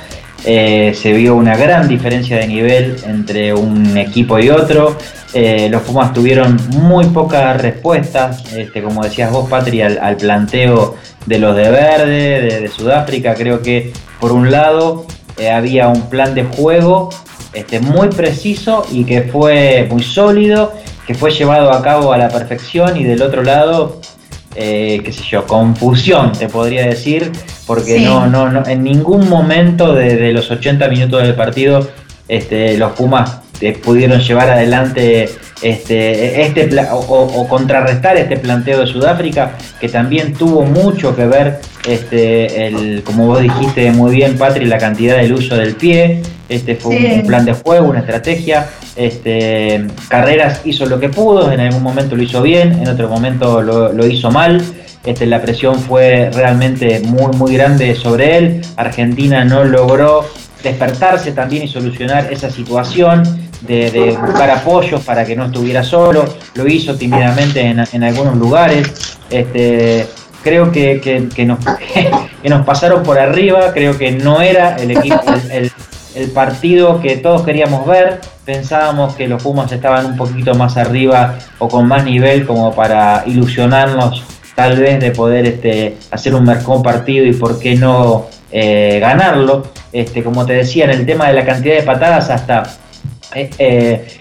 Eh, 0.46 0.94
se 1.00 1.14
vio 1.14 1.36
una 1.36 1.56
gran 1.56 1.88
diferencia 1.88 2.38
de 2.38 2.48
nivel 2.48 2.96
entre 3.06 3.54
un 3.54 3.98
equipo 3.98 4.40
y 4.40 4.50
otro. 4.50 4.98
Eh, 5.34 5.68
los 5.70 5.84
Pumas 5.84 6.12
tuvieron 6.12 6.58
muy 6.72 7.06
pocas 7.06 7.62
respuestas, 7.62 8.52
este, 8.54 8.82
como 8.82 9.04
decías 9.04 9.32
vos, 9.32 9.48
Patri, 9.48 9.82
al, 9.82 10.18
planteo 10.18 10.96
de 11.26 11.38
los 11.38 11.56
de 11.56 11.70
Verde, 11.70 12.60
de, 12.62 12.68
Sudáfrica. 12.68 13.36
Creo 13.36 13.62
que 13.62 13.94
por 14.20 14.32
un 14.32 14.50
lado 14.50 15.06
eh, 15.38 15.52
había 15.52 15.88
un 15.88 16.10
plan 16.10 16.34
de 16.34 16.46
juego 16.46 17.10
este, 17.54 17.80
muy 17.80 18.08
preciso 18.08 18.86
y 18.92 19.04
que 19.04 19.22
fue 19.22 19.88
muy 19.90 20.02
sólido, 20.02 20.74
que 21.06 21.14
fue 21.14 21.30
llevado 21.30 21.72
a 21.72 21.84
cabo 21.84 22.12
a 22.12 22.18
la 22.18 22.30
perfección, 22.30 22.98
y 22.98 23.04
del 23.04 23.22
otro 23.22 23.44
lado, 23.44 24.02
eh, 24.56 25.00
qué 25.06 25.12
sé 25.12 25.24
yo, 25.30 25.46
confusión, 25.46 26.32
te 26.32 26.48
podría 26.48 26.88
decir, 26.88 27.32
porque 27.68 28.00
no, 28.00 28.26
no, 28.26 28.50
no, 28.50 28.66
en 28.66 28.84
ningún 28.84 29.30
momento 29.30 29.94
de, 29.94 30.34
los 30.34 30.50
80 30.50 30.88
minutos 30.88 31.22
del 31.22 31.36
partido 31.36 31.88
este, 32.28 32.78
los 32.78 32.94
Pumas 32.94 33.42
pudieron 33.84 34.20
llevar 34.20 34.50
adelante 34.50 35.30
este, 35.62 36.42
este 36.42 36.70
o, 36.92 37.48
contrarrestar 37.50 38.18
este 38.18 38.38
planteo 38.38 38.82
de 38.82 38.88
Sudáfrica, 38.88 39.52
que 39.80 39.90
también 39.90 40.34
tuvo 40.34 40.64
mucho 40.64 41.16
que 41.16 41.26
ver, 41.26 41.60
este, 41.86 42.68
el, 42.68 43.04
como 43.04 43.28
vos 43.28 43.42
dijiste 43.42 43.92
muy 43.92 44.16
bien, 44.16 44.38
Patri, 44.38 44.66
la 44.66 44.78
cantidad 44.78 45.18
del 45.18 45.34
uso 45.34 45.56
del 45.56 45.76
pie. 45.76 46.22
Este 46.48 46.76
fue 46.76 46.96
un 46.96 47.28
plan 47.28 47.46
de 47.46 47.54
juego, 47.54 47.90
una 47.90 48.00
estrategia. 48.00 48.70
Este, 48.96 49.86
Carreras 50.08 50.62
hizo 50.66 50.86
lo 50.86 51.00
que 51.00 51.10
pudo, 51.10 51.52
en 51.52 51.60
algún 51.60 51.84
momento 51.84 52.16
lo 52.16 52.24
hizo 52.24 52.42
bien, 52.42 52.72
en 52.74 52.88
otro 52.88 53.08
momento 53.08 53.62
lo, 53.62 53.94
lo 53.94 54.08
hizo 54.08 54.32
mal. 54.32 54.64
Este, 55.06 55.26
la 55.26 55.42
presión 55.42 55.76
fue 55.76 56.30
realmente 56.34 57.02
muy, 57.02 57.36
muy 57.36 57.54
grande 57.54 57.96
sobre 57.96 58.38
él. 58.38 58.62
Argentina 58.78 59.46
no 59.46 59.64
logró 59.64 60.26
despertarse 60.64 61.32
también 61.32 61.64
y 61.64 61.68
solucionar 61.68 62.32
esa 62.34 62.50
situación 62.50 63.49
de, 63.62 64.18
buscar 64.26 64.50
apoyos 64.50 65.02
para 65.04 65.26
que 65.26 65.36
no 65.36 65.46
estuviera 65.46 65.84
solo, 65.84 66.26
lo 66.56 66.68
hizo 66.68 66.96
tímidamente 66.96 67.62
en, 67.62 68.04
algunos 68.04 68.38
lugares, 68.38 69.18
este, 69.30 70.08
creo 70.44 70.72
que, 70.72 71.00
que, 71.02 71.46
nos, 71.46 71.60
que, 72.42 72.50
nos, 72.50 72.66
pasaron 72.66 73.04
por 73.04 73.20
arriba, 73.20 73.72
creo 73.74 73.98
que 73.98 74.12
no 74.12 74.42
era 74.42 74.76
el 74.78 74.92
equipo, 74.92 75.22
el, 75.52 75.72
partido 76.34 77.00
que 77.00 77.16
todos 77.18 77.44
queríamos 77.44 77.88
ver, 77.88 78.20
pensábamos 78.44 79.16
que 79.16 79.28
los 79.28 79.42
Pumas 79.42 79.72
estaban 79.72 80.06
un 80.06 80.18
poquito 80.18 80.54
más 80.54 80.76
arriba 80.76 81.36
o 81.60 81.70
con 81.70 81.88
más 81.88 82.04
nivel 82.04 82.46
como 82.46 82.74
para 82.74 83.24
ilusionarnos 83.26 84.24
tal 84.54 84.78
vez 84.78 85.00
de 85.00 85.12
poder 85.12 85.46
este, 85.46 85.96
hacer 86.12 86.36
un 86.36 86.44
mercón 86.44 86.84
partido 86.84 87.26
y 87.26 87.32
por 87.32 87.58
qué 87.58 87.76
no 87.76 88.28
eh, 88.52 88.98
ganarlo. 89.00 89.68
Este, 89.94 90.22
como 90.22 90.46
te 90.46 90.52
decía, 90.52 90.84
en 90.84 90.92
el 90.92 91.06
tema 91.06 91.28
de 91.28 91.34
la 91.34 91.46
cantidad 91.46 91.76
de 91.76 91.84
patadas, 91.84 92.30
hasta 92.30 92.64
eh, 93.36 93.50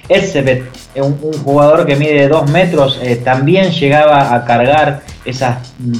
eh, 0.08 1.02
un, 1.02 1.18
jugador 1.44 1.86
que 1.86 1.96
mide 1.96 2.28
2 2.28 2.50
metros, 2.50 2.98
eh, 3.02 3.16
también 3.16 3.70
llegaba 3.70 4.34
a 4.34 4.44
cargar 4.44 5.00
esas 5.24 5.58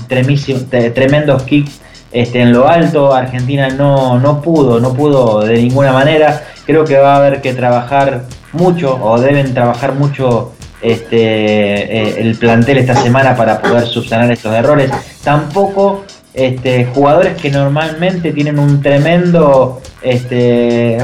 tremendos 0.09 1.43
kicks 1.45 1.81
este, 2.13 2.41
en 2.41 2.53
lo 2.53 2.69
alto. 2.69 3.15
Argentina 3.15 3.69
no, 3.69 4.19
no 4.19 4.43
pudo, 4.43 4.81
no 4.81 4.93
pudo 4.93 5.41
de 5.41 5.55
ninguna 5.55 5.93
manera. 5.93 6.43
Creo 6.67 6.85
que 6.85 6.99
va 6.99 7.15
a 7.15 7.17
haber 7.17 7.41
que 7.41 7.55
trabajar 7.55 8.25
mucho 8.53 8.99
o 9.03 9.19
deben 9.19 9.55
trabajar 9.55 9.95
mucho 9.95 10.53
este, 10.83 12.21
el 12.21 12.37
plantel 12.37 12.79
esta 12.79 12.95
semana 12.95 13.35
para 13.35 13.61
poder 13.61 13.87
subsanar 13.87 14.31
estos 14.31 14.55
errores. 14.55 14.91
Tampoco 15.25 16.05
este, 16.39 16.87
jugadores 16.95 17.35
que 17.35 17.51
normalmente 17.51 18.31
tienen 18.31 18.61
un 18.61 18.81
tremendo 18.81 19.83
este, 20.03 20.99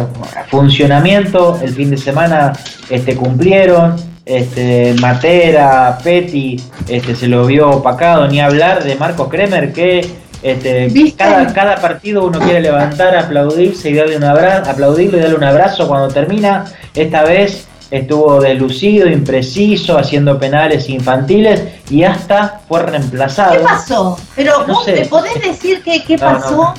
funcionamiento, 0.47 1.59
el 1.61 1.75
fin 1.75 1.91
de 1.91 1.97
semana 1.97 2.53
este, 2.89 3.17
cumplieron, 3.17 3.97
este, 4.25 4.95
Matera, 5.01 5.99
Petty, 6.05 6.63
este, 6.89 7.17
se 7.17 7.27
lo 7.27 7.47
vio 7.47 7.69
opacado, 7.69 8.29
ni 8.29 8.41
hablar 8.41 8.85
de 8.85 8.95
Marco 8.95 9.29
Kremer 9.29 9.73
que 9.73 10.07
este, 10.45 10.93
cada, 11.17 11.53
cada 11.53 11.77
partido 11.77 12.25
uno 12.25 12.39
quiere 12.39 12.61
levantar, 12.61 13.17
aplaudirse 13.17 13.91
y 13.91 13.95
darle 13.95 14.17
un 14.17 14.25
abrazo, 14.25 14.71
aplaudirle 14.71 15.19
y 15.19 15.21
darle 15.21 15.37
un 15.37 15.45
abrazo 15.45 15.89
cuando 15.89 16.15
termina. 16.15 16.67
Esta 16.95 17.25
vez 17.25 17.67
estuvo 17.99 18.41
deslucido, 18.41 19.09
impreciso, 19.09 19.97
haciendo 19.97 20.39
penales 20.39 20.89
infantiles 20.89 21.63
y 21.89 22.03
hasta 22.03 22.61
fue 22.69 22.83
reemplazado. 22.83 23.53
¿Qué 23.53 23.59
pasó? 23.61 24.19
Pero 24.35 24.65
vos 24.67 24.87
me 24.87 25.07
podés 25.07 25.41
decir 25.41 25.83
qué, 25.83 26.19
pasó. 26.19 26.75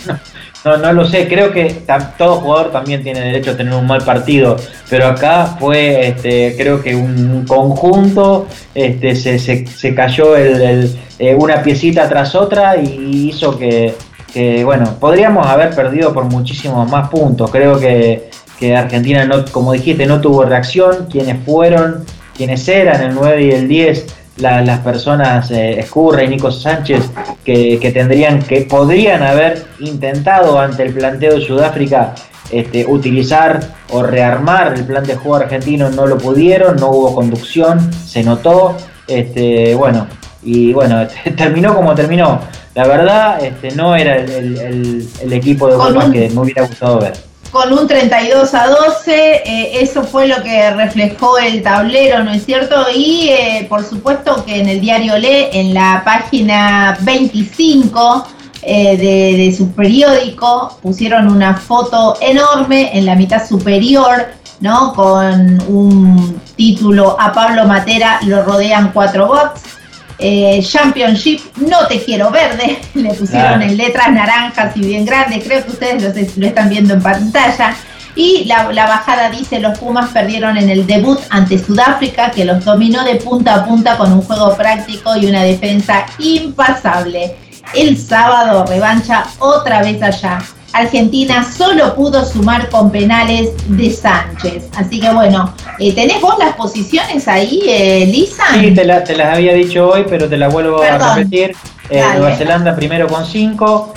No, 0.65 0.77
no, 0.77 0.93
lo 0.93 1.05
sé, 1.05 1.27
creo 1.27 1.51
que 1.51 1.83
todo 2.17 2.37
jugador 2.37 2.71
también 2.71 3.03
tiene 3.03 3.21
derecho 3.21 3.51
a 3.51 3.57
tener 3.57 3.73
un 3.75 3.85
mal 3.85 4.03
partido, 4.03 4.57
pero 4.89 5.05
acá 5.05 5.55
fue, 5.59 6.07
este, 6.07 6.55
creo 6.57 6.81
que 6.81 6.95
un 6.95 7.45
conjunto, 7.47 8.47
este, 8.73 9.15
se, 9.15 9.37
se, 9.37 9.95
cayó 9.95 10.35
el, 10.35 10.97
eh, 11.19 11.35
una 11.35 11.61
piecita 11.61 12.09
tras 12.09 12.33
otra 12.33 12.77
y 12.77 13.29
hizo 13.29 13.59
que, 13.59 13.93
que, 14.33 14.65
bueno, 14.65 14.97
podríamos 14.99 15.45
haber 15.45 15.75
perdido 15.75 16.11
por 16.11 16.23
muchísimos 16.25 16.89
más 16.89 17.09
puntos, 17.09 17.51
creo 17.51 17.79
que 17.79 18.31
que 18.59 18.75
Argentina, 18.75 19.25
no, 19.25 19.45
como 19.45 19.73
dijiste, 19.73 20.05
no 20.05 20.21
tuvo 20.21 20.45
reacción, 20.45 21.07
quienes 21.11 21.43
fueron, 21.43 22.05
quienes 22.35 22.67
eran 22.67 23.01
el 23.01 23.15
9 23.15 23.43
y 23.43 23.51
el 23.51 23.67
10, 23.67 24.15
las 24.37 24.79
personas 24.79 25.49
eh, 25.51 25.79
Escurra 25.79 26.23
y 26.23 26.27
Nico 26.27 26.51
Sánchez, 26.51 27.09
que, 27.43 27.91
tendrían, 27.93 28.41
que 28.41 28.61
podrían 28.61 29.23
haber 29.23 29.65
intentado 29.79 30.59
ante 30.59 30.83
el 30.83 30.93
planteo 30.93 31.35
de 31.35 31.41
Sudáfrica 31.41 32.13
este, 32.51 32.85
utilizar 32.85 33.59
o 33.91 34.03
rearmar 34.03 34.73
el 34.75 34.85
plan 34.85 35.05
de 35.05 35.15
juego 35.15 35.35
argentino, 35.35 35.89
no 35.89 36.05
lo 36.05 36.17
pudieron, 36.17 36.75
no 36.77 36.89
hubo 36.89 37.15
conducción, 37.15 37.91
se 37.93 38.23
notó, 38.23 38.75
este, 39.07 39.73
bueno, 39.75 40.07
y 40.43 40.73
bueno, 40.73 41.07
terminó 41.37 41.75
como 41.75 41.95
terminó. 41.95 42.39
La 42.75 42.85
verdad, 42.87 43.41
este, 43.41 43.71
no 43.71 43.95
era 43.95 44.17
el, 44.17 45.07
equipo 45.31 45.67
de 45.67 45.77
Pumas 45.77 46.11
que 46.11 46.29
me 46.29 46.41
hubiera 46.41 46.67
gustado 46.67 46.99
ver 46.99 47.13
con 47.55 47.71
un 47.71 47.87
32 47.87 48.53
a 48.53 48.67
12, 48.67 49.13
eh, 49.13 49.79
eso 49.79 50.03
fue 50.03 50.27
lo 50.27 50.43
que 50.43 50.71
reflejó 50.71 51.37
el 51.37 51.63
tablero, 51.63 52.21
¿no 52.21 52.31
es 52.31 52.43
cierto? 52.43 52.75
Y 52.93 53.29
eh, 53.29 53.65
por 53.69 53.81
supuesto 53.85 54.43
que 54.43 54.59
en 54.59 54.67
el 54.67 54.81
diario 54.81 55.17
Le, 55.17 55.57
en 55.57 55.73
la 55.73 56.01
página 56.03 56.97
25 56.99 58.27
eh, 58.61 58.97
de, 58.97 59.37
de 59.41 59.55
su 59.55 59.71
periódico, 59.71 60.77
pusieron 60.81 61.29
una 61.29 61.55
foto 61.55 62.17
enorme 62.19 62.89
en 62.93 63.05
la 63.05 63.15
mitad 63.15 63.47
superior, 63.47 64.27
¿no? 64.59 64.91
Con 64.91 65.61
un 65.69 66.41
título 66.57 67.15
a 67.17 67.31
Pablo 67.31 67.63
Matera, 67.65 68.19
lo 68.25 68.43
rodean 68.43 68.91
cuatro 68.91 69.27
bots. 69.27 69.74
Eh, 70.17 70.61
Championship, 70.63 71.41
no 71.57 71.87
te 71.87 72.03
quiero 72.03 72.31
verde, 72.31 72.79
le 72.93 73.13
pusieron 73.13 73.61
en 73.61 73.75
letras 73.75 74.11
naranjas 74.11 74.75
y 74.77 74.81
bien 74.81 75.05
grandes, 75.05 75.43
creo 75.43 75.63
que 75.65 75.71
ustedes 75.71 76.03
lo, 76.03 76.41
lo 76.41 76.47
están 76.47 76.69
viendo 76.69 76.93
en 76.93 77.01
pantalla. 77.01 77.75
Y 78.17 78.45
la, 78.45 78.71
la 78.71 78.87
bajada 78.87 79.29
dice, 79.29 79.59
los 79.59 79.77
Pumas 79.77 80.11
perdieron 80.11 80.57
en 80.57 80.69
el 80.69 80.87
debut 80.87 81.19
ante 81.29 81.57
Sudáfrica, 81.57 82.31
que 82.31 82.45
los 82.45 82.63
dominó 82.63 83.03
de 83.03 83.15
punta 83.15 83.55
a 83.55 83.65
punta 83.65 83.97
con 83.97 84.13
un 84.13 84.21
juego 84.21 84.55
práctico 84.55 85.17
y 85.17 85.25
una 85.25 85.43
defensa 85.43 86.05
impasable. 86.17 87.35
El 87.73 87.97
sábado, 87.97 88.65
revancha 88.65 89.25
otra 89.39 89.81
vez 89.81 90.01
allá. 90.01 90.39
Argentina 90.75 91.43
solo 91.43 91.95
pudo 91.95 92.25
sumar 92.25 92.69
con 92.69 92.91
penales 92.91 93.51
de 93.67 93.89
Sánchez. 93.91 94.69
Así 94.75 94.99
que 94.99 95.09
bueno, 95.11 95.53
eh, 95.79 95.93
¿tenés 95.93 96.19
vos 96.21 96.35
las 96.37 96.53
posiciones 96.55 97.27
ahí, 97.27 97.61
eh, 97.67 98.05
Lisa? 98.05 98.43
Sí, 98.59 98.71
te, 98.71 98.83
la- 98.85 99.03
te 99.03 99.15
las 99.15 99.35
había 99.35 99.53
dicho 99.53 99.89
hoy, 99.89 100.05
pero 100.09 100.27
te 100.27 100.37
las 100.37 100.51
vuelvo 100.51 100.81
a 100.81 101.15
repetir. 101.15 101.55
Eh. 101.87 102.01
Nueva 102.17 102.35
Zelanda 102.35 102.75
primero 102.75 103.05
con 103.07 103.23
5, 103.27 103.93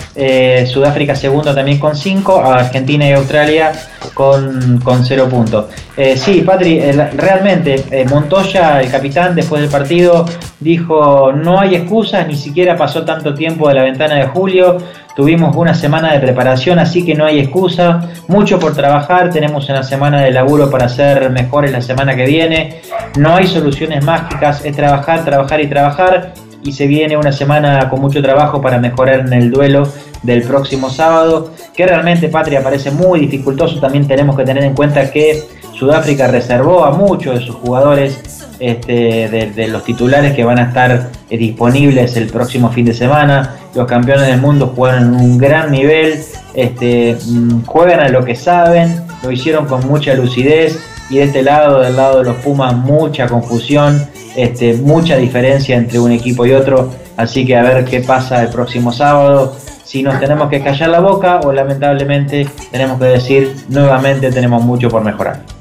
Sudáfrica 0.71 1.15
segundo 1.15 1.55
también 1.55 1.79
con 1.79 1.95
5, 1.95 2.39
Argentina 2.39 3.09
y 3.09 3.13
Australia 3.13 3.71
con, 4.13 4.79
con 4.83 5.03
0 5.03 5.27
puntos. 5.27 5.65
Eh, 5.97 6.15
sí, 6.15 6.43
Patri, 6.43 6.77
eh, 6.77 6.91
realmente 7.15 7.83
eh, 7.89 8.05
Montoya, 8.07 8.79
el 8.79 8.91
capitán, 8.91 9.33
después 9.33 9.61
del 9.63 9.71
partido 9.71 10.23
dijo 10.59 11.31
no 11.33 11.59
hay 11.59 11.73
excusas, 11.75 12.27
ni 12.27 12.35
siquiera 12.35 12.75
pasó 12.77 13.03
tanto 13.03 13.33
tiempo 13.33 13.67
de 13.69 13.73
la 13.75 13.83
ventana 13.83 14.15
de 14.15 14.27
julio, 14.27 14.77
tuvimos 15.19 15.53
una 15.57 15.73
semana 15.73 16.13
de 16.13 16.19
preparación, 16.21 16.79
así 16.79 17.03
que 17.03 17.13
no 17.13 17.25
hay 17.25 17.39
excusa, 17.39 18.09
mucho 18.29 18.57
por 18.57 18.73
trabajar, 18.73 19.29
tenemos 19.29 19.67
una 19.67 19.83
semana 19.83 20.21
de 20.21 20.31
laburo 20.31 20.71
para 20.71 20.87
ser 20.87 21.29
mejores 21.29 21.73
la 21.73 21.81
semana 21.81 22.15
que 22.15 22.25
viene, 22.25 22.79
no 23.17 23.35
hay 23.35 23.45
soluciones 23.45 24.01
mágicas, 24.05 24.63
es 24.63 24.73
trabajar, 24.73 25.25
trabajar 25.25 25.59
y 25.59 25.67
trabajar. 25.67 26.33
Y 26.63 26.71
se 26.71 26.87
viene 26.87 27.17
una 27.17 27.33
semana 27.33 27.89
con 27.89 27.99
mucho 27.99 28.21
trabajo 28.21 28.61
para 28.61 28.79
mejorar 28.79 29.19
en 29.19 29.33
el 29.33 29.51
duelo 29.51 29.83
del 30.23 30.41
próximo 30.43 30.89
sábado, 30.89 31.51
que 31.75 31.85
realmente 31.85 32.29
Patria 32.29 32.63
parece 32.63 32.89
muy 32.89 33.19
dificultoso, 33.19 33.77
también 33.81 34.07
tenemos 34.07 34.37
que 34.37 34.45
tener 34.45 34.63
en 34.63 34.73
cuenta 34.73 35.11
que 35.11 35.43
Sudáfrica 35.73 36.27
reservó 36.27 36.85
a 36.85 36.91
muchos 36.91 37.39
de 37.39 37.45
sus 37.45 37.55
jugadores 37.55 38.38
este, 38.59 39.29
de, 39.29 39.67
los 39.67 39.83
titulares 39.83 40.33
que 40.33 40.43
van 40.43 40.59
a 40.59 40.63
estar 40.63 41.09
eh, 41.29 41.37
disponibles 41.37 42.15
el 42.17 42.27
próximo 42.27 42.69
fin 42.71 42.85
de 42.85 42.93
semana. 42.93 43.55
Los 43.73 43.87
campeones 43.87 44.27
del 44.27 44.41
mundo 44.41 44.73
juegan 44.75 45.13
en 45.13 45.15
un 45.15 45.37
gran 45.37 45.71
nivel, 45.71 46.19
este, 46.53 47.17
mm, 47.25 47.65
juegan 47.65 47.99
a 48.01 48.09
lo 48.09 48.23
que 48.23 48.35
saben, 48.35 49.01
lo 49.23 49.31
hicieron 49.31 49.65
con 49.65 49.87
mucha 49.87 50.13
lucidez 50.13 50.79
y 51.09 51.17
de 51.17 51.23
este 51.23 51.41
lado, 51.41 51.79
del 51.81 51.95
lado 51.95 52.19
de 52.19 52.25
los 52.25 52.35
Pumas, 52.37 52.75
mucha 52.75 53.27
confusión, 53.27 54.07
este, 54.35 54.73
mucha 54.75 55.17
diferencia 55.17 55.75
entre 55.75 55.99
un 55.99 56.11
equipo 56.11 56.45
y 56.45 56.53
otro. 56.53 56.91
Así 57.17 57.45
que 57.45 57.55
a 57.57 57.63
ver 57.63 57.85
qué 57.85 58.01
pasa 58.01 58.41
el 58.41 58.49
próximo 58.49 58.91
sábado. 58.91 59.55
Si 59.83 60.03
nos 60.03 60.19
tenemos 60.19 60.49
que 60.49 60.61
callar 60.61 60.89
la 60.89 60.99
boca 60.99 61.39
o 61.39 61.51
lamentablemente 61.51 62.47
tenemos 62.71 62.99
que 62.99 63.05
decir 63.05 63.55
nuevamente 63.69 64.31
tenemos 64.31 64.63
mucho 64.63 64.87
por 64.87 65.03
mejorar. 65.03 65.58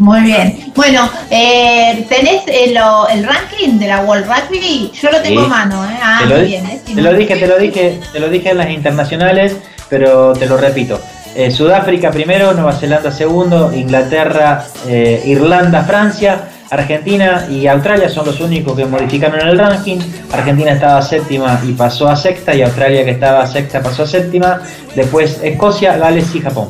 Muy 0.00 0.22
bien. 0.22 0.72
Bueno, 0.74 1.10
eh, 1.30 2.06
¿tenés 2.08 2.42
el, 2.48 2.74
lo- 2.74 3.06
el 3.08 3.22
ranking 3.22 3.78
de 3.78 3.86
la 3.86 4.00
World 4.00 4.26
Rugby? 4.26 4.90
Yo 5.00 5.10
lo 5.10 5.20
tengo 5.20 5.40
Sí. 5.40 5.46
a 5.46 5.48
mano, 5.48 5.84
¿eh? 5.84 5.98
Ah, 6.02 6.18
te, 6.22 6.26
lo, 6.26 6.36
muy 6.36 6.46
bien. 6.46 6.66
¿eh? 6.66 6.80
Te 6.86 7.02
lo 7.02 7.12
dije, 7.12 7.36
te 7.36 7.46
lo 7.46 7.58
dije, 7.58 8.00
te 8.10 8.18
lo 8.18 8.28
dije 8.30 8.50
en 8.50 8.56
las 8.58 8.70
internacionales, 8.70 9.56
pero 9.90 10.32
te 10.32 10.46
lo 10.46 10.56
repito. 10.56 10.98
Eh, 11.34 11.50
Sudáfrica 11.50 12.10
primero, 12.10 12.54
Nueva 12.54 12.72
Zelanda 12.72 13.12
segundo, 13.12 13.72
Inglaterra, 13.74 14.64
eh, 14.88 15.22
Irlanda, 15.26 15.84
Francia, 15.84 16.44
Argentina 16.70 17.46
y 17.50 17.66
Australia 17.66 18.08
son 18.08 18.24
los 18.24 18.40
únicos 18.40 18.74
que 18.76 18.86
modificaron 18.86 19.46
el 19.46 19.58
ranking. 19.58 19.98
Argentina 20.32 20.72
estaba 20.72 21.02
séptima 21.02 21.60
y 21.62 21.72
pasó 21.72 22.08
a 22.08 22.16
sexta, 22.16 22.54
y 22.54 22.62
Australia 22.62 23.04
que 23.04 23.10
estaba 23.10 23.46
sexta 23.46 23.82
pasó 23.82 24.04
a 24.04 24.06
séptima. 24.06 24.62
Después 24.94 25.40
Escocia, 25.42 25.98
Gales 25.98 26.34
y 26.34 26.40
Japón. 26.40 26.68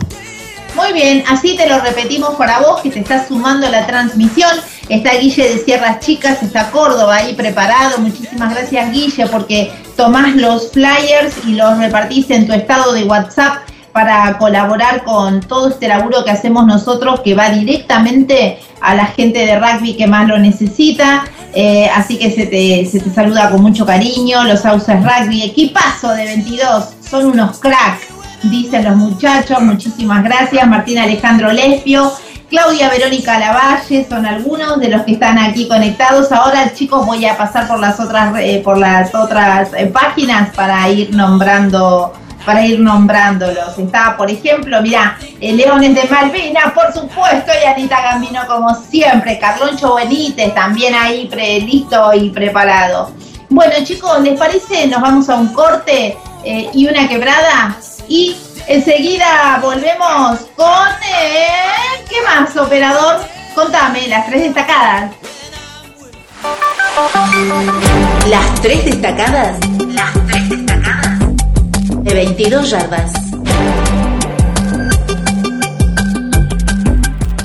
Muy 0.80 0.94
bien, 0.94 1.22
así 1.28 1.58
te 1.58 1.68
lo 1.68 1.78
repetimos 1.78 2.36
para 2.36 2.60
vos 2.60 2.80
que 2.80 2.88
te 2.88 3.00
estás 3.00 3.28
sumando 3.28 3.66
a 3.66 3.70
la 3.70 3.86
transmisión. 3.86 4.50
Está 4.88 5.14
Guille 5.18 5.46
de 5.50 5.58
Sierras 5.58 6.00
Chicas, 6.00 6.42
está 6.42 6.70
Córdoba 6.70 7.16
ahí 7.16 7.34
preparado. 7.34 7.98
Muchísimas 7.98 8.54
gracias 8.54 8.90
Guille 8.90 9.26
porque 9.26 9.70
tomás 9.94 10.34
los 10.36 10.72
flyers 10.72 11.34
y 11.46 11.52
los 11.52 11.76
repartís 11.76 12.30
en 12.30 12.46
tu 12.46 12.54
estado 12.54 12.94
de 12.94 13.04
WhatsApp 13.04 13.58
para 13.92 14.38
colaborar 14.38 15.04
con 15.04 15.40
todo 15.40 15.68
este 15.68 15.86
laburo 15.86 16.24
que 16.24 16.30
hacemos 16.30 16.64
nosotros 16.64 17.20
que 17.20 17.34
va 17.34 17.50
directamente 17.50 18.58
a 18.80 18.94
la 18.94 19.04
gente 19.04 19.44
de 19.44 19.58
rugby 19.58 19.98
que 19.98 20.06
más 20.06 20.26
lo 20.28 20.38
necesita. 20.38 21.24
Eh, 21.52 21.90
así 21.94 22.16
que 22.16 22.30
se 22.30 22.46
te, 22.46 22.86
se 22.86 23.00
te 23.00 23.10
saluda 23.10 23.50
con 23.50 23.60
mucho 23.60 23.84
cariño. 23.84 24.44
Los 24.44 24.60
Sauces 24.60 24.96
Rugby, 25.04 25.42
equipazo 25.42 26.08
de 26.12 26.24
22, 26.24 26.84
son 27.02 27.26
unos 27.26 27.58
cracks 27.58 28.19
dicen 28.44 28.84
los 28.84 28.96
muchachos, 28.96 29.60
muchísimas 29.60 30.22
gracias. 30.24 30.66
Martín 30.66 30.98
Alejandro 30.98 31.52
Lespio, 31.52 32.12
Claudia 32.48 32.88
Verónica 32.90 33.38
Lavalle, 33.38 34.06
son 34.08 34.26
algunos 34.26 34.80
de 34.80 34.88
los 34.88 35.02
que 35.02 35.12
están 35.12 35.38
aquí 35.38 35.68
conectados. 35.68 36.32
Ahora, 36.32 36.72
chicos, 36.72 37.06
voy 37.06 37.24
a 37.26 37.36
pasar 37.36 37.68
por 37.68 37.78
las 37.78 38.00
otras, 38.00 38.34
eh, 38.40 38.60
por 38.64 38.78
las 38.78 39.14
otras 39.14 39.70
eh, 39.76 39.86
páginas 39.86 40.54
para 40.54 40.88
ir 40.88 41.14
nombrando. 41.14 42.12
Para 42.46 42.64
ir 42.64 42.80
nombrándolos. 42.80 43.76
Está, 43.76 44.16
por 44.16 44.30
ejemplo, 44.30 44.80
mira, 44.80 45.18
Leones 45.42 45.94
de 45.94 46.04
Malvina, 46.04 46.72
por 46.74 46.90
supuesto, 46.90 47.52
y 47.62 47.66
Anita 47.66 48.00
Gambino, 48.00 48.40
como 48.46 48.74
siempre. 48.74 49.38
Carloncho 49.38 49.94
Benítez, 49.96 50.54
también 50.54 50.94
ahí 50.94 51.26
pre- 51.26 51.60
listo 51.60 52.14
y 52.14 52.30
preparado. 52.30 53.12
Bueno, 53.50 53.74
chicos, 53.84 54.22
¿les 54.22 54.38
parece? 54.38 54.86
Nos 54.86 55.02
vamos 55.02 55.28
a 55.28 55.34
un 55.34 55.52
corte 55.52 56.16
eh, 56.42 56.70
y 56.72 56.88
una 56.88 57.06
quebrada. 57.06 57.76
Y 58.10 58.36
enseguida 58.66 59.60
volvemos 59.62 60.40
con. 60.56 60.88
eh, 61.14 62.02
¿Qué 62.08 62.16
más, 62.22 62.56
operador? 62.56 63.20
Contame, 63.54 64.08
las 64.08 64.26
tres 64.26 64.42
destacadas. 64.42 65.12
Las 68.28 68.60
tres 68.62 68.84
destacadas. 68.84 69.60
Las 69.94 70.12
tres 70.26 70.48
destacadas. 70.48 71.18
De 72.02 72.12
22 72.14 72.70
yardas. 72.70 73.12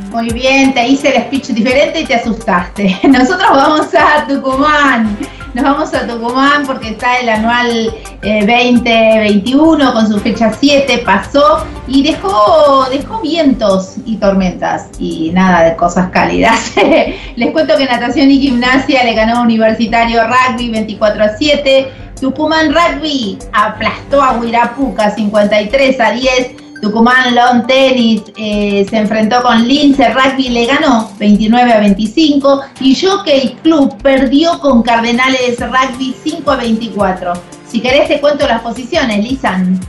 Muy 0.10 0.30
bien, 0.34 0.74
te 0.74 0.88
hice 0.88 1.16
el 1.16 1.22
speech 1.26 1.50
diferente 1.50 2.00
y 2.00 2.06
te 2.06 2.16
asustaste. 2.16 3.02
Nosotros 3.08 3.50
vamos 3.52 3.88
a 3.94 4.26
Tucumán. 4.26 5.16
Nos 5.56 5.64
vamos 5.64 5.94
a 5.94 6.06
Tucumán 6.06 6.68
porque 6.68 6.90
está 6.90 7.18
el 7.18 7.30
anual 7.30 7.90
eh, 8.24 8.40
2021 8.42 9.94
con 9.94 10.06
su 10.06 10.20
fecha 10.20 10.52
7, 10.52 11.02
pasó 11.06 11.66
y 11.88 12.04
dejó, 12.04 12.86
dejó 12.92 13.22
vientos 13.22 13.94
y 14.06 14.18
tormentas 14.18 14.90
y 15.00 15.32
nada 15.32 15.64
de 15.64 15.78
cosas 15.78 16.10
cálidas. 16.10 16.74
Les 17.38 17.54
cuento 17.54 17.78
que 17.78 17.86
natación 17.86 18.32
y 18.32 18.42
gimnasia 18.42 19.06
le 19.06 19.14
ganó 19.14 19.44
Universitario 19.44 20.24
Rugby 20.28 20.72
24 20.72 21.24
a 21.24 21.30
7. 21.38 21.92
Tucumán 22.20 22.76
Rugby 22.76 23.40
aplastó 23.54 24.22
a 24.22 24.34
Huirapuca 24.34 25.12
53 25.12 26.00
a 26.02 26.12
10. 26.12 26.65
Tucumán 26.82 27.34
Lawn 27.34 27.66
Tennis 27.66 28.24
eh, 28.38 28.86
se 28.90 28.98
enfrentó 28.98 29.42
con 29.42 29.68
Lince 29.68 30.14
Rugby, 30.14 30.50
le 30.50 30.66
ganó 30.66 31.10
29 31.18 31.74
a 31.74 31.80
25 31.80 32.62
y 32.82 32.96
Jockey 32.96 33.58
Club 33.64 33.96
perdió 34.02 34.60
con 34.60 34.84
Cardenales 34.84 35.60
Rugby 35.60 36.16
5 36.24 36.52
a 36.52 36.56
24. 36.58 37.34
Si 37.68 37.82
querés 37.82 38.08
te 38.08 38.20
cuento 38.20 38.48
las 38.48 38.62
posiciones, 38.62 39.24
Lisan. 39.24 39.80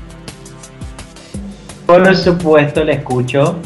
Por 1.87 2.16
supuesto, 2.16 2.82
le 2.82 2.95
escucho. 2.95 3.57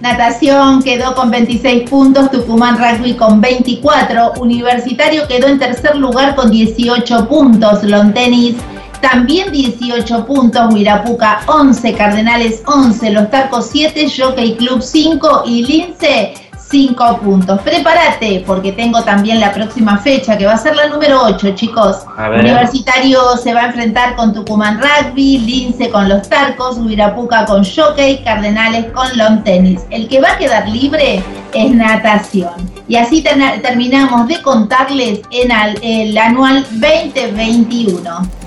Natación 0.00 0.82
quedó 0.82 1.14
con 1.14 1.30
26 1.30 1.88
puntos, 1.88 2.30
Tucumán 2.30 2.78
Rugby 2.78 3.14
con 3.14 3.40
24, 3.40 4.32
Universitario 4.40 5.28
quedó 5.28 5.46
en 5.46 5.58
tercer 5.58 5.94
lugar 5.96 6.34
con 6.34 6.50
18 6.50 7.28
puntos, 7.28 7.84
Lawn 7.84 8.14
Tennis 8.14 8.56
también 9.00 9.52
18 9.52 10.26
puntos, 10.26 10.72
Huirapuca 10.72 11.40
11, 11.46 11.94
Cardenales 11.94 12.62
11, 12.66 13.10
Los 13.10 13.30
Tarcos 13.30 13.68
7, 13.72 14.06
Jockey 14.16 14.56
Club 14.56 14.82
5 14.82 15.42
y 15.46 15.64
Lince 15.64 16.34
5 16.70 17.18
puntos. 17.18 17.60
Prepárate, 17.62 18.44
porque 18.46 18.70
tengo 18.70 19.02
también 19.02 19.40
la 19.40 19.52
próxima 19.52 19.98
fecha, 19.98 20.38
que 20.38 20.46
va 20.46 20.52
a 20.52 20.56
ser 20.56 20.76
la 20.76 20.86
número 20.86 21.20
8, 21.24 21.54
chicos. 21.56 21.96
Universitario 22.16 23.36
se 23.42 23.52
va 23.52 23.62
a 23.62 23.66
enfrentar 23.66 24.14
con 24.14 24.32
Tucumán 24.32 24.80
Rugby, 24.80 25.38
Lince 25.38 25.90
con 25.90 26.08
los 26.08 26.28
Tarcos, 26.28 26.78
Huirapuca 26.78 27.44
con 27.46 27.64
Jockey, 27.64 28.22
Cardenales 28.22 28.86
con 28.92 29.18
Long 29.18 29.42
Tennis. 29.42 29.80
El 29.90 30.06
que 30.06 30.20
va 30.20 30.34
a 30.34 30.38
quedar 30.38 30.68
libre 30.68 31.24
es 31.54 31.70
natación. 31.72 32.54
Y 32.86 32.94
así 32.94 33.24
terminamos 33.62 34.28
de 34.28 34.40
contarles 34.40 35.22
en 35.32 35.50
el 35.82 36.16
anual 36.16 36.64
2021. 36.70 38.39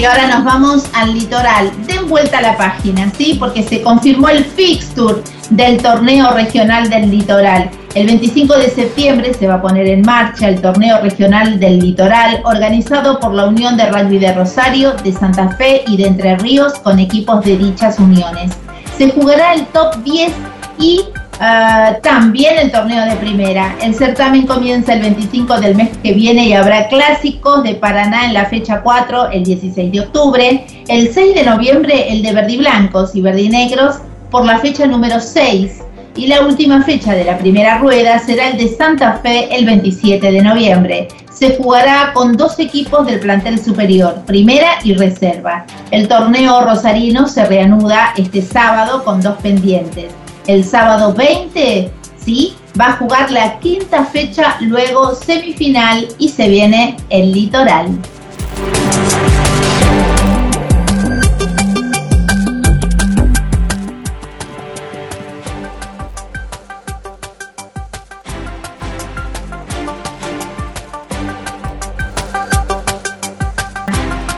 Y 0.00 0.04
ahora 0.06 0.28
nos 0.28 0.44
vamos 0.44 0.84
al 0.94 1.12
litoral. 1.12 1.70
Den 1.86 2.08
vuelta 2.08 2.38
a 2.38 2.40
la 2.40 2.56
página, 2.56 3.12
¿sí? 3.18 3.36
Porque 3.38 3.62
se 3.62 3.82
confirmó 3.82 4.30
el 4.30 4.46
fixture 4.46 5.20
del 5.50 5.76
torneo 5.76 6.32
regional 6.32 6.88
del 6.88 7.10
litoral. 7.10 7.70
El 7.94 8.06
25 8.06 8.56
de 8.56 8.70
septiembre 8.70 9.34
se 9.34 9.46
va 9.46 9.56
a 9.56 9.60
poner 9.60 9.86
en 9.88 10.00
marcha 10.00 10.48
el 10.48 10.62
torneo 10.62 11.02
regional 11.02 11.60
del 11.60 11.80
litoral 11.80 12.40
organizado 12.44 13.20
por 13.20 13.34
la 13.34 13.44
Unión 13.44 13.76
de 13.76 13.90
Rugby 13.90 14.18
de 14.18 14.32
Rosario, 14.32 14.94
de 14.94 15.12
Santa 15.12 15.50
Fe 15.58 15.84
y 15.86 15.98
de 15.98 16.06
Entre 16.06 16.34
Ríos 16.38 16.78
con 16.78 16.98
equipos 16.98 17.44
de 17.44 17.58
dichas 17.58 17.98
uniones. 17.98 18.52
Se 18.96 19.10
jugará 19.10 19.52
el 19.52 19.66
top 19.66 19.96
10 20.02 20.32
y 20.78 21.04
Ah, 21.42 21.96
también 22.02 22.58
el 22.58 22.70
torneo 22.70 23.02
de 23.06 23.16
primera. 23.16 23.74
El 23.80 23.94
certamen 23.94 24.46
comienza 24.46 24.92
el 24.92 25.00
25 25.00 25.58
del 25.58 25.74
mes 25.74 25.88
que 26.02 26.12
viene 26.12 26.46
y 26.46 26.52
habrá 26.52 26.86
clásicos 26.88 27.62
de 27.62 27.76
Paraná 27.76 28.26
en 28.26 28.34
la 28.34 28.44
fecha 28.44 28.82
4, 28.82 29.30
el 29.30 29.44
16 29.44 29.90
de 29.90 30.00
octubre. 30.00 30.66
El 30.86 31.10
6 31.10 31.34
de 31.34 31.44
noviembre 31.44 32.12
el 32.12 32.22
de 32.22 32.32
verdiblancos 32.32 33.16
y 33.16 33.22
verdinegros 33.22 33.96
por 34.30 34.44
la 34.44 34.58
fecha 34.58 34.86
número 34.86 35.18
6. 35.18 35.80
Y 36.14 36.26
la 36.26 36.42
última 36.42 36.82
fecha 36.82 37.14
de 37.14 37.24
la 37.24 37.38
primera 37.38 37.78
rueda 37.78 38.18
será 38.18 38.50
el 38.50 38.58
de 38.58 38.68
Santa 38.68 39.20
Fe 39.22 39.48
el 39.50 39.64
27 39.64 40.32
de 40.32 40.42
noviembre. 40.42 41.08
Se 41.32 41.56
jugará 41.56 42.12
con 42.12 42.36
dos 42.36 42.58
equipos 42.58 43.06
del 43.06 43.18
plantel 43.18 43.58
superior, 43.58 44.14
primera 44.26 44.72
y 44.84 44.92
reserva. 44.92 45.64
El 45.90 46.06
torneo 46.06 46.60
rosarino 46.60 47.26
se 47.26 47.46
reanuda 47.46 48.12
este 48.18 48.42
sábado 48.42 49.02
con 49.04 49.22
dos 49.22 49.38
pendientes 49.38 50.12
el 50.50 50.64
sábado 50.64 51.14
20, 51.14 51.92
¿sí? 52.16 52.56
Va 52.78 52.88
a 52.88 52.96
jugar 52.96 53.30
la 53.30 53.58
quinta 53.60 54.04
fecha, 54.04 54.56
luego 54.60 55.14
semifinal 55.14 56.08
y 56.18 56.28
se 56.28 56.48
viene 56.48 56.96
el 57.08 57.32
litoral. 57.32 57.98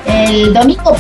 El 0.06 0.52
domingo 0.52 0.96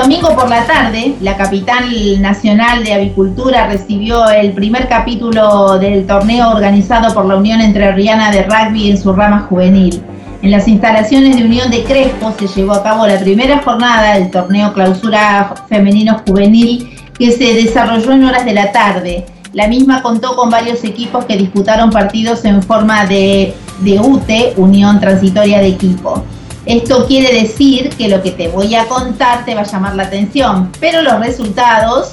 domingo 0.00 0.34
por 0.34 0.48
la 0.48 0.64
tarde, 0.64 1.16
la 1.20 1.36
capital 1.36 1.90
nacional 2.20 2.84
de 2.84 2.94
avicultura 2.94 3.66
recibió 3.66 4.28
el 4.28 4.52
primer 4.52 4.88
capítulo 4.88 5.78
del 5.78 6.06
torneo 6.06 6.50
organizado 6.50 7.12
por 7.12 7.26
la 7.26 7.36
Unión 7.36 7.60
Entrerriana 7.60 8.30
de 8.30 8.44
Rugby 8.44 8.90
en 8.90 8.98
su 8.98 9.12
rama 9.12 9.46
juvenil. 9.48 10.02
En 10.42 10.52
las 10.52 10.68
instalaciones 10.68 11.36
de 11.36 11.44
Unión 11.44 11.70
de 11.70 11.82
Crespo 11.82 12.32
se 12.38 12.46
llevó 12.46 12.72
a 12.72 12.82
cabo 12.82 13.06
la 13.06 13.18
primera 13.18 13.60
jornada 13.62 14.14
del 14.14 14.30
torneo 14.30 14.72
clausura 14.72 15.54
femenino 15.68 16.22
juvenil 16.26 16.88
que 17.18 17.32
se 17.32 17.54
desarrolló 17.54 18.12
en 18.12 18.24
horas 18.24 18.44
de 18.44 18.54
la 18.54 18.70
tarde. 18.70 19.26
La 19.52 19.66
misma 19.66 20.02
contó 20.02 20.36
con 20.36 20.50
varios 20.50 20.84
equipos 20.84 21.24
que 21.24 21.36
disputaron 21.36 21.90
partidos 21.90 22.44
en 22.44 22.62
forma 22.62 23.04
de, 23.06 23.54
de 23.80 23.98
UTE, 23.98 24.52
Unión 24.56 25.00
Transitoria 25.00 25.58
de 25.58 25.68
Equipo. 25.68 26.22
Esto 26.68 27.06
quiere 27.06 27.32
decir 27.32 27.88
que 27.96 28.08
lo 28.08 28.22
que 28.22 28.30
te 28.30 28.48
voy 28.48 28.74
a 28.74 28.84
contar 28.84 29.46
te 29.46 29.54
va 29.54 29.62
a 29.62 29.64
llamar 29.64 29.96
la 29.96 30.02
atención, 30.02 30.70
pero 30.78 31.00
los 31.00 31.18
resultados 31.18 32.10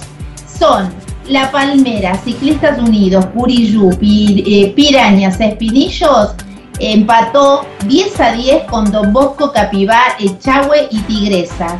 son 0.57 0.93
La 1.27 1.51
Palmera, 1.51 2.15
Ciclistas 2.23 2.79
Unidos, 2.79 3.25
Puriyú, 3.33 3.89
eh, 4.01 4.71
Pirañas, 4.73 5.41
Espinillos, 5.41 6.35
empató 6.79 7.65
10 7.85 8.19
a 8.21 8.31
10 8.31 8.63
con 8.69 8.89
Don 8.89 9.11
Bosco, 9.11 9.51
Capibá, 9.51 10.15
Echagüe 10.19 10.87
y 10.89 10.99
Tigresas. 10.99 11.73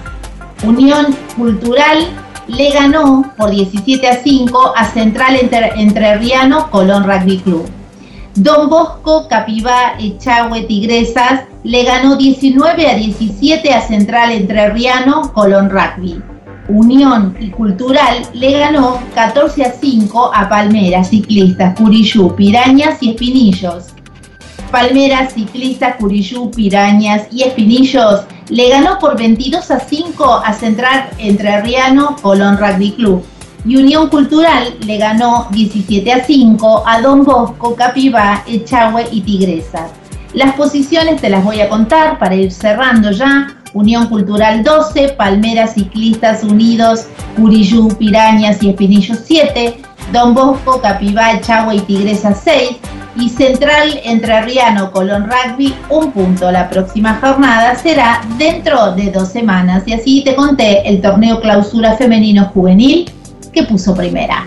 Unión 0.62 1.16
Cultural 1.38 2.06
le 2.50 2.72
ganó 2.72 3.32
por 3.38 3.52
17 3.52 4.06
a 4.06 4.22
5 4.22 4.74
a 4.76 4.86
Central 4.92 5.38
Entrerriano 5.78 6.70
Colón 6.72 7.06
Rugby 7.06 7.38
Club. 7.38 7.70
Don 8.36 8.70
Bosco, 8.70 9.30
Capibá, 9.30 9.96
Echagüe, 9.98 10.64
Tigresas 10.64 11.44
le 11.64 11.86
ganó 11.86 12.18
19 12.18 12.86
a 12.86 12.94
17 12.94 13.74
a 13.74 13.80
Central 13.80 14.34
Entrerriano 14.34 15.32
Colón 15.32 15.70
Rugby. 15.70 16.22
Unión 16.68 17.38
y 17.40 17.50
Cultural 17.50 18.28
le 18.34 18.60
ganó 18.60 19.00
14 19.14 19.64
a 19.64 19.72
5 19.72 20.32
a 20.34 20.50
Palmeras, 20.50 21.12
Ciclistas, 21.12 21.80
Curiyú, 21.80 22.36
Pirañas 22.36 23.02
y 23.02 23.12
Espinillos. 23.12 23.86
Palmeras, 24.70 25.34
Ciclistas, 25.34 25.96
Curiyú, 25.96 26.52
Pirañas 26.52 27.28
y 27.32 27.44
Espinillos 27.44 28.26
le 28.50 28.68
ganó 28.68 29.00
por 29.00 29.18
22 29.18 29.72
a 29.72 29.80
5 29.80 30.42
a 30.44 30.52
Central 30.52 31.10
Entrerriano 31.20 32.18
Colón 32.22 32.58
Rugby 32.58 32.92
Club 32.92 33.26
y 33.66 33.78
Unión 33.78 34.10
Cultural 34.10 34.76
le 34.86 34.98
ganó 34.98 35.48
17 35.52 36.12
a 36.12 36.24
5 36.24 36.84
a 36.86 37.02
Don 37.02 37.24
Bosco, 37.24 37.76
Capibá, 37.76 38.44
Echagüe 38.46 39.08
y 39.12 39.22
Tigresa. 39.22 39.88
Las 40.34 40.54
posiciones 40.56 41.20
te 41.20 41.30
las 41.30 41.44
voy 41.44 41.62
a 41.62 41.70
contar 41.70 42.20
para 42.20 42.36
ir 42.36 42.52
cerrando 42.52 43.12
ya. 43.12 43.58
Unión 43.74 44.08
Cultural 44.08 44.64
12, 44.64 45.10
Palmeras 45.10 45.74
Ciclistas 45.74 46.44
Unidos, 46.44 47.08
Curiyú, 47.36 47.90
Pirañas 47.98 48.62
y 48.62 48.70
Espinillos 48.70 49.20
7, 49.26 49.78
Don 50.14 50.34
Bosco, 50.34 50.80
Capibá, 50.80 51.34
Echagüe 51.34 51.76
y 51.76 51.80
Tigresa 51.82 52.34
6 52.34 52.78
y 53.18 53.30
Central 53.30 54.00
Entrerriano 54.04 54.92
Colón 54.92 55.30
Rugby 55.30 55.74
un 55.90 56.12
punto. 56.12 56.52
La 56.52 56.70
próxima 56.70 57.16
jornada 57.16 57.76
será 57.76 58.22
dentro 58.38 58.94
de 58.94 59.10
dos 59.10 59.30
semanas 59.30 59.84
y 59.88 59.94
así 59.94 60.24
te 60.24 60.36
conté 60.36 60.88
el 60.88 61.02
torneo 61.02 61.42
clausura 61.42 61.98
femenino 61.98 62.46
juvenil 62.54 63.12
que 63.56 63.64
puso 63.64 63.96
primera. 63.96 64.46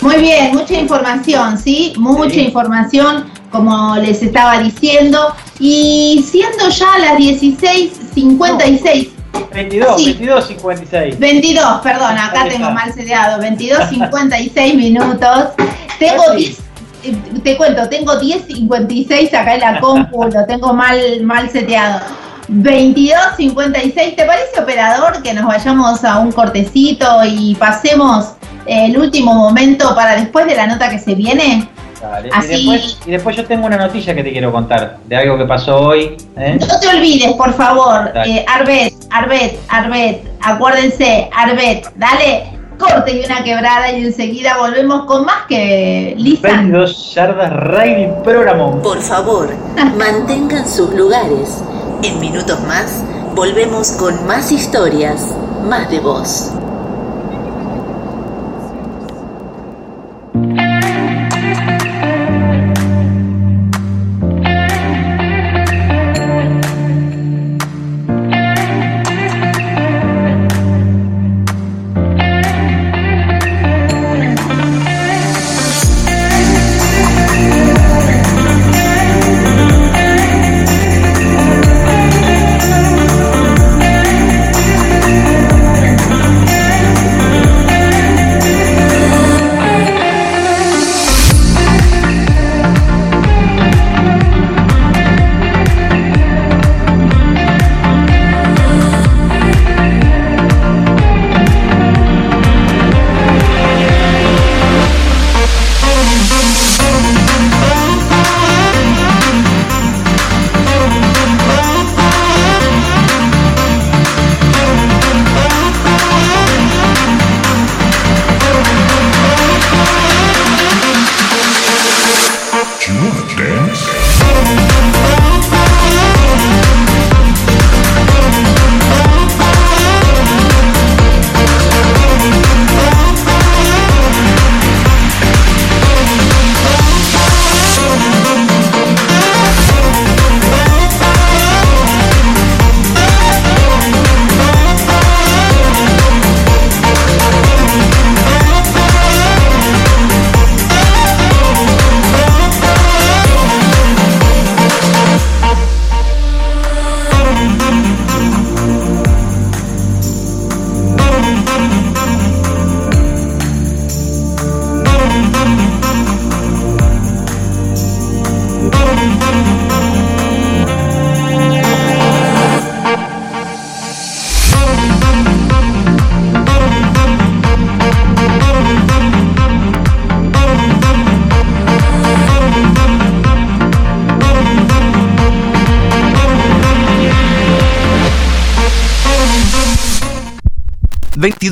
Muy 0.00 0.16
bien, 0.16 0.54
mucha 0.54 0.74
información, 0.74 1.58
¿sí? 1.58 1.92
Mucha 1.98 2.36
información, 2.36 3.26
como 3.50 3.96
les 3.96 4.22
estaba 4.22 4.60
diciendo. 4.60 5.34
Y 5.58 6.24
siendo 6.30 6.68
ya 6.70 6.98
las 6.98 7.18
16.56. 7.18 9.08
22, 9.52 10.04
22, 10.04 10.46
56. 10.46 11.18
22, 11.18 11.80
perdón, 11.82 12.16
acá 12.16 12.48
tengo 12.48 12.70
mal 12.70 12.92
seteado. 12.94 13.40
22, 13.40 13.88
56 13.90 14.74
minutos. 14.76 15.48
Tengo 15.98 16.32
10 16.34 16.58
eh, 16.58 16.69
te 17.42 17.56
cuento, 17.56 17.88
tengo 17.88 18.12
10.56 18.14 19.34
acá 19.34 19.54
en 19.54 19.60
la 19.60 19.80
compu, 19.80 20.24
lo 20.24 20.46
tengo 20.46 20.72
mal, 20.72 20.98
mal 21.22 21.48
seteado. 21.50 22.00
22.56, 22.48 24.16
¿te 24.16 24.24
parece 24.24 24.60
operador 24.60 25.22
que 25.22 25.32
nos 25.32 25.46
vayamos 25.46 26.02
a 26.04 26.18
un 26.18 26.32
cortecito 26.32 27.06
y 27.24 27.54
pasemos 27.54 28.32
el 28.66 28.98
último 28.98 29.34
momento 29.34 29.94
para 29.94 30.16
después 30.16 30.46
de 30.46 30.56
la 30.56 30.66
nota 30.66 30.90
que 30.90 30.98
se 30.98 31.14
viene? 31.14 31.68
Dale. 32.00 32.30
Y, 33.06 33.10
después, 33.10 33.36
yo 33.36 33.44
tengo 33.44 33.66
una 33.66 33.76
noticia 33.76 34.14
que 34.14 34.24
te 34.24 34.32
quiero 34.32 34.50
contar 34.50 34.98
de 35.06 35.16
algo 35.16 35.36
que 35.36 35.44
pasó 35.44 35.80
hoy. 35.80 36.16
¿eh? 36.36 36.58
No 36.58 36.80
te 36.80 36.88
olvides, 36.88 37.32
por 37.34 37.52
favor, 37.52 38.10
eh, 38.24 38.44
Arbet, 38.48 38.94
Arbet, 39.10 39.58
Arbet, 39.68 40.24
acuérdense, 40.40 41.28
Arbet, 41.36 41.86
dale, 41.96 42.59
corte 42.80 43.12
y 43.12 43.24
una 43.24 43.44
quebrada 43.44 43.92
y 43.92 44.04
enseguida 44.06 44.56
volvemos 44.58 45.04
con 45.04 45.24
más 45.24 45.46
que 45.46 46.14
Lisa. 46.16 46.48
22 46.48 47.14
yardas 47.14 47.52
Riding 47.52 48.22
Programón. 48.24 48.80
Por 48.82 49.00
favor, 49.00 49.50
mantengan 49.96 50.68
sus 50.68 50.92
lugares. 50.94 51.62
En 52.02 52.18
minutos 52.18 52.58
más, 52.66 53.04
volvemos 53.34 53.92
con 53.92 54.26
más 54.26 54.50
historias, 54.50 55.36
más 55.68 55.90
de 55.90 56.00
voz. 56.00 56.50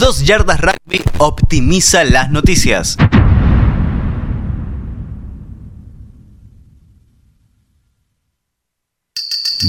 22 0.09 0.25
Yardas 0.25 0.61
Rugby 0.63 1.03
optimiza 1.19 2.03
las 2.05 2.31
noticias. 2.31 2.97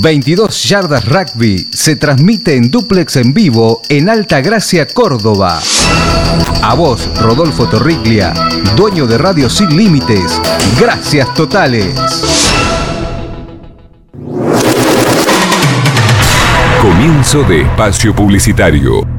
...22 0.01 0.67
Yardas 0.67 1.05
Rugby 1.05 1.67
se 1.73 1.97
transmite 1.97 2.55
en 2.55 2.71
duplex 2.71 3.17
en 3.17 3.33
vivo 3.33 3.81
en 3.89 4.07
Alta 4.07 4.39
Gracia, 4.39 4.87
Córdoba. 4.87 5.59
A 6.61 6.73
vos, 6.73 7.09
Rodolfo 7.19 7.67
Torriglia, 7.67 8.33
dueño 8.77 9.07
de 9.07 9.17
Radio 9.17 9.49
Sin 9.49 9.75
Límites. 9.75 10.39
Gracias 10.79 11.33
totales. 11.33 11.93
Comienzo 16.81 17.43
de 17.43 17.63
espacio 17.63 18.15
publicitario. 18.15 19.18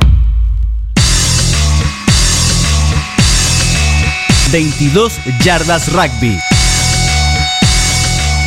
22 4.51 5.13
Yardas 5.45 5.93
Rugby. 5.93 6.37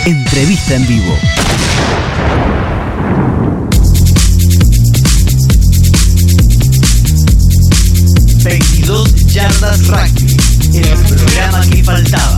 Entrevista 0.06 0.76
en 0.76 0.88
vivo. 0.88 1.18
...22 9.64 9.88
Yardas 9.88 9.88
Rugby... 9.88 10.78
...el 10.78 11.16
programa 11.16 11.62
que 11.70 11.84
faltaba. 11.84 12.38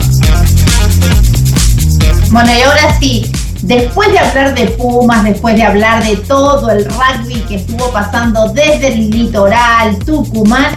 Bueno, 2.30 2.52
y 2.54 2.62
ahora 2.62 3.00
sí, 3.00 3.32
después 3.62 4.12
de 4.12 4.20
hablar 4.20 4.54
de 4.56 4.68
Pumas, 4.68 5.24
después 5.24 5.56
de 5.56 5.64
hablar 5.64 6.04
de 6.04 6.18
todo 6.18 6.70
el 6.70 6.86
rugby 6.86 7.40
que 7.48 7.56
estuvo 7.56 7.90
pasando 7.92 8.50
desde 8.50 8.90
el 8.90 9.10
litoral, 9.10 9.98
Tucumán, 10.06 10.76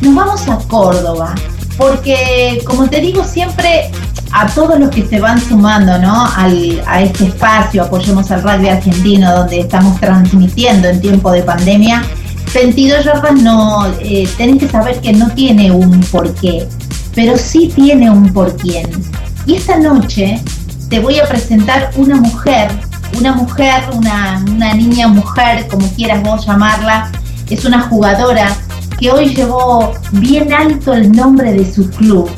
nos 0.00 0.14
vamos 0.14 0.48
a 0.48 0.58
Córdoba. 0.66 1.34
Porque, 1.76 2.62
como 2.64 2.88
te 2.88 3.00
digo 3.00 3.24
siempre, 3.24 3.90
a 4.32 4.46
todos 4.48 4.78
los 4.80 4.90
que 4.90 5.06
se 5.06 5.20
van 5.20 5.40
sumando 5.40 5.98
¿no? 5.98 6.26
Al, 6.36 6.82
a 6.86 7.02
este 7.02 7.26
espacio, 7.26 7.84
apoyemos 7.84 8.30
al 8.30 8.42
rugby 8.42 8.68
argentino, 8.68 9.32
donde 9.32 9.60
estamos 9.60 10.00
transmitiendo 10.00 10.88
en 10.88 11.00
tiempo 11.00 11.30
de 11.30 11.42
pandemia, 11.42 12.02
22 12.54 13.04
yardas 13.04 13.42
no, 13.42 13.84
eh, 13.98 14.28
tienen 14.36 14.58
que 14.58 14.68
saber 14.68 15.00
que 15.00 15.12
no 15.12 15.28
tiene 15.30 15.72
un 15.72 16.00
porqué, 16.02 16.68
pero 17.12 17.36
sí 17.36 17.72
tiene 17.74 18.08
un 18.08 18.32
por 18.32 18.56
quién. 18.56 18.88
Y 19.44 19.56
esta 19.56 19.76
noche 19.76 20.40
te 20.88 21.00
voy 21.00 21.18
a 21.18 21.26
presentar 21.26 21.90
una 21.96 22.14
mujer, 22.14 22.70
una 23.18 23.32
mujer, 23.32 23.82
una, 23.92 24.44
una 24.48 24.72
niña 24.72 25.08
mujer, 25.08 25.66
como 25.66 25.88
quieras 25.94 26.22
vos 26.22 26.46
llamarla, 26.46 27.10
es 27.50 27.64
una 27.64 27.82
jugadora 27.82 28.56
que 29.00 29.10
hoy 29.10 29.34
llevó 29.34 29.92
bien 30.12 30.52
alto 30.52 30.94
el 30.94 31.10
nombre 31.10 31.52
de 31.52 31.72
su 31.72 31.90
club. 31.90 32.30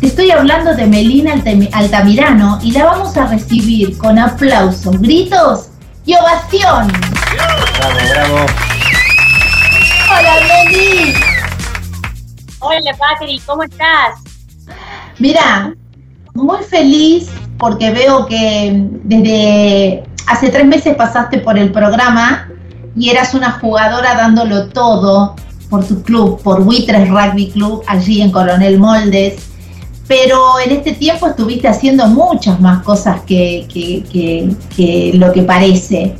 Te 0.00 0.06
estoy 0.06 0.30
hablando 0.30 0.74
de 0.74 0.86
Melina 0.86 1.34
Altamirano 1.72 2.60
y 2.62 2.70
la 2.70 2.84
vamos 2.84 3.16
a 3.16 3.26
recibir 3.26 3.98
con 3.98 4.18
aplausos, 4.18 5.00
gritos 5.00 5.68
y 6.04 6.14
ovación. 6.14 6.92
Bravo, 7.34 7.96
bravo. 8.12 8.65
Hola 10.18 10.34
Meli. 10.48 11.12
Hola 12.60 12.96
Patri, 12.98 13.38
¿cómo 13.44 13.62
estás? 13.64 14.20
Mira, 15.18 15.74
muy 16.34 16.62
feliz 16.64 17.28
porque 17.58 17.90
veo 17.90 18.26
que 18.26 18.72
desde 19.04 20.04
hace 20.26 20.48
tres 20.48 20.64
meses 20.66 20.94
pasaste 20.96 21.38
por 21.38 21.58
el 21.58 21.70
programa 21.72 22.48
y 22.96 23.10
eras 23.10 23.34
una 23.34 23.52
jugadora 23.52 24.14
dándolo 24.14 24.68
todo 24.68 25.36
por 25.68 25.84
tu 25.86 26.02
club, 26.02 26.40
por 26.42 26.62
Buitres 26.64 27.08
Rugby 27.08 27.50
Club, 27.50 27.82
allí 27.86 28.22
en 28.22 28.30
Coronel 28.30 28.78
Moldes. 28.78 29.34
Pero 30.08 30.60
en 30.64 30.70
este 30.70 30.92
tiempo 30.92 31.26
estuviste 31.26 31.66
haciendo 31.68 32.06
muchas 32.06 32.60
más 32.60 32.82
cosas 32.84 33.20
que, 33.22 33.66
que- 33.72 34.04
que- 34.10 34.54
que 34.74 35.10
lo 35.18 35.32
que 35.32 35.42
parece. 35.42 36.16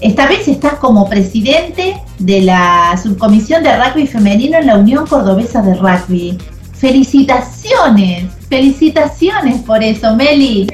Esta 0.00 0.26
vez 0.26 0.48
estás 0.48 0.74
como 0.74 1.08
presidente 1.08 2.02
de 2.18 2.40
la 2.40 2.98
subcomisión 3.02 3.62
de 3.62 3.76
rugby 3.76 4.06
femenino 4.06 4.56
en 4.56 4.66
la 4.66 4.78
Unión 4.78 5.06
Cordobesa 5.06 5.60
de 5.60 5.74
Rugby. 5.74 6.38
Felicitaciones, 6.72 8.24
felicitaciones 8.48 9.60
por 9.60 9.82
eso, 9.84 10.16
Meli. 10.16 10.66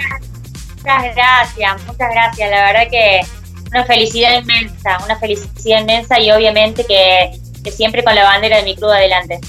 Muchas 0.76 1.16
gracias, 1.16 1.86
muchas 1.88 2.08
gracias. 2.12 2.50
La 2.50 2.66
verdad 2.66 2.88
que 2.88 3.20
una 3.72 3.84
felicidad 3.84 4.40
inmensa, 4.40 4.98
una 5.04 5.18
felicidad 5.18 5.80
inmensa 5.80 6.20
y 6.20 6.30
obviamente 6.30 6.84
que, 6.86 7.32
que 7.64 7.72
siempre 7.72 8.04
con 8.04 8.14
la 8.14 8.22
bandera 8.22 8.58
de 8.58 8.62
mi 8.62 8.76
club 8.76 8.90
adelante. 8.90 9.40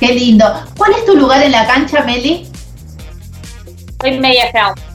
Qué 0.00 0.12
lindo. 0.12 0.44
¿Cuál 0.76 0.90
es 0.98 1.06
tu 1.06 1.14
lugar 1.14 1.40
en 1.40 1.52
la 1.52 1.64
cancha, 1.68 2.02
Meli? 2.02 2.48
Soy 4.00 4.18
media 4.18 4.50
ground. 4.50 4.91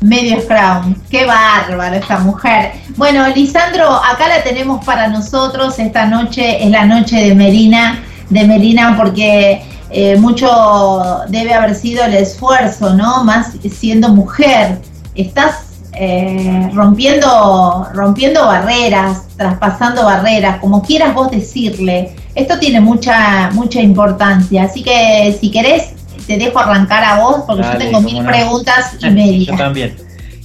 Medio 0.00 0.40
Scrum. 0.40 0.94
Qué 1.10 1.26
bárbaro 1.26 1.96
esta 1.96 2.18
mujer. 2.20 2.72
Bueno, 2.96 3.28
Lisandro, 3.28 3.86
acá 3.86 4.28
la 4.28 4.42
tenemos 4.42 4.84
para 4.84 5.08
nosotros. 5.08 5.78
Esta 5.78 6.06
noche 6.06 6.64
es 6.64 6.70
la 6.70 6.86
noche 6.86 7.16
de 7.16 7.34
Melina, 7.34 8.02
de 8.30 8.44
Melina 8.44 8.96
porque 8.96 9.62
eh, 9.90 10.16
mucho 10.16 11.20
debe 11.28 11.52
haber 11.52 11.74
sido 11.74 12.04
el 12.04 12.14
esfuerzo, 12.14 12.94
¿no? 12.94 13.24
Más 13.24 13.52
siendo 13.70 14.08
mujer. 14.08 14.78
Estás 15.14 15.70
eh, 15.92 16.70
rompiendo, 16.72 17.88
rompiendo 17.92 18.46
barreras, 18.46 19.26
traspasando 19.36 20.04
barreras, 20.04 20.60
como 20.60 20.82
quieras 20.82 21.14
vos 21.14 21.30
decirle. 21.30 22.14
Esto 22.34 22.58
tiene 22.58 22.80
mucha, 22.80 23.50
mucha 23.52 23.82
importancia. 23.82 24.64
Así 24.64 24.82
que 24.82 25.36
si 25.38 25.50
querés, 25.50 25.92
te 26.26 26.36
dejo 26.36 26.58
arrancar 26.58 27.04
a 27.04 27.20
vos, 27.20 27.44
porque 27.46 27.62
yo 27.62 27.78
tengo 27.78 28.00
mil 28.00 28.24
preguntas 28.24 28.96
y 29.00 29.10
media. 29.10 29.52
Yo 29.52 29.56
también. 29.56 29.96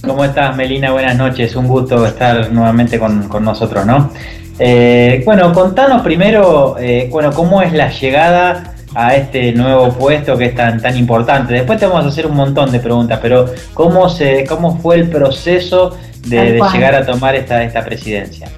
¿Cómo 0.06 0.24
estás, 0.24 0.56
Melina? 0.56 0.92
Buenas 0.92 1.16
noches. 1.16 1.56
Un 1.56 1.66
gusto 1.66 2.06
estar 2.06 2.52
nuevamente 2.52 2.98
con, 2.98 3.28
nosotros, 3.42 3.84
¿no? 3.86 4.10
Eh, 4.58 5.22
bueno, 5.24 5.52
contanos 5.52 6.02
primero, 6.02 6.76
eh, 6.78 7.08
bueno, 7.10 7.32
cómo 7.32 7.60
es 7.60 7.72
la 7.72 7.90
llegada 7.90 8.74
a 8.94 9.14
este 9.14 9.52
nuevo 9.52 9.92
puesto 9.92 10.38
que 10.38 10.46
es 10.46 10.54
tan, 10.54 10.80
tan 10.80 10.96
importante. 10.96 11.54
Después 11.54 11.78
te 11.78 11.86
vamos 11.86 12.06
a 12.06 12.08
hacer 12.08 12.26
un 12.26 12.36
montón 12.36 12.72
de 12.72 12.80
preguntas, 12.80 13.18
pero 13.20 13.46
¿cómo, 13.74 14.08
se, 14.08 14.44
cómo 14.46 14.78
fue 14.78 14.96
el 14.96 15.10
proceso 15.10 15.96
de, 16.26 16.60
llegar 16.72 16.94
a 16.94 17.04
tomar 17.04 17.34
esta, 17.34 17.62
esta 17.62 17.84
presidencia? 17.84 18.48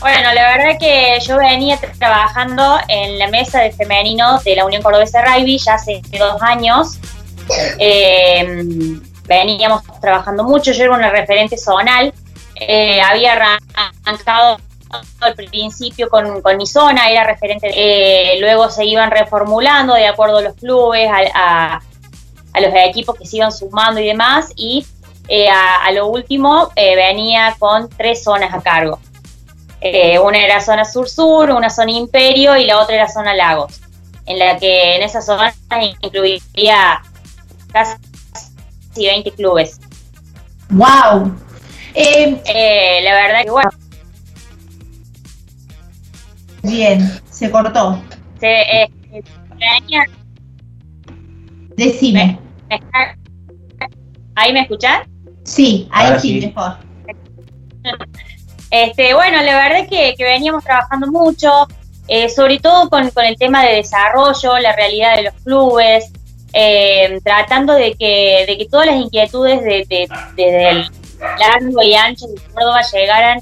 Bueno, 0.00 0.32
la 0.32 0.56
verdad 0.56 0.78
que 0.78 1.18
yo 1.20 1.36
venía 1.36 1.78
trabajando 1.98 2.78
en 2.88 3.18
la 3.18 3.28
mesa 3.28 3.60
de 3.60 3.70
femenino 3.70 4.40
de 4.40 4.56
la 4.56 4.64
Unión 4.64 4.82
Cordobesa 4.82 5.22
Rugby 5.22 5.58
ya 5.58 5.74
hace 5.74 6.00
dos 6.18 6.40
años. 6.40 6.98
Eh, 7.78 8.64
veníamos 9.26 9.82
trabajando 10.00 10.44
mucho, 10.44 10.72
yo 10.72 10.84
era 10.84 10.94
una 10.94 11.10
referente 11.10 11.56
zonal, 11.58 12.12
eh, 12.56 13.00
había 13.00 13.34
arrancado 14.04 14.58
al 15.20 15.34
principio 15.34 16.08
con, 16.08 16.42
mi 16.56 16.66
zona, 16.66 17.10
era 17.10 17.24
referente, 17.24 17.70
eh, 17.72 18.40
luego 18.40 18.68
se 18.70 18.84
iban 18.84 19.10
reformulando 19.10 19.94
de 19.94 20.06
acuerdo 20.06 20.38
a 20.38 20.42
los 20.42 20.54
clubes, 20.54 21.08
a, 21.34 21.80
los 22.54 22.72
equipos 22.74 23.16
que 23.16 23.26
se 23.26 23.36
iban 23.36 23.52
sumando 23.52 24.00
y 24.00 24.06
demás, 24.06 24.52
y 24.56 24.84
eh, 25.28 25.48
a, 25.48 25.90
lo 25.92 26.08
último 26.08 26.70
eh, 26.74 26.96
venía 26.96 27.54
con 27.58 27.88
tres 27.88 28.24
zonas 28.24 28.52
a 28.52 28.60
cargo. 28.60 28.98
Una 30.22 30.44
era 30.44 30.60
zona 30.60 30.84
sur-sur, 30.84 31.50
una 31.50 31.70
zona 31.70 31.92
imperio 31.92 32.56
y 32.56 32.66
la 32.66 32.80
otra 32.80 32.96
era 32.96 33.08
zona 33.08 33.34
lagos, 33.34 33.80
en 34.26 34.38
la 34.38 34.58
que 34.58 34.96
en 34.96 35.02
esa 35.02 35.22
zona 35.22 35.54
incluiría 36.02 37.02
casi 37.72 37.96
20 38.96 39.30
clubes. 39.32 39.80
¡Wow! 40.70 41.34
la 41.94 43.14
verdad 43.14 43.42
que 43.44 43.50
bueno, 43.50 43.70
Bien, 46.62 47.20
se 47.30 47.50
cortó. 47.50 48.02
Se, 48.38 48.46
eh, 48.46 48.90
Decime. 51.76 52.38
¿Ahí 54.34 54.52
me 54.52 54.60
escuchan? 54.60 55.08
Sí, 55.44 55.88
ahí 55.90 56.18
sí, 56.20 56.40
mejor. 56.40 56.76
Este, 58.70 59.14
bueno, 59.14 59.42
la 59.42 59.56
verdad 59.56 59.80
es 59.80 59.88
que, 59.88 60.24
veníamos 60.24 60.64
trabajando 60.64 61.08
mucho, 61.08 61.66
eh, 62.08 62.28
sobre 62.28 62.58
todo 62.60 62.88
con, 62.88 63.10
el 63.24 63.36
tema 63.36 63.64
de 63.64 63.76
desarrollo, 63.76 64.58
la 64.58 64.74
realidad 64.74 65.16
de 65.16 65.22
los 65.24 65.34
clubes, 65.42 66.12
eh, 66.52 67.20
tratando 67.24 67.74
de 67.74 67.94
que, 67.94 68.44
de 68.46 68.58
que 68.58 68.66
todas 68.66 68.86
las 68.86 68.96
inquietudes 68.96 69.62
de, 69.62 70.08
el 70.36 70.90
largo 71.38 71.82
y 71.82 71.94
ancho 71.94 72.26
de 72.26 72.40
Córdoba 72.52 72.80
llegaran 72.92 73.40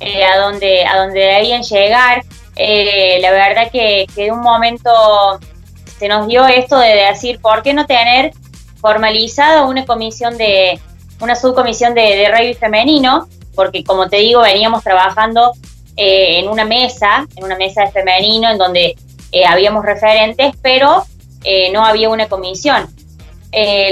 a 0.00 0.36
donde 0.36 0.84
a 0.84 0.98
donde 0.98 1.20
debían 1.20 1.62
llegar 1.62 2.22
eh, 2.56 3.18
la 3.20 3.30
verdad 3.32 3.70
que, 3.70 4.06
que, 4.14 4.24
de 4.24 4.32
un 4.32 4.40
momento 4.40 4.90
se 5.98 6.08
nos 6.08 6.26
dio 6.28 6.46
esto 6.46 6.78
de 6.78 6.94
decir, 7.10 7.40
¿por 7.40 7.62
qué 7.62 7.74
no 7.74 7.86
tener 7.86 8.32
formalizado 8.80 9.68
una 9.68 9.84
comisión 9.84 10.36
de, 10.38 10.78
una 11.20 11.34
subcomisión 11.34 11.94
de, 11.94 12.02
de 12.02 12.28
rugby 12.30 12.54
femenino? 12.54 13.28
Porque 13.54 13.84
como 13.84 14.08
te 14.08 14.16
digo, 14.18 14.42
veníamos 14.42 14.82
trabajando 14.82 15.52
eh, 15.96 16.40
en 16.40 16.48
una 16.48 16.64
mesa, 16.64 17.26
en 17.36 17.44
una 17.44 17.56
mesa 17.56 17.82
de 17.82 17.92
femenino, 17.92 18.50
en 18.50 18.58
donde 18.58 18.96
eh, 19.32 19.46
habíamos 19.46 19.84
referentes, 19.84 20.54
pero 20.62 21.04
no 21.74 21.84
había 21.84 22.08
una 22.08 22.26
comisión. 22.26 22.86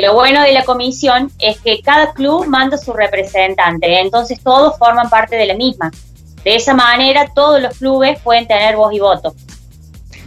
lo 0.00 0.14
bueno 0.14 0.42
de 0.42 0.52
la 0.52 0.64
comisión 0.64 1.30
es 1.38 1.60
que 1.60 1.82
cada 1.82 2.14
club 2.14 2.46
manda 2.46 2.78
su 2.78 2.94
representante, 2.94 4.00
entonces 4.00 4.40
todos 4.42 4.78
forman 4.78 5.10
parte 5.10 5.36
de 5.36 5.44
la 5.44 5.54
misma. 5.54 5.90
De 6.44 6.56
esa 6.56 6.72
manera 6.72 7.30
todos 7.34 7.60
los 7.60 7.76
clubes 7.76 8.18
pueden 8.20 8.46
tener 8.46 8.76
voz 8.76 8.94
y 8.94 9.00
voto. 9.00 9.34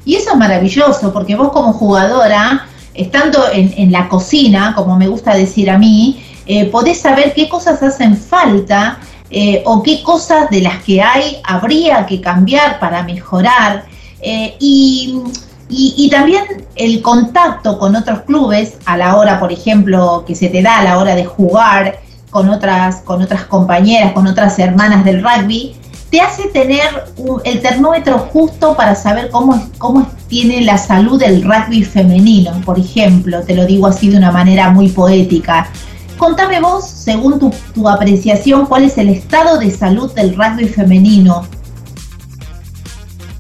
Y 0.05 0.15
eso 0.15 0.31
es 0.31 0.37
maravilloso, 0.37 1.11
porque 1.11 1.35
vos 1.35 1.51
como 1.51 1.73
jugadora, 1.73 2.67
estando 2.93 3.39
en, 3.51 3.91
la 3.91 4.07
cocina, 4.07 4.73
como 4.75 4.97
me 4.97 5.07
gusta 5.07 5.33
decir 5.33 5.69
a 5.69 5.79
mí, 5.79 6.23
eh, 6.45 6.65
podés 6.65 7.01
saber 7.01 7.33
qué 7.33 7.49
cosas 7.49 7.81
hacen 7.81 8.15
falta 8.15 8.99
eh, 9.29 9.63
o 9.65 9.81
qué 9.81 10.03
cosas 10.03 10.49
de 10.49 10.61
las 10.61 10.83
que 10.83 11.01
hay 11.01 11.37
habría 11.43 12.05
que 12.05 12.21
cambiar 12.21 12.79
para 12.79 13.03
mejorar. 13.03 13.85
Eh, 14.21 14.55
y, 14.59 15.19
y, 15.69 16.09
también 16.09 16.43
el 16.75 17.01
contacto 17.01 17.77
con 17.77 17.95
otros 17.95 18.21
clubes 18.21 18.77
a 18.85 18.97
la 18.97 19.15
hora, 19.17 19.39
por 19.39 19.51
ejemplo, 19.51 20.23
que 20.25 20.35
se 20.35 20.49
te 20.49 20.61
da 20.61 20.79
a 20.79 20.83
la 20.83 20.97
hora 20.97 21.15
de 21.15 21.25
jugar 21.25 21.99
con 22.29 22.49
otras, 22.49 22.97
con 22.97 23.21
otras 23.21 23.45
compañeras, 23.45 24.13
con 24.13 24.27
otras 24.27 24.57
hermanas 24.59 25.05
del 25.05 25.23
rugby, 25.23 25.75
te 26.09 26.21
hace 26.21 26.47
tener 26.49 27.05
el 27.43 27.61
termómetro 27.61 28.19
justo 28.19 28.75
para 28.75 28.95
saber 28.95 29.29
cómo, 29.31 29.69
cómo 29.77 30.07
tiene 30.27 30.61
la 30.61 30.77
salud 30.77 31.19
del 31.19 31.43
rugby 31.43 31.83
femenino, 31.83 32.61
por 32.63 32.79
ejemplo, 32.79 33.41
te 33.41 33.55
lo 33.55 33.65
digo 33.65 33.87
así 33.87 34.09
de 34.09 34.17
una 34.17 34.31
manera 34.31 34.69
muy 34.69 34.89
poética. 34.89 35.69
Contame 36.17 36.61
vos, 36.61 36.87
según 36.87 37.39
tu, 37.39 37.89
apreciación, 37.89 38.65
cuál 38.65 38.85
es 38.85 38.97
el 38.97 39.09
estado 39.09 39.57
de 39.57 39.69
salud 39.69 40.13
del 40.13 40.35
rugby 40.35 40.67
femenino. 40.69 41.47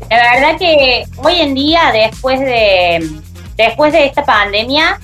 La 0.09 0.33
verdad 0.35 0.59
que 0.59 1.05
hoy 1.17 1.39
en 1.39 1.55
día, 1.55 1.91
después 1.93 2.39
de, 2.39 3.09
después 3.55 3.93
de 3.93 4.05
esta 4.05 4.23
pandemia, 4.25 4.99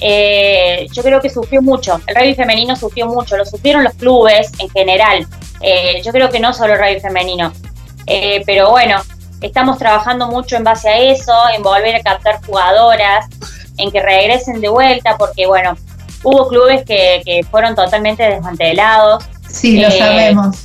eh, 0.00 0.86
yo 0.92 1.02
creo 1.02 1.20
que 1.20 1.30
sufrió 1.30 1.62
mucho. 1.62 2.00
El 2.06 2.14
rugby 2.14 2.34
femenino 2.34 2.76
sufrió 2.76 3.06
mucho, 3.06 3.36
lo 3.36 3.46
sufrieron 3.46 3.82
los 3.82 3.94
clubes 3.94 4.52
en 4.58 4.68
general. 4.70 5.26
Eh, 5.60 6.02
yo 6.04 6.12
creo 6.12 6.30
que 6.30 6.40
no 6.40 6.52
solo 6.52 6.76
radio 6.76 7.00
femenino, 7.00 7.52
eh, 8.06 8.42
pero 8.46 8.70
bueno, 8.70 9.02
estamos 9.40 9.78
trabajando 9.78 10.28
mucho 10.28 10.56
en 10.56 10.64
base 10.64 10.88
a 10.88 10.98
eso, 10.98 11.32
en 11.54 11.62
volver 11.62 11.96
a 11.96 12.02
captar 12.02 12.40
jugadoras, 12.44 13.26
en 13.76 13.90
que 13.90 14.00
regresen 14.00 14.60
de 14.60 14.68
vuelta, 14.68 15.16
porque 15.16 15.46
bueno, 15.46 15.76
hubo 16.22 16.48
clubes 16.48 16.84
que, 16.84 17.44
fueron 17.50 17.74
totalmente 17.74 18.22
desmantelados. 18.22 19.24
Sí, 19.48 19.80
lo 19.80 19.88
eh, 19.88 19.98
sabemos. 19.98 20.56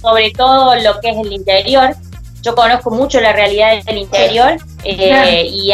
Sobre 0.00 0.30
todo 0.30 0.74
lo 0.76 1.00
que 1.00 1.10
es 1.10 1.16
el 1.18 1.32
interior. 1.32 1.94
Yo 2.42 2.54
conozco 2.54 2.90
mucho 2.90 3.20
la 3.20 3.32
realidad 3.32 3.82
del 3.84 3.98
interior 3.98 4.56
y 4.84 5.72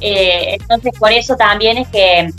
entonces 0.00 0.92
por 0.98 1.12
eso 1.12 1.36
también 1.36 1.76
es 1.76 1.88
que, 1.88 2.30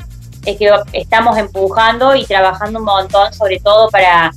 es 0.46 0.58
que 0.58 0.72
estamos 0.94 1.38
empujando 1.38 2.16
y 2.16 2.26
trabajando 2.26 2.80
un 2.80 2.86
montón, 2.86 3.32
sobre 3.32 3.60
todo 3.60 3.90
para 3.90 4.32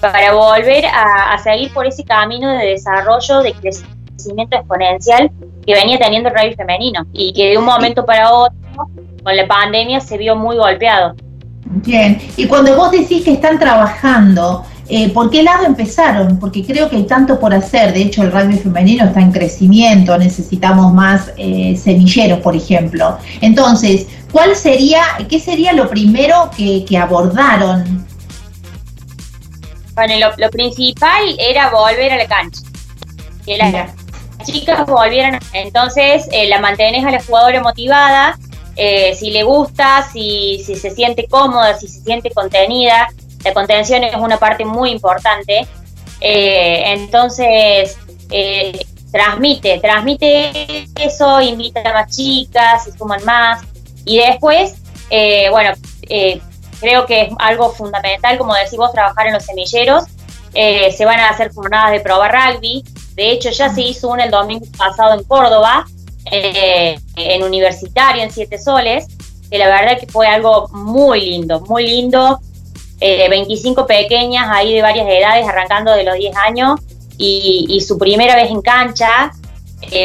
para 0.00 0.32
volver 0.32 0.84
a, 0.86 1.36
seguir 1.38 1.72
por 1.72 1.86
ese 1.86 2.04
camino 2.04 2.50
de 2.50 2.66
desarrollo, 2.66 3.42
de 3.42 3.52
crecimiento 3.54 4.56
exponencial 4.56 5.30
que 5.66 5.74
venía 5.74 5.98
teniendo 5.98 6.28
el 6.28 6.34
rugby 6.34 6.54
femenino 6.54 7.04
y 7.12 7.32
que 7.32 7.50
de 7.50 7.58
un 7.58 7.64
momento 7.64 8.04
para 8.04 8.32
otro, 8.32 8.56
con 9.22 9.36
la 9.36 9.46
pandemia, 9.46 10.00
se 10.00 10.16
vio 10.16 10.36
muy 10.36 10.56
golpeado. 10.56 11.14
Bien, 11.64 12.18
y 12.36 12.46
cuando 12.46 12.74
vos 12.76 12.90
decís 12.90 13.24
que 13.24 13.32
están 13.32 13.58
trabajando, 13.58 14.64
eh, 14.88 15.10
¿por 15.10 15.30
qué 15.30 15.42
lado 15.42 15.66
empezaron? 15.66 16.38
Porque 16.38 16.64
creo 16.64 16.88
que 16.88 16.96
hay 16.96 17.04
tanto 17.04 17.38
por 17.38 17.52
hacer, 17.52 17.92
de 17.92 18.02
hecho 18.02 18.22
el 18.22 18.32
rugby 18.32 18.56
femenino 18.56 19.04
está 19.04 19.20
en 19.20 19.32
crecimiento, 19.32 20.16
necesitamos 20.16 20.94
más 20.94 21.32
eh, 21.36 21.76
semilleros, 21.76 22.40
por 22.40 22.56
ejemplo. 22.56 23.18
Entonces, 23.40 24.06
¿cuál 24.32 24.56
sería, 24.56 25.02
qué 25.28 25.38
sería 25.38 25.72
lo 25.74 25.88
primero 25.88 26.50
que, 26.56 26.84
que 26.86 26.96
abordaron 26.96 28.06
bueno, 29.98 30.32
lo, 30.36 30.50
principal 30.50 31.24
era 31.40 31.70
volver 31.70 32.12
a 32.12 32.18
la 32.18 32.28
cancha. 32.28 32.60
Que 33.44 33.58
las 33.58 33.90
chicas 34.44 34.86
volvieran. 34.86 35.40
Entonces, 35.52 36.28
eh, 36.30 36.48
la 36.48 36.60
mantenés 36.60 37.04
a 37.04 37.10
la 37.10 37.20
jugadora 37.20 37.60
motivada. 37.64 38.38
Eh, 38.78 39.14
si 39.14 39.30
le 39.30 39.42
gusta, 39.42 40.08
si, 40.12 40.62
si 40.64 40.76
se 40.76 40.90
siente 40.92 41.26
cómoda, 41.26 41.76
si 41.76 41.88
se 41.88 42.00
siente 42.00 42.30
contenida. 42.30 43.08
La 43.44 43.52
contención 43.52 44.04
es 44.04 44.14
una 44.16 44.38
parte 44.38 44.64
muy 44.64 44.90
importante. 44.90 45.66
Eh, 46.20 46.82
entonces, 46.86 47.98
transmite, 49.12 49.78
transmite 49.80 50.86
eso, 50.94 51.40
invita 51.40 51.80
a 51.80 51.92
más 51.92 52.16
chicas, 52.16 52.84
se 52.84 52.96
suman 52.96 53.24
más. 53.24 53.62
Y 54.04 54.18
después 54.18 54.74
Eh, 55.10 55.48
bueno, 55.50 55.72
eh, 56.02 56.40
creo 56.80 57.06
que 57.06 57.22
es 57.22 57.32
algo 57.38 57.70
fundamental, 57.70 58.36
como 58.38 58.54
decís 58.54 58.76
vos, 58.76 58.92
trabajar 58.92 59.26
en 59.26 59.34
los 59.34 59.44
semilleros. 59.44 60.04
Eh, 60.54 60.92
se 60.92 61.04
van 61.04 61.18
a 61.20 61.30
hacer 61.30 61.52
jornadas 61.52 61.92
de 61.92 62.00
prueba 62.00 62.28
rugby. 62.28 62.84
De 63.14 63.30
hecho, 63.30 63.50
ya 63.50 63.68
se 63.70 63.80
hizo 63.80 64.08
una 64.08 64.24
el 64.24 64.30
domingo 64.30 64.66
pasado 64.76 65.14
en 65.14 65.24
Córdoba, 65.24 65.86
en 66.30 67.42
Universitario, 67.42 68.22
en 68.22 68.30
Siete 68.30 68.58
Soles, 68.58 69.06
que 69.50 69.58
la 69.58 69.66
verdad 69.66 69.98
que 69.98 70.06
fue 70.06 70.26
algo 70.26 70.68
muy 70.68 71.20
lindo, 71.22 71.60
muy 71.60 71.86
lindo. 71.86 72.40
25 73.00 73.86
pequeñas 73.86 74.48
ahí 74.50 74.74
de 74.74 74.82
varias 74.82 75.06
edades, 75.08 75.46
arrancando 75.46 75.92
de 75.92 76.02
los 76.02 76.16
10 76.16 76.36
años, 76.36 76.80
y, 77.16 77.80
su 77.86 77.98
primera 77.98 78.36
vez 78.36 78.50
en 78.50 78.62
cancha, 78.62 79.32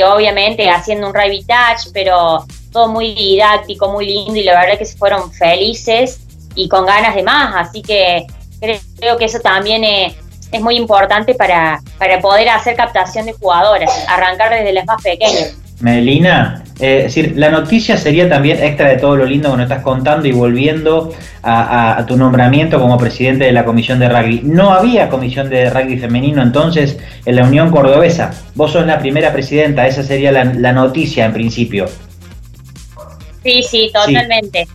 obviamente 0.05 0.69
haciendo 0.69 1.07
un 1.07 1.13
rugby 1.13 1.43
touch, 1.43 1.91
pero 1.93 2.45
todo 2.71 2.87
muy 2.87 3.13
didáctico, 3.13 3.89
muy 3.91 4.05
lindo 4.07 4.35
y 4.35 4.43
la 4.43 4.59
verdad 4.59 4.77
que 4.77 4.85
se 4.85 4.97
fueron 4.97 5.31
felices 5.31 6.21
y 6.55 6.67
con 6.67 6.85
ganas 6.85 7.15
de 7.15 7.23
más, 7.23 7.53
así 7.55 7.81
que 7.81 8.25
creo 8.97 9.17
que 9.17 9.25
eso 9.25 9.39
también 9.39 9.83
es, 9.83 10.15
muy 10.61 10.75
importante 10.75 11.33
para, 11.33 11.81
para 11.97 12.19
poder 12.21 12.47
hacer 12.49 12.75
captación 12.75 13.25
de 13.25 13.33
jugadores, 13.33 13.89
arrancar 14.07 14.51
desde 14.51 14.71
las 14.71 14.85
más 14.85 15.01
pequeñas. 15.01 15.57
Melina, 15.83 16.63
eh, 16.79 16.99
es 16.99 17.03
decir, 17.15 17.33
la 17.35 17.49
noticia 17.49 17.97
sería 17.97 18.29
también 18.29 18.63
extra 18.63 18.87
de 18.87 18.97
todo 18.97 19.17
lo 19.17 19.25
lindo 19.25 19.51
que 19.51 19.57
nos 19.57 19.63
estás 19.63 19.83
contando 19.83 20.25
y 20.25 20.31
volviendo 20.31 21.13
a, 21.43 22.05
tu 22.07 22.15
nombramiento 22.15 22.79
como 22.79 22.97
presidente 22.97 23.43
de 23.43 23.51
la 23.51 23.65
comisión 23.65 23.99
de 23.99 24.07
rugby. 24.07 24.41
No 24.45 24.71
había 24.71 25.09
comisión 25.09 25.49
de 25.49 25.69
rugby 25.69 25.97
femenino 25.97 26.41
entonces 26.41 26.97
en 27.25 27.35
la 27.35 27.43
Unión 27.43 27.69
Cordobesa. 27.69 28.31
Vos 28.55 28.71
sos 28.71 28.87
la 28.87 28.97
primera 28.97 29.33
presidenta, 29.33 29.85
esa 29.85 30.03
sería 30.03 30.31
la, 30.31 30.45
la 30.45 30.71
noticia 30.71 31.25
en 31.25 31.33
principio. 31.33 31.87
Sí, 33.43 33.61
sí, 33.61 33.91
totalmente. 33.93 34.65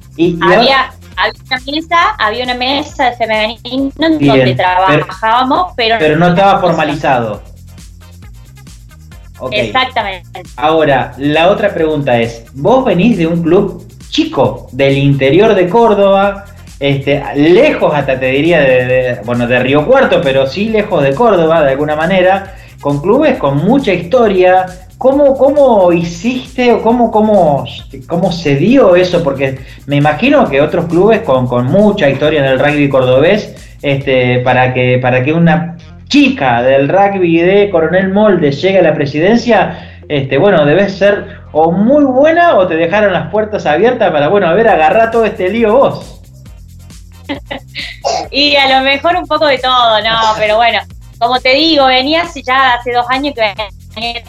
había, 0.43 0.93
una 1.17 1.73
mesa, 1.73 1.97
había 2.19 2.45
una 2.45 2.55
mesa 2.55 3.11
de 3.11 3.17
femenino 3.17 3.93
donde 3.99 4.55
trabajábamos, 4.55 5.73
pero, 5.75 5.97
pero, 5.99 6.19
no 6.19 6.29
estaba 6.29 6.61
formalizado. 6.61 7.43
Exactamente. 9.51 10.43
Ahora, 10.57 11.12
la 11.18 11.49
otra 11.49 11.72
pregunta 11.72 12.18
es, 12.18 12.45
vos 12.55 12.84
venís 12.84 13.18
de 13.18 13.26
un 13.26 13.43
club 13.43 13.86
chico 14.11 14.68
del 14.72 14.99
interior 14.99 15.55
de 15.55 15.68
Córdoba, 15.68 16.45
este, 16.80 17.22
lejos 17.34 17.93
hasta 17.95 18.18
te 18.18 18.26
diría 18.26 18.61
de, 18.61 19.20
bueno, 19.24 19.47
de 19.47 19.59
Río 19.59 19.86
Cuarto, 19.86 20.20
pero 20.22 20.47
sí 20.47 20.68
lejos 20.68 21.03
de 21.03 21.14
Córdoba 21.14 21.62
de 21.62 21.72
alguna 21.72 21.97
manera, 21.97 22.55
con 22.80 23.01
clubes 23.01 23.36
con 23.36 23.59
mucha 23.59 23.93
historia, 23.93 24.66
¿Cómo, 24.99 25.39
¿Cómo 25.39 25.93
hiciste 25.93 26.72
o 26.72 26.82
cómo, 26.82 27.12
cómo, 27.12 27.64
cómo 28.09 28.32
se 28.32 28.57
dio 28.57 28.97
eso? 28.97 29.22
Porque 29.22 29.61
me 29.86 29.95
imagino 29.95 30.49
que 30.51 30.61
otros 30.61 30.86
clubes 30.86 31.20
con, 31.20 31.47
con 31.47 31.66
mucha 31.66 32.11
historia 32.11 32.41
en 32.41 32.47
el 32.47 32.59
rugby 32.59 32.89
cordobés, 32.89 33.55
este, 33.80 34.41
para, 34.41 34.74
que, 34.74 34.99
para 35.01 35.22
que 35.22 35.32
una 35.32 35.76
chica 36.09 36.63
del 36.63 36.89
rugby 36.89 37.39
de 37.39 37.71
Coronel 37.71 38.13
Molde 38.13 38.51
llegue 38.51 38.79
a 38.79 38.83
la 38.83 38.95
presidencia, 38.95 40.01
este, 40.09 40.39
bueno, 40.39 40.65
debes 40.65 40.97
ser 40.97 41.39
o 41.53 41.71
muy 41.71 42.05
buena 42.05 42.57
o 42.57 42.67
te 42.67 42.77
dejaron 42.77 43.13
las 43.13 43.31
puertas 43.31 43.67
abiertas 43.67 44.11
para, 44.11 44.29
bueno, 44.29 44.49
a 44.49 44.55
ver, 44.55 44.69
agarrar 44.69 45.11
todo 45.11 45.25
este 45.25 45.49
lío 45.51 45.77
vos. 45.77 46.21
y 48.31 48.57
a 48.57 48.79
lo 48.79 48.85
mejor 48.85 49.17
un 49.17 49.27
poco 49.27 49.47
de 49.47 49.59
todo, 49.59 50.01
no, 50.01 50.35
pero 50.39 50.57
bueno, 50.57 50.81
como 51.19 51.39
te 51.41 51.51
digo, 51.55 51.87
venías 51.87 52.35
ya 52.35 52.75
hace 52.75 52.93
dos 52.93 53.07
años 53.11 53.35
que 53.35 53.55
venía 53.95 54.23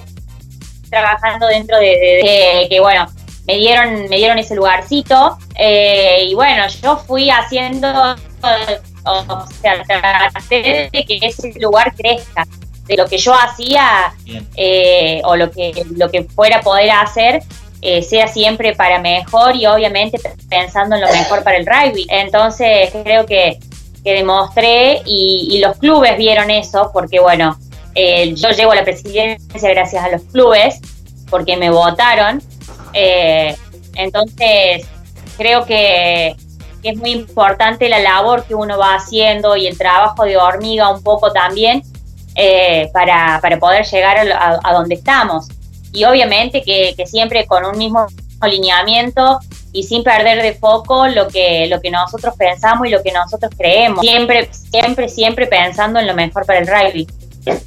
trabajando 0.89 1.47
dentro 1.47 1.77
de, 1.77 2.67
que, 2.69 2.79
bueno, 2.79 3.07
me 3.47 3.55
dieron, 3.55 4.09
me 4.09 4.17
dieron 4.17 4.37
ese 4.37 4.55
lugarcito 4.55 5.37
eh, 5.55 6.25
y 6.25 6.35
bueno, 6.35 6.63
yo 6.81 6.97
fui 6.97 7.29
haciendo, 7.29 8.15
o 9.05 9.47
sea, 9.61 9.83
traté 9.83 10.89
de 10.91 11.05
que 11.05 11.19
ese 11.21 11.53
lugar 11.59 11.93
crezca, 11.95 12.45
de 12.85 12.97
lo 12.97 13.05
que 13.07 13.17
yo 13.17 13.33
hacía 13.33 14.13
eh, 14.55 15.21
o 15.23 15.35
lo 15.35 15.51
que, 15.51 15.85
lo 15.95 16.09
que 16.09 16.23
fuera 16.23 16.61
poder 16.61 16.89
hacer, 16.91 17.43
eh, 17.81 18.01
sea 18.01 18.27
siempre 18.27 18.75
para 18.75 18.99
mejor 18.99 19.55
y 19.55 19.65
obviamente 19.65 20.19
pensando 20.49 20.95
en 20.95 21.01
lo 21.01 21.11
mejor 21.11 21.43
para 21.43 21.57
el 21.57 21.65
rugby. 21.65 22.07
Entonces 22.09 22.89
creo 23.03 23.25
que, 23.25 23.59
que 24.03 24.13
demostré 24.13 25.01
y, 25.05 25.47
y, 25.51 25.59
los 25.59 25.77
clubes 25.77 26.17
vieron 26.17 26.49
eso 26.49 26.89
porque 26.91 27.19
bueno, 27.19 27.57
eh, 27.95 28.33
yo 28.35 28.51
llego 28.51 28.71
a 28.71 28.75
la 28.75 28.83
presidencia 28.83 29.69
gracias 29.69 30.03
a 30.03 30.09
los 30.09 30.21
clubes, 30.23 30.79
porque 31.29 31.57
me 31.57 31.69
votaron. 31.69 32.41
Eh, 32.93 33.55
entonces, 33.95 34.87
creo 35.37 35.65
que, 35.65 36.35
es 36.83 36.97
muy 36.97 37.11
importante 37.11 37.89
la 37.89 37.99
labor 37.99 38.45
que 38.45 38.55
uno 38.55 38.77
va 38.77 38.95
haciendo 38.95 39.55
y 39.55 39.67
el 39.67 39.77
trabajo 39.77 40.23
de 40.23 40.37
hormiga 40.37 40.89
un 40.89 41.03
poco 41.03 41.31
también 41.31 41.83
eh, 42.35 42.89
para, 42.93 43.41
poder 43.59 43.85
llegar 43.85 44.17
a, 44.63 44.73
donde 44.73 44.95
estamos. 44.95 45.47
Y 45.91 46.05
obviamente 46.05 46.61
que, 46.61 46.95
siempre 47.05 47.45
con 47.47 47.65
un 47.65 47.77
mismo 47.77 48.07
alineamiento 48.39 49.39
y 49.71 49.83
sin 49.83 50.03
perder 50.03 50.41
de 50.41 50.53
foco 50.53 51.07
lo 51.07 51.27
que, 51.27 51.67
lo 51.67 51.81
que 51.81 51.91
nosotros 51.91 52.35
pensamos 52.37 52.87
y 52.87 52.91
lo 52.91 53.03
que 53.03 53.11
nosotros 53.11 53.51
creemos. 53.57 54.01
Siempre, 54.01 54.49
siempre, 54.51 55.09
siempre 55.09 55.47
pensando 55.47 55.99
en 55.99 56.07
lo 56.07 56.13
mejor 56.13 56.45
para 56.45 56.59
el 56.59 56.67
rugby. 56.67 57.07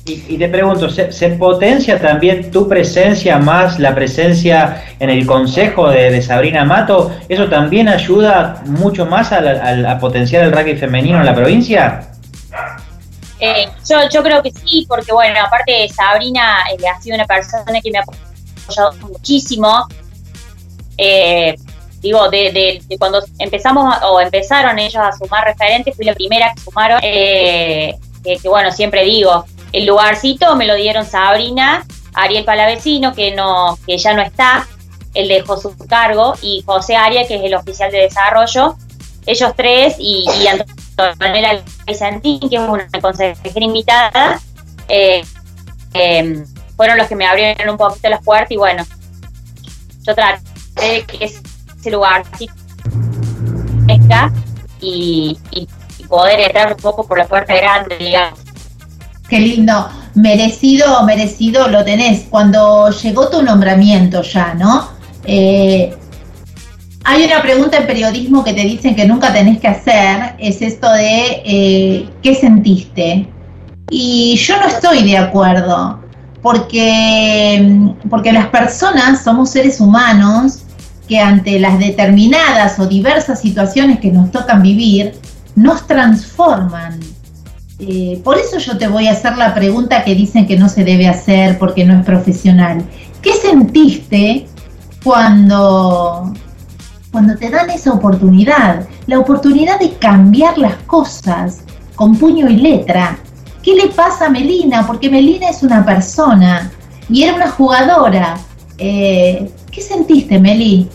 Y, 0.04 0.36
te 0.36 0.48
pregunto, 0.48 0.88
¿se, 0.90 1.28
potencia 1.30 2.00
también 2.00 2.50
tu 2.50 2.68
presencia 2.68 3.38
más 3.38 3.78
la 3.78 3.94
presencia 3.94 4.84
en 4.98 5.10
el 5.10 5.24
consejo 5.26 5.88
de, 5.88 6.20
Sabrina 6.20 6.64
Mato? 6.64 7.12
¿Eso 7.28 7.48
también 7.48 7.88
ayuda 7.88 8.62
mucho 8.66 9.06
más 9.06 9.32
a, 9.32 9.98
potenciar 10.00 10.44
el 10.44 10.52
rugby 10.52 10.76
femenino 10.76 11.18
en 11.18 11.26
la 11.26 11.34
provincia? 11.34 12.09
Eh, 13.38 13.68
yo, 13.88 14.09
yo 14.09 14.22
creo 14.22 14.42
que 14.42 14.50
sí, 14.52 14.86
porque 14.88 15.12
bueno, 15.12 15.40
aparte 15.44 15.88
Sabrina 15.88 16.64
eh, 16.70 16.86
ha 16.86 17.00
sido 17.00 17.16
una 17.16 17.26
persona 17.26 17.80
que 17.80 17.90
me 17.90 17.98
ha 17.98 18.02
apoyado 18.02 18.92
muchísimo. 19.09 19.86
Eh, 20.96 21.56
digo, 22.00 22.28
de, 22.30 22.82
cuando 22.98 23.22
empezamos 23.38 23.96
o 24.04 24.20
empezaron 24.20 24.78
ellos 24.78 25.02
a 25.02 25.12
sumar 25.12 25.44
referentes, 25.44 25.94
fui 25.96 26.04
la 26.04 26.14
primera 26.14 26.52
que 26.54 26.60
sumaron. 26.60 27.00
que, 27.00 27.98
bueno, 28.44 28.70
siempre 28.70 29.04
digo, 29.04 29.44
el 29.72 29.86
lugarcito 29.86 30.54
me 30.56 30.66
lo 30.66 30.74
dieron 30.74 31.04
Sabrina, 31.04 31.86
Ariel 32.14 32.44
Palavecino, 32.44 33.14
que, 33.14 33.34
no, 33.34 33.78
que 33.86 33.96
ya 33.98 34.14
no 34.14 34.22
está, 34.22 34.66
él 35.14 35.28
dejó 35.28 35.56
su 35.56 35.76
cargo, 35.88 36.34
y 36.42 36.62
José 36.64 36.96
Aria, 36.96 37.26
que 37.26 37.36
es 37.36 37.44
el 37.44 37.54
oficial 37.54 37.90
de 37.90 37.98
desarrollo. 37.98 38.76
Ellos 39.24 39.52
tres 39.56 39.96
y, 39.98 40.26
y 40.40 40.46
Antonella 40.46 41.62
Vicentín, 41.86 42.40
que 42.40 42.56
es 42.56 42.62
una 42.62 42.86
consejera 43.00 43.64
invitada, 43.64 44.40
eh, 44.88 45.22
em, 45.94 46.44
fueron 46.76 46.98
los 46.98 47.06
que 47.06 47.16
me 47.16 47.26
abrieron 47.26 47.70
un 47.70 47.76
poquito 47.76 48.08
las 48.08 48.22
puertas 48.22 48.50
y 48.50 48.56
bueno, 48.56 48.84
yo 50.02 50.14
traté 50.14 50.42
de 50.80 51.04
que 51.04 51.24
ese 51.24 51.90
lugarcito 51.90 52.52
y, 54.80 55.38
y 55.50 55.68
poder 56.08 56.40
entrar 56.40 56.74
un 56.74 56.80
poco 56.80 57.06
por 57.06 57.16
la 57.16 57.26
puerta 57.26 57.54
grande, 57.54 57.96
digamos. 57.96 58.41
Qué 59.32 59.40
lindo, 59.40 59.88
merecido, 60.14 61.04
merecido 61.04 61.66
lo 61.68 61.82
tenés. 61.82 62.26
Cuando 62.28 62.90
llegó 62.90 63.30
tu 63.30 63.42
nombramiento 63.42 64.20
ya, 64.20 64.52
¿no? 64.52 64.90
Eh, 65.24 65.96
hay 67.02 67.24
una 67.24 67.40
pregunta 67.40 67.78
en 67.78 67.86
periodismo 67.86 68.44
que 68.44 68.52
te 68.52 68.60
dicen 68.60 68.94
que 68.94 69.06
nunca 69.06 69.32
tenés 69.32 69.59
que 69.59 69.68
hacer, 69.68 70.34
es 70.38 70.60
esto 70.60 70.92
de 70.92 71.42
eh, 71.46 72.10
¿qué 72.22 72.34
sentiste? 72.34 73.26
Y 73.88 74.36
yo 74.36 74.60
no 74.60 74.66
estoy 74.66 75.02
de 75.02 75.16
acuerdo, 75.16 75.98
porque, 76.42 77.88
porque 78.10 78.32
las 78.32 78.48
personas 78.48 79.24
somos 79.24 79.48
seres 79.48 79.80
humanos 79.80 80.64
que 81.09 81.18
ante 81.18 81.59
las 81.59 81.78
determinadas 81.78 82.78
o 82.78 82.86
diversas 82.86 83.40
situaciones 83.40 83.98
que 83.98 84.12
nos 84.12 84.30
tocan 84.30 84.60
vivir, 84.60 85.14
nos 85.56 85.86
transforman 85.86 87.00
eh, 87.84 88.20
por 88.22 88.38
eso 88.38 88.59
yo 88.59 88.78
te 88.78 88.86
voy 88.86 89.09
a 89.09 89.12
hacer 89.12 89.36
la 89.36 89.54
pregunta 89.54 90.04
que 90.04 90.14
dicen 90.14 90.46
que 90.46 90.56
no 90.56 90.68
se 90.68 90.84
debe 90.84 91.09
hacer 91.09 91.59
porque 91.59 91.84
no 91.84 91.98
es 91.98 92.06
profesional. 92.06 92.84
¿Qué 93.20 93.32
sentiste 93.32 94.46
cuando, 95.02 96.32
cuando 97.10 97.36
te 97.36 97.50
dan 97.50 97.70
esa 97.70 97.92
oportunidad? 97.92 98.86
La 99.09 99.18
oportunidad 99.18 99.80
de 99.80 99.94
cambiar 99.94 100.59
las 100.59 100.76
cosas 100.84 101.64
con 101.96 102.16
puño 102.16 102.48
y 102.48 102.56
letra. 102.56 103.18
¿Qué 103.64 103.74
le 103.74 103.88
pasa 103.88 104.26
a 104.26 104.30
Melina? 104.30 104.86
Porque 104.86 105.10
Melina 105.10 105.48
es 105.48 105.64
una 105.64 105.84
persona 105.84 106.70
y 107.09 107.24
era 107.24 107.34
una 107.34 107.50
jugadora. 107.50 108.38
Eh, 108.78 109.50
¿Qué 109.72 109.80
sentiste, 109.80 110.38
Meli? 110.38 110.88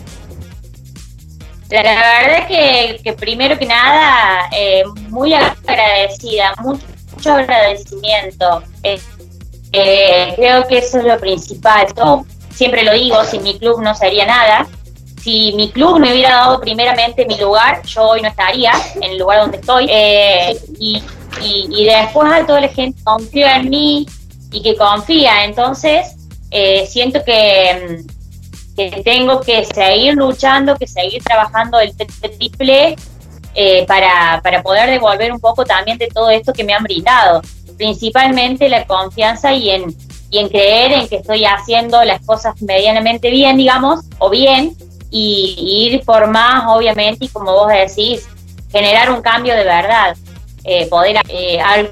La, 1.70 1.82
verdad 1.82 2.46
es 2.50 3.02
que, 3.02 3.12
primero 3.12 3.58
que 3.58 3.66
nada, 3.66 4.48
eh, 4.52 4.84
muy 5.08 5.34
agradecida, 5.34 6.54
mucho, 6.62 7.32
agradecimiento. 7.32 8.62
Eh, 8.82 8.98
eh, 9.72 10.32
creo 10.36 10.66
que 10.66 10.78
eso 10.78 10.98
es 10.98 11.04
lo 11.04 11.18
principal. 11.18 11.86
siempre 12.50 12.82
lo 12.82 12.92
digo, 12.92 13.22
sin 13.24 13.42
mi 13.42 13.58
club 13.58 13.82
no 13.82 13.94
sería 13.94 14.26
nada. 14.26 14.66
si 15.22 15.52
mi 15.54 15.70
club 15.70 15.98
me 15.98 16.12
hubiera 16.12 16.36
dado 16.36 16.60
primeramente 16.60 17.26
mi 17.26 17.36
lugar, 17.36 17.82
yo 17.82 18.02
hoy 18.10 18.22
no 18.22 18.28
estaría 18.28 18.72
en 18.94 19.04
el 19.04 19.18
lugar 19.18 19.40
donde 19.40 19.58
estoy. 19.58 19.86
Eh, 19.90 20.56
y, 20.78 21.02
y, 21.42 21.84
después 21.84 22.32
a 22.32 22.46
toda 22.46 22.60
la 22.62 22.68
gente 22.68 22.98
confía 23.04 23.56
en 23.56 23.68
mí 23.68 24.06
y 24.52 24.62
que 24.62 24.74
confía. 24.76 25.44
Entonces, 25.44 26.16
eh, 26.50 26.86
siento 26.86 27.22
que, 27.24 28.04
que, 28.78 29.02
tengo 29.02 29.40
que 29.40 29.64
seguir 29.64 30.14
luchando, 30.14 30.76
que 30.76 30.86
seguir 30.86 31.22
trabajando 31.22 31.80
el 31.80 31.94
triple 31.96 32.94
eh, 33.54 33.84
para, 33.86 34.40
para 34.42 34.62
poder 34.62 34.88
devolver 34.88 35.32
un 35.32 35.40
poco 35.40 35.64
también 35.64 35.98
de 35.98 36.06
todo 36.06 36.30
esto 36.30 36.52
que 36.52 36.62
me 36.62 36.72
han 36.72 36.84
brindado. 36.84 37.42
Principalmente 37.76 38.68
la 38.68 38.86
confianza 38.86 39.52
y 39.52 39.70
en, 39.70 39.96
y 40.30 40.38
en 40.38 40.48
creer 40.48 40.92
en 40.92 41.08
que 41.08 41.16
estoy 41.16 41.44
haciendo 41.44 42.04
las 42.04 42.24
cosas 42.24 42.60
medianamente 42.62 43.30
bien, 43.30 43.56
digamos, 43.56 44.04
o 44.18 44.30
bien, 44.30 44.76
y, 45.10 45.88
ir 45.90 46.04
por 46.04 46.28
más, 46.28 46.64
obviamente, 46.68 47.24
y 47.24 47.28
como 47.28 47.52
vos 47.52 47.68
decís, 47.68 48.28
generar 48.70 49.10
un 49.10 49.22
cambio 49.22 49.56
de 49.56 49.64
verdad, 49.64 50.16
eh, 50.62 50.86
poder 50.86 51.16
eh, 51.28 51.90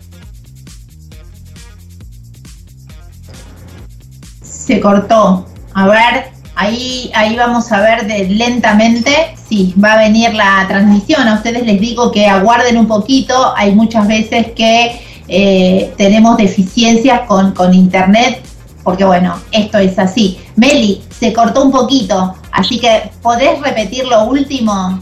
Se 4.43 4.81
cortó. 4.81 5.47
A 5.75 5.89
ver, 5.89 6.36
ahí, 6.57 7.11
ahí 7.15 7.37
vamos 7.37 7.71
a 7.71 7.81
ver 7.81 8.07
de 8.07 8.29
lentamente. 8.29 9.37
Sí, 9.49 9.75
va 9.83 9.93
a 9.93 9.99
venir 9.99 10.35
la 10.35 10.65
transmisión. 10.67 11.29
A 11.29 11.35
ustedes 11.35 11.65
les 11.65 11.81
digo 11.81 12.11
que 12.11 12.27
aguarden 12.27 12.77
un 12.77 12.89
poquito. 12.89 13.55
Hay 13.57 13.73
muchas 13.75 14.09
veces 14.09 14.49
que 14.57 15.01
eh, 15.29 15.95
tenemos 15.97 16.37
deficiencias 16.37 17.21
con, 17.23 17.53
con 17.53 17.73
internet 17.73 18.43
porque 18.87 19.05
bueno, 19.05 19.37
esto 19.51 19.79
es 19.79 19.99
así. 19.99 20.41
Meli, 20.55 21.03
se 21.11 21.33
cortó 21.33 21.65
un 21.65 21.73
poquito, 21.73 22.37
así 22.53 22.79
que 22.79 23.11
¿podés 23.21 23.61
repetir 23.61 24.07
lo 24.07 24.27
último? 24.27 25.01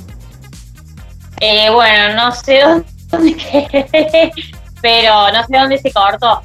Eh, 1.38 1.68
bueno, 1.68 2.14
no 2.14 2.32
sé 2.32 2.62
dónde, 3.10 3.36
pero 4.80 5.30
no 5.30 5.46
sé 5.46 5.58
dónde 5.58 5.76
se 5.76 5.92
cortó. 5.92 6.40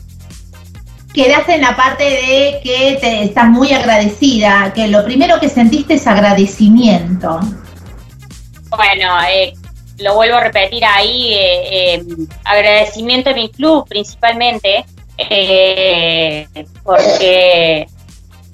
Quedaste 1.14 1.56
en 1.56 1.61
la 1.61 1.76
parte 1.76 2.03
de 2.03 2.60
que 2.64 2.98
te 3.02 3.23
estás 3.23 3.48
muy 3.48 3.73
agradecida, 3.73 4.72
que 4.73 4.88
lo 4.88 5.03
primero 5.03 5.40
que 5.40 5.49
sentiste 5.49 5.95
es 5.95 6.06
agradecimiento. 6.06 7.40
Bueno, 8.69 9.18
eh, 9.27 9.53
lo 9.98 10.15
vuelvo 10.15 10.38
a 10.38 10.41
repetir 10.41 10.86
ahí, 10.86 11.34
eh, 11.34 12.03
agradecimiento 12.44 13.31
a 13.31 13.34
mi 13.34 13.49
club 13.49 13.88
principalmente, 13.88 14.86
eh, 15.18 16.48
porque 16.84 17.88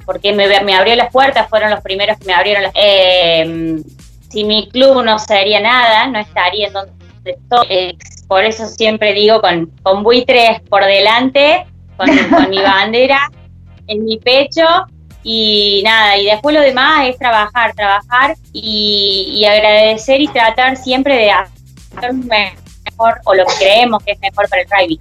porque 0.06 0.34
me, 0.34 0.48
me, 0.62 0.76
abrió 0.76 0.96
las 0.96 1.12
puertas, 1.12 1.50
fueron 1.50 1.72
los 1.72 1.82
primeros 1.82 2.18
que 2.20 2.26
me 2.26 2.34
abrieron 2.34 2.64
las 2.64 2.72
eh, 2.76 3.82
Si 4.30 4.44
mi 4.44 4.70
club 4.70 5.04
no 5.04 5.18
sería 5.18 5.60
nada, 5.60 6.08
no 6.08 6.20
estaría 6.20 6.68
en 6.68 6.74
donde 6.74 6.92
estoy. 7.26 7.68
Eh, 7.70 7.98
por 8.28 8.44
eso 8.44 8.68
siempre 8.68 9.14
digo 9.14 9.42
con 9.42 10.04
buitres 10.04 10.62
por 10.70 10.84
delante, 10.86 11.66
con, 11.98 12.10
mi 12.50 12.62
bandera 12.62 13.30
en 13.88 14.04
mi 14.06 14.18
pecho 14.18 14.66
y 15.24 15.82
nada, 15.84 16.18
y 16.18 16.26
después 16.26 16.56
lo 16.56 16.62
demás 16.62 17.08
es 17.08 17.18
trabajar, 17.18 17.74
trabajar 17.74 18.36
y, 18.54 19.34
y 19.36 19.46
agradecer 19.46 20.22
y 20.22 20.28
tratar 20.28 20.78
siempre 20.78 21.16
de 21.16 21.32
hacer 21.32 22.14
mejor 22.14 23.20
o 23.26 23.34
lo 23.34 23.46
que 23.46 23.54
creemos 23.58 24.04
que 24.04 24.12
es 24.12 24.20
mejor 24.20 24.48
para 24.48 24.62
el 24.62 24.68
rugby. 24.70 25.00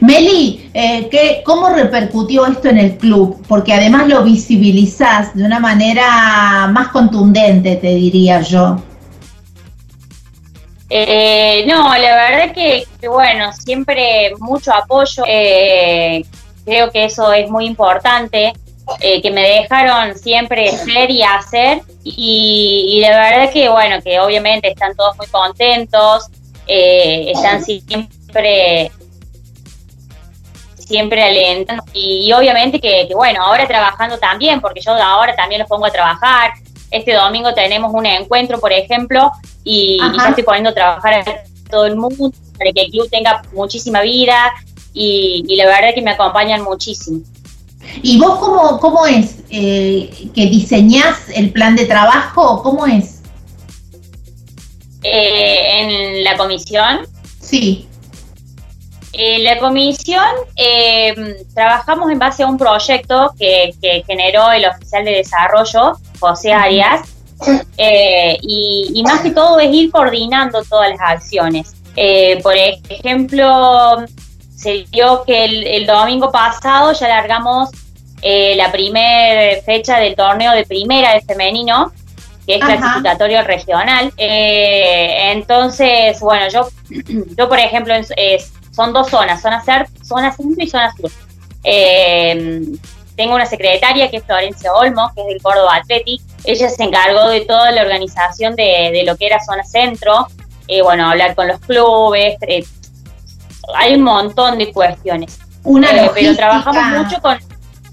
Meli, 0.00 0.70
eh, 0.74 1.42
¿cómo 1.44 1.70
repercutió 1.70 2.46
esto 2.46 2.68
en 2.68 2.78
el 2.78 2.96
club? 2.96 3.42
Porque 3.48 3.72
además 3.72 4.08
lo 4.08 4.22
visibilizás 4.22 5.34
de 5.34 5.44
una 5.44 5.58
manera 5.58 6.68
más 6.70 6.88
contundente, 6.88 7.76
te 7.76 7.94
diría 7.94 8.40
yo. 8.40 8.82
Eh, 10.88 11.64
no, 11.66 11.96
la 11.96 12.14
verdad 12.16 12.54
que, 12.54 12.86
bueno, 13.08 13.52
siempre 13.52 14.32
mucho 14.38 14.72
apoyo. 14.72 15.24
Eh, 15.26 16.24
creo 16.64 16.90
que 16.90 17.04
eso 17.04 17.32
es 17.32 17.50
muy 17.50 17.66
importante, 17.66 18.52
eh, 19.00 19.20
que 19.20 19.30
me 19.30 19.42
dejaron 19.42 20.16
siempre 20.16 20.70
ser 20.70 21.10
y 21.10 21.22
hacer. 21.22 21.82
Y, 22.04 22.98
la 23.00 23.10
verdad 23.10 23.52
que, 23.52 23.68
bueno, 23.68 24.00
que 24.02 24.20
obviamente 24.20 24.68
están 24.68 24.94
todos 24.94 25.16
muy 25.16 25.26
contentos, 25.26 26.26
están 26.66 27.62
siempre 27.62 28.90
siempre 30.86 31.20
alentan 31.20 31.80
y, 31.92 32.32
obviamente 32.32 32.80
que, 32.80 33.08
bueno, 33.12 33.42
ahora 33.42 33.66
trabajando 33.66 34.18
también, 34.18 34.60
porque 34.60 34.80
yo 34.80 34.92
ahora 34.92 35.34
también 35.34 35.60
los 35.60 35.68
pongo 35.68 35.86
a 35.86 35.90
trabajar. 35.90 36.52
Este 36.90 37.12
domingo 37.12 37.52
tenemos 37.54 37.92
un 37.92 38.06
encuentro, 38.06 38.58
por 38.60 38.72
ejemplo, 38.72 39.30
y, 39.64 39.98
ya 39.98 40.28
estoy 40.28 40.44
poniendo 40.44 40.70
a 40.70 40.74
trabajar 40.74 41.14
a 41.14 41.24
todo 41.70 41.86
el 41.86 41.96
mundo 41.96 42.32
para 42.58 42.72
que 42.72 42.82
el 42.82 42.90
club 42.90 43.08
tenga 43.10 43.42
muchísima 43.52 44.02
vida 44.02 44.52
y, 44.94 45.44
la 45.56 45.66
verdad 45.66 45.94
que 45.94 46.02
me 46.02 46.12
acompañan 46.12 46.62
muchísimo. 46.62 47.20
¿Y 48.02 48.18
vos 48.18 48.38
cómo, 48.38 48.80
cómo 48.80 49.06
es 49.06 49.36
eh, 49.50 50.30
que 50.34 50.46
diseñás 50.46 51.28
el 51.34 51.52
plan 51.52 51.76
de 51.76 51.86
trabajo? 51.86 52.62
¿Cómo 52.62 52.86
es? 52.86 53.22
Eh, 55.02 55.80
en 55.80 56.24
la 56.24 56.36
comisión. 56.36 57.06
Sí. 57.40 57.86
En 59.12 59.44
la 59.44 59.58
comisión 59.58 60.24
eh, 60.56 61.44
trabajamos 61.54 62.10
en 62.10 62.18
base 62.18 62.42
a 62.42 62.46
un 62.46 62.58
proyecto 62.58 63.32
que, 63.38 63.72
generó 64.06 64.50
el 64.52 64.66
oficial 64.66 65.04
de 65.04 65.12
desarrollo, 65.12 65.96
José 66.18 66.52
Arias, 66.52 67.16
eh, 67.76 68.38
y, 68.40 69.02
más 69.06 69.20
que 69.20 69.30
todo 69.30 69.60
es 69.60 69.72
ir 69.72 69.90
coordinando 69.90 70.62
todas 70.64 70.90
las 70.90 71.00
acciones. 71.00 71.74
Eh, 71.96 72.40
por 72.42 72.54
ejemplo, 72.56 74.04
se 74.54 74.86
dio 74.90 75.22
que 75.24 75.44
el, 75.76 75.86
domingo 75.86 76.30
pasado 76.30 76.92
ya 76.92 77.08
largamos 77.08 77.70
la 78.22 78.72
primera 78.72 79.60
fecha 79.62 79.98
del 79.98 80.16
torneo 80.16 80.52
de 80.52 80.64
primera 80.64 81.12
de 81.12 81.20
femenino, 81.20 81.92
que 82.46 82.56
es 82.56 82.64
clasificatorio 82.64 83.42
regional. 83.42 84.12
entonces, 84.16 86.18
bueno, 86.20 86.48
yo, 86.48 86.68
yo 87.36 87.48
por 87.48 87.58
ejemplo, 87.58 87.94
es, 87.94 88.52
son 88.72 88.92
dos 88.92 89.10
zonas, 89.10 89.42
zona, 89.42 89.62
zona 90.02 90.32
centro 90.32 90.64
y 90.64 90.68
zona 90.68 90.92
sur. 90.96 91.10
Tengo 93.16 93.34
una 93.34 93.46
secretaria 93.46 94.10
que 94.10 94.18
es 94.18 94.24
Florencia 94.24 94.72
Olmos, 94.72 95.12
que 95.14 95.22
es 95.22 95.26
del 95.28 95.42
Córdoba 95.42 95.76
Athletic. 95.76 96.20
Ella 96.44 96.68
se 96.68 96.82
encargó 96.82 97.28
de 97.28 97.40
toda 97.42 97.70
la 97.72 97.82
organización 97.82 98.54
de, 98.54 99.02
lo 99.06 99.16
que 99.16 99.26
era 99.26 99.42
zona 99.44 99.64
centro, 99.64 100.26
eh, 100.68 100.82
bueno, 100.82 101.08
hablar 101.08 101.34
con 101.34 101.48
los 101.48 101.60
clubes, 101.60 102.36
eh, 102.42 102.64
hay 103.74 103.94
un 103.94 104.02
montón 104.02 104.58
de 104.58 104.72
cuestiones. 104.72 105.38
Una 105.64 105.92
logística, 105.92 106.14
pero 106.14 106.36
trabajamos 106.36 107.04
mucho 107.04 107.20
con 107.20 107.38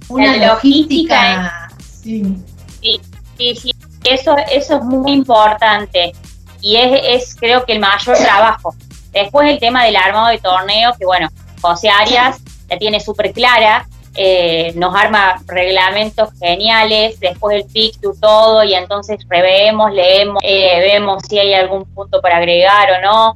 una 0.10 0.38
logística. 0.38 1.70
sí. 1.80 2.36
sí. 2.82 3.02
Sí, 3.36 3.74
eso, 4.04 4.36
eso 4.52 4.78
es 4.78 4.84
muy 4.84 5.12
importante 5.12 6.14
y 6.62 6.78
es, 6.78 7.02
es 7.04 7.36
creo 7.36 7.66
que 7.66 7.74
el 7.74 7.80
mayor 7.80 8.18
trabajo. 8.18 8.76
Después 9.12 9.50
el 9.50 9.60
tema 9.60 9.84
del 9.84 9.96
armado 9.96 10.28
de 10.28 10.40
torneo, 10.40 10.94
que 10.98 11.06
bueno, 11.06 11.30
José 11.62 11.90
Arias 11.90 12.38
la 12.70 12.78
tiene 12.78 13.00
súper 13.00 13.32
clara, 13.34 13.88
eh, 14.16 14.74
nos 14.76 14.94
arma 14.96 15.42
reglamentos 15.48 16.30
geniales, 16.40 17.20
después 17.20 17.58
el 17.58 17.70
fixture 17.70 18.18
todo, 18.20 18.64
y 18.64 18.74
entonces 18.74 19.20
revemos, 19.28 19.92
leemos, 19.92 20.42
eh, 20.44 20.80
vemos 20.82 21.24
si 21.28 21.40
hay 21.40 21.54
algún 21.54 21.86
punto 21.86 22.22
para 22.22 22.38
agregar 22.38 22.92
o 22.92 23.02
no. 23.02 23.34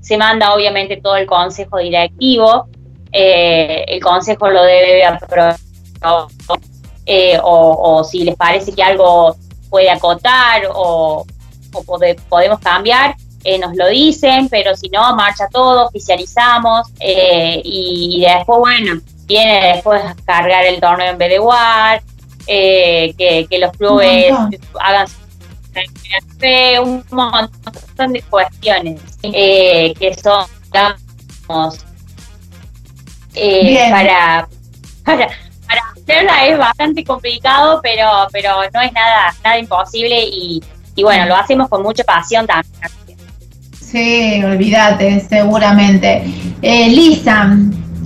Se 0.00 0.16
manda 0.16 0.54
obviamente 0.54 0.98
todo 0.98 1.16
el 1.16 1.26
consejo 1.26 1.78
directivo, 1.78 2.68
eh, 3.12 3.84
el 3.88 4.00
consejo 4.02 4.48
lo 4.50 4.62
debe 4.62 5.04
aprobar, 5.04 5.56
o, 7.42 8.04
si 8.04 8.24
les 8.24 8.36
parece 8.36 8.72
que 8.72 8.82
algo 8.82 9.34
puede 9.70 9.90
acotar 9.90 10.62
o, 10.74 11.24
podemos 12.28 12.58
cambiar, 12.60 13.14
eh, 13.44 13.58
nos 13.58 13.74
lo 13.76 13.88
dicen, 13.88 14.48
pero 14.48 14.76
si 14.76 14.88
no, 14.88 15.14
marcha 15.14 15.48
todo, 15.50 15.86
oficializamos 15.86 16.88
eh, 17.00 17.60
y, 17.64 18.20
después, 18.20 18.58
bueno, 18.58 19.00
viene 19.28 19.74
después 19.74 20.02
a 20.02 20.16
cargar 20.24 20.64
el 20.64 20.80
torneo 20.80 21.12
en 21.12 21.18
vez 21.18 21.28
de 21.28 21.38
WAR, 21.38 22.02
eh, 22.46 23.14
que, 23.16 23.58
los 23.58 23.70
clubes 23.72 24.32
hagan 24.80 25.06
un 26.82 27.04
montón 27.10 28.12
de 28.12 28.22
cuestiones 28.22 29.00
que 29.22 30.16
son, 30.20 30.46
digamos, 30.64 31.84
para, 33.90 34.48
para, 35.04 35.28
para 35.66 35.82
hacerla 35.94 36.46
es 36.46 36.58
bastante 36.58 37.04
complicado, 37.04 37.80
pero, 37.82 38.08
pero 38.32 38.62
no 38.72 38.80
es 38.80 38.92
nada, 38.92 39.34
nada 39.44 39.58
imposible 39.58 40.24
y, 40.24 40.62
y 40.96 41.02
bueno, 41.02 41.26
lo 41.26 41.36
hacemos 41.36 41.68
con 41.68 41.82
mucha 41.82 42.02
pasión 42.02 42.46
también. 42.46 43.18
Sí, 43.80 44.42
olvídate, 44.44 45.20
seguramente. 45.20 46.22
Eh, 46.60 46.88
Lisa. 46.88 47.56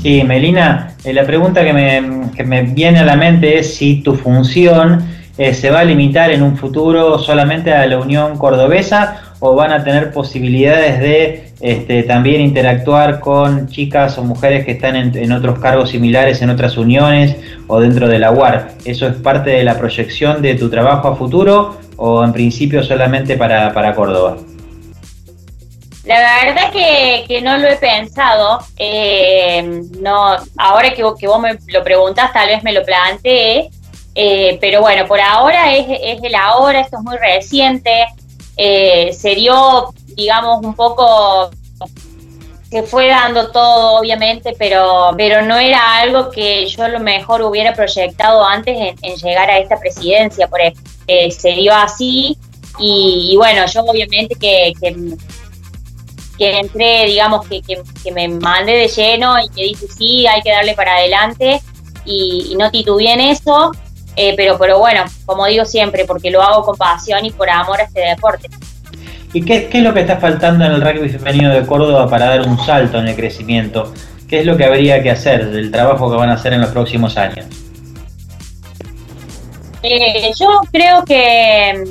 Sí, 0.02 0.24
Melina, 0.24 0.96
eh, 1.04 1.12
la 1.12 1.24
pregunta 1.24 1.64
que 1.64 1.72
me, 1.72 2.30
que 2.34 2.42
me, 2.42 2.62
viene 2.62 2.98
a 2.98 3.04
la 3.04 3.16
mente 3.16 3.58
es 3.58 3.76
si 3.76 4.02
tu 4.02 4.14
función 4.14 5.00
eh, 5.38 5.54
¿se 5.54 5.70
va 5.70 5.80
a 5.80 5.84
limitar 5.84 6.30
en 6.30 6.42
un 6.42 6.56
futuro 6.56 7.18
solamente 7.18 7.72
a 7.72 7.86
la 7.86 7.98
Unión 7.98 8.36
Cordobesa 8.36 9.34
o 9.40 9.54
van 9.54 9.72
a 9.72 9.82
tener 9.82 10.12
posibilidades 10.12 11.00
de 11.00 11.52
este, 11.60 12.02
también 12.02 12.42
interactuar 12.42 13.20
con 13.20 13.68
chicas 13.68 14.18
o 14.18 14.24
mujeres 14.24 14.64
que 14.66 14.72
están 14.72 14.94
en, 14.94 15.32
otros 15.32 15.58
cargos 15.58 15.90
similares 15.90 16.42
en 16.42 16.50
otras 16.50 16.76
uniones 16.76 17.36
o 17.66 17.80
dentro 17.80 18.08
de 18.08 18.18
la 18.18 18.30
UAR? 18.30 18.72
¿Eso 18.84 19.06
es 19.06 19.14
parte 19.14 19.50
de 19.50 19.64
la 19.64 19.78
proyección 19.78 20.42
de 20.42 20.54
tu 20.54 20.68
trabajo 20.68 21.08
a 21.08 21.16
futuro 21.16 21.78
o 21.96 22.22
en 22.22 22.32
principio 22.32 22.82
solamente 22.82 23.36
para, 23.36 23.72
para 23.72 23.94
Córdoba? 23.94 24.36
La 26.04 26.44
verdad 26.44 26.72
que, 26.72 27.24
que 27.28 27.40
no 27.40 27.58
lo 27.58 27.68
he 27.68 27.76
pensado. 27.76 28.60
Eh, 28.76 29.62
no, 30.00 30.36
ahora 30.58 30.92
que, 30.94 31.04
que, 31.18 31.28
vos 31.28 31.40
me 31.40 31.56
lo 31.68 31.84
preguntas, 31.84 32.32
tal 32.32 32.48
vez 32.48 32.62
me 32.64 32.72
lo 32.72 32.84
planteé. 32.84 33.70
Eh, 34.14 34.58
pero 34.60 34.80
bueno, 34.80 35.06
por 35.06 35.20
ahora 35.20 35.72
es, 35.72 35.86
es 35.88 36.22
el 36.22 36.34
ahora, 36.34 36.80
esto 36.80 36.98
es 36.98 37.04
muy 37.04 37.16
reciente. 37.18 38.06
Eh, 38.56 39.12
se 39.12 39.34
dio, 39.36 39.94
digamos, 40.16 40.64
un 40.64 40.74
poco 40.74 41.50
se 42.68 42.82
fue 42.82 43.08
dando 43.08 43.52
todo, 43.52 44.00
obviamente, 44.00 44.54
pero, 44.58 45.10
pero 45.16 45.42
no 45.42 45.58
era 45.58 45.98
algo 45.98 46.30
que 46.30 46.66
yo 46.66 46.84
a 46.84 46.88
lo 46.88 47.00
mejor 47.00 47.42
hubiera 47.42 47.74
proyectado 47.74 48.42
antes 48.44 48.96
en, 49.02 49.16
llegar 49.16 49.50
a 49.50 49.58
esta 49.58 49.78
presidencia, 49.78 50.48
por 50.48 50.60
se 51.06 51.50
dio 51.52 51.74
así 51.74 52.38
y, 52.78 53.34
bueno, 53.36 53.66
yo 53.66 53.82
obviamente 53.82 54.34
que, 54.34 54.72
que, 54.80 54.96
entré, 56.50 57.06
digamos, 57.06 57.46
que, 57.46 57.62
que, 57.62 58.12
me 58.12 58.28
mandé 58.28 58.72
de 58.72 58.88
lleno 58.88 59.38
y 59.40 59.48
que 59.48 59.62
dije 59.62 59.86
sí, 59.86 60.26
hay 60.26 60.42
que 60.42 60.50
darle 60.50 60.74
para 60.74 60.96
adelante 60.96 61.60
y, 62.04 62.54
no 62.58 62.70
titubeé 62.70 63.12
en 63.12 63.20
eso, 63.20 63.72
eh, 64.16 64.34
pero, 64.36 64.58
pero 64.58 64.78
bueno, 64.78 65.04
como 65.24 65.46
digo 65.46 65.64
siempre, 65.64 66.04
porque 66.04 66.30
lo 66.30 66.42
hago 66.42 66.64
con 66.64 66.76
pasión 66.76 67.24
y 67.24 67.30
por 67.30 67.48
amor 67.48 67.80
a 67.80 67.84
este 67.84 68.00
deporte. 68.00 68.48
¿Y 69.32 69.42
qué, 69.44 69.68
qué, 69.68 69.78
es 69.78 69.84
lo 69.84 69.94
que 69.94 70.00
está 70.00 70.18
faltando 70.18 70.64
en 70.64 70.72
el 70.72 70.82
rugby 70.82 71.08
femenino 71.08 71.50
de 71.50 71.64
Córdoba 71.64 72.08
para 72.08 72.26
dar 72.26 72.46
un 72.46 72.58
salto 72.58 72.98
en 72.98 73.08
el 73.08 73.16
crecimiento? 73.16 73.92
¿Qué 74.28 74.40
es 74.40 74.46
lo 74.46 74.56
que 74.56 74.64
habría 74.64 75.02
que 75.02 75.10
hacer 75.10 75.50
del 75.50 75.70
trabajo 75.70 76.10
que 76.10 76.16
van 76.16 76.30
a 76.30 76.34
hacer 76.34 76.52
en 76.52 76.60
los 76.60 76.70
próximos 76.70 77.16
años? 77.16 77.46
Eh, 79.82 80.30
yo 80.38 80.60
creo 80.70 81.04
que 81.04 81.84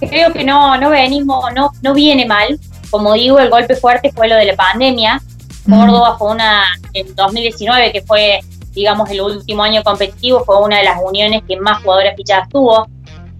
creo 0.00 0.32
que 0.32 0.44
no, 0.44 0.76
no 0.78 0.90
venimos, 0.90 1.44
no, 1.54 1.70
no 1.82 1.94
viene 1.94 2.26
mal. 2.26 2.58
Como 2.94 3.14
digo, 3.14 3.40
el 3.40 3.50
golpe 3.50 3.74
fuerte 3.74 4.12
fue 4.12 4.28
lo 4.28 4.36
de 4.36 4.44
la 4.44 4.54
pandemia. 4.54 5.20
Córdoba 5.68 6.16
fue 6.16 6.30
una, 6.30 6.62
en 6.92 7.12
2019, 7.16 7.90
que 7.90 8.02
fue 8.02 8.38
digamos, 8.70 9.10
el 9.10 9.20
último 9.20 9.64
año 9.64 9.82
competitivo 9.82 10.44
fue 10.44 10.62
una 10.62 10.78
de 10.78 10.84
las 10.84 11.00
uniones 11.02 11.42
que 11.48 11.56
más 11.56 11.82
jugadoras 11.82 12.14
fichadas 12.14 12.48
tuvo. 12.50 12.86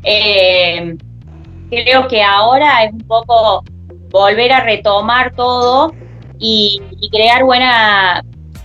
Eh, 0.03 0.97
creo 1.71 2.09
que 2.09 2.21
ahora 2.21 2.83
es 2.83 2.95
un 2.95 3.03
poco 3.03 3.63
volver 4.11 4.51
a 4.51 4.65
retomar 4.65 5.33
todo 5.37 5.93
y, 6.41 6.83
crear 7.13 7.45
buena, 7.45 8.25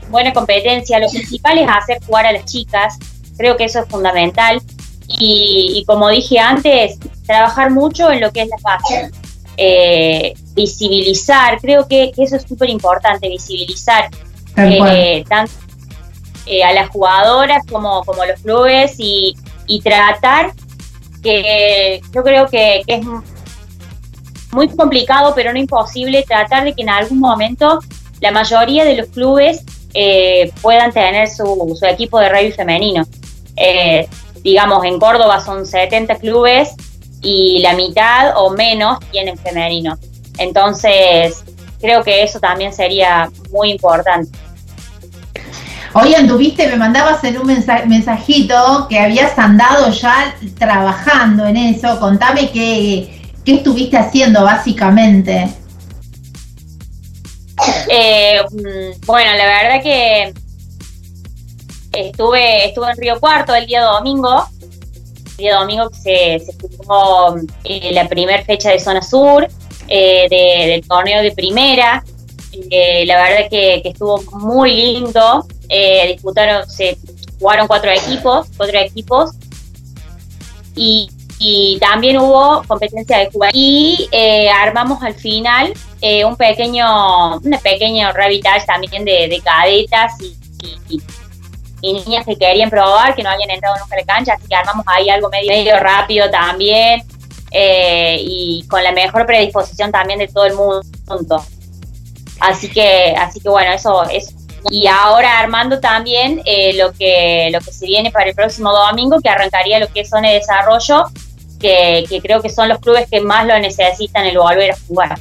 buena 0.09 0.33
competencia. 0.33 0.97
Lo 0.97 1.09
principal 1.11 1.59
es 1.59 1.69
hacer 1.69 2.03
jugar 2.03 2.25
a 2.25 2.31
las 2.31 2.45
chicas, 2.45 2.97
creo 3.37 3.55
que 3.57 3.65
eso 3.65 3.81
es 3.81 3.87
fundamental. 3.87 4.59
Y, 5.07 5.83
como 5.85 6.09
dije 6.09 6.39
antes, 6.39 6.97
trabajar 7.27 7.69
mucho 7.69 8.09
en 8.09 8.21
lo 8.21 8.31
que 8.31 8.41
es 8.41 8.49
la 8.49 8.57
fase. 8.57 9.11
Eh, 9.55 10.33
visibilizar, 10.59 11.59
creo 11.59 11.87
que, 11.87 12.11
eso 12.17 12.35
es 12.35 12.43
súper 12.43 12.69
importante, 12.69 13.29
visibilizar 13.29 14.09
eh, 14.57 15.23
tanto 15.29 15.53
eh, 16.45 16.63
a 16.63 16.73
las 16.73 16.89
jugadoras 16.89 17.65
como, 17.69 18.03
como 18.03 18.25
los 18.25 18.41
clubes 18.41 18.95
y, 18.97 19.35
tratar 19.83 20.51
que 21.21 22.01
yo 22.11 22.23
creo 22.23 22.47
que, 22.47 22.81
es 22.87 23.05
muy 24.51 24.67
complicado, 24.69 25.33
pero 25.35 25.53
no 25.53 25.59
imposible, 25.59 26.23
tratar 26.23 26.63
de 26.63 26.73
que 26.73 26.81
en 26.81 26.89
algún 26.89 27.19
momento 27.19 27.79
la 28.19 28.31
mayoría 28.31 28.83
de 28.83 28.95
los 28.95 29.07
clubes 29.07 29.63
eh, 29.93 30.51
puedan 30.61 30.91
tener 30.91 31.29
su, 31.29 31.75
su, 31.79 31.85
equipo 31.85 32.19
de 32.19 32.29
rugby 32.29 32.51
femenino. 32.51 33.05
Eh, 33.55 34.07
digamos, 34.41 34.83
en 34.85 34.99
Córdoba 34.99 35.39
son 35.41 35.65
70 35.65 36.15
clubes 36.15 36.73
y 37.21 37.59
la 37.59 37.73
mitad 37.73 38.33
o 38.37 38.49
menos 38.49 38.99
tienen 39.11 39.37
femenino. 39.37 39.97
Entonces, 40.39 41.43
creo 41.79 42.03
que 42.03 42.23
eso 42.23 42.39
también 42.39 42.73
sería 42.73 43.29
muy 43.51 43.71
importante. 43.71 44.37
Hoy 45.93 46.13
anduviste, 46.13 46.67
me 46.67 46.75
mandabas 46.77 47.23
en 47.23 47.39
un 47.39 47.47
mensajito 47.47 48.87
que 48.89 48.99
habías 48.99 49.37
andado 49.37 49.91
ya 49.91 50.35
trabajando 50.57 51.45
en 51.45 51.57
eso. 51.57 51.99
Contame 51.99 52.51
qué, 52.51 53.21
qué 53.43 53.55
estuviste 53.55 53.97
haciendo 53.97 54.43
básicamente. 54.43 55.49
Eh, 57.89 58.39
mm, 58.51 59.05
bueno, 59.05 59.33
la 59.35 59.45
verdad 59.45 59.83
que 59.83 60.33
estuve, 61.91 62.67
estuve 62.67 62.91
en 62.91 62.97
Río 62.97 63.19
Cuarto 63.19 63.55
el 63.55 63.65
día 63.65 63.81
domingo. 63.81 64.47
El 65.31 65.37
día 65.37 65.55
domingo 65.55 65.89
se, 65.89 66.39
se 66.39 66.53
jugó 66.77 67.35
eh, 67.63 67.91
la 67.93 68.07
primera 68.07 68.43
fecha 68.45 68.69
de 68.69 68.79
zona 68.79 69.01
sur 69.01 69.47
eh, 69.89 70.27
del 70.69 70.87
torneo 70.87 71.21
de 71.21 71.31
primera. 71.31 72.03
la 72.71 73.23
verdad 73.23 73.49
que, 73.49 73.81
estuvo 73.83 74.21
muy 74.39 74.73
lindo 74.73 75.45
eh, 75.69 76.07
disputaron, 76.13 76.67
se 76.67 76.97
jugaron 77.39 77.67
cuatro 77.67 77.91
equipos, 77.91 78.47
cuatro 78.57 78.79
equipos, 78.79 79.31
y, 80.75 81.77
también 81.79 82.17
hubo 82.17 82.63
competencia 82.67 83.19
de 83.19 83.31
jugar. 83.31 83.51
Y 83.53 84.09
eh, 84.11 84.49
armamos 84.49 85.01
al 85.01 85.13
final 85.13 85.73
eh, 86.01 86.25
un 86.25 86.35
pequeño, 86.35 87.37
un 87.37 87.59
pequeño 87.63 88.11
rabitage 88.11 88.65
también 88.65 89.05
de, 89.05 89.41
cadetas 89.43 90.13
y, 90.21 91.01
niñas 91.81 92.25
que 92.25 92.35
querían 92.35 92.69
probar, 92.69 93.15
que 93.15 93.23
no 93.23 93.29
habían 93.29 93.51
entrado 93.51 93.75
nunca 93.79 93.95
a 93.95 93.99
la 93.99 94.05
cancha, 94.05 94.33
así 94.33 94.47
que 94.47 94.55
armamos 94.55 94.85
ahí 94.87 95.09
algo 95.09 95.29
medio, 95.29 95.49
medio 95.49 95.79
rápido 95.79 96.29
también. 96.29 97.01
Y 97.51 98.65
con 98.69 98.83
la 98.83 98.91
mejor 98.91 99.25
predisposición 99.25 99.91
también 99.91 100.19
de 100.19 100.27
todo 100.27 100.45
el 100.45 100.53
mundo. 100.53 101.43
Así 102.39 102.69
que, 102.69 103.15
así 103.17 103.39
que 103.39 103.49
bueno, 103.49 103.73
eso, 103.73 104.03
eso 104.09 104.39
y 104.69 104.87
ahora 104.87 105.39
armando 105.39 105.79
también 105.79 106.41
eh, 106.45 106.73
lo, 106.77 106.91
que, 106.91 107.49
lo 107.51 107.59
que 107.59 107.71
se 107.71 107.85
viene 107.85 108.11
para 108.11 108.29
el 108.29 108.35
próximo 108.35 108.71
domingo, 108.71 109.19
que 109.21 109.29
arrancaría 109.29 109.79
lo 109.79 109.87
que 109.87 110.01
es 110.01 110.09
zona 110.09 110.29
de 110.29 110.35
desarrollo, 110.35 111.05
que, 111.59 112.05
creo 112.21 112.41
que 112.41 112.49
son 112.49 112.69
los 112.69 112.79
clubes 112.79 113.07
que 113.09 113.21
más 113.21 113.45
lo 113.45 113.57
necesitan 113.59 114.25
el 114.25 114.37
volver 114.37 114.71
a 114.71 114.77
jugar. 114.87 115.19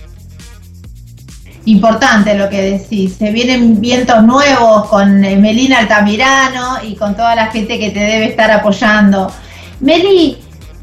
Importante 1.64 2.34
lo 2.34 2.48
que 2.48 2.62
decís, 2.62 3.16
se 3.16 3.30
vienen 3.30 3.80
vientos 3.80 4.22
nuevos 4.22 4.86
con 4.88 5.22
eh, 5.22 5.36
Melina 5.36 5.80
Altamirano 5.80 6.82
y 6.82 6.94
con 6.94 7.14
toda 7.14 7.34
la 7.34 7.48
gente 7.48 7.78
que 7.78 7.90
te 7.90 8.00
debe 8.00 8.26
estar 8.26 8.50
apoyando. 8.50 9.30
Meli, 9.80 10.38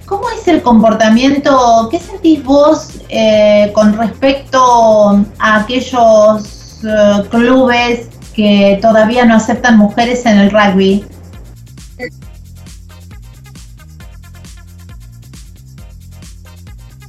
¿cómo 0.05 0.29
es 0.29 0.47
el 0.47 0.61
comportamiento, 0.61 1.87
qué 1.89 1.99
sentís 1.99 2.43
vos 2.43 2.89
eh, 3.09 3.71
con 3.73 3.97
respecto 3.97 5.25
a 5.39 5.61
aquellos 5.61 6.79
clubes 7.29 8.09
que 8.35 8.79
todavía 8.81 9.25
no 9.25 9.35
aceptan 9.35 9.77
mujeres 9.77 10.25
en 10.25 10.37
el 10.37 10.51
rugby. 10.51 11.05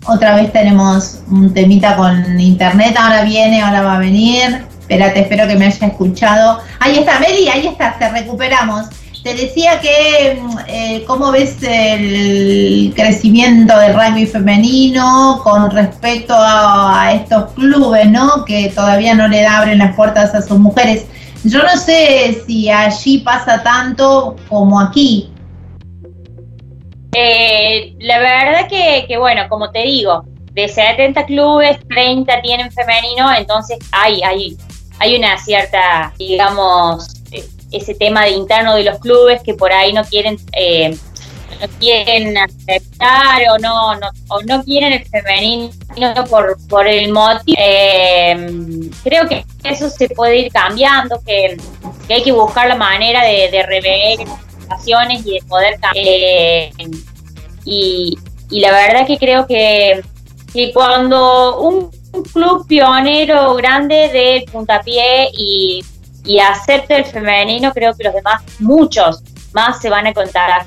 Otra 0.07 0.37
vez 0.37 0.53
tenemos 0.53 1.21
un 1.29 1.53
temita 1.53 1.97
con 1.97 2.39
internet, 2.39 2.97
ahora 2.97 3.25
viene, 3.25 3.61
ahora 3.61 3.83
va 3.83 3.97
a 3.97 3.99
venir. 3.99 4.65
Espérate, 4.81 5.21
espero 5.21 5.49
que 5.49 5.57
me 5.57 5.67
haya 5.67 5.89
escuchado. 5.89 6.61
Ahí 6.79 6.99
está, 6.99 7.19
Meli, 7.19 7.49
ahí 7.49 7.67
está, 7.67 7.99
te 7.99 8.09
recuperamos. 8.09 8.87
Te 9.27 9.35
decía 9.35 9.81
que, 9.81 10.41
eh, 10.69 11.05
¿cómo 11.05 11.33
ves 11.33 11.61
el 11.61 12.93
crecimiento 12.95 13.77
del 13.77 13.95
rugby 13.95 14.25
femenino 14.25 15.41
con 15.43 15.69
respecto 15.69 16.33
a, 16.39 17.13
estos 17.13 17.51
clubes, 17.55 18.09
¿no? 18.09 18.45
Que 18.45 18.69
todavía 18.69 19.17
no 19.17 19.27
le 19.27 19.45
abren 19.45 19.79
las 19.79 19.97
puertas 19.97 20.33
a 20.33 20.43
sus 20.43 20.61
mujeres. 20.61 21.07
Yo 21.43 21.61
no 21.61 21.77
sé 21.77 22.41
si 22.47 22.71
allí 22.71 23.19
pasa 23.19 23.65
tanto 23.65 24.37
como 24.49 24.81
aquí. 24.81 25.33
Eh, 27.17 27.97
la 27.99 28.21
verdad 28.21 28.69
que, 28.69 29.19
bueno, 29.19 29.49
como 29.49 29.73
te 29.73 29.81
digo, 29.81 30.25
de 30.53 30.69
70 30.69 31.27
clubes, 31.27 31.79
30 31.89 32.43
tienen 32.43 32.71
femenino, 32.71 33.35
entonces 33.35 33.79
hay, 33.91 34.23
hay, 34.23 34.57
hay 35.01 35.17
una 35.17 35.37
cierta, 35.37 36.15
digamos, 36.17 37.17
ese 37.73 37.95
tema 37.95 38.25
de 38.25 38.31
interno 38.31 38.75
de 38.75 38.85
los 38.85 38.99
clubes 38.99 39.43
que 39.43 39.55
por 39.55 39.73
ahí 39.73 39.93
no 39.93 40.05
quieren 40.05 40.37
eh, 40.53 40.97
no 41.61 41.69
quieren 41.79 42.37
aceptar 42.37 43.43
o 43.51 43.59
no, 43.59 43.95
no, 43.97 44.11
o 44.29 44.43
no 44.43 44.63
quieren 44.63 44.93
el 44.93 45.07
femenino 45.07 45.71
por, 46.29 46.57
por 46.69 46.87
el 46.87 47.13
motivo. 47.13 47.57
Eh, 47.59 48.91
creo 49.03 49.27
que 49.29 49.45
eso 49.65 49.89
se 49.89 50.09
puede 50.11 50.37
ir 50.37 50.53
cambiando, 50.53 51.19
que, 51.25 51.57
hay 52.09 52.23
que 52.23 52.33
buscar 52.33 52.69
la 52.69 52.77
manera 52.77 53.25
de, 53.25 53.51
de 53.51 53.63
rever 53.63 54.19
situaciones 54.61 55.25
y 55.27 55.35
de 55.35 55.43
poder 55.49 55.79
eh, 55.95 56.71
y, 57.65 58.19
la 58.51 58.71
verdad 58.71 59.07
que 59.07 59.19
creo 59.19 59.47
que, 59.47 60.03
que 60.53 60.73
cuando 60.73 61.61
un, 61.61 61.91
club 62.33 62.67
pionero 62.67 63.55
grande 63.57 64.09
del 64.09 64.45
puntapié 64.45 65.29
y, 65.37 65.85
y 66.27 66.41
acepta 66.41 66.97
el 66.97 67.05
femenino, 67.05 67.73
creo 67.73 67.95
que 67.95 68.05
los 68.05 68.15
demás, 68.15 68.43
muchos 68.59 69.23
más 69.53 69.81
se 69.81 69.89
van 69.89 70.07
a 70.07 70.13
contagiar 70.13 70.67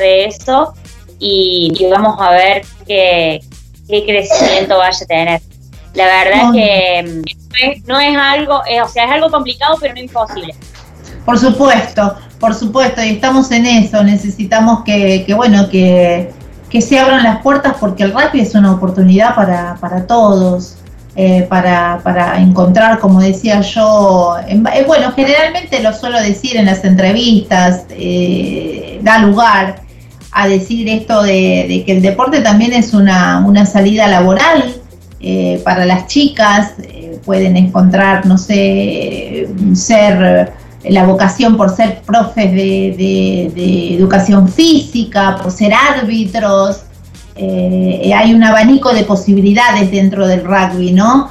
de 0.00 0.26
eso 0.26 0.74
y, 1.18 1.86
vamos 1.90 2.16
a 2.20 2.30
ver 2.30 2.62
qué, 2.86 3.40
qué 3.88 4.04
crecimiento 4.04 4.78
vaya 4.78 4.98
a 5.02 5.06
tener. 5.06 5.40
La 5.94 6.04
verdad 6.04 6.42
es 6.44 6.52
que 6.52 7.22
no 7.86 7.98
es, 7.98 8.16
algo, 8.16 8.62
eh, 8.68 8.80
o 8.82 8.88
sea, 8.88 9.06
es 9.06 9.10
algo 9.10 9.30
complicado, 9.30 9.76
pero 9.80 9.94
no 9.94 10.00
imposible. 10.00 10.54
Por 11.24 11.38
supuesto, 11.38 12.16
por 12.38 12.54
supuesto, 12.54 13.02
y 13.02 13.10
estamos 13.10 13.50
en 13.50 13.66
eso. 13.66 14.02
Necesitamos 14.04 14.84
que, 14.84 15.24
que 15.26 15.34
bueno, 15.34 15.68
que, 15.68 16.30
que, 16.70 16.80
se 16.80 16.98
abran 16.98 17.24
las 17.24 17.42
puertas 17.42 17.74
porque 17.80 18.04
el 18.04 18.12
rugby 18.12 18.40
es 18.40 18.54
una 18.54 18.72
oportunidad 18.72 19.34
para, 19.34 19.76
para 19.80 20.06
todos. 20.06 20.77
Eh, 21.20 21.46
para, 21.48 21.98
para, 22.04 22.40
encontrar, 22.40 23.00
como 23.00 23.20
decía 23.20 23.60
yo, 23.60 24.36
eh, 24.46 24.84
bueno, 24.86 25.10
generalmente 25.16 25.82
lo 25.82 25.92
suelo 25.92 26.20
decir 26.20 26.56
en 26.56 26.66
las 26.66 26.84
entrevistas, 26.84 27.86
da 29.02 29.18
lugar 29.18 29.80
a 30.30 30.46
decir 30.46 30.88
esto 30.88 31.24
de, 31.24 31.66
de, 31.68 31.82
que 31.84 31.96
el 31.96 32.02
deporte 32.02 32.40
también 32.40 32.72
es 32.72 32.94
una, 32.94 33.44
una 33.44 33.66
salida 33.66 34.06
laboral, 34.06 34.78
eh, 35.20 35.60
para 35.64 35.84
las 35.84 36.06
chicas, 36.06 36.74
eh, 36.80 37.18
pueden 37.24 37.56
encontrar, 37.56 38.24
no 38.24 38.38
sé, 38.38 39.48
ser 39.74 40.52
eh, 40.84 40.92
la 40.92 41.04
vocación 41.06 41.56
por 41.56 41.74
ser 41.74 42.02
profes 42.02 42.52
de, 42.52 43.96
educación 43.96 44.48
física, 44.48 45.36
por 45.42 45.50
ser 45.50 45.72
árbitros. 45.74 46.82
Hay 47.38 48.34
un 48.34 48.42
abanico 48.42 48.92
de 48.92 49.04
posibilidades 49.04 49.90
dentro 49.90 50.26
del 50.26 50.44
rugby, 50.44 50.92
¿no? 50.92 51.30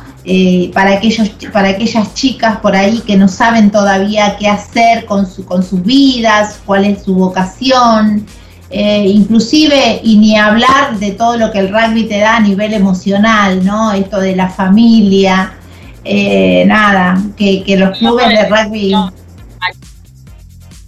para, 0.74 0.94
aquellos, 0.94 1.30
para 1.54 1.70
aquellas 1.70 2.14
chicas 2.14 2.58
por 2.58 2.76
ahí 2.76 3.00
que 3.00 3.16
no 3.16 3.30
saben 3.30 3.72
todavía 3.72 4.36
qué 4.38 4.50
hacer 4.50 5.06
con, 5.06 5.26
su, 5.26 5.46
con 5.46 5.64
sus 5.64 5.82
vidas, 5.84 6.60
cuál 6.66 6.86
es 6.86 7.04
su 7.04 7.16
vocación. 7.16 8.26
Eh, 8.70 9.06
inclusive, 9.08 10.02
y 10.04 10.18
ni 10.18 10.38
hablar 10.38 11.00
de 11.00 11.12
todo 11.12 11.38
lo 11.38 11.52
que 11.52 11.60
el 11.60 11.70
rugby 11.70 12.04
te 12.04 12.20
da 12.20 12.36
a 12.36 12.40
nivel 12.42 12.74
emocional, 12.74 13.64
¿no? 13.64 13.94
Esto 13.94 14.20
de 14.20 14.36
la 14.36 14.50
familia, 14.50 15.54
eh, 16.04 16.66
nada, 16.66 17.18
que, 17.38 17.64
los 17.78 17.98
clubes 17.98 18.28
de 18.28 18.50
rugby... 18.50 18.94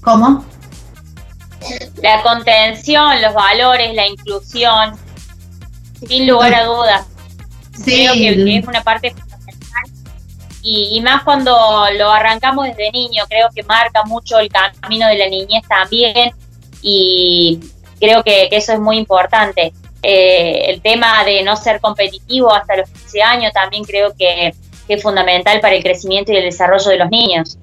¿Cómo? 0.01 0.43
La 2.01 2.21
contención, 2.23 3.21
los 3.21 3.33
valores, 3.33 3.93
la 3.95 4.07
inclusión, 4.07 4.95
sin 6.07 6.27
lugar 6.27 6.53
a 6.53 6.65
dudas. 6.65 7.07
Sí, 7.73 8.07
Creo 8.07 8.13
que, 8.13 8.57
es 8.57 8.67
una 8.67 8.83
parte 8.83 9.11
fundamental. 9.11 9.83
Y, 10.61 10.89
y, 10.93 11.01
más 11.01 11.23
cuando 11.23 11.51
lo 11.97 12.11
arrancamos 12.11 12.65
desde 12.67 12.91
niño, 12.91 13.23
creo 13.29 13.49
que 13.55 13.63
marca 13.63 14.03
mucho 14.03 14.39
el 14.39 14.49
camino 14.49 15.07
de 15.07 15.17
la 15.17 15.29
niñez 15.29 15.63
también 15.67 16.33
y 16.81 17.59
creo 17.99 18.23
que, 18.23 18.49
eso 18.51 18.73
es 18.73 18.79
muy 18.79 18.97
importante. 18.97 19.73
Eh, 20.01 20.65
el 20.69 20.81
tema 20.81 21.23
de 21.25 21.43
no 21.43 21.55
ser 21.57 21.81
competitivo 21.81 22.53
hasta 22.53 22.77
los 22.77 22.89
15 22.89 23.21
años 23.21 23.53
también 23.53 23.83
creo 23.83 24.13
que, 24.17 24.53
es 24.87 25.03
fundamental 25.03 25.59
para 25.59 25.75
el 25.75 25.83
crecimiento 25.83 26.31
y 26.31 26.37
el 26.37 26.45
desarrollo 26.45 26.89
de 26.89 26.97
los 26.97 27.11
niños. 27.11 27.59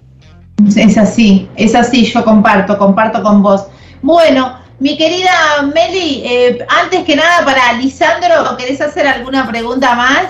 Es 0.77 0.97
así, 0.97 1.49
es 1.57 1.75
así, 1.75 2.05
yo 2.05 2.25
comparto, 2.25 2.79
comparto 2.79 3.21
con 3.21 3.43
vos. 3.43 3.67
Bueno, 4.01 4.61
mi 4.79 4.97
querida 4.97 5.63
Meli, 5.75 6.23
eh, 6.25 6.59
antes 6.69 7.05
que 7.05 7.17
nada 7.17 7.45
para 7.45 7.73
Lisandro, 7.75 8.57
¿querés 8.57 8.81
hacer 8.81 9.07
alguna 9.07 9.49
pregunta 9.49 9.95
más? 9.95 10.25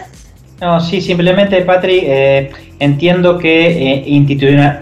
No, 0.61 0.81
sí, 0.81 1.01
simplemente, 1.01 1.63
Patri, 1.63 2.01
eh, 2.05 2.51
entiendo 2.79 3.39
que 3.39 4.03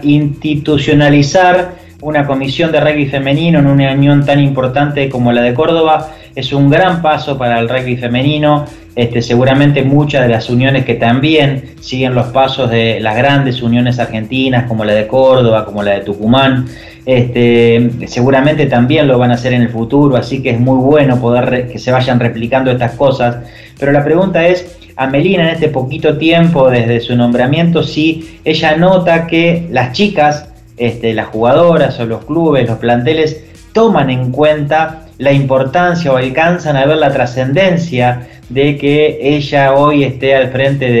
institucionalizar 0.03 1.73
una 2.01 2.25
comisión 2.25 2.71
de 2.71 2.79
rugby 2.79 3.07
femenino 3.07 3.59
en 3.59 3.67
una 3.67 3.91
unión 3.91 4.25
tan 4.25 4.39
importante 4.39 5.09
como 5.09 5.31
la 5.31 5.41
de 5.41 5.53
Córdoba 5.53 6.11
es 6.35 6.53
un 6.53 6.69
gran 6.69 7.01
paso 7.01 7.37
para 7.37 7.59
el 7.59 7.67
rugby 7.67 7.97
femenino. 7.97 8.65
Este, 8.95 9.21
seguramente 9.21 9.83
muchas 9.83 10.21
de 10.21 10.29
las 10.29 10.49
uniones 10.49 10.85
que 10.85 10.95
también 10.95 11.75
siguen 11.81 12.15
los 12.15 12.27
pasos 12.27 12.69
de 12.69 12.99
las 13.01 13.17
grandes 13.17 13.61
uniones 13.61 13.99
argentinas 13.99 14.67
como 14.67 14.85
la 14.85 14.93
de 14.93 15.05
Córdoba, 15.05 15.65
como 15.65 15.83
la 15.83 15.95
de 15.95 16.01
Tucumán, 16.01 16.65
este, 17.05 18.07
seguramente 18.07 18.65
también 18.65 19.07
lo 19.07 19.19
van 19.19 19.31
a 19.31 19.35
hacer 19.35 19.53
en 19.53 19.61
el 19.61 19.69
futuro, 19.69 20.15
así 20.15 20.41
que 20.41 20.51
es 20.51 20.59
muy 20.59 20.77
bueno 20.77 21.19
poder 21.19 21.67
que 21.67 21.77
se 21.77 21.91
vayan 21.91 22.19
replicando 22.19 22.71
estas 22.71 22.93
cosas. 22.93 23.37
Pero 23.77 23.91
la 23.91 24.03
pregunta 24.03 24.47
es, 24.47 24.77
a 24.95 25.07
Melina 25.07 25.43
en 25.43 25.49
este 25.49 25.67
poquito 25.67 26.17
tiempo 26.17 26.69
desde 26.69 27.01
su 27.01 27.15
nombramiento, 27.15 27.83
si 27.83 28.39
ella 28.45 28.77
nota 28.77 29.27
que 29.27 29.67
las 29.71 29.91
chicas 29.91 30.47
este, 30.77 31.13
las 31.13 31.27
jugadoras 31.27 31.99
o 31.99 32.05
los 32.05 32.25
clubes, 32.25 32.67
los 32.67 32.79
planteles, 32.79 33.43
toman 33.71 34.09
en 34.09 34.31
cuenta 34.31 35.04
la 35.17 35.31
importancia 35.31 36.11
o 36.11 36.17
alcanzan 36.17 36.75
a 36.75 36.85
ver 36.85 36.97
la 36.97 37.11
trascendencia 37.11 38.27
de 38.49 38.77
que 38.77 39.17
ella 39.21 39.73
hoy 39.73 40.03
esté 40.03 40.35
al 40.35 40.51
frente 40.51 40.91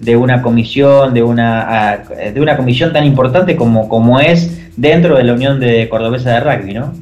de, 0.00 0.16
una 0.16 0.42
comisión, 0.42 1.14
de 1.14 1.22
una, 1.22 2.04
de 2.32 2.40
una 2.40 2.56
comisión 2.56 2.92
tan 2.92 3.04
importante 3.04 3.56
como, 3.56 3.88
como 3.88 4.20
es 4.20 4.76
dentro 4.76 5.16
de 5.16 5.24
la 5.24 5.32
Unión 5.32 5.60
de 5.60 5.88
Cordobesa 5.88 6.32
de 6.32 6.40
Rugby, 6.40 6.74
¿no? 6.74 6.92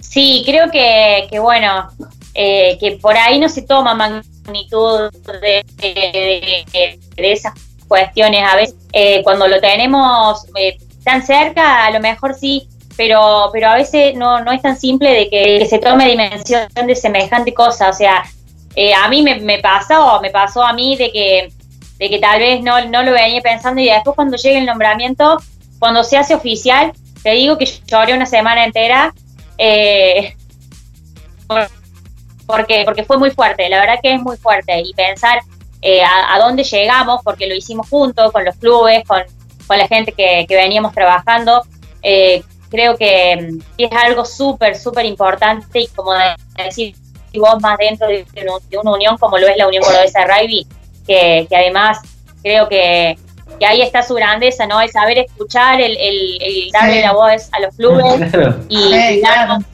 Sí, 0.00 0.42
creo 0.46 0.70
que, 0.70 1.26
que 1.30 1.38
bueno, 1.38 1.88
eh, 2.34 2.78
que 2.78 2.92
por 3.02 3.16
ahí 3.16 3.40
no 3.40 3.48
se 3.48 3.62
toma 3.62 3.94
magnitud 3.94 5.10
de, 5.40 5.64
esas 7.16 7.52
cuestiones. 7.88 8.44
A 8.44 8.56
veces, 8.56 8.76
eh, 8.92 9.22
cuando 9.24 9.48
lo 9.48 9.60
tenemos 9.60 10.46
eh, 10.54 10.78
tan 11.08 11.24
cerca, 11.24 11.86
a 11.86 11.90
lo 11.90 12.00
mejor 12.00 12.34
sí, 12.34 12.68
pero, 12.94 13.48
pero 13.50 13.68
a 13.68 13.76
veces 13.76 14.14
no, 14.14 14.44
no 14.44 14.52
es 14.52 14.60
tan 14.60 14.76
simple 14.78 15.10
de 15.10 15.30
que, 15.30 15.66
se 15.66 15.78
tome 15.78 16.06
dimensión 16.06 16.68
de 16.74 16.94
semejante 16.94 17.54
cosa. 17.54 17.88
O 17.88 17.92
sea, 17.94 18.24
eh, 18.74 18.92
a 18.92 19.08
mí 19.08 19.22
me, 19.22 19.40
me 19.40 19.58
pasó, 19.58 20.20
me 20.20 20.28
pasó 20.30 20.62
a 20.62 20.74
mí 20.74 20.96
de 20.96 21.10
que, 21.10 21.50
de 21.98 22.10
que 22.10 22.18
tal 22.18 22.40
vez 22.40 22.62
no, 22.62 22.84
no 22.86 23.02
lo 23.02 23.12
venía 23.12 23.40
pensando 23.40 23.80
y 23.80 23.86
después 23.86 24.14
cuando 24.14 24.36
llegue 24.36 24.58
el 24.58 24.66
nombramiento, 24.66 25.38
cuando 25.78 26.04
se 26.04 26.18
hace 26.18 26.34
oficial, 26.34 26.92
te 27.22 27.30
digo 27.30 27.56
que 27.56 27.66
lloré 27.86 28.12
una 28.12 28.26
semana 28.26 28.64
entera. 28.64 29.14
Eh, 29.56 30.34
porque, 32.46 32.82
porque 32.84 33.04
fue 33.04 33.16
muy 33.16 33.30
fuerte, 33.30 33.66
la 33.70 33.80
verdad 33.80 33.96
que 34.02 34.12
es 34.12 34.20
muy 34.20 34.36
fuerte 34.36 34.80
y 34.80 34.92
pensar 34.92 35.40
eh, 35.80 36.02
a, 36.02 36.38
dónde 36.38 36.64
llegamos, 36.64 37.22
porque 37.24 37.46
lo 37.46 37.54
hicimos 37.54 37.88
juntos 37.88 38.30
con 38.30 38.44
los 38.44 38.56
clubes, 38.56 39.04
con, 39.06 39.22
la 39.76 39.86
gente 39.86 40.12
que, 40.12 40.46
veníamos 40.48 40.92
trabajando, 40.92 41.62
eh, 42.02 42.42
creo 42.70 42.96
que, 42.96 43.58
es 43.76 43.92
algo 43.92 44.24
súper, 44.24 44.76
súper 44.76 45.04
importante 45.04 45.80
y 45.80 45.86
como 45.88 46.12
decir 46.56 46.94
vos 47.34 47.60
más 47.60 47.78
dentro 47.78 48.08
de, 48.08 48.26
una 48.80 48.92
unión 48.92 49.16
como 49.18 49.38
lo 49.38 49.46
es 49.46 49.56
la 49.56 49.68
Unión 49.68 49.82
Cordobesa 49.82 50.20
de 50.20 50.26
Rugby, 50.26 50.66
que, 51.06 51.46
que 51.48 51.56
además 51.56 52.00
creo 52.42 52.68
que, 52.68 53.16
ahí 53.66 53.82
está 53.82 54.02
su 54.02 54.14
grandeza, 54.14 54.66
¿no? 54.66 54.80
El 54.80 54.90
saber 54.90 55.18
escuchar, 55.18 55.80
el, 55.80 55.96
el, 55.96 56.70
darle 56.72 57.00
la 57.00 57.12
voz 57.12 57.48
a 57.52 57.60
los 57.60 57.74
clubes 57.74 58.32
y 58.68 59.20
darnos 59.20 59.64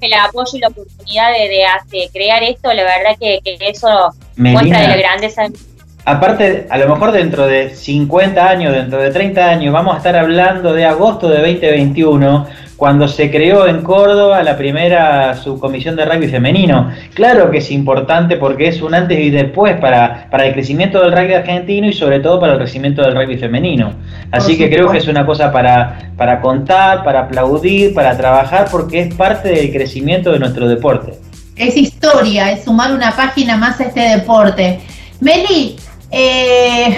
el 0.00 0.14
apoyo 0.14 0.50
y 0.54 0.58
la 0.60 0.68
oportunidad 0.68 1.32
de, 1.32 2.10
crear 2.12 2.42
esto, 2.42 2.72
la 2.72 2.84
verdad 2.84 3.16
que, 3.18 3.40
eso 3.60 4.12
muestra 4.36 4.82
de 4.82 4.88
la 4.88 4.96
grandeza. 4.96 5.46
Aparte, 6.08 6.68
a 6.70 6.78
lo 6.78 6.88
mejor 6.88 7.10
dentro 7.10 7.48
de 7.48 7.74
50 7.74 8.48
años, 8.48 8.72
dentro 8.72 9.02
de 9.02 9.10
30 9.10 9.44
años, 9.44 9.72
vamos 9.72 9.92
a 9.92 9.96
estar 9.96 10.14
hablando 10.14 10.72
de 10.72 10.84
agosto 10.84 11.28
de 11.28 11.38
2021 11.38 12.46
cuando 12.76 13.08
se 13.08 13.28
creó 13.28 13.66
en 13.66 13.82
Córdoba 13.82 14.40
la 14.44 14.56
primera 14.56 15.34
subcomisión 15.34 15.96
de 15.96 16.04
rugby 16.04 16.28
femenino. 16.28 16.92
Claro 17.12 17.50
que 17.50 17.58
es 17.58 17.72
importante 17.72 18.36
porque 18.36 18.68
es 18.68 18.80
un 18.82 18.94
antes 18.94 19.18
y 19.18 19.30
después 19.30 19.80
para, 19.80 20.28
para 20.30 20.46
el 20.46 20.52
crecimiento 20.52 21.00
del 21.00 21.10
rugby 21.10 21.34
argentino 21.34 21.88
y 21.88 21.92
sobre 21.92 22.20
todo 22.20 22.38
para 22.38 22.52
el 22.52 22.58
crecimiento 22.60 23.02
del 23.02 23.16
rugby 23.16 23.36
femenino. 23.36 23.92
Así 24.30 24.56
que 24.56 24.70
creo 24.70 24.88
que 24.88 24.98
es 24.98 25.08
una 25.08 25.26
cosa 25.26 25.50
para, 25.50 26.12
para 26.16 26.40
contar, 26.40 27.02
para 27.02 27.22
aplaudir, 27.22 27.92
para 27.94 28.16
trabajar 28.16 28.68
porque 28.70 29.00
es 29.00 29.14
parte 29.16 29.48
del 29.48 29.72
crecimiento 29.72 30.30
de 30.30 30.38
nuestro 30.38 30.68
deporte. 30.68 31.14
Es 31.56 31.76
historia, 31.76 32.52
es 32.52 32.62
sumar 32.62 32.94
una 32.94 33.10
página 33.10 33.56
más 33.56 33.80
a 33.80 33.84
este 33.86 34.02
deporte. 34.02 34.78
Meli, 35.20 35.76
eh, 36.18 36.96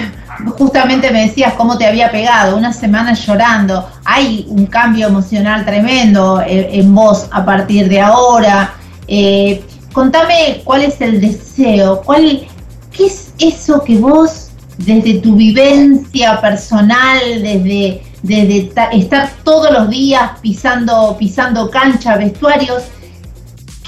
justamente 0.56 1.10
me 1.10 1.22
decías 1.22 1.54
cómo 1.54 1.76
te 1.76 1.84
había 1.84 2.08
pegado, 2.08 2.56
una 2.56 2.72
semana 2.72 3.14
llorando. 3.14 3.88
Hay 4.04 4.46
un 4.48 4.66
cambio 4.66 5.08
emocional 5.08 5.64
tremendo 5.64 6.40
eh, 6.40 6.68
en, 6.78 6.94
vos 6.94 7.26
a 7.32 7.44
partir 7.44 7.88
de 7.88 8.00
ahora. 8.00 8.74
Eh, 9.08 9.64
contame 9.92 10.62
cuál 10.62 10.82
es 10.82 11.00
el 11.00 11.20
deseo, 11.20 12.00
cuál, 12.02 12.46
qué 12.92 13.06
es 13.06 13.34
eso 13.40 13.82
que 13.82 13.96
vos, 13.96 14.50
desde 14.76 15.14
tu 15.14 15.34
vivencia 15.34 16.40
personal, 16.40 17.18
desde, 17.42 18.04
de, 18.22 18.72
estar 18.92 19.32
todos 19.42 19.72
los 19.72 19.90
días 19.90 20.30
pisando, 20.40 21.16
pisando 21.18 21.68
cancha, 21.70 22.16
vestuarios. 22.16 22.84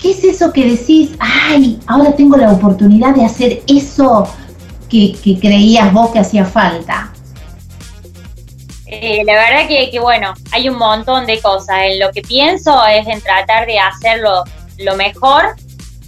¿Qué 0.02 0.10
es 0.10 0.24
eso 0.24 0.52
que 0.52 0.70
decís? 0.70 1.10
Ay, 1.20 1.78
ahora 1.86 2.16
tengo 2.16 2.36
la 2.36 2.50
oportunidad 2.50 3.14
de 3.14 3.26
hacer 3.26 3.62
eso 3.68 4.26
que, 4.90 5.38
creías 5.40 5.92
vos 5.92 6.10
que 6.10 6.18
hacía 6.18 6.44
falta. 6.44 7.12
Eh, 8.86 9.22
la 9.24 9.34
verdad 9.34 9.68
que, 9.68 10.00
bueno, 10.00 10.34
hay 10.50 10.68
un 10.68 10.76
montón 10.76 11.26
de 11.26 11.40
cosas. 11.40 11.76
En 11.84 12.00
lo 12.00 12.10
que 12.10 12.22
pienso 12.22 12.84
es 12.86 13.06
en 13.06 13.20
tratar 13.20 13.66
de 13.66 13.78
hacerlo 13.78 14.44
lo 14.78 14.96
mejor 14.96 15.54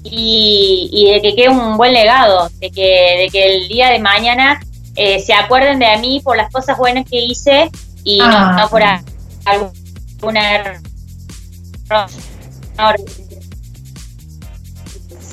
y, 0.02 1.10
de 1.12 1.22
que 1.22 1.36
quede 1.36 1.48
un 1.48 1.76
buen 1.76 1.92
legado, 1.92 2.50
de 2.58 2.70
que, 2.70 3.16
de 3.18 3.28
que 3.30 3.56
el 3.56 3.68
día 3.68 3.88
de 3.90 4.00
mañana 4.00 4.60
eh, 4.96 5.20
se 5.20 5.32
acuerden 5.32 5.78
de 5.78 5.96
mí 5.98 6.20
por 6.22 6.36
las 6.36 6.52
cosas 6.52 6.76
buenas 6.76 7.08
que 7.08 7.20
hice 7.20 7.70
y 8.04 8.18
no, 8.18 8.26
ah. 8.26 8.66
por 8.68 8.82
alguna 9.44 10.80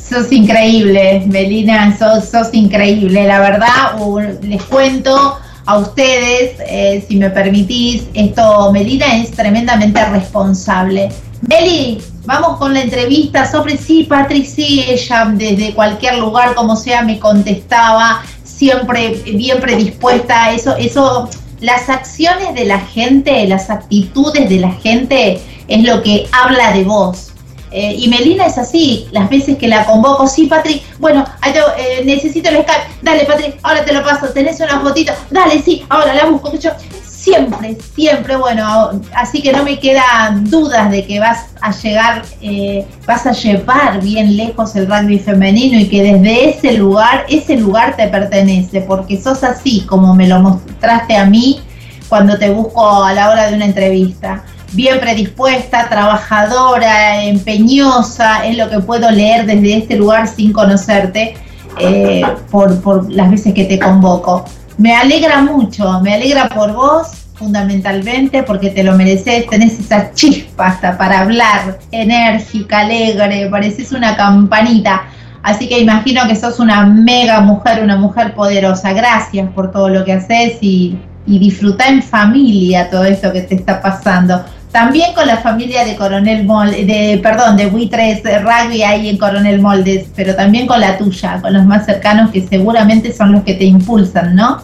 Sos 0.09 0.31
increíble, 0.31 1.23
Melina, 1.27 1.95
sos, 1.97 2.49
increíble. 2.53 3.27
La 3.27 3.39
verdad, 3.39 3.95
les 4.41 4.63
cuento 4.63 5.37
a 5.65 5.77
ustedes, 5.77 6.55
eh, 6.67 7.05
si 7.07 7.17
me 7.17 7.29
permitís, 7.29 8.07
esto, 8.15 8.71
Melina 8.71 9.17
es 9.17 9.31
tremendamente 9.31 10.03
responsable. 10.05 11.09
Meli, 11.47 12.01
vamos 12.25 12.57
con 12.57 12.73
la 12.73 12.81
entrevista 12.81 13.49
sobre 13.49 13.77
sí, 13.77 14.03
Patrick, 14.03 14.45
sí, 14.45 14.83
ella 14.87 15.31
desde 15.31 15.73
cualquier 15.73 16.17
lugar, 16.17 16.55
como 16.55 16.75
sea, 16.75 17.03
me 17.03 17.19
contestaba, 17.19 18.23
siempre 18.43 19.09
bien 19.25 19.59
predispuesta 19.59 20.51
eso, 20.51 20.75
eso 20.75 21.29
las 21.61 21.87
acciones 21.89 22.53
de 22.55 22.65
la 22.65 22.79
gente, 22.79 23.47
las 23.47 23.69
actitudes 23.69 24.49
de 24.49 24.59
la 24.59 24.71
gente 24.71 25.39
es 25.67 25.83
lo 25.83 26.01
que 26.01 26.27
habla 26.31 26.73
de 26.73 26.83
vos. 26.83 27.28
Eh, 27.71 27.95
y 27.99 28.07
Melina 28.07 28.47
es 28.47 28.57
así, 28.57 29.07
las 29.11 29.29
veces 29.29 29.57
que 29.57 29.67
la 29.67 29.85
convoco, 29.85 30.27
sí, 30.27 30.47
Patrick, 30.47 30.83
bueno, 30.99 31.23
eh, 31.45 32.01
necesito 32.03 32.49
el 32.49 32.63
Skype, 32.63 32.95
dale, 33.01 33.25
Patrick, 33.25 33.59
ahora 33.61 33.85
te 33.85 33.93
lo 33.93 34.03
paso, 34.03 34.27
tenés 34.29 34.59
una 34.59 34.79
fotito, 34.79 35.13
dale, 35.29 35.61
sí, 35.61 35.85
ahora 35.89 36.15
la 36.15 36.25
busco, 36.25 36.51
yo, 36.57 36.71
siempre, 37.19 37.77
siempre, 37.95 38.37
bueno, 38.37 39.01
así 39.13 39.41
que 39.41 39.51
no 39.51 39.63
me 39.63 39.79
quedan 39.79 40.49
dudas 40.49 40.89
de 40.89 41.05
que 41.05 41.19
vas 41.19 41.47
a 41.61 41.71
llegar, 41.71 42.23
eh, 42.41 42.87
vas 43.05 43.25
a 43.27 43.33
llevar 43.33 44.01
bien 44.01 44.37
lejos 44.37 44.75
el 44.75 44.87
rugby 44.87 45.19
femenino 45.19 45.79
y 45.79 45.89
que 45.89 46.01
desde 46.01 46.49
ese 46.49 46.73
lugar, 46.73 47.25
ese 47.29 47.57
lugar 47.57 47.95
te 47.95 48.07
pertenece, 48.07 48.81
porque 48.81 49.21
sos 49.21 49.43
así 49.43 49.81
como 49.81 50.15
me 50.15 50.27
lo 50.27 50.39
mostraste 50.39 51.17
a 51.17 51.25
mí 51.25 51.61
cuando 52.07 52.37
te 52.37 52.49
busco 52.49 53.03
a 53.03 53.13
la 53.13 53.29
hora 53.29 53.49
de 53.49 53.55
una 53.55 53.65
entrevista. 53.65 54.43
Bien 54.73 54.99
predispuesta, 54.99 55.89
trabajadora, 55.89 57.23
empeñosa, 57.23 58.45
es 58.45 58.55
lo 58.55 58.69
que 58.69 58.79
puedo 58.79 59.09
leer 59.09 59.45
desde 59.45 59.77
este 59.77 59.95
lugar 59.95 60.27
sin 60.27 60.53
conocerte 60.53 61.35
eh, 61.79 62.21
por, 62.51 63.11
las 63.11 63.31
veces 63.31 63.53
que 63.53 63.65
te 63.65 63.79
convoco. 63.79 64.45
Me 64.77 64.95
alegra 64.95 65.41
mucho, 65.41 65.99
me 66.01 66.13
alegra 66.13 66.49
por 66.49 66.73
vos 66.73 67.07
fundamentalmente 67.33 68.43
porque 68.43 68.69
te 68.69 68.83
lo 68.83 68.95
mereces, 68.95 69.47
tenés 69.47 69.79
esa 69.79 70.11
chispa 70.13 70.67
hasta 70.67 70.97
para 70.97 71.21
hablar, 71.21 71.79
enérgica, 71.91 72.79
alegre, 72.79 73.47
pareces 73.49 73.91
una 73.91 74.15
campanita. 74.15 75.03
Así 75.41 75.67
que 75.67 75.79
imagino 75.79 76.27
que 76.27 76.35
sos 76.35 76.59
una 76.59 76.85
mega 76.85 77.39
mujer, 77.39 77.81
una 77.81 77.95
mujer 77.95 78.35
poderosa. 78.35 78.91
Gracias 78.93 79.49
por 79.51 79.71
todo 79.71 79.89
lo 79.89 80.03
que 80.03 80.13
haces 80.13 80.57
y, 80.61 80.99
y 81.25 81.39
disfruta 81.39 81.87
en 81.87 82.03
familia 82.03 82.89
todo 82.89 83.05
esto 83.05 83.31
que 83.31 83.41
te 83.41 83.55
está 83.55 83.81
pasando. 83.81 84.43
También 84.71 85.13
con 85.13 85.25
la 85.25 85.37
familia 85.37 85.83
de 85.83 85.95
Coronel 85.95 86.45
Moldes, 86.45 86.85
de, 86.85 87.19
perdón, 87.23 87.57
de 87.57 87.65
Buitres 87.65 88.21
Rugby 88.23 88.83
ahí 88.83 89.09
en 89.09 89.17
Coronel 89.17 89.59
Moldes, 89.59 90.07
pero 90.15 90.35
también 90.35 90.67
con 90.67 90.79
la 90.79 90.95
tuya, 90.97 91.41
con 91.41 91.53
los 91.53 91.65
más 91.65 91.87
cercanos 91.87 92.29
que 92.29 92.47
seguramente 92.47 93.11
son 93.11 93.31
los 93.31 93.43
que 93.43 93.55
te 93.55 93.65
impulsan, 93.65 94.35
¿no? 94.35 94.61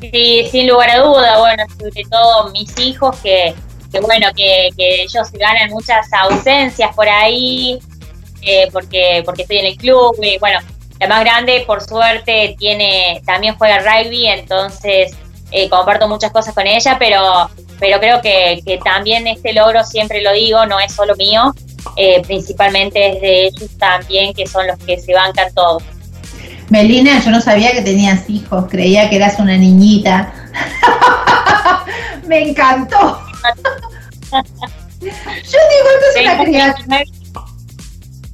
Sí, 0.00 0.46
sin 0.50 0.68
lugar 0.68 0.90
a 0.90 0.98
duda, 0.98 1.38
bueno, 1.38 1.64
sobre 1.78 2.04
todo 2.10 2.50
mis 2.50 2.78
hijos 2.78 3.16
que, 3.22 3.54
que 3.90 4.00
bueno, 4.00 4.28
que, 4.36 4.68
que 4.76 5.02
ellos 5.02 5.32
ganan 5.32 5.70
muchas 5.70 6.06
ausencias 6.12 6.94
por 6.94 7.08
ahí, 7.08 7.78
eh, 8.42 8.68
porque, 8.70 9.22
porque 9.24 9.42
estoy 9.42 9.58
en 9.58 9.66
el 9.66 9.76
club, 9.76 10.14
y 10.22 10.36
bueno, 10.38 10.60
la 11.00 11.08
más 11.08 11.20
grande 11.20 11.64
por 11.66 11.82
suerte 11.82 12.54
tiene, 12.58 13.22
también 13.24 13.56
juega 13.56 13.78
rugby, 13.78 14.26
entonces 14.26 15.16
eh, 15.50 15.70
comparto 15.70 16.06
muchas 16.06 16.30
cosas 16.32 16.54
con 16.54 16.66
ella, 16.66 16.96
pero 16.98 17.48
pero 17.78 17.98
creo 18.00 18.20
que, 18.20 18.62
también 18.84 19.26
este 19.26 19.52
logro, 19.52 19.84
siempre 19.84 20.22
lo 20.22 20.32
digo, 20.32 20.66
no 20.66 20.78
es 20.80 20.92
solo 20.92 21.14
mío, 21.16 21.54
eh, 21.96 22.22
principalmente 22.26 23.14
es 23.14 23.20
de 23.20 23.46
ellos 23.46 23.70
también, 23.78 24.34
que 24.34 24.46
son 24.46 24.66
los 24.66 24.78
que 24.78 24.98
se 24.98 25.14
bancan 25.14 25.52
todo. 25.54 25.80
Melina, 26.68 27.22
yo 27.24 27.30
no 27.30 27.40
sabía 27.40 27.72
que 27.72 27.82
tenías 27.82 28.28
hijos, 28.28 28.66
creía 28.68 29.08
que 29.08 29.16
eras 29.16 29.38
una 29.38 29.56
niñita. 29.56 30.32
Me 32.26 32.50
encantó. 32.50 33.20
yo 35.00 35.08
digo, 35.10 35.88
esto 35.94 36.06
es 36.14 36.22
una 36.22 36.44
criatura. 36.44 37.02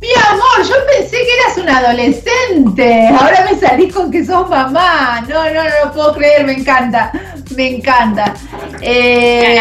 Mi 0.05 0.11
amor, 0.29 0.69
yo 0.69 0.75
pensé 0.87 1.17
que 1.17 1.35
eras 1.41 1.57
un 1.57 1.69
adolescente. 1.71 3.09
Ahora 3.09 3.49
me 3.51 3.59
salís 3.59 3.91
con 3.91 4.11
que 4.11 4.23
sos 4.23 4.51
mamá. 4.51 5.25
No, 5.27 5.45
no, 5.45 5.65
no 5.65 5.85
lo 5.87 5.93
puedo 5.95 6.15
creer, 6.15 6.45
me 6.45 6.53
encanta. 6.53 7.11
Me 7.57 7.77
encanta. 7.77 8.35
Eh, 8.83 9.59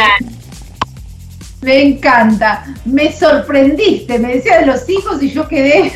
me 1.62 1.82
encanta. 1.84 2.66
Me 2.84 3.14
sorprendiste. 3.14 4.20
Me 4.20 4.36
decías 4.36 4.68
los 4.68 4.90
hijos 4.90 5.24
y 5.24 5.32
yo 5.32 5.48
quedé. 5.48 5.94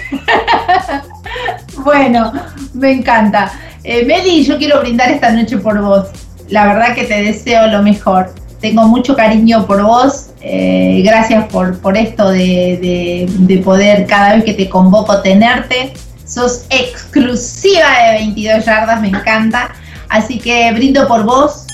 bueno, 1.79 2.31
me 2.73 2.91
encanta. 2.93 3.51
Eh, 3.83 4.05
Meli, 4.05 4.45
yo 4.45 4.57
quiero 4.57 4.79
brindar 4.79 5.11
esta 5.11 5.29
noche 5.31 5.57
por 5.57 5.81
vos. 5.81 6.07
La 6.47 6.67
verdad 6.67 6.95
que 6.95 7.03
te 7.03 7.21
deseo 7.21 7.67
lo 7.67 7.83
mejor. 7.83 8.33
Tengo 8.59 8.87
mucho 8.87 9.15
cariño 9.15 9.65
por 9.65 9.83
vos 9.83 10.27
eh, 10.41 11.01
gracias 11.03 11.45
por, 11.45 11.79
por 11.79 11.97
esto 11.97 12.29
de, 12.29 13.61
poder 13.63 14.05
cada 14.05 14.35
vez 14.35 14.45
que 14.45 14.53
te 14.53 14.69
convoco 14.69 15.21
tenerte. 15.21 15.93
Sos 16.25 16.65
exclusiva 16.69 17.89
de 18.03 18.11
22 18.19 18.65
yardas, 18.65 19.01
me 19.01 19.09
encanta. 19.09 19.71
Así 20.09 20.39
que 20.39 20.71
brindo 20.71 21.07
por 21.07 21.23
vos, 21.23 21.65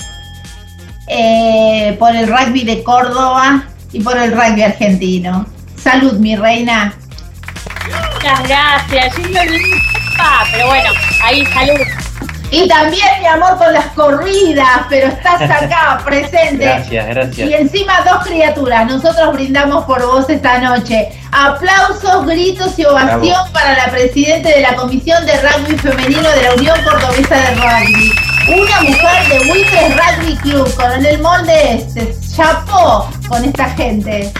eh, 1.08 1.94
por 1.98 2.14
el 2.16 2.26
rugby 2.26 2.64
de 2.64 2.82
Córdoba 2.82 3.64
y 3.92 4.00
por 4.00 4.16
el 4.16 4.32
rugby 4.32 4.62
argentino. 4.62 5.46
Salud, 5.76 6.14
mi 6.14 6.34
reina. 6.34 6.94
Muchas 8.14 8.48
gracias. 8.48 9.14
pero 10.52 10.66
bueno, 10.66 10.90
ahí 11.22 11.44
salud. 11.46 12.03
Y 12.50 12.68
también, 12.68 13.08
mi 13.20 13.26
amor, 13.26 13.56
con 13.58 13.72
las 13.72 13.86
corridas, 13.88 14.82
pero 14.88 15.08
estás 15.08 15.42
acá, 15.62 16.00
presente. 16.04 16.64
Gracias, 16.64 17.06
gracias. 17.06 17.48
Y 17.48 17.54
encima 17.54 18.00
dos 18.02 18.24
criaturas. 18.24 18.86
Nosotros 18.86 19.32
brindamos 19.32 19.84
por 19.84 20.04
vos 20.06 20.28
esta 20.28 20.58
noche. 20.58 21.08
Aplausos, 21.32 22.26
gritos 22.26 22.78
y 22.78 22.84
ovación 22.84 23.52
para 23.52 23.76
la 23.76 23.90
presidenta 23.90 24.48
de 24.50 24.60
la 24.60 24.76
Comisión 24.76 25.26
de 25.26 25.32
Rugby 25.40 25.76
Femenino 25.76 26.28
de 26.30 26.42
la 26.42 26.54
Unión 26.54 26.78
Cordobesa 26.84 27.36
de 27.36 27.54
Rugby. 27.56 28.12
Una 28.46 28.80
mujer 28.82 29.28
de 29.28 29.50
Witres 29.50 29.96
Rugby 29.96 30.36
Club, 30.36 30.74
Coronel 30.76 31.20
Molde 31.22 31.74
este. 31.76 32.14
Chapó 32.36 33.10
con 33.28 33.44
esta 33.44 33.70
gente. 33.70 34.32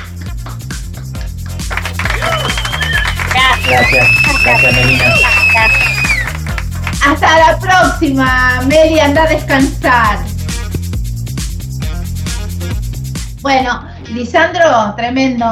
Gracias. 3.32 3.90
Gracias, 3.90 4.42
gracias 4.44 4.72
Melina. 4.74 5.14
Hasta 7.06 7.38
la 7.38 7.58
próxima, 7.58 8.62
Meli, 8.66 8.98
anda 8.98 9.24
a 9.24 9.26
descansar. 9.26 10.18
Bueno, 13.42 13.84
Lisandro, 14.10 14.94
tremendo. 14.96 15.44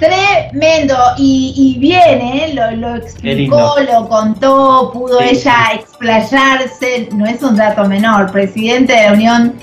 Tremendo. 0.00 0.96
Y, 1.16 1.76
viene, 1.78 2.46
¿eh? 2.46 2.74
lo, 2.76 2.96
explicó, 2.96 3.76
lo 3.88 4.08
contó, 4.08 4.90
pudo 4.92 5.20
ella 5.20 5.54
explayarse. 5.74 7.10
No 7.12 7.26
es 7.26 7.40
un 7.42 7.54
dato 7.54 7.84
menor. 7.84 8.32
Presidente 8.32 8.92
de 8.92 9.04
la 9.04 9.12
Unión, 9.12 9.54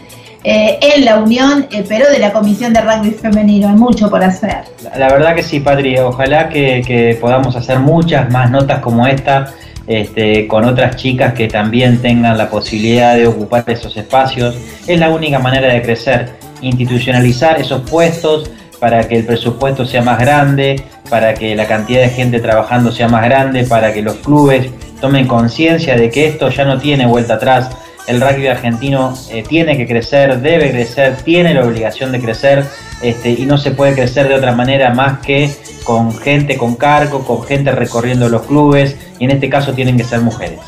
eh, 0.45 0.79
en 0.81 1.03
la 1.03 1.17
Unión, 1.17 1.67
eh, 1.69 1.83
pero 1.85 2.09
de 2.09 2.19
la 2.19 2.31
Comisión 2.31 2.71
de 2.71 2.79
Rugby 2.79 3.11
Femenino. 3.11 3.67
Hay 3.67 3.75
mucho 3.75 4.09
por 4.09 4.23
hacer. 4.23 4.63
La, 4.95 5.09
verdad 5.09 5.35
que 5.35 5.43
sí, 5.43 5.59
Patri. 5.59 5.97
Ojalá 5.97 6.47
que, 6.47 6.81
que 6.87 7.17
podamos 7.19 7.57
hacer 7.57 7.79
muchas 7.79 8.31
más 8.31 8.49
notas 8.49 8.79
como 8.79 9.05
esta 9.05 9.53
este, 9.89 10.47
con 10.47 10.65
otras 10.65 10.97
chicas 10.97 11.33
que 11.33 11.47
también 11.47 11.97
tengan 11.97 12.37
la 12.37 12.51
posibilidad 12.51 13.15
de 13.15 13.25
ocupar 13.25 13.63
esos 13.65 13.97
espacios. 13.97 14.55
Es 14.85 14.99
la 14.99 15.09
única 15.09 15.39
manera 15.39 15.73
de 15.73 15.81
crecer, 15.81 16.29
institucionalizar 16.61 17.59
esos 17.59 17.89
puestos 17.89 18.51
para 18.79 19.07
que 19.07 19.17
el 19.17 19.25
presupuesto 19.25 19.85
sea 19.85 20.03
más 20.03 20.19
grande, 20.19 20.83
para 21.09 21.33
que 21.33 21.55
la 21.55 21.65
cantidad 21.65 22.01
de 22.01 22.09
gente 22.09 22.39
trabajando 22.39 22.91
sea 22.91 23.07
más 23.07 23.25
grande, 23.25 23.63
para 23.63 23.91
que 23.91 24.03
los 24.03 24.17
clubes 24.17 24.69
tomen 25.01 25.25
conciencia 25.25 25.95
de 25.95 26.11
que 26.11 26.27
esto 26.27 26.49
ya 26.49 26.65
no 26.65 26.77
tiene 26.77 27.07
vuelta 27.07 27.33
atrás. 27.33 27.71
El 28.07 28.21
rugby 28.21 28.47
argentino 28.47 29.13
eh, 29.29 29.43
tiene 29.47 29.77
que 29.77 29.87
crecer, 29.87 30.39
debe 30.41 30.71
crecer, 30.71 31.17
tiene 31.23 31.53
la 31.53 31.63
obligación 31.65 32.11
de 32.11 32.19
crecer 32.19 32.65
este, 33.01 33.31
y 33.31 33.45
no 33.45 33.57
se 33.57 33.71
puede 33.71 33.93
crecer 33.93 34.27
de 34.27 34.35
otra 34.35 34.53
manera 34.53 34.93
más 34.93 35.19
que 35.19 35.55
con 35.83 36.13
gente 36.17 36.57
con 36.57 36.75
cargo, 36.75 37.23
con 37.23 37.43
gente 37.43 37.71
recorriendo 37.71 38.27
los 38.29 38.43
clubes 38.43 38.95
y 39.19 39.25
en 39.25 39.31
este 39.31 39.49
caso 39.49 39.73
tienen 39.73 39.97
que 39.97 40.03
ser 40.03 40.21
mujeres. 40.21 40.59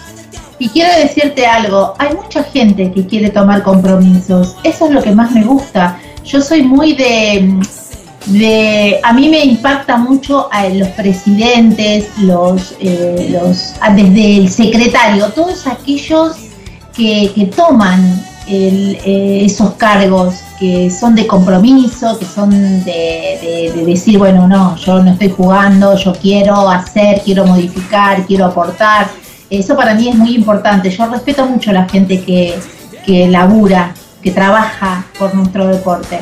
Y 0.59 0.69
quiero 0.69 0.95
decirte 0.95 1.45
algo, 1.47 1.95
hay 1.97 2.13
mucha 2.15 2.43
gente 2.43 2.91
que 2.91 3.07
quiere 3.07 3.31
tomar 3.31 3.63
compromisos, 3.63 4.55
eso 4.63 4.85
es 4.85 4.91
lo 4.91 5.01
que 5.01 5.11
más 5.11 5.31
me 5.31 5.43
gusta. 5.43 5.99
Yo 6.23 6.39
soy 6.39 6.61
muy 6.61 6.93
de, 6.93 7.59
de 8.27 8.99
a 9.01 9.11
mí 9.11 9.27
me 9.27 9.43
impacta 9.43 9.97
mucho 9.97 10.47
a 10.51 10.69
los 10.69 10.87
presidentes, 10.89 12.07
los, 12.19 12.75
eh, 12.79 13.29
los 13.31 13.73
desde 13.95 14.37
el 14.37 14.49
secretario, 14.49 15.29
todos 15.29 15.65
aquellos 15.65 16.50
que, 17.33 17.45
toman 17.55 18.23
eh, 18.47 19.41
esos 19.43 19.73
cargos 19.73 20.35
que 20.59 20.89
son 20.91 21.15
de 21.15 21.25
compromiso, 21.25 22.19
que 22.19 22.25
son 22.25 22.51
de, 22.83 23.71
decir, 23.85 24.17
bueno, 24.17 24.47
no, 24.47 24.75
yo 24.77 25.01
no 25.01 25.11
estoy 25.11 25.29
jugando, 25.29 25.97
yo 25.97 26.13
quiero 26.13 26.69
hacer, 26.69 27.21
quiero 27.25 27.45
modificar, 27.45 28.25
quiero 28.25 28.45
aportar. 28.45 29.07
Eso 29.49 29.75
para 29.75 29.95
mí 29.95 30.09
es 30.09 30.15
muy 30.15 30.35
importante. 30.35 30.89
Yo 30.91 31.07
respeto 31.07 31.45
mucho 31.45 31.71
a 31.71 31.73
la 31.73 31.89
gente 31.89 32.21
que, 32.21 32.59
que 33.05 33.27
labura, 33.27 33.93
que 34.21 34.31
trabaja 34.31 35.05
por 35.17 35.33
nuestro 35.33 35.67
deporte. 35.67 36.19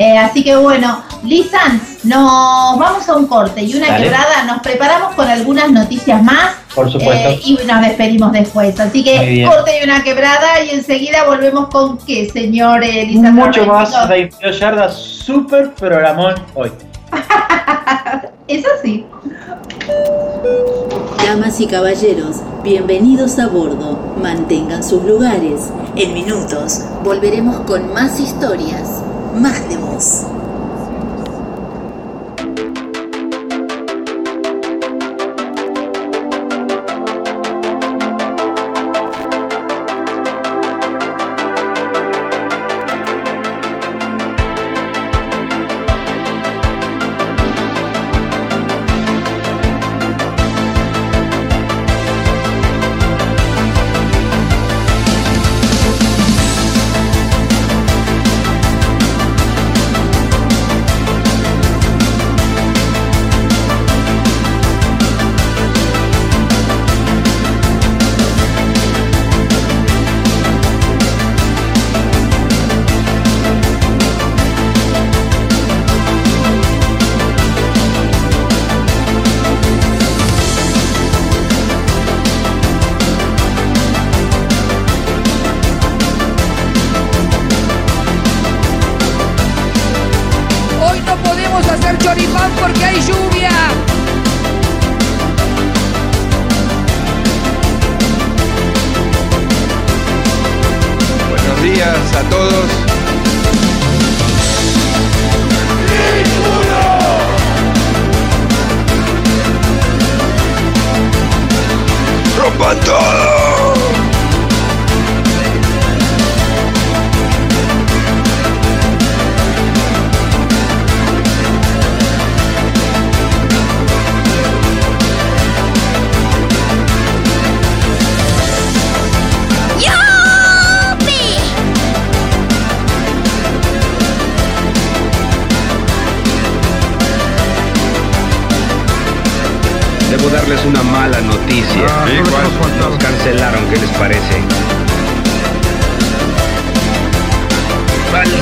Eh, 0.00 0.16
así 0.16 0.42
que 0.42 0.56
bueno, 0.56 1.02
Lisan, 1.24 1.78
nos 2.04 2.78
vamos 2.78 3.06
a 3.06 3.16
un 3.16 3.26
corte 3.26 3.60
y 3.60 3.76
una 3.76 3.98
quebrada. 3.98 4.44
Nos 4.46 4.60
preparamos 4.60 5.14
con 5.14 5.28
algunas 5.28 5.70
noticias 5.70 6.22
más. 6.22 6.54
Por 6.74 6.90
supuesto. 6.90 7.28
Eh, 7.28 7.40
y 7.44 7.58
nos 7.66 7.82
despedimos 7.82 8.32
después. 8.32 8.80
Así 8.80 9.04
que 9.04 9.44
corte 9.46 9.72
y 9.78 9.84
una 9.84 10.02
quebrada 10.02 10.64
y 10.64 10.70
enseguida 10.70 11.24
volvemos 11.26 11.68
con 11.68 11.98
qué, 11.98 12.30
señor 12.30 12.82
eh, 12.82 13.04
Lisan. 13.04 13.34
Mucho 13.34 13.66
más 13.66 14.08
de 14.08 14.30
yardas, 14.58 14.96
super 14.96 15.74
programón 15.74 16.34
hoy. 16.54 16.72
Eso 18.48 18.68
sí. 18.82 19.04
Damas 21.26 21.60
y 21.60 21.66
caballeros, 21.66 22.36
bienvenidos 22.64 23.38
a 23.38 23.48
bordo. 23.48 23.98
Mantengan 24.16 24.82
sus 24.82 25.04
lugares. 25.04 25.68
En 25.94 26.14
minutos 26.14 26.86
volveremos 27.04 27.60
con 27.66 27.92
más 27.92 28.18
historias 28.18 29.02
más. 29.34 30.39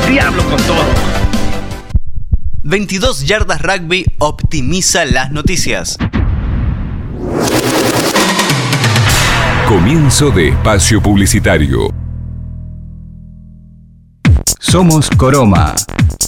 Diablo 0.09 0.43
con 0.45 0.57
todo. 0.63 0.85
22 2.63 3.25
Yardas 3.27 3.63
Rugby 3.63 4.05
optimiza 4.19 5.05
las 5.05 5.31
noticias. 5.31 5.99
Comienzo 9.69 10.31
de 10.31 10.49
espacio 10.49 11.03
publicitario. 11.03 11.91
Somos 14.59 15.11
Coroma. 15.11 15.75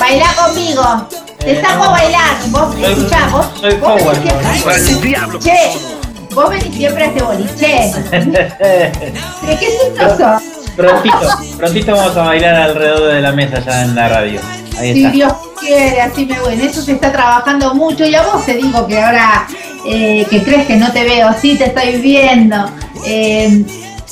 baila 0.00 0.34
conmigo. 0.34 1.23
Te 1.44 1.60
saco 1.60 1.84
a 1.84 1.90
bailar. 1.90 2.36
Vos, 2.48 2.74
escuchá, 2.76 3.28
vos, 3.30 3.46
Soy 3.60 3.74
vos 3.76 3.94
venís 4.02 4.84
siempre- 4.84 5.38
Che, 5.40 5.78
vos 6.34 6.50
venís 6.50 6.74
siempre 6.74 7.04
a 7.04 7.06
este 7.08 7.22
boliche. 7.22 7.92
¿De 8.10 9.58
qué 9.58 9.66
signo 9.70 10.08
sos? 10.16 10.42
prontito, 10.76 11.28
prontito 11.56 11.92
vamos 11.94 12.16
a 12.16 12.22
bailar 12.22 12.54
alrededor 12.56 13.12
de 13.12 13.20
la 13.20 13.32
mesa 13.32 13.60
ya 13.64 13.82
en 13.82 13.94
la 13.94 14.08
radio. 14.08 14.40
Ahí 14.78 14.92
Si 14.92 15.00
está. 15.04 15.10
Dios 15.12 15.32
quiere, 15.60 16.00
así 16.00 16.26
me 16.26 16.40
voy. 16.40 16.54
En 16.54 16.60
eso 16.62 16.82
se 16.82 16.92
está 16.92 17.12
trabajando 17.12 17.74
mucho. 17.74 18.04
Y 18.06 18.14
a 18.14 18.22
vos 18.22 18.44
te 18.44 18.54
digo 18.54 18.86
que 18.86 19.00
ahora 19.00 19.46
eh, 19.86 20.26
que 20.28 20.42
crees 20.42 20.66
que 20.66 20.76
no 20.76 20.90
te 20.92 21.04
veo, 21.04 21.28
sí 21.40 21.56
te 21.56 21.66
estoy 21.66 22.00
viendo. 22.00 22.56
Eh, 23.06 23.64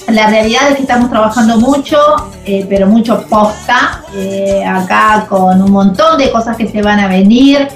la 0.09 0.27
realidad 0.29 0.71
es 0.71 0.77
que 0.77 0.83
estamos 0.83 1.11
trabajando 1.11 1.59
mucho, 1.59 1.99
eh, 2.45 2.67
pero 2.69 2.87
mucho 2.87 3.25
posta. 3.29 4.03
eh, 4.15 4.63
acá 4.65 5.27
con 5.29 5.63
un 5.63 5.71
montón 5.71 6.19
de 6.19 6.31
cosas 6.31 6.57
que 6.57 6.69
se 6.69 6.83
van 6.83 7.01
a 7.01 7.09
venir. 7.09 7.69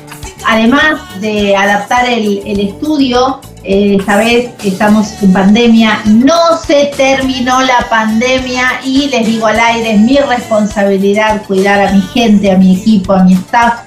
Además 0.47 1.01
de 1.21 1.57
adaptar 1.57 2.07
el, 2.09 2.61
estudio, 2.61 3.41
eh, 3.65 3.97
esta 3.99 4.17
vez 4.17 4.51
estamos 4.63 5.23
en 5.23 5.33
pandemia, 5.33 6.03
no 6.05 6.57
se 6.65 6.93
terminó 6.97 7.63
la 7.63 7.87
pandemia 7.89 8.81
y 8.85 9.09
les 9.09 9.27
digo 9.27 9.47
al 9.47 9.59
aire, 9.59 9.93
es 9.93 10.01
mi 10.01 10.19
responsabilidad 10.19 11.43
cuidar 11.47 11.89
a 11.89 11.93
mi 11.93 12.01
gente, 12.03 12.53
a 12.53 12.57
mi 12.57 12.77
equipo, 12.77 13.13
a 13.13 13.25
mi 13.25 13.33
staff. 13.33 13.81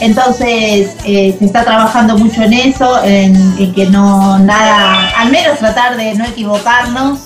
Entonces 0.00 0.96
eh, 1.04 1.34
se 1.38 1.44
está 1.44 1.64
trabajando 1.64 2.16
mucho 2.16 2.42
en 2.42 2.52
eso, 2.52 3.02
en, 3.02 3.34
en 3.58 3.74
que 3.74 3.86
no 3.86 4.38
nada, 4.38 5.10
al 5.18 5.30
menos 5.30 5.58
tratar 5.58 5.96
de 5.96 6.14
no 6.14 6.24
equivocarnos, 6.24 7.18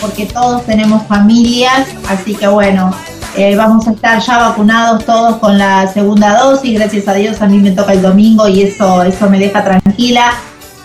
porque 0.00 0.26
todos 0.26 0.64
tenemos 0.64 1.02
familias, 1.06 1.88
así 2.08 2.34
que 2.34 2.46
bueno, 2.48 2.90
eh, 3.36 3.54
vamos 3.56 3.86
a 3.86 3.92
estar 3.92 4.20
ya 4.20 4.38
vacunados 4.38 5.04
todos 5.04 5.36
con 5.36 5.58
la 5.58 5.86
segunda 5.92 6.38
dosis, 6.38 6.78
gracias 6.78 7.06
a 7.08 7.14
Dios 7.14 7.40
a 7.42 7.46
mí 7.46 7.58
me 7.58 7.70
toca 7.72 7.92
el 7.92 8.02
domingo 8.02 8.48
y 8.48 8.62
eso, 8.62 9.02
eso 9.02 9.28
me 9.28 9.38
deja 9.38 9.62
tranquila. 9.62 10.32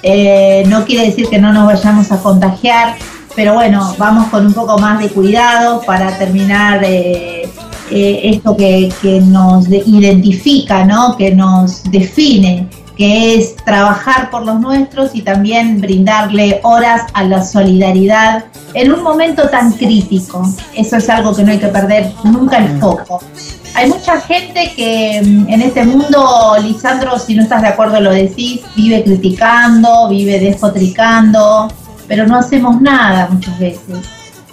Eh, 0.03 0.63
no 0.67 0.83
quiere 0.83 1.05
decir 1.05 1.27
que 1.29 1.37
no 1.39 1.53
nos 1.53 1.67
vayamos 1.67 2.11
a 2.11 2.17
contagiar, 2.17 2.95
pero 3.35 3.53
bueno, 3.53 3.95
vamos 3.97 4.27
con 4.29 4.47
un 4.47 4.53
poco 4.53 4.77
más 4.79 4.99
de 4.99 5.09
cuidado 5.09 5.81
para 5.85 6.17
terminar 6.17 6.83
eh, 6.83 7.47
eh, 7.91 8.21
esto 8.23 8.57
que, 8.57 8.91
que 9.01 9.21
nos 9.21 9.69
de- 9.69 9.83
identifica, 9.85 10.83
¿no? 10.85 11.15
que 11.15 11.35
nos 11.35 11.83
define, 11.83 12.67
que 13.01 13.33
es 13.33 13.55
trabajar 13.55 14.29
por 14.29 14.45
los 14.45 14.59
nuestros 14.59 15.15
y 15.15 15.23
también 15.23 15.81
brindarle 15.81 16.59
horas 16.61 17.01
a 17.15 17.23
la 17.23 17.43
solidaridad 17.43 18.45
en 18.75 18.93
un 18.93 19.01
momento 19.01 19.49
tan 19.49 19.71
crítico. 19.71 20.47
Eso 20.75 20.97
es 20.97 21.09
algo 21.09 21.35
que 21.35 21.43
no 21.43 21.51
hay 21.51 21.57
que 21.57 21.69
perder 21.69 22.13
nunca 22.23 22.59
el 22.59 22.79
foco. 22.79 23.19
Hay 23.73 23.89
mucha 23.89 24.21
gente 24.21 24.71
que 24.75 25.19
mm, 25.19 25.49
en 25.49 25.61
este 25.63 25.83
mundo, 25.83 26.55
Lisandro, 26.61 27.17
si 27.17 27.33
no 27.33 27.41
estás 27.41 27.63
de 27.63 27.69
acuerdo 27.69 27.99
lo 27.99 28.11
decís, 28.11 28.61
vive 28.75 29.03
criticando, 29.03 30.07
vive 30.07 30.39
despotricando, 30.39 31.73
pero 32.07 32.27
no 32.27 32.37
hacemos 32.37 32.79
nada 32.81 33.29
muchas 33.31 33.57
veces. 33.57 33.97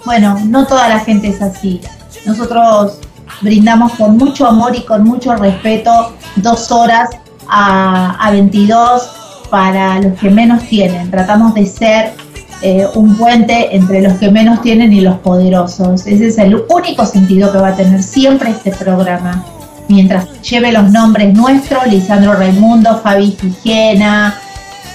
Bueno, 0.05 0.39
no 0.47 0.65
toda 0.65 0.89
la 0.89 1.01
gente 1.01 1.27
es 1.27 1.39
así. 1.39 1.81
Nosotros 2.25 2.97
brindamos 3.41 3.93
con 3.93 4.17
mucho 4.17 4.47
amor 4.47 4.75
y 4.75 4.81
con 4.81 5.03
mucho 5.03 5.35
respeto 5.35 6.15
dos 6.37 6.71
horas 6.71 7.11
a, 7.49 8.15
a 8.19 8.31
22 8.31 9.09
para 9.49 9.99
los 9.99 10.17
que 10.19 10.29
menos 10.29 10.63
tienen. 10.63 11.09
Tratamos 11.09 11.53
de 11.53 11.65
ser 11.65 12.13
eh, 12.61 12.85
un 12.93 13.15
puente 13.15 13.73
entre 13.73 14.01
los 14.01 14.13
que 14.13 14.29
menos 14.29 14.61
tienen 14.61 14.91
y 14.91 15.01
los 15.01 15.17
poderosos. 15.19 16.05
Ese 16.05 16.27
es 16.27 16.37
el 16.37 16.61
único 16.69 17.05
sentido 17.05 17.51
que 17.51 17.57
va 17.57 17.69
a 17.69 17.75
tener 17.75 18.03
siempre 18.03 18.49
este 18.49 18.71
programa. 18.71 19.45
Mientras 19.87 20.41
lleve 20.41 20.71
los 20.71 20.91
nombres 20.91 21.33
nuestros, 21.33 21.87
Lisandro 21.87 22.33
Raimundo, 22.33 22.99
Fabi 23.01 23.37
Higiena, 23.41 24.39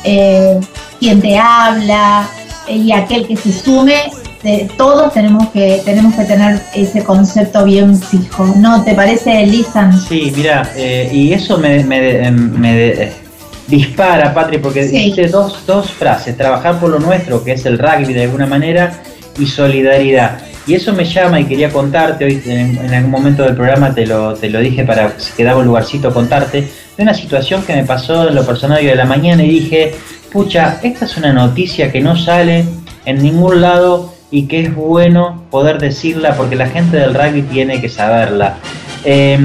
eh, 0.05 0.61
quien 1.01 1.21
te 1.23 1.39
habla 1.39 2.29
y 2.69 2.93
aquel 2.93 3.27
que 3.27 3.37
se 3.37 3.53
sume, 3.53 4.13
de- 4.45 4.69
todos 4.77 5.13
tenemos 5.13 5.49
que, 5.49 5.81
tenemos 5.85 6.15
que 6.15 6.25
tener 6.25 6.61
ese 6.75 7.03
concepto 7.03 7.65
bien 7.65 7.99
fijo. 7.99 8.47
¿No 8.57 8.85
te 8.85 8.95
parece, 8.95 9.45
Lisan? 9.47 9.99
Sí, 9.99 10.33
mira, 10.37 10.71
eh, 10.77 11.11
y 11.13 11.33
eso 11.33 11.59
me, 11.59 11.83
me- 11.83 12.31
me, 12.31 12.87
eh, 12.89 13.13
dispara, 13.67 14.33
Patri, 14.35 14.59
porque 14.59 14.85
Sí. 14.87 14.97
dijiste 14.97 15.29
dos, 15.29 15.65
dos 15.67 15.91
frases, 15.91 16.37
trabajar 16.37 16.79
por 16.79 16.91
lo 16.91 16.99
nuestro, 16.99 17.43
que 17.43 17.53
es 17.53 17.65
el 17.67 17.79
rugby 17.79 18.13
de 18.13 18.25
alguna 18.25 18.47
manera, 18.47 18.93
y 19.39 19.47
solidaridad. 19.47 20.39
Y 20.67 20.75
eso 20.75 20.93
me 20.93 21.05
llama 21.05 21.41
y 21.41 21.45
quería 21.45 21.71
contarte, 21.71 22.25
hoy 22.25 22.41
en, 22.47 22.79
en 22.79 22.95
algún 22.95 23.11
momento 23.11 23.43
del 23.43 23.55
programa 23.55 23.95
te 23.95 24.07
lo, 24.07 24.35
te 24.35 24.49
lo 24.49 24.61
dije 24.61 24.85
para 24.85 25.19
si 25.19 25.33
quedaba 25.33 25.61
un 25.61 25.67
lugarcito 25.67 26.13
contarte, 26.13 26.69
de 26.97 27.03
una 27.03 27.13
situación 27.15 27.63
que 27.63 27.75
me 27.75 27.85
pasó 27.85 28.29
en 28.29 28.35
lo 28.35 28.47
personal 28.47 28.79
hoy 28.79 28.87
de 28.87 28.95
la 28.95 29.05
mañana 29.05 29.43
y 29.43 29.49
dije, 29.49 29.95
pucha, 30.33 30.79
esta 30.83 31.05
es 31.07 31.17
una 31.17 31.33
noticia 31.33 31.91
que 31.91 32.01
no 32.01 32.17
sale 32.17 32.65
en 33.05 33.23
ningún 33.23 33.61
lado 33.61 34.14
y 34.35 34.47
que 34.49 34.63
es 34.63 34.75
bueno 34.75 35.45
poder 35.49 35.79
decirla 35.79 36.35
porque 36.37 36.57
la 36.57 36.67
gente 36.67 36.97
del 36.97 37.15
rugby 37.15 37.43
tiene 37.43 37.81
que 37.81 37.89
saberla. 37.89 38.57
Eh, 39.05 39.39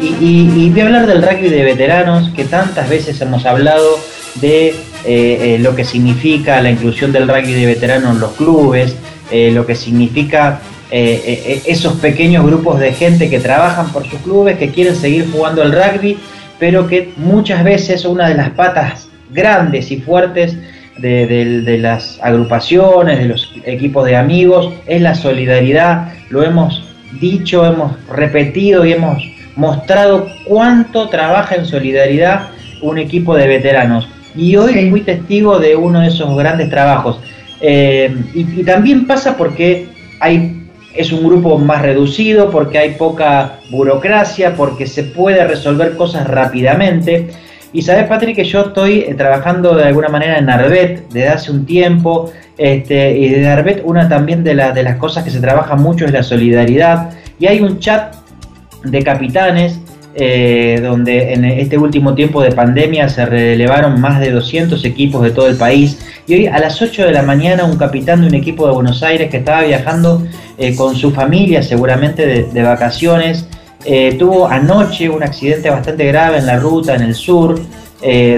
y, 0.00 0.70
voy 0.70 0.80
a 0.80 0.86
hablar 0.86 1.06
del 1.06 1.20
rugby 1.20 1.50
de 1.50 1.62
veteranos, 1.62 2.30
que 2.30 2.44
tantas 2.44 2.88
veces 2.88 3.20
hemos 3.20 3.44
hablado 3.44 3.98
de 4.36 4.68
eh, 4.68 4.74
eh, 5.04 5.58
lo 5.60 5.76
que 5.76 5.84
significa 5.84 6.62
la 6.62 6.70
inclusión 6.70 7.12
del 7.12 7.28
rugby 7.28 7.52
de 7.52 7.66
veteranos 7.66 8.14
en 8.14 8.20
los 8.20 8.32
clubes, 8.32 8.96
eh, 9.30 9.50
lo 9.52 9.66
que 9.66 9.74
significa 9.74 10.60
esos 10.90 11.94
pequeños 11.94 12.44
grupos 12.44 12.78
de 12.78 12.92
gente 12.92 13.28
que 13.28 13.38
trabajan 13.38 13.92
por 13.92 14.06
sus 14.06 14.20
clubes, 14.20 14.58
que 14.58 14.70
quieren 14.70 14.96
seguir 14.96 15.30
jugando 15.30 15.62
al 15.62 15.72
rugby, 15.72 16.18
pero 16.58 16.86
que 16.86 17.12
muchas 17.16 17.64
veces 17.64 18.06
una 18.06 18.28
de 18.28 18.34
las 18.34 18.50
patas 18.50 19.08
grandes 19.30 19.90
y 19.90 20.00
fuertes 20.00 20.56
de, 21.02 21.26
de- 21.26 21.60
de 21.62 21.78
las 21.78 22.18
agrupaciones, 22.22 23.18
de 23.18 23.26
los 23.26 23.52
equipos 23.66 24.06
de 24.06 24.16
amigos, 24.16 24.72
es 24.86 25.02
la 25.02 25.14
solidaridad. 25.14 26.12
Lo 26.30 26.42
hemos 26.42 26.82
dicho, 27.20 27.66
hemos 27.66 27.92
repetido 28.08 28.86
y 28.86 28.92
hemos 28.92 29.22
mostrado 29.56 30.28
cuánto 30.46 31.08
trabaja 31.10 31.56
en 31.56 31.66
solidaridad 31.66 32.48
un 32.80 32.96
equipo 32.98 33.34
de 33.36 33.46
veteranos. 33.46 34.08
Y 34.34 34.56
hoy 34.56 34.88
fui 34.90 35.02
testigo 35.02 35.58
de 35.58 35.76
uno 35.76 36.00
de 36.00 36.08
esos 36.08 36.34
grandes 36.36 36.70
trabajos. 36.70 37.18
Eh, 37.60 38.14
y, 38.34 38.60
y 38.60 38.64
también 38.64 39.06
pasa 39.06 39.36
porque 39.36 39.88
hay, 40.20 40.62
es 40.94 41.12
un 41.12 41.22
grupo 41.28 41.58
más 41.58 41.82
reducido, 41.82 42.50
porque 42.50 42.78
hay 42.78 42.90
poca 42.94 43.58
burocracia, 43.70 44.54
porque 44.54 44.86
se 44.86 45.02
puede 45.04 45.44
resolver 45.46 45.96
cosas 45.96 46.26
rápidamente. 46.26 47.28
Y 47.72 47.82
sabes, 47.82 48.06
Patrick, 48.06 48.36
que 48.36 48.44
yo 48.44 48.66
estoy 48.66 49.00
eh, 49.00 49.14
trabajando 49.14 49.74
de 49.74 49.84
alguna 49.84 50.08
manera 50.08 50.38
en 50.38 50.50
Arbet 50.50 51.08
desde 51.08 51.28
hace 51.28 51.50
un 51.50 51.64
tiempo. 51.64 52.30
Este, 52.58 53.16
y 53.16 53.28
desde 53.30 53.48
Arbet, 53.48 53.82
una 53.84 54.08
también 54.08 54.44
de, 54.44 54.54
de 54.54 54.82
las 54.82 54.96
cosas 54.96 55.24
que 55.24 55.30
se 55.30 55.40
trabaja 55.40 55.76
mucho 55.76 56.04
es 56.04 56.12
la 56.12 56.22
solidaridad. 56.22 57.10
Y 57.38 57.46
hay 57.46 57.60
un 57.60 57.78
chat 57.78 58.14
de 58.84 59.02
capitanes 59.02 59.80
eh, 60.14 60.78
donde 60.82 61.32
en 61.32 61.46
este 61.46 61.78
último 61.78 62.14
tiempo 62.14 62.42
de 62.42 62.52
pandemia 62.52 63.08
se 63.08 63.24
relevaron 63.24 63.98
más 63.98 64.20
de 64.20 64.30
200 64.30 64.84
equipos 64.84 65.22
de 65.22 65.30
todo 65.30 65.48
el 65.48 65.56
país. 65.56 65.98
Y 66.26 66.34
hoy 66.34 66.46
a 66.48 66.58
las 66.58 66.82
8 66.82 67.06
de 67.06 67.12
la 67.12 67.22
mañana 67.22 67.64
un 67.64 67.78
capitán 67.78 68.20
de 68.20 68.26
un 68.26 68.34
equipo 68.34 68.66
de 68.66 68.74
Buenos 68.74 69.02
Aires 69.02 69.30
que 69.30 69.38
estaba 69.38 69.62
viajando 69.62 70.22
eh, 70.58 70.76
con 70.76 70.96
su 70.96 71.12
familia, 71.12 71.62
seguramente 71.62 72.26
de, 72.52 72.62
vacaciones, 72.62 73.48
eh, 73.84 74.16
tuvo 74.18 74.46
anoche 74.46 75.08
un 75.08 75.22
accidente 75.22 75.70
bastante 75.70 76.06
grave 76.06 76.38
en 76.38 76.46
la 76.46 76.58
ruta 76.58 76.94
en 76.94 77.02
el 77.02 77.14
sur, 77.14 77.60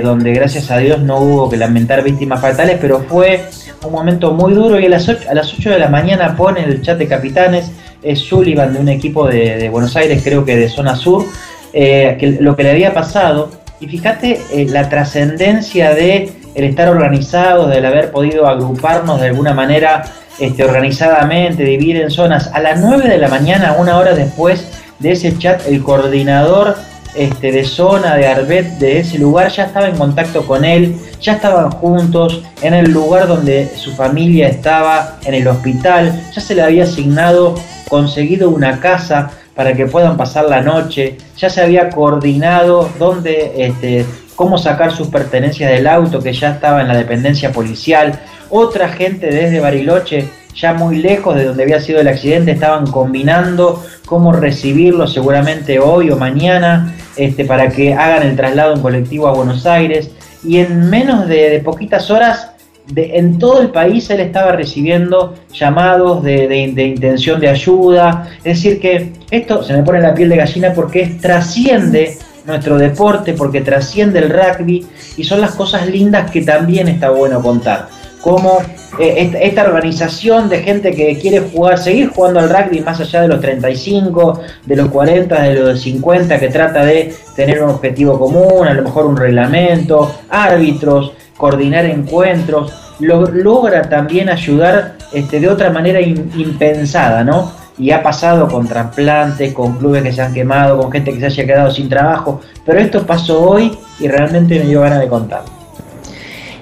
donde 0.03 0.35
gracias 0.35 0.71
a 0.71 0.77
Dios 0.77 1.01
no 1.01 1.21
hubo 1.21 1.49
que 1.49 1.57
lamentar 1.57 2.05
víctimas 2.05 2.39
fatales, 2.39 2.77
pero 2.79 3.01
fue 3.01 3.47
un 3.87 3.93
momento 3.93 4.33
muy 4.33 4.53
duro 4.53 4.79
y 4.79 4.87
a 4.87 4.89
las 4.89 5.09
8, 5.09 5.29
a 5.31 5.35
las 5.35 5.53
8 5.53 5.71
de 5.71 5.79
la 5.79 5.89
mañana 5.89 6.37
pone 6.37 6.65
el 6.65 6.83
chat 6.83 6.99
de 6.99 7.07
capitanes, 7.07 7.71
es 8.03 8.21
Sullivan 8.21 8.75
de 8.75 8.81
un 8.81 8.89
equipo 8.89 9.27
de, 9.27 9.69
Buenos 9.69 9.97
Aires, 9.97 10.23
creo 10.23 10.45
que 10.45 10.57
de 10.57 10.69
zona 10.69 10.95
sur, 10.95 11.25
eh, 11.73 12.39
lo 12.41 12.55
que 12.57 12.62
le 12.62 12.71
había 12.71 12.95
pasado. 12.95 13.51
Y 13.81 13.87
fíjate 13.87 14.41
eh, 14.53 14.66
la 14.69 14.89
trascendencia 14.89 15.95
de 15.95 16.33
el 16.55 16.65
estar 16.65 16.89
organizados, 16.89 17.71
del 17.71 17.85
haber 17.85 18.12
podido 18.12 18.47
agruparnos 18.47 19.21
de 19.21 19.29
alguna 19.29 19.55
manera 19.55 20.05
este, 20.39 20.65
organizadamente, 20.65 21.65
dividir 21.65 21.97
en 21.97 22.11
zonas. 22.11 22.51
A 22.53 22.61
las 22.61 22.81
9 22.81 23.09
de 23.09 23.19
la 23.19 23.29
mañana, 23.29 23.77
una 23.79 23.99
hora 23.99 24.15
después 24.15 24.66
de 25.05 25.12
ese 25.12 25.36
chat, 25.36 25.68
el 25.68 25.82
coordinador 25.82 26.76
este, 27.14 27.52
de 27.52 27.64
zona 27.64 28.16
de 28.16 28.26
Arbet 28.26 28.78
de 28.78 29.01
ese 29.01 29.18
lugar 29.18 29.52
ya 29.52 29.64
estaba 29.64 29.86
en 29.86 29.97
contacto 29.97 30.47
con 30.47 30.64
él, 30.64 30.97
ya 31.20 31.35
estaban 31.35 31.70
juntos 31.70 32.43
en 32.62 32.72
el 32.72 32.90
lugar 32.90 33.28
donde 33.28 33.68
su 33.76 33.93
familia 33.93 34.48
estaba, 34.48 35.18
en 35.24 35.35
el 35.35 35.47
hospital, 35.47 36.22
ya 36.35 36.40
se 36.40 36.55
le 36.55 36.62
había 36.62 36.85
asignado, 36.85 37.55
conseguido 37.89 38.48
una 38.48 38.81
casa 38.81 39.31
para 39.55 39.74
que 39.74 39.86
puedan 39.86 40.16
pasar 40.16 40.47
la 40.47 40.62
noche, 40.62 41.18
ya 41.36 41.51
se 41.51 41.60
había 41.60 41.90
coordinado 41.90 42.89
dónde, 42.98 43.52
este, 43.59 44.06
cómo 44.35 44.56
sacar 44.56 44.90
sus 44.90 45.09
pertenencias 45.09 45.70
del 45.70 45.86
auto 45.86 46.20
que 46.20 46.32
ya 46.32 46.52
estaba 46.52 46.81
en 46.81 46.89
la 46.89 46.97
dependencia 46.97 47.52
policial, 47.52 48.18
otra 48.48 48.89
gente 48.89 49.26
desde 49.26 49.60
Bariloche, 49.60 50.31
ya 50.55 50.74
muy 50.74 50.97
lejos 50.97 51.36
de 51.36 51.44
donde 51.44 51.62
había 51.62 51.81
sido 51.81 52.01
el 52.01 52.09
accidente, 52.09 52.52
estaban 52.52 52.86
combinando 52.86 53.85
cómo 54.06 54.32
recibirlo 54.32 55.06
seguramente 55.06 55.78
hoy 55.78 56.10
o 56.10 56.16
mañana 56.16 56.94
este, 57.16 57.44
para 57.44 57.68
que 57.68 57.94
hagan 57.94 58.22
el 58.22 58.36
traslado 58.36 58.74
en 58.74 58.81
colectivo 58.81 59.28
a 59.28 59.32
Buenos 59.32 59.66
Aires. 59.66 60.10
Y 60.44 60.59
en 60.59 60.90
menos 60.90 61.26
de 61.26 61.60
poquitas 61.64 62.10
horas 62.10 62.51
en 62.97 63.39
todo 63.39 63.62
el 63.62 63.70
país 63.70 64.10
él 64.10 64.20
estaba 64.20 64.52
recibiendo 64.52 65.35
llamados 65.52 66.22
de, 66.22 66.59
intención 66.59 67.40
de 67.40 67.48
ayuda. 67.48 68.28
Es 68.39 68.62
decir, 68.62 68.81
que 68.81 69.12
esto 69.31 69.62
se 69.62 69.72
me 69.74 69.82
pone 69.82 70.01
la 70.01 70.14
piel 70.14 70.28
de 70.28 70.36
gallina 70.36 70.72
porque 70.74 71.18
trasciende 71.20 72.18
nuestro 72.47 72.76
deporte, 72.76 73.32
porque 73.32 73.62
trasciende 73.62 74.18
el 74.18 74.31
rugby 74.31 74.86
y 75.16 75.24
son 75.24 75.40
las 75.40 75.52
cosas 75.52 75.86
lindas 75.86 76.31
que 76.31 76.43
también 76.43 76.89
está 76.89 77.10
bueno 77.10 77.40
contar. 77.40 77.89
Como 78.20 78.59
esta, 78.99 79.65
organización 79.65 80.49
de 80.49 80.62
gente 80.62 80.93
que 80.93 81.19
quiere 81.19 81.41
jugar, 81.41 81.79
seguir 81.79 82.09
jugando 82.09 82.41
al 82.41 82.49
rugby 82.49 82.81
más 82.81 83.01
allá 83.01 83.23
de 83.23 83.29
los 83.29 83.41
35, 83.41 84.41
de 84.65 84.77
los 84.77 84.89
40, 84.89 85.43
de 85.43 85.55
los 85.55 85.81
50, 85.81 86.39
que 86.39 86.49
trata 86.49 86.85
de 86.85 87.15
tener 87.35 87.62
un 87.62 87.71
objetivo 87.71 88.19
común, 88.19 88.66
a 88.66 88.75
lo 88.75 88.83
mejor 88.83 89.07
un 89.07 89.16
reglamento, 89.16 90.15
árbitros, 90.31 91.12
coordinar 91.37 91.85
encuentros, 91.87 92.73
logra 93.01 93.83
también 93.89 94.29
ayudar 94.29 94.97
este, 95.12 95.41
de 95.41 95.49
otra 95.49 95.71
manera 95.71 96.01
impensada, 96.01 97.25
¿no? 97.25 97.53
Y 97.77 97.91
ha 97.91 98.03
pasado 98.03 98.47
con 98.49 98.69
trasplantes, 98.69 99.53
con 99.53 99.79
clubes 99.79 100.03
que 100.05 100.12
se 100.12 100.23
han 100.23 100.33
quemado, 100.33 100.79
con 100.79 100.93
gente 100.93 101.12
que 101.12 101.19
se 101.19 101.27
haya 101.27 101.47
quedado 101.47 101.71
sin 101.73 101.89
trabajo, 101.89 102.41
pero 102.65 102.79
esto 102.79 103.05
pasó 103.05 103.43
hoy 103.43 103.77
y 103.99 104.07
realmente 104.07 104.59
me 104.61 104.66
dio 104.66 104.81
ganas 104.81 105.01
de 105.01 105.09
contarlo. 105.09 105.64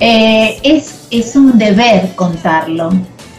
Eh, 0.04 0.58
es, 0.64 1.06
es 1.12 1.36
un 1.36 1.56
deber 1.58 2.16
contarlo, 2.16 2.90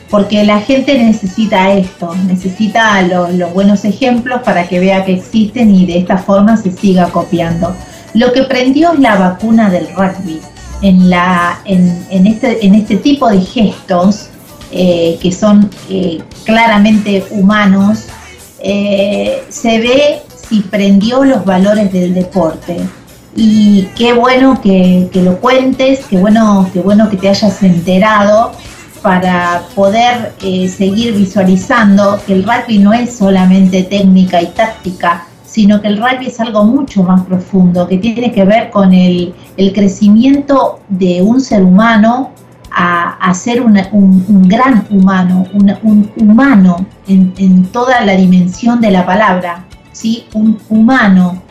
porque 0.10 0.46
la 0.46 0.62
gente 0.62 0.98
necesita 0.98 1.74
esto, 1.74 2.16
necesita 2.26 3.02
los 3.02 3.54
buenos 3.54 3.84
ejemplos 3.84 4.44
para 4.44 4.66
que 4.70 4.80
vea 4.80 5.04
que 5.04 5.12
existen 5.12 5.76
y 5.76 5.86
de 5.86 5.98
esta 5.98 6.18
forma 6.18 6.56
se 6.56 6.72
siga 6.72 7.10
copiando. 7.10 7.76
Lo 8.14 8.32
que 8.32 8.44
prendió 8.44 8.94
es 8.94 9.00
la 9.00 9.18
vacuna 9.18 9.70
del 9.70 9.90
rugby 9.94 10.40
en, 10.82 11.10
la, 11.10 11.60
en, 11.66 12.28
este, 12.28 12.66
en 12.66 12.76
este 12.76 12.96
tipo 12.96 13.28
de 13.28 13.42
gestos 13.42 14.30
eh, 14.72 15.20
que 15.22 15.34
son 15.34 15.70
eh, 15.90 16.22
claramente 16.46 17.26
humanos, 17.32 18.06
se 18.64 19.80
ve 19.80 20.22
si 20.48 20.62
prendió 20.62 21.26
los 21.26 21.44
valores 21.44 21.92
del 21.92 22.14
deporte. 22.14 22.78
Y 23.36 23.88
qué 23.96 24.14
bueno 24.14 24.62
que, 24.62 25.10
lo 25.16 25.40
cuentes, 25.40 26.06
qué 26.10 26.18
bueno, 26.18 26.70
qué 26.72 26.82
bueno 26.82 27.10
que 27.10 27.18
te 27.18 27.30
hayas 27.30 27.64
enterado 27.64 28.52
para 29.02 29.64
poder 29.76 30.34
seguir 30.70 31.16
visualizando 31.16 32.20
que 32.26 32.34
el 32.34 32.44
rugby 32.44 32.78
no 32.78 32.94
es 32.94 33.16
solamente 33.18 33.84
técnica 33.84 34.42
y 34.42 34.48
táctica, 34.48 35.26
sino 35.44 35.82
que 35.82 35.88
el 35.88 35.98
rugby 35.98 36.28
es 36.28 36.40
algo 36.40 36.64
mucho 36.64 37.04
más 37.04 37.22
profundo, 37.26 37.88
que 37.88 37.98
tiene 37.98 38.32
que 38.32 38.46
ver 38.46 38.70
con 38.70 38.94
el, 38.94 39.34
crecimiento 39.74 40.80
de 40.88 41.22
un 41.22 41.42
ser 41.42 41.64
humano 41.64 42.32
a, 42.72 43.34
ser 43.34 43.62
un, 43.62 44.48
gran 44.48 44.86
humano, 44.90 45.46
un, 45.54 46.12
humano 46.18 46.86
en, 47.08 47.66
toda 47.72 48.02
la 48.02 48.16
dimensión 48.16 48.80
de 48.80 48.92
la 48.92 49.06
palabra, 49.06 49.66
¿sí? 49.92 50.26
un 50.34 50.60
humano 50.70 51.42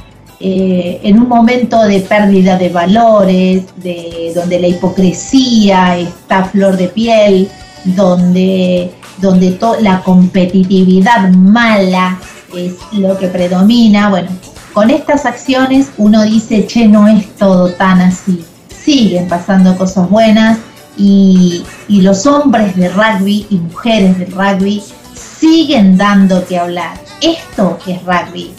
eh, 0.45 1.01
en 1.05 1.21
un 1.21 1.29
momento 1.29 1.81
de 1.85 2.01
pérdida 2.01 2.59
de 2.59 2.69
valores, 2.69 3.65
de, 3.77 4.33
donde 4.35 4.59
la 4.59 4.67
hipocresía 4.67 5.97
está 5.99 6.41
a 6.41 6.45
flor 6.47 6.77
de 6.77 6.89
piel, 6.89 7.49
donde, 7.85 8.91
donde 9.19 9.57
la 9.81 10.03
competitividad 10.03 11.31
mala 11.31 12.19
es 12.57 12.75
lo 12.91 13.17
que 13.17 13.29
predomina. 13.29 14.11
Bueno, 14.11 14.31
con 14.73 14.91
estas 14.91 15.27
acciones 15.27 15.93
uno 15.97 16.23
dice, 16.25 16.67
che, 16.67 16.89
no 16.89 17.07
es 17.07 17.35
todo 17.37 17.69
tan 17.69 18.01
así. 18.01 18.45
Siguen 18.69 19.29
pasando 19.29 19.79
cosas 19.79 20.11
buenas 20.11 20.59
y, 20.97 21.65
los 21.89 22.27
hombres 22.27 22.75
de 22.75 22.89
rugby 22.89 23.47
y 23.49 23.59
mujeres 23.59 24.19
de 24.19 24.27
rugby 24.27 24.83
siguen 25.15 25.97
dando 25.97 26.45
que 26.47 26.59
hablar. 26.59 26.99
Esto 27.21 27.79
es 27.87 28.03
rugby. 28.03 28.51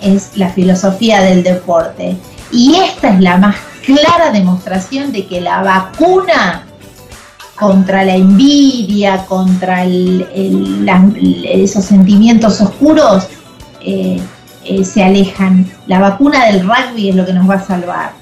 Es 0.00 0.36
la 0.36 0.50
filosofía 0.50 1.22
del 1.22 1.42
deporte. 1.42 2.16
Y 2.52 2.76
esta 2.76 3.10
es 3.10 3.20
la 3.20 3.36
más 3.36 3.56
clara 3.84 4.30
demostración 4.32 5.12
de 5.12 5.26
que 5.26 5.40
la 5.40 5.62
vacuna 5.62 6.66
contra 7.56 8.04
la 8.04 8.14
envidia, 8.14 9.24
contra 9.26 9.84
esos 9.84 11.84
sentimientos 11.84 12.60
oscuros, 12.60 13.26
eh, 13.80 14.20
eh, 14.64 14.84
se 14.84 15.02
alejan. 15.02 15.70
La 15.86 16.00
vacuna 16.00 16.46
del 16.46 16.60
rugby 16.60 17.10
es 17.10 17.16
lo 17.16 17.24
que 17.24 17.32
nos 17.32 17.48
va 17.48 17.54
a 17.54 17.66
salvar. 17.66 18.12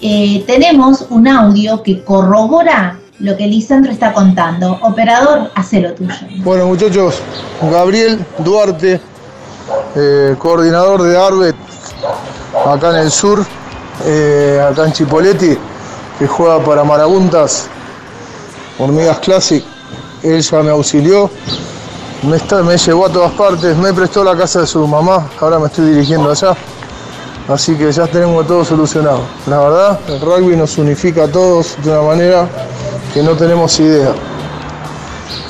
Eh, 0.00 0.44
tenemos 0.46 1.06
un 1.10 1.28
audio 1.28 1.82
que 1.82 2.02
corrobora 2.02 2.98
lo 3.18 3.36
que 3.36 3.46
Lisandro 3.46 3.92
está 3.92 4.12
contando. 4.12 4.78
Operador, 4.82 5.50
hace 5.54 5.80
lo 5.80 5.92
tuyo. 5.92 6.14
Bueno 6.38 6.66
muchachos, 6.66 7.20
Gabriel 7.70 8.18
Duarte, 8.38 8.98
coordinador 10.38 11.02
de 11.02 11.16
ARBET 11.16 11.56
acá 12.66 12.90
en 12.90 12.96
el 12.96 13.10
sur, 13.10 13.40
acá 13.40 14.84
en 14.84 14.92
Chipoletti, 14.92 15.58
que 16.18 16.26
juega 16.26 16.62
para 16.64 16.84
Marabuntas 16.84 17.68
Hormigas 18.78 19.18
Classic, 19.18 19.64
ella 20.22 20.62
me 20.62 20.70
auxilió, 20.70 21.30
me, 22.22 22.62
me 22.62 22.76
llevó 22.76 23.06
a 23.06 23.08
todas 23.10 23.32
partes, 23.32 23.76
me 23.76 23.92
prestó 23.92 24.24
la 24.24 24.36
casa 24.36 24.60
de 24.60 24.66
su 24.66 24.86
mamá, 24.86 25.28
ahora 25.40 25.58
me 25.58 25.66
estoy 25.66 25.90
dirigiendo 25.90 26.30
allá. 26.30 26.54
Así 27.48 27.74
que 27.74 27.90
ya 27.90 28.06
tenemos 28.06 28.46
todo 28.46 28.64
solucionado. 28.64 29.22
La 29.46 29.58
verdad, 29.58 30.00
el 30.08 30.20
rugby 30.20 30.56
nos 30.56 30.78
unifica 30.78 31.24
a 31.24 31.28
todos 31.28 31.76
de 31.82 31.90
una 31.90 32.02
manera 32.02 32.48
que 33.12 33.22
no 33.22 33.32
tenemos 33.32 33.78
idea. 33.80 34.12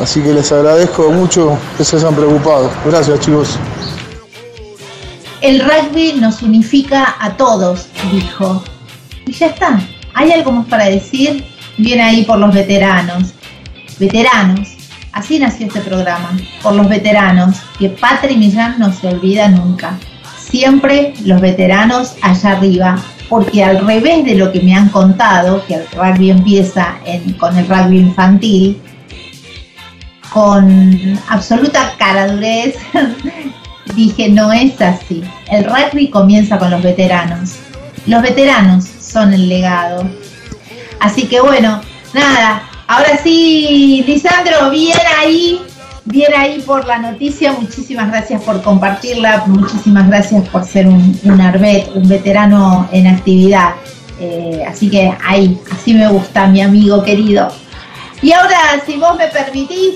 Así 0.01 0.23
que 0.23 0.33
les 0.33 0.51
agradezco 0.51 1.11
mucho 1.11 1.59
que 1.77 1.85
se 1.85 1.97
hayan 1.97 2.15
preocupado. 2.15 2.71
Gracias 2.87 3.21
chicos. 3.21 3.59
El 5.41 5.61
rugby 5.61 6.15
nos 6.15 6.43
unifica 6.43 7.17
a 7.19 7.37
todos, 7.37 7.89
dijo. 8.13 8.63
Y 9.27 9.33
ya 9.33 9.47
está. 9.47 9.81
¿Hay 10.15 10.33
algo 10.33 10.53
más 10.53 10.67
para 10.67 10.87
decir? 10.87 11.45
viene 11.81 12.03
ahí 12.03 12.25
por 12.25 12.39
los 12.39 12.55
veteranos. 12.55 13.35
Veteranos, 13.99 14.77
así 15.13 15.39
nació 15.39 15.67
este 15.67 15.81
programa, 15.81 16.31
por 16.63 16.75
los 16.75 16.89
veteranos, 16.89 17.57
que 17.79 17.91
Patri 17.91 18.37
Millán 18.37 18.79
no 18.79 18.93
se 18.93 19.09
olvida 19.09 19.49
nunca. 19.49 19.99
Siempre 20.39 21.15
los 21.25 21.41
veteranos 21.41 22.15
allá 22.23 22.53
arriba, 22.53 22.99
porque 23.29 23.63
al 23.63 23.87
revés 23.87 24.25
de 24.25 24.35
lo 24.35 24.51
que 24.53 24.61
me 24.61 24.75
han 24.75 24.89
contado, 24.89 25.65
que 25.67 25.75
el 25.75 25.87
rugby 25.93 26.31
empieza 26.31 26.99
con 27.39 27.57
el 27.57 27.69
rugby 27.69 27.99
infantil, 27.99 28.81
con 30.33 31.19
absoluta 31.29 31.95
caradurez, 31.99 32.77
dije, 33.95 34.29
no 34.29 34.53
es 34.53 34.81
así. 34.81 35.23
El 35.51 35.65
rugby 35.65 36.11
comienza 36.11 36.59
con 36.59 36.71
los 36.71 36.83
veteranos. 36.83 37.57
Los 38.07 38.23
veteranos 38.23 38.85
son 38.85 39.33
el 39.33 39.49
legado. 39.49 40.09
Así 41.01 41.27
que 41.27 41.41
bueno, 41.41 41.81
nada, 42.13 42.63
ahora 42.87 43.19
sí, 43.23 44.05
Lisandro, 44.07 44.71
bien 44.71 44.99
ahí, 45.19 45.61
bien 46.05 46.33
ahí 46.37 46.61
por 46.61 46.87
la 46.87 46.99
noticia, 46.99 47.53
muchísimas 47.53 48.09
gracias 48.09 48.43
por 48.43 48.63
compartirla, 48.63 49.45
muchísimas 49.47 50.09
gracias 50.09 50.47
por 50.49 50.65
ser 50.65 50.87
un, 50.87 51.41
arbet, 51.41 51.89
un 51.95 52.09
veterano 52.09 52.89
en 52.93 53.07
actividad. 53.07 53.75
Eh, 54.21 54.63
así 54.69 54.91
que 54.91 55.15
ahí, 55.27 55.59
así 55.73 55.95
me 55.95 56.07
gusta, 56.09 56.47
mi 56.47 56.61
amigo 56.61 57.03
querido. 57.03 57.51
Y 58.21 58.33
ahora, 58.33 58.59
si 58.85 58.97
vos 58.99 59.17
me 59.17 59.29
permitís, 59.29 59.95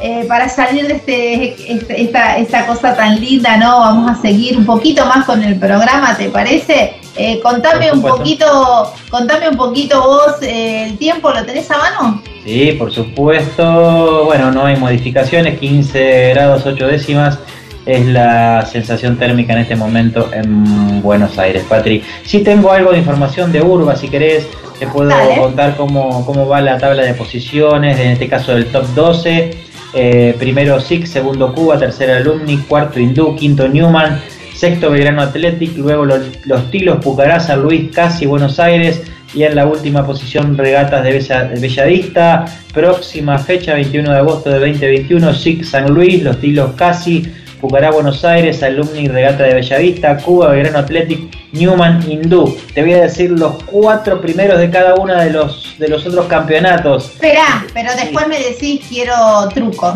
eh, 0.00 0.24
para 0.26 0.48
salir 0.48 0.86
de 0.88 0.94
este, 0.94 1.72
este, 1.72 2.02
esta, 2.02 2.36
esta, 2.38 2.66
cosa 2.66 2.96
tan 2.96 3.20
linda, 3.20 3.56
¿no? 3.56 3.78
Vamos 3.78 4.10
a 4.10 4.20
seguir 4.20 4.56
un 4.56 4.66
poquito 4.66 5.06
más 5.06 5.24
con 5.24 5.42
el 5.42 5.56
programa, 5.56 6.16
¿te 6.16 6.28
parece? 6.30 6.96
Eh, 7.16 7.40
contame 7.40 7.92
un 7.92 8.02
poquito, 8.02 8.92
contame 9.08 9.48
un 9.48 9.56
poquito 9.56 10.02
vos, 10.02 10.42
eh, 10.42 10.86
el 10.88 10.98
tiempo, 10.98 11.30
¿lo 11.30 11.44
tenés 11.44 11.70
a 11.70 11.78
mano? 11.78 12.22
Sí, 12.44 12.72
por 12.72 12.92
supuesto. 12.92 14.24
Bueno, 14.24 14.50
no 14.50 14.66
hay 14.66 14.76
modificaciones, 14.76 15.58
15 15.60 16.30
grados 16.30 16.66
8 16.66 16.86
décimas 16.88 17.38
es 17.86 18.06
la 18.06 18.64
sensación 18.66 19.18
térmica 19.18 19.52
en 19.52 19.60
este 19.60 19.76
momento 19.76 20.30
en 20.32 21.02
Buenos 21.02 21.38
Aires, 21.38 21.64
Patri. 21.68 22.02
Sí 22.24 22.40
tengo 22.40 22.72
algo 22.72 22.92
de 22.92 22.98
información 22.98 23.52
de 23.52 23.62
Urba, 23.62 23.94
si 23.96 24.08
querés, 24.08 24.46
te 24.78 24.86
puedo 24.86 25.10
contar 25.38 25.76
cómo, 25.76 26.24
cómo 26.24 26.48
va 26.48 26.60
la 26.60 26.78
tabla 26.78 27.02
de 27.02 27.14
posiciones, 27.14 27.98
en 28.00 28.12
este 28.12 28.28
caso 28.28 28.52
del 28.52 28.66
top 28.66 28.86
12. 28.94 29.73
Eh, 29.94 30.34
primero 30.38 30.80
SIC, 30.80 31.06
segundo 31.06 31.52
Cuba, 31.52 31.78
tercero 31.78 32.14
Alumni, 32.14 32.58
cuarto 32.68 32.98
Hindú, 32.98 33.36
quinto 33.36 33.68
Newman, 33.68 34.20
sexto 34.52 34.90
Belgrano 34.90 35.22
Athletic, 35.22 35.76
luego 35.76 36.04
los, 36.04 36.70
Tilos, 36.70 36.98
Pucará, 36.98 37.38
San 37.38 37.62
Luis, 37.62 37.92
Casi, 37.92 38.26
Buenos 38.26 38.58
Aires 38.58 39.02
y 39.34 39.44
en 39.44 39.54
la 39.54 39.66
última 39.66 40.04
posición 40.04 40.58
Regatas 40.58 41.04
de, 41.04 41.60
Bellavista. 41.60 42.44
Próxima 42.72 43.38
fecha, 43.38 43.74
21 43.74 44.10
de 44.10 44.18
agosto 44.18 44.50
de 44.50 44.58
2021, 44.58 45.32
SIC 45.32 45.64
San 45.64 45.94
Luis, 45.94 46.22
Los 46.24 46.40
Tilos 46.40 46.72
Casi, 46.72 47.32
Pucará, 47.64 47.92
Buenos 47.92 48.22
Aires, 48.26 48.62
Alumni 48.62 49.08
Regata 49.08 49.44
de 49.44 49.54
Bellavista, 49.54 50.18
Cuba, 50.18 50.50
Belgrano 50.50 50.80
Athletic, 50.80 51.34
Newman, 51.52 52.04
Hindú. 52.06 52.54
Te 52.74 52.82
voy 52.82 52.92
a 52.92 53.00
decir 53.00 53.30
los 53.30 53.54
cuatro 53.62 54.20
primeros 54.20 54.58
de 54.58 54.68
cada 54.68 54.96
uno 54.96 55.16
de 55.16 55.30
los, 55.30 55.74
de 55.78 55.88
los 55.88 56.04
otros 56.04 56.26
campeonatos. 56.26 57.12
Espera, 57.12 57.64
pero 57.72 57.90
después 57.94 58.28
me 58.28 58.38
decís 58.38 58.82
quiero 58.86 59.14
truco. 59.54 59.94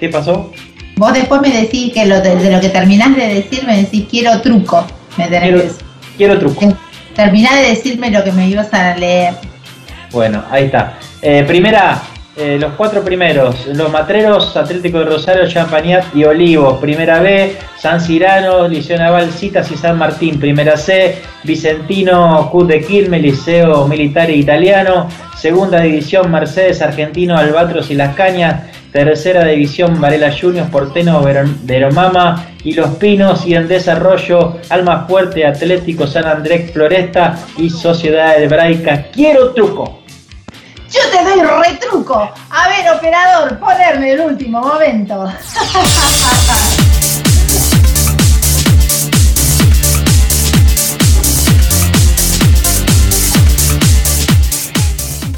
¿Qué 0.00 0.08
pasó? 0.08 0.52
Vos 0.96 1.12
después 1.12 1.40
me 1.40 1.50
decís 1.50 1.92
que 1.94 2.06
lo 2.06 2.20
de, 2.20 2.50
lo 2.50 2.60
que 2.60 2.70
terminás 2.70 3.14
de 3.14 3.32
decir, 3.32 3.64
me 3.64 3.76
decís 3.76 4.08
quiero 4.10 4.40
truco. 4.40 4.84
Me 5.16 5.28
quiero, 5.28 5.62
quiero 6.16 6.38
truco. 6.40 6.76
Terminás 7.14 7.54
de 7.54 7.68
decirme 7.68 8.10
lo 8.10 8.24
que 8.24 8.32
me 8.32 8.48
ibas 8.48 8.74
a 8.74 8.96
leer. 8.96 9.34
Bueno, 10.10 10.42
ahí 10.50 10.64
está. 10.64 10.98
Eh, 11.22 11.44
primera, 11.46 12.02
eh, 12.40 12.56
los 12.58 12.72
cuatro 12.72 13.02
primeros, 13.02 13.66
los 13.66 13.92
Matreros, 13.92 14.56
Atlético 14.56 15.00
de 15.00 15.04
Rosario, 15.04 15.46
Champagnat 15.46 16.04
y 16.14 16.24
Olivos, 16.24 16.78
Primera 16.80 17.20
B, 17.20 17.54
San 17.78 18.00
Cirano, 18.00 18.66
Liceo 18.66 18.96
Naval, 18.96 19.30
Citas 19.30 19.70
y 19.70 19.76
San 19.76 19.98
Martín, 19.98 20.40
Primera 20.40 20.78
C, 20.78 21.18
Vicentino, 21.44 22.48
Cut 22.50 22.68
de 22.68 22.80
Quilmes, 22.80 23.20
Liceo 23.20 23.86
Militar 23.86 24.30
Italiano, 24.30 25.06
Segunda 25.36 25.80
División, 25.80 26.30
Mercedes, 26.30 26.80
Argentino, 26.80 27.36
Albatros 27.36 27.90
y 27.90 27.94
Las 27.94 28.14
Cañas, 28.14 28.62
Tercera 28.90 29.44
División, 29.44 30.00
Varela 30.00 30.32
Juniors, 30.32 30.70
Porteno, 30.70 31.22
Veromama 31.64 32.46
y 32.64 32.72
Los 32.72 32.88
Pinos, 32.96 33.46
y 33.46 33.54
en 33.54 33.68
desarrollo, 33.68 34.56
Alma 34.70 35.06
Fuerte, 35.06 35.44
Atlético 35.44 36.06
San 36.06 36.24
Andrés, 36.24 36.70
Floresta 36.72 37.38
y 37.58 37.68
Sociedad 37.68 38.38
de 38.38 38.48
Braica. 38.48 39.08
Quiero 39.12 39.50
truco. 39.50 39.99
Yo 40.90 41.00
te 41.12 41.22
doy 41.22 41.40
retruco. 41.42 42.28
A 42.50 42.68
ver, 42.68 42.90
operador, 42.90 43.58
ponerme 43.60 44.10
el 44.10 44.20
último 44.22 44.60
momento. 44.60 45.32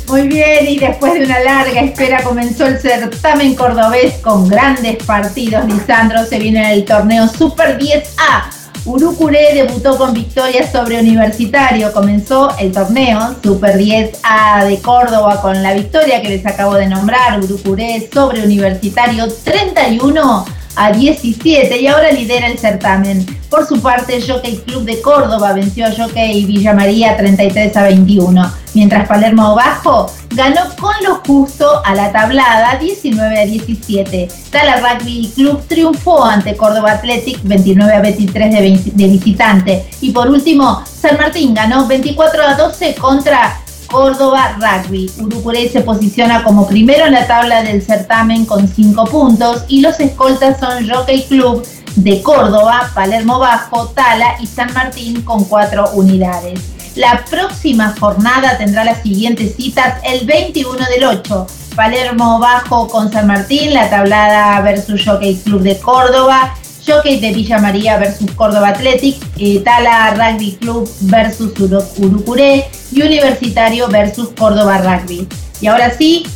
Muy 0.08 0.28
bien, 0.28 0.68
y 0.68 0.78
después 0.78 1.12
de 1.14 1.24
una 1.26 1.40
larga 1.40 1.82
espera 1.82 2.22
comenzó 2.22 2.66
el 2.66 2.78
certamen 2.78 3.54
cordobés 3.54 4.14
con 4.22 4.48
grandes 4.48 5.02
partidos. 5.04 5.66
Lisandro 5.66 6.24
se 6.24 6.38
viene 6.38 6.72
el 6.72 6.86
torneo 6.86 7.28
Super 7.28 7.78
10A 7.78 8.61
Urucuré 8.84 9.54
debutó 9.54 9.96
con 9.96 10.12
victoria 10.12 10.70
sobre 10.70 10.98
Universitario. 10.98 11.92
Comenzó 11.92 12.50
el 12.58 12.72
torneo 12.72 13.36
Super 13.42 13.78
10A 13.78 14.66
de 14.66 14.78
Córdoba 14.80 15.40
con 15.40 15.62
la 15.62 15.72
victoria 15.72 16.20
que 16.20 16.30
les 16.30 16.44
acabo 16.44 16.74
de 16.74 16.88
nombrar. 16.88 17.38
Urucuré 17.40 18.08
sobre 18.12 18.42
Universitario 18.42 19.28
31 19.44 20.44
a 20.76 20.92
17 20.92 21.80
y 21.80 21.86
ahora 21.86 22.12
lidera 22.12 22.46
el 22.46 22.58
certamen. 22.58 23.24
Por 23.50 23.66
su 23.66 23.80
parte, 23.80 24.20
Jockey 24.26 24.56
Club 24.58 24.84
de 24.84 25.00
Córdoba 25.02 25.52
venció 25.52 25.86
a 25.86 25.92
Jockey 25.92 26.44
Villa 26.46 26.72
María 26.72 27.16
33 27.16 27.76
a 27.76 27.82
21, 27.82 28.52
mientras 28.74 29.06
Palermo 29.06 29.54
Bajo 29.54 30.10
ganó 30.30 30.62
con 30.80 30.94
lo 31.04 31.16
justo 31.26 31.82
a 31.84 31.94
la 31.94 32.10
tablada 32.10 32.76
19 32.76 33.38
a 33.38 33.44
17. 33.44 34.28
Tala 34.50 34.76
Rugby 34.76 35.30
Club 35.34 35.62
triunfó 35.68 36.24
ante 36.24 36.56
Córdoba 36.56 36.92
Athletic 36.92 37.40
29 37.42 37.94
a 37.94 38.00
23 38.00 38.52
de, 38.52 38.92
de 38.92 39.08
visitante. 39.08 39.86
Y 40.00 40.10
por 40.10 40.28
último, 40.28 40.82
San 40.86 41.18
Martín 41.18 41.52
ganó 41.52 41.86
24 41.86 42.42
a 42.42 42.54
12 42.54 42.94
contra 42.94 43.61
Córdoba 43.92 44.56
Rugby. 44.58 45.10
Urucurey 45.20 45.68
se 45.68 45.82
posiciona 45.82 46.42
como 46.42 46.66
primero 46.66 47.04
en 47.04 47.12
la 47.12 47.26
tabla 47.26 47.62
del 47.62 47.82
certamen 47.82 48.46
con 48.46 48.66
5 48.66 49.04
puntos 49.04 49.64
y 49.68 49.82
los 49.82 50.00
escoltas 50.00 50.58
son 50.58 50.88
Jockey 50.88 51.24
Club 51.24 51.62
de 51.96 52.22
Córdoba, 52.22 52.90
Palermo 52.94 53.38
Bajo, 53.38 53.88
Tala 53.88 54.36
y 54.40 54.46
San 54.46 54.72
Martín 54.72 55.20
con 55.20 55.44
4 55.44 55.90
unidades. 55.92 56.58
La 56.94 57.22
próxima 57.28 57.94
jornada 58.00 58.56
tendrá 58.56 58.82
las 58.82 59.02
siguientes 59.02 59.56
citas 59.56 60.00
el 60.04 60.26
21 60.26 60.72
del 60.86 61.04
8. 61.04 61.46
Palermo 61.76 62.38
Bajo 62.38 62.88
con 62.88 63.12
San 63.12 63.26
Martín, 63.26 63.74
la 63.74 63.90
tablada 63.90 64.58
versus 64.62 65.04
Jockey 65.04 65.36
Club 65.36 65.60
de 65.60 65.78
Córdoba, 65.78 66.54
Jockey 66.86 67.20
de 67.20 67.32
Villa 67.32 67.58
María 67.58 67.96
versus 67.98 68.30
Córdoba 68.32 68.68
Athletic, 68.68 69.16
eh, 69.38 69.60
Tala 69.60 70.14
Rugby 70.14 70.52
Club 70.60 70.88
versus 71.02 71.52
Urucuré 71.98 72.66
y 72.92 73.02
Universitario 73.02 73.88
versus 73.88 74.30
Córdoba 74.36 74.78
Rugby. 74.78 75.26
Y 75.60 75.66
ahora 75.66 75.90
sí, 75.96 76.26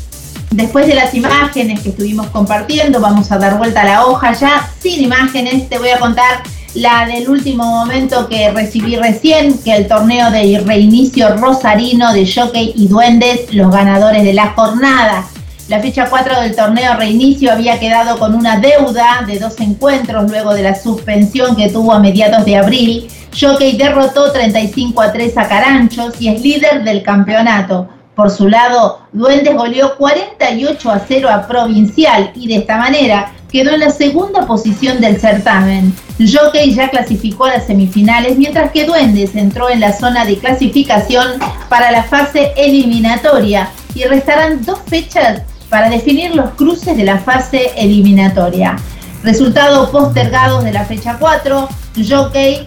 después 0.51 0.86
de 0.86 0.94
las 0.94 1.14
imágenes 1.14 1.81
que 1.81 1.90
estuvimos 1.90 2.28
compartiendo, 2.28 3.01
vamos 3.01 3.31
a 3.32 3.39
dar 3.39 3.59
vuelta 3.59 3.82
a 3.82 3.85
la 3.85 4.06
hoja 4.06 4.32
ya 4.32 4.70
sin 4.81 5.02
imágenes. 5.02 5.68
Te 5.68 5.78
voy 5.78 5.90
a 5.90 5.98
contar 5.98 6.43
la 6.74 7.06
del 7.06 7.28
último 7.28 7.64
momento 7.64 8.28
que 8.28 8.51
recibí 8.51 8.97
recién, 8.97 9.59
que 9.59 9.74
el 9.74 9.89
torneo 9.89 10.31
de 10.31 10.62
reinicio 10.64 11.36
rosarino 11.36 12.12
de 12.12 12.31
Jockey 12.31 12.73
y 12.77 12.86
Duendes, 12.86 13.52
los 13.55 13.73
ganadores 13.73 14.24
de 14.24 14.35
la 14.35 14.52
jornada. 14.52 15.27
La 15.68 15.80
fecha 15.80 16.06
4 16.09 16.43
del 16.43 16.55
torneo 16.55 16.94
reinicio 16.94 17.51
había 17.51 17.80
quedado 17.80 18.20
con 18.20 18.36
una 18.36 18.60
deuda 18.60 19.24
de 19.26 19.40
dos 19.40 19.59
encuentros 19.59 20.30
luego 20.30 20.55
de 20.55 20.62
la 20.62 20.76
suspensión 20.76 21.56
que 21.56 21.70
tuvo 21.70 21.93
a 21.93 21.98
mediados 21.98 22.44
de 22.44 22.56
abril. 22.56 23.09
Jockey 23.38 23.76
derrotó 23.76 24.30
35 24.30 25.02
a 25.02 25.12
3 25.12 25.36
a 25.36 25.48
Caranchos 25.48 26.20
y 26.20 26.28
es 26.28 26.40
líder 26.40 26.84
del 26.84 27.02
campeonato. 27.02 27.88
Por 28.14 28.30
su 28.30 28.47
lado, 28.48 29.01
Duendes 29.12 29.56
goleó 29.56 29.97
48 29.97 30.88
a 30.88 31.01
0 31.01 31.28
a 31.28 31.48
Provincial 31.48 32.30
y 32.36 32.47
de 32.47 32.59
esta 32.59 32.76
manera 32.76 33.32
quedó 33.51 33.72
en 33.72 33.80
la 33.80 33.90
segunda 33.90 34.47
posición 34.47 35.01
del 35.01 35.20
certamen. 35.20 35.93
Jockey 36.18 36.74
ya 36.74 36.90
clasificó 36.90 37.47
a 37.47 37.55
las 37.55 37.66
semifinales, 37.66 38.38
mientras 38.38 38.70
que 38.70 38.84
Duendes 38.84 39.34
entró 39.34 39.68
en 39.68 39.80
la 39.80 39.93
zona 39.93 40.24
de 40.24 40.38
clasificación 40.38 41.40
para 41.68 41.90
la 41.90 42.05
fase 42.05 42.52
eliminatoria 42.56 43.68
y 43.97 44.05
restarán 44.05 44.64
dos 44.64 44.78
fechas 44.86 45.43
para 45.77 45.90
definir 45.90 46.35
los 46.35 46.53
cruces 46.53 46.97
de 46.97 47.05
la 47.05 47.19
fase 47.19 47.70
eliminatoria. 47.77 48.77
Resultados 49.23 49.90
postergados 49.90 50.65
de 50.65 50.73
la 50.73 50.86
fecha 50.86 51.19
4, 51.20 51.69
Jockey 51.97 52.65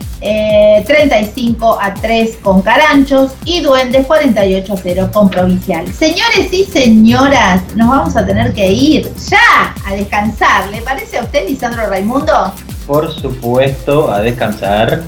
35 0.86 1.80
eh, 1.81 1.86
a 1.88 1.91
3 1.95 2.38
con 2.44 2.61
Caranchos 2.61 3.31
y 3.45 3.61
Duendes 3.61 4.06
48 4.06 4.72
a 4.72 4.77
0 4.77 5.10
con 5.11 5.27
Provincial. 5.27 5.91
Señores 5.91 6.53
y 6.53 6.65
señoras, 6.65 7.64
nos 7.76 7.90
vamos 7.90 8.15
a 8.15 8.23
tener 8.23 8.53
que 8.53 8.72
ir 8.72 9.11
ya 9.27 9.73
a 9.88 9.95
descansar. 9.95 10.69
¿Le 10.69 10.80
parece 10.84 11.18
a 11.18 11.23
usted, 11.23 11.49
Lisandro 11.49 11.90
Raimundo? 11.90 12.53
Por 12.86 13.11
supuesto, 13.11 14.11
a 14.11 14.19
descansar. 14.22 15.02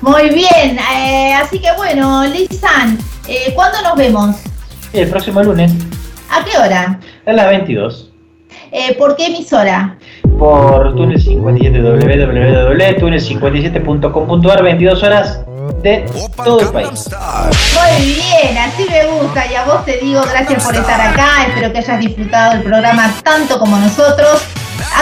Muy 0.00 0.28
bien, 0.30 0.76
eh, 0.92 1.34
así 1.34 1.60
que 1.60 1.70
bueno, 1.76 2.24
Lisan, 2.24 2.98
eh, 3.28 3.52
¿cuándo 3.54 3.80
nos 3.80 3.94
vemos? 3.94 4.34
El 4.92 5.08
próximo 5.08 5.40
lunes. 5.40 5.70
¿A 6.28 6.44
qué 6.44 6.58
hora? 6.58 6.98
A 7.26 7.32
las 7.32 7.48
22. 7.48 8.10
Eh, 8.72 8.94
¿Por 8.98 9.14
qué 9.16 9.26
emisora? 9.26 9.96
por 10.38 10.94
túnel 10.96 11.20
57 11.20 11.80
www.túnel57.com.ar 11.80 14.62
22 14.64 15.02
horas 15.02 15.40
de 15.82 16.04
todo 16.44 16.60
el 16.60 16.68
país. 16.68 17.08
Muy 17.98 18.06
bien, 18.14 18.58
así 18.58 18.84
me 18.90 19.06
gusta. 19.06 19.46
Y 19.50 19.54
a 19.54 19.64
vos 19.64 19.84
te 19.84 19.98
digo 19.98 20.20
gracias 20.22 20.64
por 20.64 20.74
estar 20.74 21.00
acá. 21.00 21.44
Espero 21.48 21.70
que 21.72 21.78
hayas 21.78 22.00
disfrutado 22.00 22.52
el 22.54 22.62
programa 22.64 23.14
tanto 23.22 23.58
como 23.60 23.76
nosotros. 23.78 24.42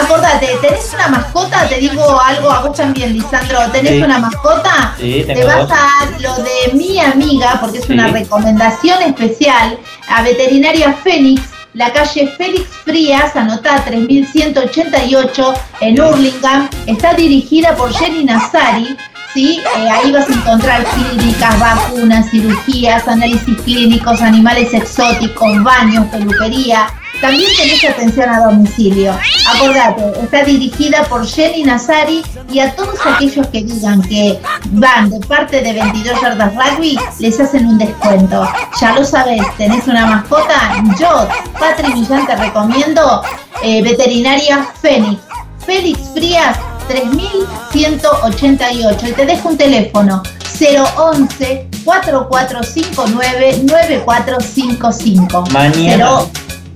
Acordate, 0.03 0.47
¿tenés 0.61 0.93
una 0.93 1.07
mascota? 1.09 1.67
Te 1.67 1.77
digo 1.77 2.21
algo 2.21 2.51
a 2.51 2.59
vos 2.61 2.77
también, 2.77 3.13
Lisandro. 3.13 3.57
¿Tenés 3.71 3.93
Sí. 3.93 4.01
una 4.03 4.19
mascota? 4.19 4.93
Sí, 4.99 5.23
tengo 5.25 5.41
Te 5.41 5.47
vas 5.47 5.67
dos. 5.67 5.77
a 5.77 6.05
lo 6.21 6.35
de 6.43 6.73
mi 6.73 6.99
amiga, 6.99 7.57
porque 7.59 7.79
es 7.79 7.85
Sí. 7.85 7.93
una 7.93 8.07
recomendación 8.07 9.01
especial, 9.01 9.77
a 10.07 10.21
Veterinaria 10.21 10.93
Fénix, 10.93 11.41
la 11.73 11.91
calle 11.91 12.27
Félix 12.37 12.67
Frías, 12.83 13.35
anotá 13.35 13.83
3188 13.85 15.53
en 15.81 15.99
Hurlingham. 15.99 16.69
Está 16.85 17.13
dirigida 17.13 17.75
por 17.75 17.93
Jenny 17.93 18.23
Nazari. 18.25 18.95
¿sí? 19.33 19.59
Eh, 19.77 19.89
ahí 19.89 20.11
vas 20.11 20.29
a 20.29 20.33
encontrar 20.33 20.85
clínicas, 20.85 21.59
vacunas, 21.59 22.29
cirugías, 22.29 23.07
análisis 23.07 23.59
clínicos, 23.61 24.21
animales 24.21 24.73
exóticos, 24.73 25.63
baños, 25.63 26.05
peluquería. 26.07 26.87
También 27.23 27.49
tenés 27.55 27.83
atención 27.85 28.29
a 28.29 28.41
domicilio. 28.41 29.17
Acordate, 29.55 30.11
está 30.21 30.43
dirigida 30.43 31.05
por 31.05 31.25
Jenny 31.25 31.63
Nazari 31.63 32.21
y 32.51 32.59
a 32.59 32.75
todos 32.75 32.99
aquellos 33.05 33.47
que 33.47 33.63
digan 33.63 34.01
que 34.01 34.37
van 34.71 35.09
de 35.09 35.25
parte 35.25 35.61
de 35.61 35.71
22 35.71 36.21
Yardas 36.21 36.53
Rugby, 36.53 36.99
les 37.19 37.39
hacen 37.39 37.65
un 37.65 37.77
descuento. 37.77 38.45
Ya 38.81 38.91
lo 38.91 39.05
sabes, 39.05 39.41
tenés 39.57 39.87
una 39.87 40.05
mascota, 40.05 40.83
yo, 40.99 41.25
Patri 41.57 41.93
Millán, 41.93 42.27
te 42.27 42.35
recomiendo 42.35 43.23
eh, 43.63 43.81
Veterinaria 43.81 44.67
Fénix. 44.81 45.21
Félix 45.65 46.01
Frías 46.13 46.57
3188 46.89 49.07
y 49.07 49.11
te 49.13 49.25
dejo 49.25 49.47
un 49.47 49.57
teléfono 49.57 50.21
011 50.59 51.69
4459 51.85 53.61
9455. 53.63 55.43
Mañana. 55.51 56.19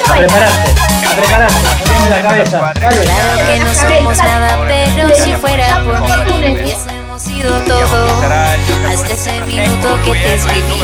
A 0.09 0.11
prepararse, 0.17 0.71
a 1.11 1.13
prepararse, 1.17 1.57
poneme 1.87 2.11
la 2.11 2.23
cabeza. 2.23 2.73
Dale. 2.81 3.03
Que 3.47 3.55
no 3.61 3.75
somos 3.75 4.17
nada, 4.19 4.51
pero 4.67 5.09
si 5.17 5.33
fuera 5.35 5.81
por 5.85 6.01
mí, 6.01 6.13
hubiésemos 6.53 7.23
sido 7.23 7.51
todo. 7.61 8.23
Hasta 8.91 9.13
ese 9.13 9.41
minuto 9.43 9.99
que 10.05 10.13
te 10.13 10.35
escribí. 10.35 10.83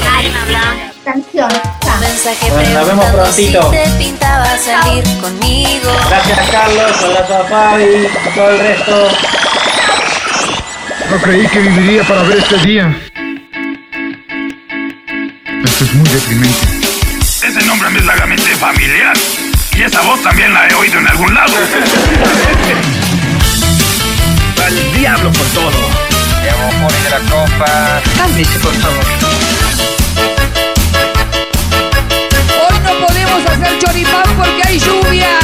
Canción. 1.05 1.51
Mensaje 2.01 2.51
Bueno, 2.51 2.71
nos 2.79 2.87
vemos 2.87 3.05
preguntando 3.07 3.33
si 3.33 3.47
prontito. 3.49 3.71
te 3.71 3.89
pintaba 3.99 4.47
salir 4.59 5.05
conmigo. 5.21 5.91
Gracias 6.09 6.39
Carlos, 6.51 6.93
abrazo 7.03 7.35
a 7.37 7.45
Fabi, 7.45 8.07
a 8.07 8.09
todo 8.35 8.49
el 8.51 8.59
resto. 8.59 9.09
No 11.11 11.19
creí 11.19 11.47
que 11.49 11.59
viviría 11.59 12.05
para 12.05 12.23
ver 12.23 12.39
este 12.39 12.57
día. 12.59 12.97
Esto 15.65 15.85
es 15.85 15.95
muy 15.95 16.09
deprimente. 16.09 16.69
Ese 17.43 17.67
nombre 17.67 17.91
me 17.91 17.99
es 17.99 18.07
vagamente 18.07 18.55
familiar. 18.55 19.17
Y 19.77 19.83
esa 19.83 20.03
voz 20.03 20.23
también 20.23 20.55
la 20.55 20.69
he 20.69 20.75
oído 20.75 21.01
en 21.01 21.09
algún 21.09 21.35
lado. 21.35 21.53
Al 24.65 24.93
diablo 25.01 25.33
por 25.33 25.47
todo. 25.47 25.73
de 27.03 27.11
la 27.11 27.19
copa. 27.29 28.01
Cálmese, 28.17 28.59
por 28.61 28.75
favor. 28.75 29.05
Hoy 32.69 32.79
no 32.85 33.07
podemos 33.07 33.45
hacer 33.47 33.79
choripán 33.81 34.37
porque 34.37 34.63
hay 34.65 34.79
lluvia. 34.79 35.41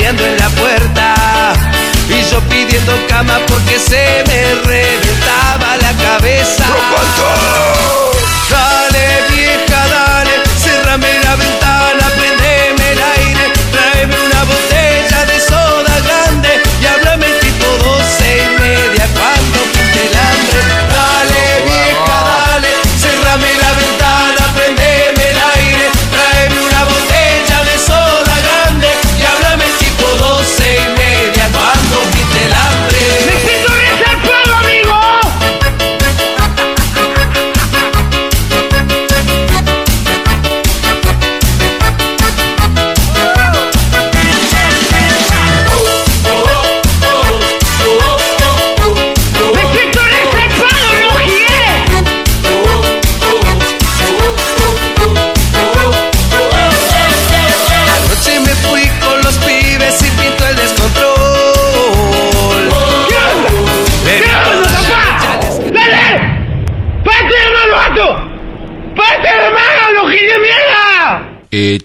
En 0.00 0.38
la 0.38 0.48
puerta. 0.48 1.52
Y 2.08 2.30
yo 2.30 2.40
pidiendo 2.48 2.94
cama 3.08 3.38
porque 3.46 3.78
se 3.78 4.24
me 4.26 4.54
reventaba 4.64 5.76
la 5.76 5.92
cabeza. 6.02 6.64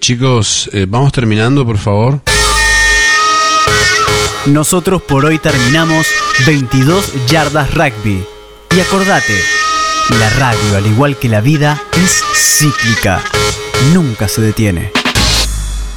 Chicos, 0.07 0.69
eh, 0.71 0.85
vamos 0.88 1.11
terminando, 1.11 1.65
por 1.65 1.77
favor. 1.77 2.21
Nosotros 4.45 5.01
por 5.01 5.25
hoy 5.25 5.38
terminamos 5.38 6.07
22 6.45 7.27
yardas 7.27 7.73
rugby. 7.73 8.25
Y 8.73 8.79
acordate, 8.79 9.38
la 10.17 10.29
radio, 10.29 10.77
al 10.77 10.85
igual 10.85 11.17
que 11.17 11.27
la 11.27 11.41
vida, 11.41 11.81
es 11.91 12.23
cíclica. 12.34 13.21
Nunca 13.93 14.29
se 14.29 14.39
detiene. 14.39 14.93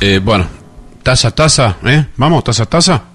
Eh, 0.01 0.21
bueno, 0.21 0.49
taza, 1.05 1.31
taza, 1.31 1.77
¿eh? 1.85 2.07
Vamos, 2.17 2.43
taza, 2.43 2.67
taza. 2.67 3.10